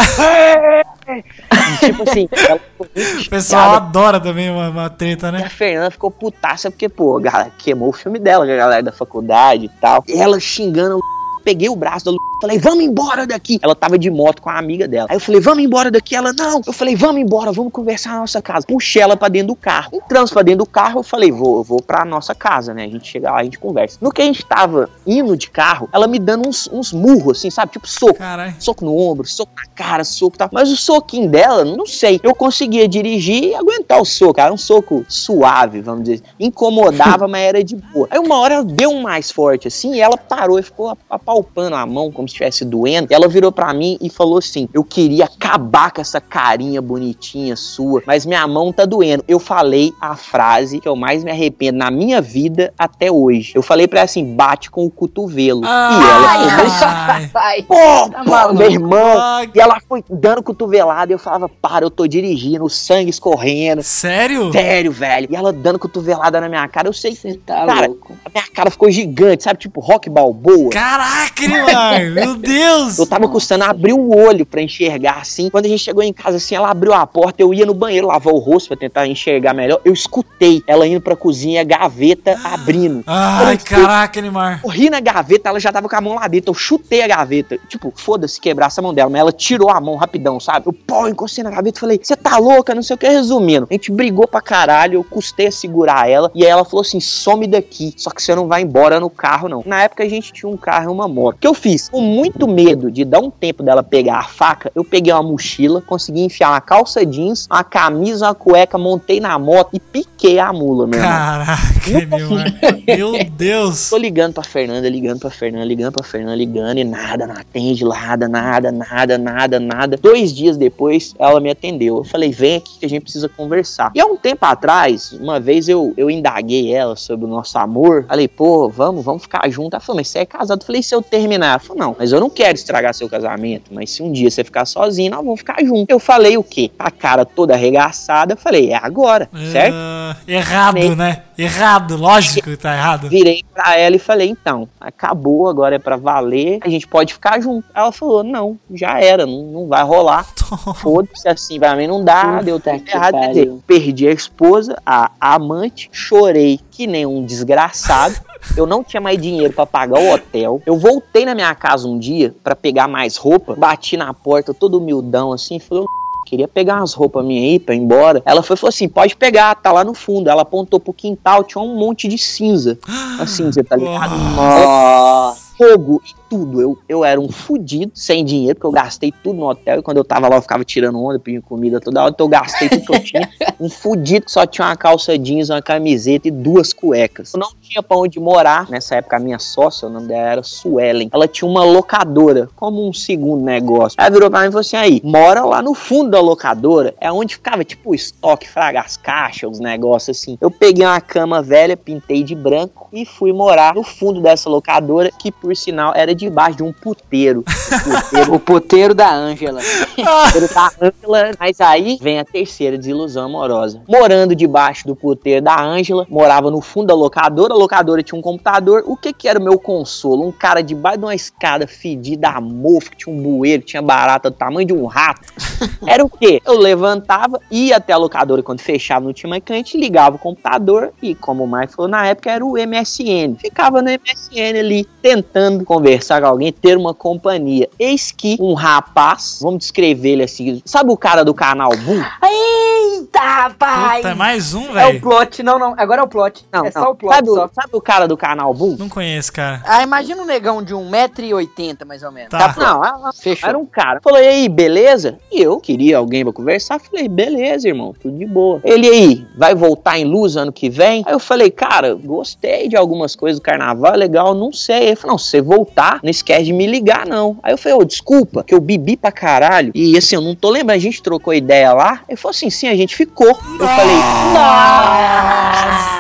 E, 1.09 1.79
tipo 1.87 2.03
assim, 2.09 2.29
ela 2.49 2.59
ficou 2.59 2.87
muito 2.95 3.27
O 3.27 3.31
pessoal 3.31 3.63
chateada. 3.63 3.87
adora 3.87 4.21
também 4.21 4.51
uma, 4.51 4.69
uma 4.71 4.91
treta, 4.91 5.29
E 5.29 5.33
né? 5.33 5.45
a 5.45 5.51
Fernanda 5.51 5.91
ficou 5.91 6.11
putaça 6.11 6.71
porque, 6.71 6.89
pô, 6.89 7.19
galera 7.21 7.51
queimou 7.59 7.89
o 7.89 7.93
filme 7.93 8.19
dela 8.19 8.45
a 8.45 8.57
galera 8.57 8.83
da 8.83 8.93
faculdade 8.93 9.67
e 9.67 9.69
tal. 9.81 10.03
E 10.09 10.21
ela 10.21 10.39
xingando, 10.41 11.01
peguei 11.43 11.69
o 11.69 11.77
braço 11.77 12.05
da 12.05 12.11
Lu, 12.11 12.19
falei, 12.41 12.59
vamos 12.59 12.85
embora 12.85 13.27
daqui. 13.27 13.59
Ela 13.63 13.75
tava 13.75 13.99
de 13.99 14.11
moto 14.11 14.43
com 14.43 14.51
a 14.51 14.59
amiga 14.59 14.89
dela. 14.89 15.07
Aí 15.11 15.17
eu 15.17 15.21
falei, 15.21 15.41
vamos 15.41 15.65
embora 15.65 15.91
daqui. 15.91 16.15
Ela, 16.15 16.33
não. 16.33 16.61
Eu 16.67 16.73
falei, 16.73 16.97
vamos 16.97 17.21
embora, 17.21 17.53
vamos 17.53 17.73
conversar 17.73 18.15
na 18.15 18.21
nossa 18.21 18.41
casa. 18.41 18.67
Puxei 18.67 19.03
ela 19.03 19.17
pra 19.17 19.29
dentro 19.29 19.49
do 19.49 19.57
carro. 19.57 19.91
Entramos 19.93 20.31
pra 20.31 20.43
dentro 20.43 20.65
do 20.65 20.67
carro, 20.67 21.01
eu 21.01 21.03
falei, 21.03 21.31
vou, 21.31 21.59
eu 21.59 21.63
vou 21.63 21.83
pra 21.83 22.05
nossa 22.05 22.35
casa, 22.35 22.73
né? 22.73 22.85
A 22.85 22.89
gente 22.89 23.09
chega 23.09 23.31
lá, 23.31 23.41
a 23.41 23.45
gente 23.45 23.59
conversa. 23.59 23.99
No 24.01 24.11
que 24.11 24.23
a 24.23 24.25
gente 24.25 24.45
tava 24.45 24.89
indo 25.07 25.37
de 25.37 25.51
carro, 25.51 25.89
ela 25.93 26.07
me 26.07 26.19
dando 26.19 26.49
uns, 26.49 26.69
uns 26.73 26.93
murros, 26.93 27.39
assim, 27.39 27.51
sabe? 27.51 27.73
Tipo 27.73 27.87
soco. 27.89 28.15
Caralho. 28.15 28.55
Soco 28.59 28.85
no 28.85 28.97
ombro, 28.97 29.27
soco 29.27 29.53
na 29.57 29.67
cara, 29.75 30.05
soco 30.05 30.37
e 30.37 30.39
tal. 30.39 30.49
Mas 30.53 30.71
o 30.71 30.77
soquinho 30.77 31.29
dela, 31.29 31.65
não 31.65 31.87
sei. 31.87 32.21
Eu 32.23 32.35
conseguia 32.35 32.89
dirigir 32.89 33.45
e 33.45 33.55
aguentar 33.55 34.01
o 34.01 34.05
soco. 34.05 34.41
Era 34.41 34.53
um 34.53 34.57
soco 34.57 35.05
suave, 35.09 35.81
vamos 35.81 36.05
dizer. 36.05 36.23
Incomodava, 36.39 37.27
mas 37.29 37.43
era 37.43 37.65
de 37.65 37.77
boa. 37.77 38.09
Aí 38.11 38.19
uma 38.19 38.39
hora 38.39 38.55
ela 38.55 38.65
deu 38.65 38.91
um 38.91 39.03
mais 39.03 39.31
forte 39.31 39.69
assim 39.69 39.95
e 39.95 40.01
ela 40.01 40.17
parou 40.17 40.59
e 40.59 40.63
ficou 40.63 40.97
apalpando 41.09 41.32
a 41.75 41.87
mão 41.87 42.11
como 42.11 42.29
se 42.29 42.33
estivesse 42.33 42.65
doendo. 42.65 43.09
Ela 43.11 43.29
virou 43.29 43.51
pra 43.53 43.73
mim 43.73 43.97
e 44.01 44.11
falou 44.11 44.39
assim: 44.39 44.69
Eu 44.73 44.85
queria 44.85 45.25
acabar 45.25 45.91
com 45.91 46.01
essa 46.01 46.21
carinha 46.21 46.81
bonitinha 46.83 47.57
sua, 47.57 48.03
mas 48.07 48.27
minha 48.27 48.47
mão 48.47 48.73
tá 48.73 48.85
doendo. 48.85 49.25
Eu 49.27 49.39
falei 49.39 49.93
a 50.01 50.15
frase 50.17 50.81
que 50.81 50.89
eu 50.89 50.97
mais 50.97 51.25
me 51.25 51.31
arrependo 51.31 51.79
na 51.79 51.91
minha 51.91 52.21
vida 52.21 52.73
até 52.79 53.11
hoje. 53.11 53.53
Eu 53.55 53.63
falei 53.63 53.87
pra 53.89 54.01
ela 54.01 54.05
assim: 54.05 54.25
bate 54.35 54.71
com 54.71 54.85
o 54.85 54.91
cotovelo. 54.91 55.63
e 55.63 55.67
ela 55.67 56.29
Ai, 56.29 56.51
falou, 56.51 56.73
ai. 56.83 57.31
Ai, 57.35 57.63
Pô, 57.63 57.75
Tá 58.11 58.25
pô, 58.25 58.53
meu 58.55 58.71
irmão. 58.71 59.19
Ai, 59.19 59.51
E 59.55 59.61
ela 59.61 59.79
foi 59.89 60.05
dando 60.09 60.43
cotovelada 60.43 61.13
e 61.13 61.15
eu 61.15 61.19
falava, 61.19 61.49
para, 61.49 61.85
eu 61.85 61.91
tô 61.91 62.07
dirigindo, 62.07 62.65
o 62.65 62.71
sangue 62.71 63.11
escorrendo. 63.11 63.83
Sério? 63.83 64.51
Sério, 64.53 64.93
velho. 64.93 65.29
E 65.31 65.37
ela 65.37 65.53
dando 65.53 65.79
cotovelada 65.79 66.41
na 66.41 66.49
minha 66.49 66.67
cara. 66.69 66.89
Eu 66.89 66.93
sei 66.93 67.15
você 67.15 67.35
tá 67.35 67.67
Cara, 67.67 67.87
louco. 67.87 68.17
a 68.25 68.29
minha 68.31 68.47
cara 68.53 68.71
ficou 68.71 68.91
gigante, 68.91 69.45
sabe? 69.45 69.59
Tipo 69.61 69.81
rock 69.81 70.09
balboa. 70.11 70.71
Caraca, 70.71 71.22
Neymar! 71.49 72.11
Meu 72.13 72.37
Deus! 72.37 72.99
Eu 72.99 73.07
tava 73.07 73.29
custando 73.29 73.65
abrir 73.65 73.93
o 73.93 74.15
olho 74.15 74.47
pra 74.47 74.63
enxergar 74.63 75.19
assim. 75.21 75.51
Quando 75.51 75.67
a 75.67 75.69
gente 75.69 75.83
chegou 75.83 76.03
em 76.03 76.13
casa 76.13 76.37
assim, 76.37 76.55
ela 76.55 76.71
abriu 76.71 76.93
a 76.93 77.07
porta, 77.07 77.43
eu 77.43 77.53
ia 77.53 77.67
no 77.67 77.75
banheiro 77.75 78.07
lavar 78.07 78.33
o 78.33 78.39
rosto 78.39 78.69
pra 78.69 78.77
tentar 78.77 79.07
enxergar 79.07 79.55
melhor. 79.55 79.81
Eu 79.85 79.93
escutei 79.93 80.63
ela 80.67 80.87
indo 80.87 81.01
pra 81.01 81.17
cozinha, 81.17 81.65
gaveta 81.65 82.39
abrindo. 82.45 83.03
Ai, 83.07 83.59
caraca, 83.59 84.21
Neymar. 84.21 84.63
Corri 84.63 84.91
na 84.91 85.01
gaveta, 85.01 85.49
ela 85.49 85.61
já 85.61 85.73
tava 85.73 85.89
com 85.89 85.97
a 85.97 86.01
mão 86.01 86.15
lá 86.15 86.29
dentro. 86.29 86.51
Eu 86.51 86.55
chutei 86.55 87.03
a 87.03 87.09
gaveta. 87.09 87.59
Tipo, 87.69 87.93
foda-se 87.95 88.41
quebrar 88.41 88.67
essa 88.67 88.83
mão 88.83 88.95
dela. 88.95 89.11
Mas 89.11 89.21
ela 89.21 89.33
tirou 89.33 89.71
a 89.71 89.81
mão 89.81 89.97
rapidão, 89.97 90.39
sabe? 90.39 90.67
Eu, 90.67 90.73
pô, 90.73 91.09
encostei 91.09 91.45
na 91.45 91.51
gaveta 91.51 91.79
e 91.79 91.81
falei, 91.81 92.01
você 92.03 92.17
tá 92.17 92.39
louca? 92.39 92.75
Não 92.75 92.83
sei 92.83 92.95
o 92.95 92.99
que. 92.99 93.09
Resumindo, 93.09 93.67
a 93.71 93.75
gente 93.75 93.91
brigou 93.91 94.27
pra 94.27 94.41
caralho. 94.41 94.95
Eu 94.95 95.05
custei 95.05 95.49
a 95.49 95.53
segurar 95.53 96.09
ela. 96.09 96.31
E 96.35 96.45
aí 96.45 96.51
ela 96.51 96.65
falou 96.65 96.83
assim: 96.83 97.01
some 97.01 97.47
daqui. 97.47 97.93
Só 97.97 98.11
que 98.11 98.23
você 98.23 98.35
não 98.35 98.49
vai 98.49 98.63
embora 98.63 99.01
no 99.01 99.11
carro, 99.11 99.49
não. 99.49 99.63
Na 99.67 99.83
época 99.83 100.03
a 100.03 100.09
gente 100.09 100.33
tinha 100.33 100.51
um 100.51 100.57
carro 100.57 100.91
e 100.91 100.93
uma 100.93 101.09
moto. 101.13 101.37
O 101.37 101.39
que 101.39 101.47
eu 101.47 101.55
fiz? 101.55 101.89
Com 101.89 102.01
muito 102.01 102.49
medo 102.49 102.91
de 102.91 103.05
dar 103.05 103.21
um 103.21 103.31
tempo 103.31 103.63
dela 103.63 103.83
pegar 103.83 104.19
a 104.19 104.25
faca, 104.25 104.73
eu 104.75 104.85
peguei 104.85 105.13
uma 105.13 105.23
mochila, 105.23 105.81
consegui 105.81 106.23
enfiar 106.23 106.51
uma 106.51 106.61
calça 106.61 107.05
jeans, 107.05 107.47
uma 107.51 107.63
camisa, 107.63 108.27
uma 108.27 108.35
cueca, 108.35 108.79
montei 108.79 109.21
na 109.21 109.39
moto 109.39 109.71
e 109.75 109.81
piquei 109.81 110.39
a 110.39 110.53
mula, 110.53 110.87
meu 110.87 110.99
irmão. 110.99 111.13
Caraca, 111.13 111.63
Neymar. 111.89 112.55
Meu 112.87 113.25
Deus. 113.31 113.91
Tô 113.91 113.97
ligando 113.97 114.35
pra 114.35 114.43
Fernanda, 114.43 114.89
ligando 114.89 115.21
pra 115.21 115.31
Fernanda, 115.31 115.65
ligando 115.65 115.93
pra 115.93 116.05
Fernanda, 116.05 116.37
ligando 116.37 116.79
e 116.79 116.85
nada, 116.85 117.27
não 117.27 117.35
atende, 117.35 117.85
nada, 117.85 118.29
nada, 118.29 118.73
nada, 118.73 119.19
nada, 119.19 119.61
nada. 119.61 119.97
Dois 119.97 120.33
dias 120.33 120.57
depois, 120.57 121.15
ela 121.19 121.41
me 121.41 121.51
atendeu. 121.51 121.99
Eu 121.99 122.05
falei, 122.05 122.31
vem 122.31 122.57
aqui 122.57 122.79
que 122.79 122.87
a 122.87 122.89
gente 122.89 123.03
precisa 123.03 123.29
conversar. 123.29 123.93
E 123.95 124.01
há 124.01 124.07
um 124.07 124.17
tempo 124.17 124.45
atrás, 124.45 125.13
uma 125.13 125.39
vez 125.39 125.69
eu, 125.69 125.93
eu 125.97 126.11
indaguei 126.11 126.73
ela 126.73 126.97
sobre 126.97 127.27
o 127.27 127.29
nosso 127.29 127.59
amor. 127.59 128.05
Falei, 128.09 128.29
pô, 128.29 128.69
vamos, 128.69 129.05
vamos 129.05 129.23
ficar 129.23 129.49
junto. 129.51 129.75
Ela 129.75 129.81
falou, 129.81 129.99
mas 129.99 130.09
você 130.09 130.21
é 130.21 130.27
casado? 130.27 130.61
Eu 130.61 130.67
falei, 130.67 130.83
se 130.83 130.95
eu 130.95 131.02
terminar? 131.03 131.51
Ela 131.51 131.59
falou, 131.59 131.83
não, 131.83 131.97
mas 131.99 132.13
eu 132.13 132.21
não 132.21 132.31
quero 132.31 132.55
estragar 132.55 132.95
seu 132.95 133.09
casamento. 133.09 133.73
Mas 133.73 133.91
se 133.91 134.03
um 134.03 134.13
dia 134.13 134.31
você 134.31 134.45
ficar 134.45 134.65
sozinho, 134.65 135.11
nós 135.11 135.25
vamos 135.25 135.41
ficar 135.41 135.63
juntos. 135.65 135.87
Eu 135.89 135.99
falei 135.99 136.37
o 136.37 136.43
quê? 136.43 136.71
A 136.79 136.91
cara 136.91 137.25
toda 137.25 137.55
arregaçada. 137.55 138.35
Eu 138.35 138.37
falei, 138.37 138.71
é 138.71 138.77
agora, 138.77 139.29
certo? 139.51 139.75
Ah, 139.77 140.17
errado, 140.27 140.97
né? 140.97 141.23
Errado. 141.37 141.97
lógico 141.97 142.51
que 142.51 142.57
tá 142.57 142.75
errado. 142.75 143.09
Virei 143.09 143.43
pra 143.53 143.79
ela 143.79 143.97
e 143.97 143.99
falei, 143.99 144.29
então, 144.29 144.69
acabou, 144.81 145.49
agora 145.49 145.77
é 145.77 145.79
pra 145.79 145.97
valer, 145.97 146.59
a 146.63 146.69
gente 146.69 146.87
pode 146.87 147.15
ficar 147.15 147.41
junto. 147.41 147.67
Ela 147.75 147.93
falou, 147.93 148.23
não, 148.23 148.59
já 148.73 149.01
era, 149.01 149.27
não, 149.27 149.43
não 149.45 149.69
vai 149.69 149.83
rolar. 149.83 150.27
Foda-se 150.77 151.29
assim, 151.29 151.59
pra 151.59 151.75
mim 151.75 151.87
não 151.87 152.05
dá, 152.05 152.41
deu 152.43 152.61
tudo 152.61 152.83
errado. 152.87 153.19
Quer 153.19 153.29
dizer, 153.29 153.53
perdi 153.67 154.09
a 154.09 154.13
esposa, 154.13 154.77
a 154.85 155.11
amante, 155.21 155.89
chorei 155.93 156.61
que 156.73 156.87
nem 156.87 157.07
um 157.07 157.25
desgraçado. 157.25 158.17
Eu 158.57 158.67
não 158.67 158.83
tinha 158.83 159.01
mais 159.01 159.21
dinheiro 159.21 159.53
pra 159.53 159.67
pagar 159.67 160.01
o 160.01 160.13
hotel. 160.13 160.61
Eu 160.67 160.77
voltei 160.77 161.25
na 161.25 161.35
minha 161.35 161.55
casa 161.55 161.87
um 161.87 161.99
dia 161.99 162.35
pra 162.43 162.57
pegar 162.57 162.89
mais 162.89 163.17
roupa, 163.17 163.55
bati 163.55 163.97
na 163.97 164.13
porta 164.13 164.53
todo 164.53 164.79
humildão 164.79 165.33
assim, 165.33 165.61
falei, 165.61 165.85
"Ô, 165.85 165.87
queria 166.27 166.49
pegar 166.49 166.77
umas 166.79 166.95
roupas 166.95 167.25
minhas 167.25 167.45
aí 167.45 167.59
pra 167.59 167.75
ir 167.75 167.79
embora. 167.79 168.23
Ela 168.25 168.43
foi 168.43 168.57
e 168.57 168.59
falou 168.59 168.71
assim: 168.71 168.89
pode 168.89 169.15
pegar, 169.15 169.55
tá 169.55 169.71
lá 169.71 169.85
no 169.85 169.93
fundo. 169.93 170.31
Ela 170.31 170.43
apontou 170.43 170.81
pro 170.81 170.93
quintal, 170.93 171.45
tinha 171.45 171.63
um 171.63 171.77
monte 171.77 172.09
de 172.09 172.17
cinza. 172.17 172.79
Assim, 173.21 173.53
você 173.53 173.63
tá 173.63 173.77
ligado? 173.77 174.17
Nossa. 174.35 175.53
Fogo 175.59 176.03
e 176.05 176.15
tudo. 176.33 176.63
Eu, 176.63 176.79
eu 176.89 177.05
era 177.05 177.21
um 177.21 177.29
fudido, 177.29 177.93
sem 177.95 178.25
dinheiro, 178.25 178.55
porque 178.55 178.67
eu 178.67 178.73
gastei 178.73 179.13
tudo 179.23 179.39
no 179.39 179.51
hotel. 179.51 179.81
E 179.81 179.83
quando 179.83 179.99
eu 179.99 180.05
tava 180.05 180.31
lá, 180.31 180.37
eu 180.37 180.41
ficava 180.43 180.65
tirando 180.65 180.99
onda, 180.99 181.19
pedindo 181.19 181.43
comida 181.43 181.79
toda 181.79 182.01
hora. 182.01 182.11
Então 182.11 182.25
eu 182.25 182.31
gastei 182.31 182.71
tudo 182.71 182.87
que 182.87 182.95
eu 182.95 183.05
tinha. 183.05 183.29
Um 183.61 183.69
fudido 183.69 184.27
que 184.27 184.33
só 184.33 184.45
tinha 184.45 184.67
uma 184.67 184.75
calça 184.75 185.17
jeans, 185.17 185.49
uma 185.49 185.63
camiseta 185.63 186.27
e 186.27 186.31
duas 186.33 186.73
cuecas. 186.73 187.33
Eu 187.33 187.39
não 187.39 187.51
tinha 187.61 187.81
pra 187.81 187.97
onde 187.97 188.19
morar. 188.19 188.69
Nessa 188.69 188.97
época, 188.97 189.17
a 189.17 189.21
minha 189.21 189.39
sócia, 189.39 189.87
o 189.87 189.91
nome 189.91 190.09
dela 190.09 190.31
era 190.31 190.43
Suelen. 190.43 191.09
Ela 191.13 191.29
tinha 191.29 191.49
uma 191.49 191.63
locadora, 191.63 192.49
como 192.57 192.89
um 192.89 192.93
segundo 192.93 193.45
negócio. 193.45 193.97
Ela 194.01 194.11
virou 194.11 194.29
pra 194.29 194.41
mim 194.41 194.47
e 194.47 194.49
falou 194.49 194.63
assim: 194.63 194.77
aí, 194.77 195.01
mora 195.05 195.45
lá 195.45 195.63
no 195.63 195.75
fundo 195.75 196.11
da 196.11 196.21
locadora. 196.21 196.93
É 197.01 197.13
onde 197.13 197.37
ficava, 197.37 197.63
tipo, 197.63 197.91
o 197.91 197.95
estoque, 197.95 198.49
fraga, 198.49 198.81
as 198.81 198.97
caixas, 198.97 199.53
os 199.53 199.61
negócios 199.61 200.17
assim. 200.17 200.37
Eu 200.41 200.51
peguei 200.51 200.85
uma 200.85 201.01
cama 201.01 201.41
velha, 201.41 201.77
pintei 201.77 202.25
de 202.25 202.35
branco 202.35 202.89
e 202.93 203.07
fui 203.07 203.33
morar 203.33 203.75
no 203.75 203.85
fundo 203.85 204.21
dessa 204.21 204.51
locadora, 204.51 205.11
que 205.11 205.31
por 205.31 205.55
sinal 205.57 205.93
era 205.95 206.13
debaixo 206.25 206.59
de 206.59 206.63
um 206.63 206.73
puteiro. 206.73 207.45
Puteiro 207.45 208.35
O 208.35 208.41
puteiro 208.41 208.95
da 208.95 209.13
Ângela. 209.13 209.61
puteiro 209.95 210.55
da 210.55 210.71
Ângela, 210.81 211.31
mas 211.39 211.61
aí 211.61 211.99
vem 212.01 212.19
a 212.19 212.25
terceira 212.25 212.77
desilusão 212.77 213.27
amorosa. 213.27 213.81
Morando 213.89 214.35
debaixo 214.35 214.87
do 214.87 214.97
puteiro 214.97 215.43
da 215.43 215.61
Ângela, 215.61 216.07
morava 216.09 216.51
no 216.51 216.61
fundo 216.61 216.87
da 216.89 216.95
locadora, 216.95 217.55
a 217.55 217.57
locadora 217.57 218.03
tinha 218.03 218.19
um 218.19 218.23
computador. 218.23 218.83
O 218.87 218.97
que 218.97 219.13
que 219.13 219.29
era 219.29 219.39
o 219.39 219.43
meu 219.43 219.59
consolo? 219.59 220.27
Um 220.27 220.33
cara 220.33 220.63
debaixo 220.63 220.99
de 220.99 221.05
uma 221.05 221.15
escada 221.15 221.67
fedida 221.67 222.29
a 222.29 222.41
mofo, 222.41 222.91
que 222.91 222.97
tinha 222.99 223.15
um 223.15 223.23
bueiro, 223.23 223.63
tinha 223.63 223.83
barata 223.83 224.31
do 224.31 224.37
tamanho 224.37 224.67
de 224.67 224.73
um 224.73 224.87
rato. 224.87 225.33
Era 225.87 226.05
o 226.05 226.09
quê? 226.09 226.41
Eu 226.45 226.59
levantava, 226.59 227.41
ia 227.51 227.77
até 227.77 227.93
a 227.93 227.97
locadora 227.97 228.43
quando 228.43 228.61
fechava, 228.61 229.05
não 229.05 229.13
tinha 229.13 229.29
mais 229.29 229.43
cliente, 229.45 229.77
ligava 229.77 230.17
o 230.17 230.19
computador 230.19 230.93
e, 231.03 231.15
como 231.15 231.45
o 231.45 231.51
Mike 231.51 231.75
falou 231.75 231.91
na 231.91 232.07
época, 232.07 232.31
era 232.31 232.45
o 232.45 232.53
MSN. 232.53 233.37
Ficava 233.39 233.83
no 233.83 233.91
MSN 233.91 234.59
ali, 234.59 234.85
tentando 235.01 235.65
conversar 235.65 236.12
com 236.21 236.27
alguém, 236.27 236.53
ter 236.53 236.77
uma 236.77 236.93
companhia. 236.95 237.69
Eis 237.79 238.11
que 238.13 238.37
um 238.41 238.55
rapaz, 238.55 239.39
vamos 239.41 239.59
descrever 239.61 240.11
ele 240.11 240.23
assim, 240.25 240.61
sabe 240.65 240.91
o 240.91 240.97
cara 240.97 241.25
do 241.25 241.33
canal 241.35 241.71
Boom? 241.77 242.03
Eita, 242.23 243.21
rapaz! 243.21 243.97
Puta, 243.97 244.09
é 244.11 244.15
mais 244.15 244.55
um, 244.55 244.67
É 244.67 244.71
o 244.71 244.73
velho. 244.73 245.01
plot, 245.01 245.43
não, 245.43 245.59
não. 245.59 245.75
Agora 245.77 246.01
é 246.01 246.05
o 246.05 246.09
plot. 246.09 246.45
Não, 246.53 246.61
é 246.61 246.73
não. 246.75 246.83
só 246.83 246.91
o 246.91 246.95
plot. 246.95 247.15
sabe, 247.15 247.31
o- 247.31 247.35
só. 247.35 247.51
sabe 247.53 247.69
o 247.73 247.81
cara 247.81 248.07
do 248.09 248.17
canal 248.17 248.53
Boom? 248.55 248.77
Não 248.79 248.89
conheço, 248.89 249.33
cara. 249.33 249.63
Ah, 249.65 249.83
imagina 249.83 250.23
um 250.23 250.27
negão 250.27 250.63
de 250.63 250.75
1,80m, 250.75 251.85
mais 251.85 252.03
ou 252.03 252.11
menos. 252.13 252.31
Tá. 252.31 252.55
Não, 252.57 252.85
ela- 252.85 253.13
Fechou. 253.13 253.49
era 253.49 253.59
um 253.59 253.67
cara. 253.67 254.01
Falou, 254.03 254.19
e 254.21 254.27
aí, 254.27 254.49
beleza? 254.49 255.19
E 255.31 255.41
eu 255.43 255.59
queria 255.61 255.99
alguém 255.99 256.25
pra 256.25 256.33
conversar. 256.33 256.81
Falei, 256.81 257.09
beleza, 257.09 257.69
irmão, 257.69 257.95
tudo 258.01 258.17
de 258.19 258.27
boa. 258.27 258.61
Ele 258.65 258.89
aí, 258.89 259.27
vai 259.37 259.55
voltar 259.55 259.99
em 259.99 260.05
luz 260.05 260.37
ano 260.37 260.53
que 260.53 260.69
vem? 260.69 261.03
Aí 261.07 261.13
eu 261.13 261.19
falei, 261.21 261.51
cara, 261.51 261.95
gostei 261.95 262.69
de 262.69 262.77
algumas 262.77 263.15
coisas 263.15 263.39
do 263.41 263.43
carnaval, 263.43 263.95
é 263.95 263.97
legal, 263.97 264.35
não 264.35 264.53
sei. 264.53 264.87
Ele 264.89 264.97
falou, 264.97 265.13
não, 265.15 265.19
se 265.19 265.29
você 265.31 265.41
voltar, 265.41 265.92
não 266.03 266.11
esquece 266.11 266.45
de 266.45 266.53
me 266.53 266.67
ligar, 266.67 267.07
não. 267.07 267.39
Aí 267.43 267.53
eu 267.53 267.59
falei, 267.59 267.79
ô, 267.79 267.85
desculpa, 267.85 268.45
que 268.45 268.55
eu 268.55 268.61
bebi 268.61 268.97
pra 268.97 269.11
caralho. 269.11 269.73
E 269.75 269.97
assim, 269.97 270.17
eu 270.17 270.21
não 270.21 270.35
tô 270.35 270.51
lembrando, 270.51 270.77
a 270.77 270.81
gente 270.81 271.03
trocou 271.03 271.35
ideia 271.35 271.73
lá. 271.73 272.03
Ele 272.09 272.17
falou 272.17 272.31
assim, 272.31 272.51
sim, 272.51 272.69
a 272.69 272.75
gente 272.75 272.95
ficou. 272.95 273.29
Eu 273.29 273.35
falei, 273.67 273.97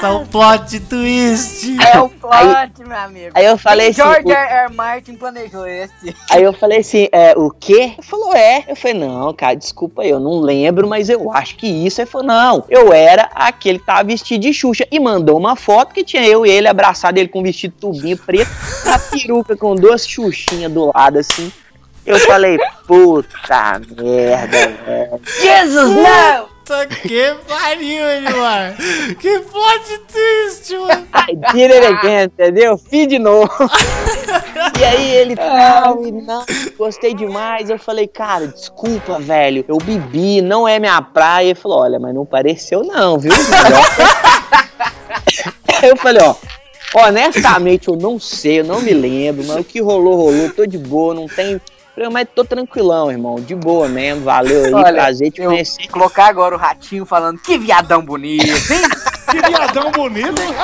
Nossa, 0.02 0.12
o 0.12 0.26
plot 0.26 0.80
twist. 0.80 1.76
É 1.92 2.00
o 2.00 2.08
plot, 2.22 2.88
meu 2.88 2.96
amigo. 2.98 3.30
Aí 3.34 3.44
eu 3.44 3.58
falei 3.58 3.88
assim, 3.88 4.02
George 4.02 4.26
o- 4.26 4.30
R. 4.32 4.54
R. 4.66 4.74
Martin 4.74 5.14
planejou 5.16 5.66
esse. 5.66 6.14
Aí 6.30 6.42
eu 6.42 6.52
falei 6.52 6.78
assim, 6.78 7.08
é, 7.12 7.34
o 7.36 7.50
quê? 7.50 7.92
Ele 7.98 8.02
falou, 8.02 8.32
é. 8.34 8.64
Eu 8.68 8.76
falei, 8.76 8.98
não, 8.98 9.34
cara, 9.34 9.54
desculpa 9.54 10.02
aí, 10.02 10.10
eu 10.10 10.20
não 10.20 10.40
lembro, 10.40 10.86
mas 10.88 11.08
eu 11.08 11.32
acho 11.32 11.56
que 11.56 11.66
isso. 11.66 12.00
Ele 12.00 12.08
falou, 12.10 12.26
não, 12.26 12.64
eu 12.70 12.92
era 12.92 13.28
aquele 13.34 13.78
que 13.78 13.86
tava 13.86 14.04
vestido 14.04 14.42
de 14.42 14.54
Xuxa. 14.54 14.86
E 14.90 14.98
mandou 15.00 15.36
uma 15.36 15.56
foto 15.56 15.92
que 15.92 16.04
tinha 16.04 16.24
eu 16.24 16.46
e 16.46 16.50
ele 16.50 16.68
abraçado, 16.68 17.18
ele 17.18 17.28
com 17.28 17.40
um 17.40 17.42
vestido 17.42 17.74
tubinho 17.80 18.16
preto, 18.16 18.50
uma 18.86 18.98
peruca 18.98 19.56
com 19.56 19.74
duas 19.74 20.06
Xuxinhas 20.06 20.72
do 20.72 20.90
lado, 20.94 21.18
assim. 21.18 21.52
Eu 22.04 22.18
falei, 22.20 22.58
puta 22.86 23.80
merda, 23.96 24.68
velho. 24.84 25.20
Jesus, 25.40 25.90
não! 25.96 26.51
Puta 26.64 26.86
que 26.86 27.34
pariu, 27.48 28.08
Edmar. 28.08 28.76
Que 29.18 29.40
plot 29.40 29.98
twist, 30.06 30.72
mano. 30.76 31.08
I 31.12 31.34
did 31.52 31.72
it 31.72 31.84
again, 31.84 32.24
entendeu? 32.26 32.78
Fiz 32.78 33.08
de 33.08 33.18
novo. 33.18 33.50
e 34.78 34.84
aí 34.84 35.10
ele, 35.16 35.34
tal, 35.34 36.06
e 36.06 36.12
não, 36.12 36.44
gostei 36.78 37.14
demais. 37.14 37.68
Eu 37.68 37.80
falei, 37.80 38.06
cara, 38.06 38.46
desculpa, 38.46 39.18
velho, 39.18 39.64
eu 39.66 39.76
bebi, 39.78 40.40
não 40.40 40.68
é 40.68 40.78
minha 40.78 41.02
praia. 41.02 41.46
Ele 41.46 41.56
falou, 41.56 41.80
olha, 41.80 41.98
mas 41.98 42.14
não 42.14 42.24
pareceu 42.24 42.84
não, 42.84 43.18
viu? 43.18 43.32
Aí 45.82 45.88
eu 45.90 45.96
falei, 45.96 46.22
ó, 46.22 46.36
honestamente 46.94 47.88
eu 47.88 47.96
não 47.96 48.20
sei, 48.20 48.60
eu 48.60 48.64
não 48.64 48.80
me 48.80 48.92
lembro, 48.92 49.44
mas 49.44 49.56
o 49.56 49.64
que 49.64 49.80
rolou, 49.80 50.14
rolou, 50.14 50.48
tô 50.50 50.64
de 50.64 50.78
boa, 50.78 51.12
não 51.12 51.26
tem... 51.26 51.60
Mas 52.10 52.26
tô 52.34 52.44
tranquilão, 52.44 53.10
irmão, 53.10 53.36
de 53.36 53.54
boa 53.54 53.86
mesmo, 53.86 54.24
valeu 54.24 54.64
aí, 54.64 54.72
Olha, 54.72 54.92
prazer 54.92 55.30
te 55.30 55.42
conhecer. 55.42 55.88
Colocar 55.88 56.26
agora 56.26 56.54
o 56.54 56.58
ratinho 56.58 57.04
falando 57.04 57.38
que 57.38 57.58
viadão 57.58 58.02
bonito, 58.02 58.46
hein? 58.46 58.82
Que 59.30 59.40
viadão 59.40 59.90
bonito, 59.92 60.42
hein? 60.42 60.54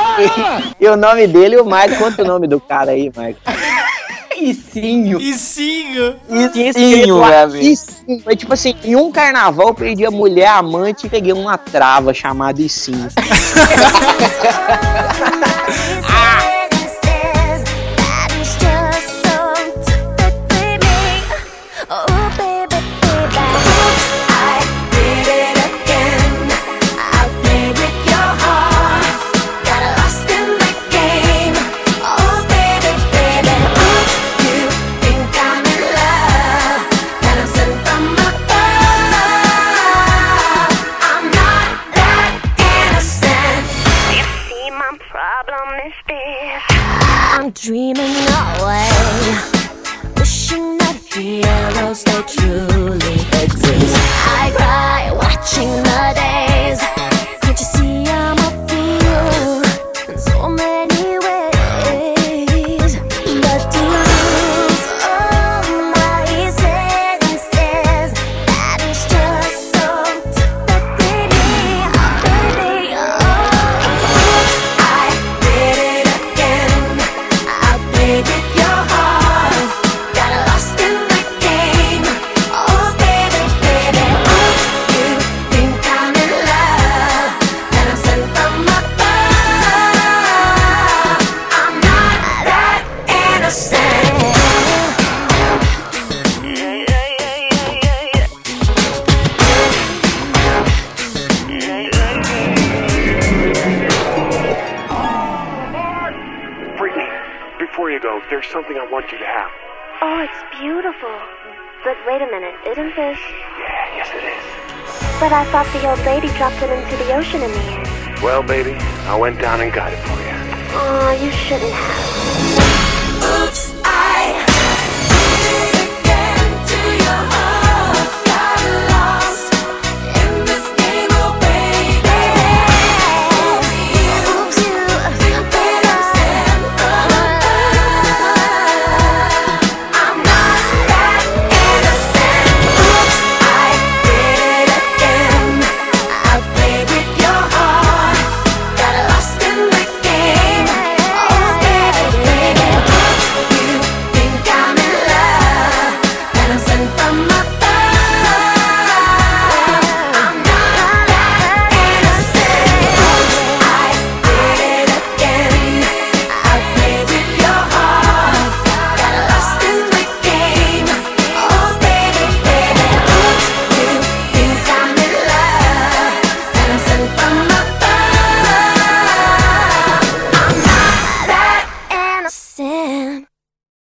E 0.80 0.88
o 0.88 0.96
nome 0.96 1.26
dele 1.26 1.54
e 1.54 1.58
o 1.58 1.64
Mike, 1.64 1.96
conta 1.96 2.22
o 2.22 2.26
nome 2.26 2.46
do 2.46 2.60
cara 2.60 2.90
aí, 2.90 3.10
Mike. 3.16 3.40
Icinho. 4.40 5.20
Icinho. 5.20 6.16
Icinho, 6.54 7.24
amigo. 7.24 7.64
Icinho. 7.64 8.20
Foi 8.22 8.36
tipo 8.36 8.52
assim, 8.52 8.74
em 8.84 8.94
um 8.94 9.10
carnaval 9.10 9.68
eu 9.68 9.74
perdi 9.74 10.06
a 10.06 10.10
mulher 10.10 10.48
amante 10.48 11.06
e 11.06 11.10
peguei 11.10 11.32
uma 11.32 11.58
trava 11.58 12.14
chamada 12.14 12.60
Icinho. 12.60 13.08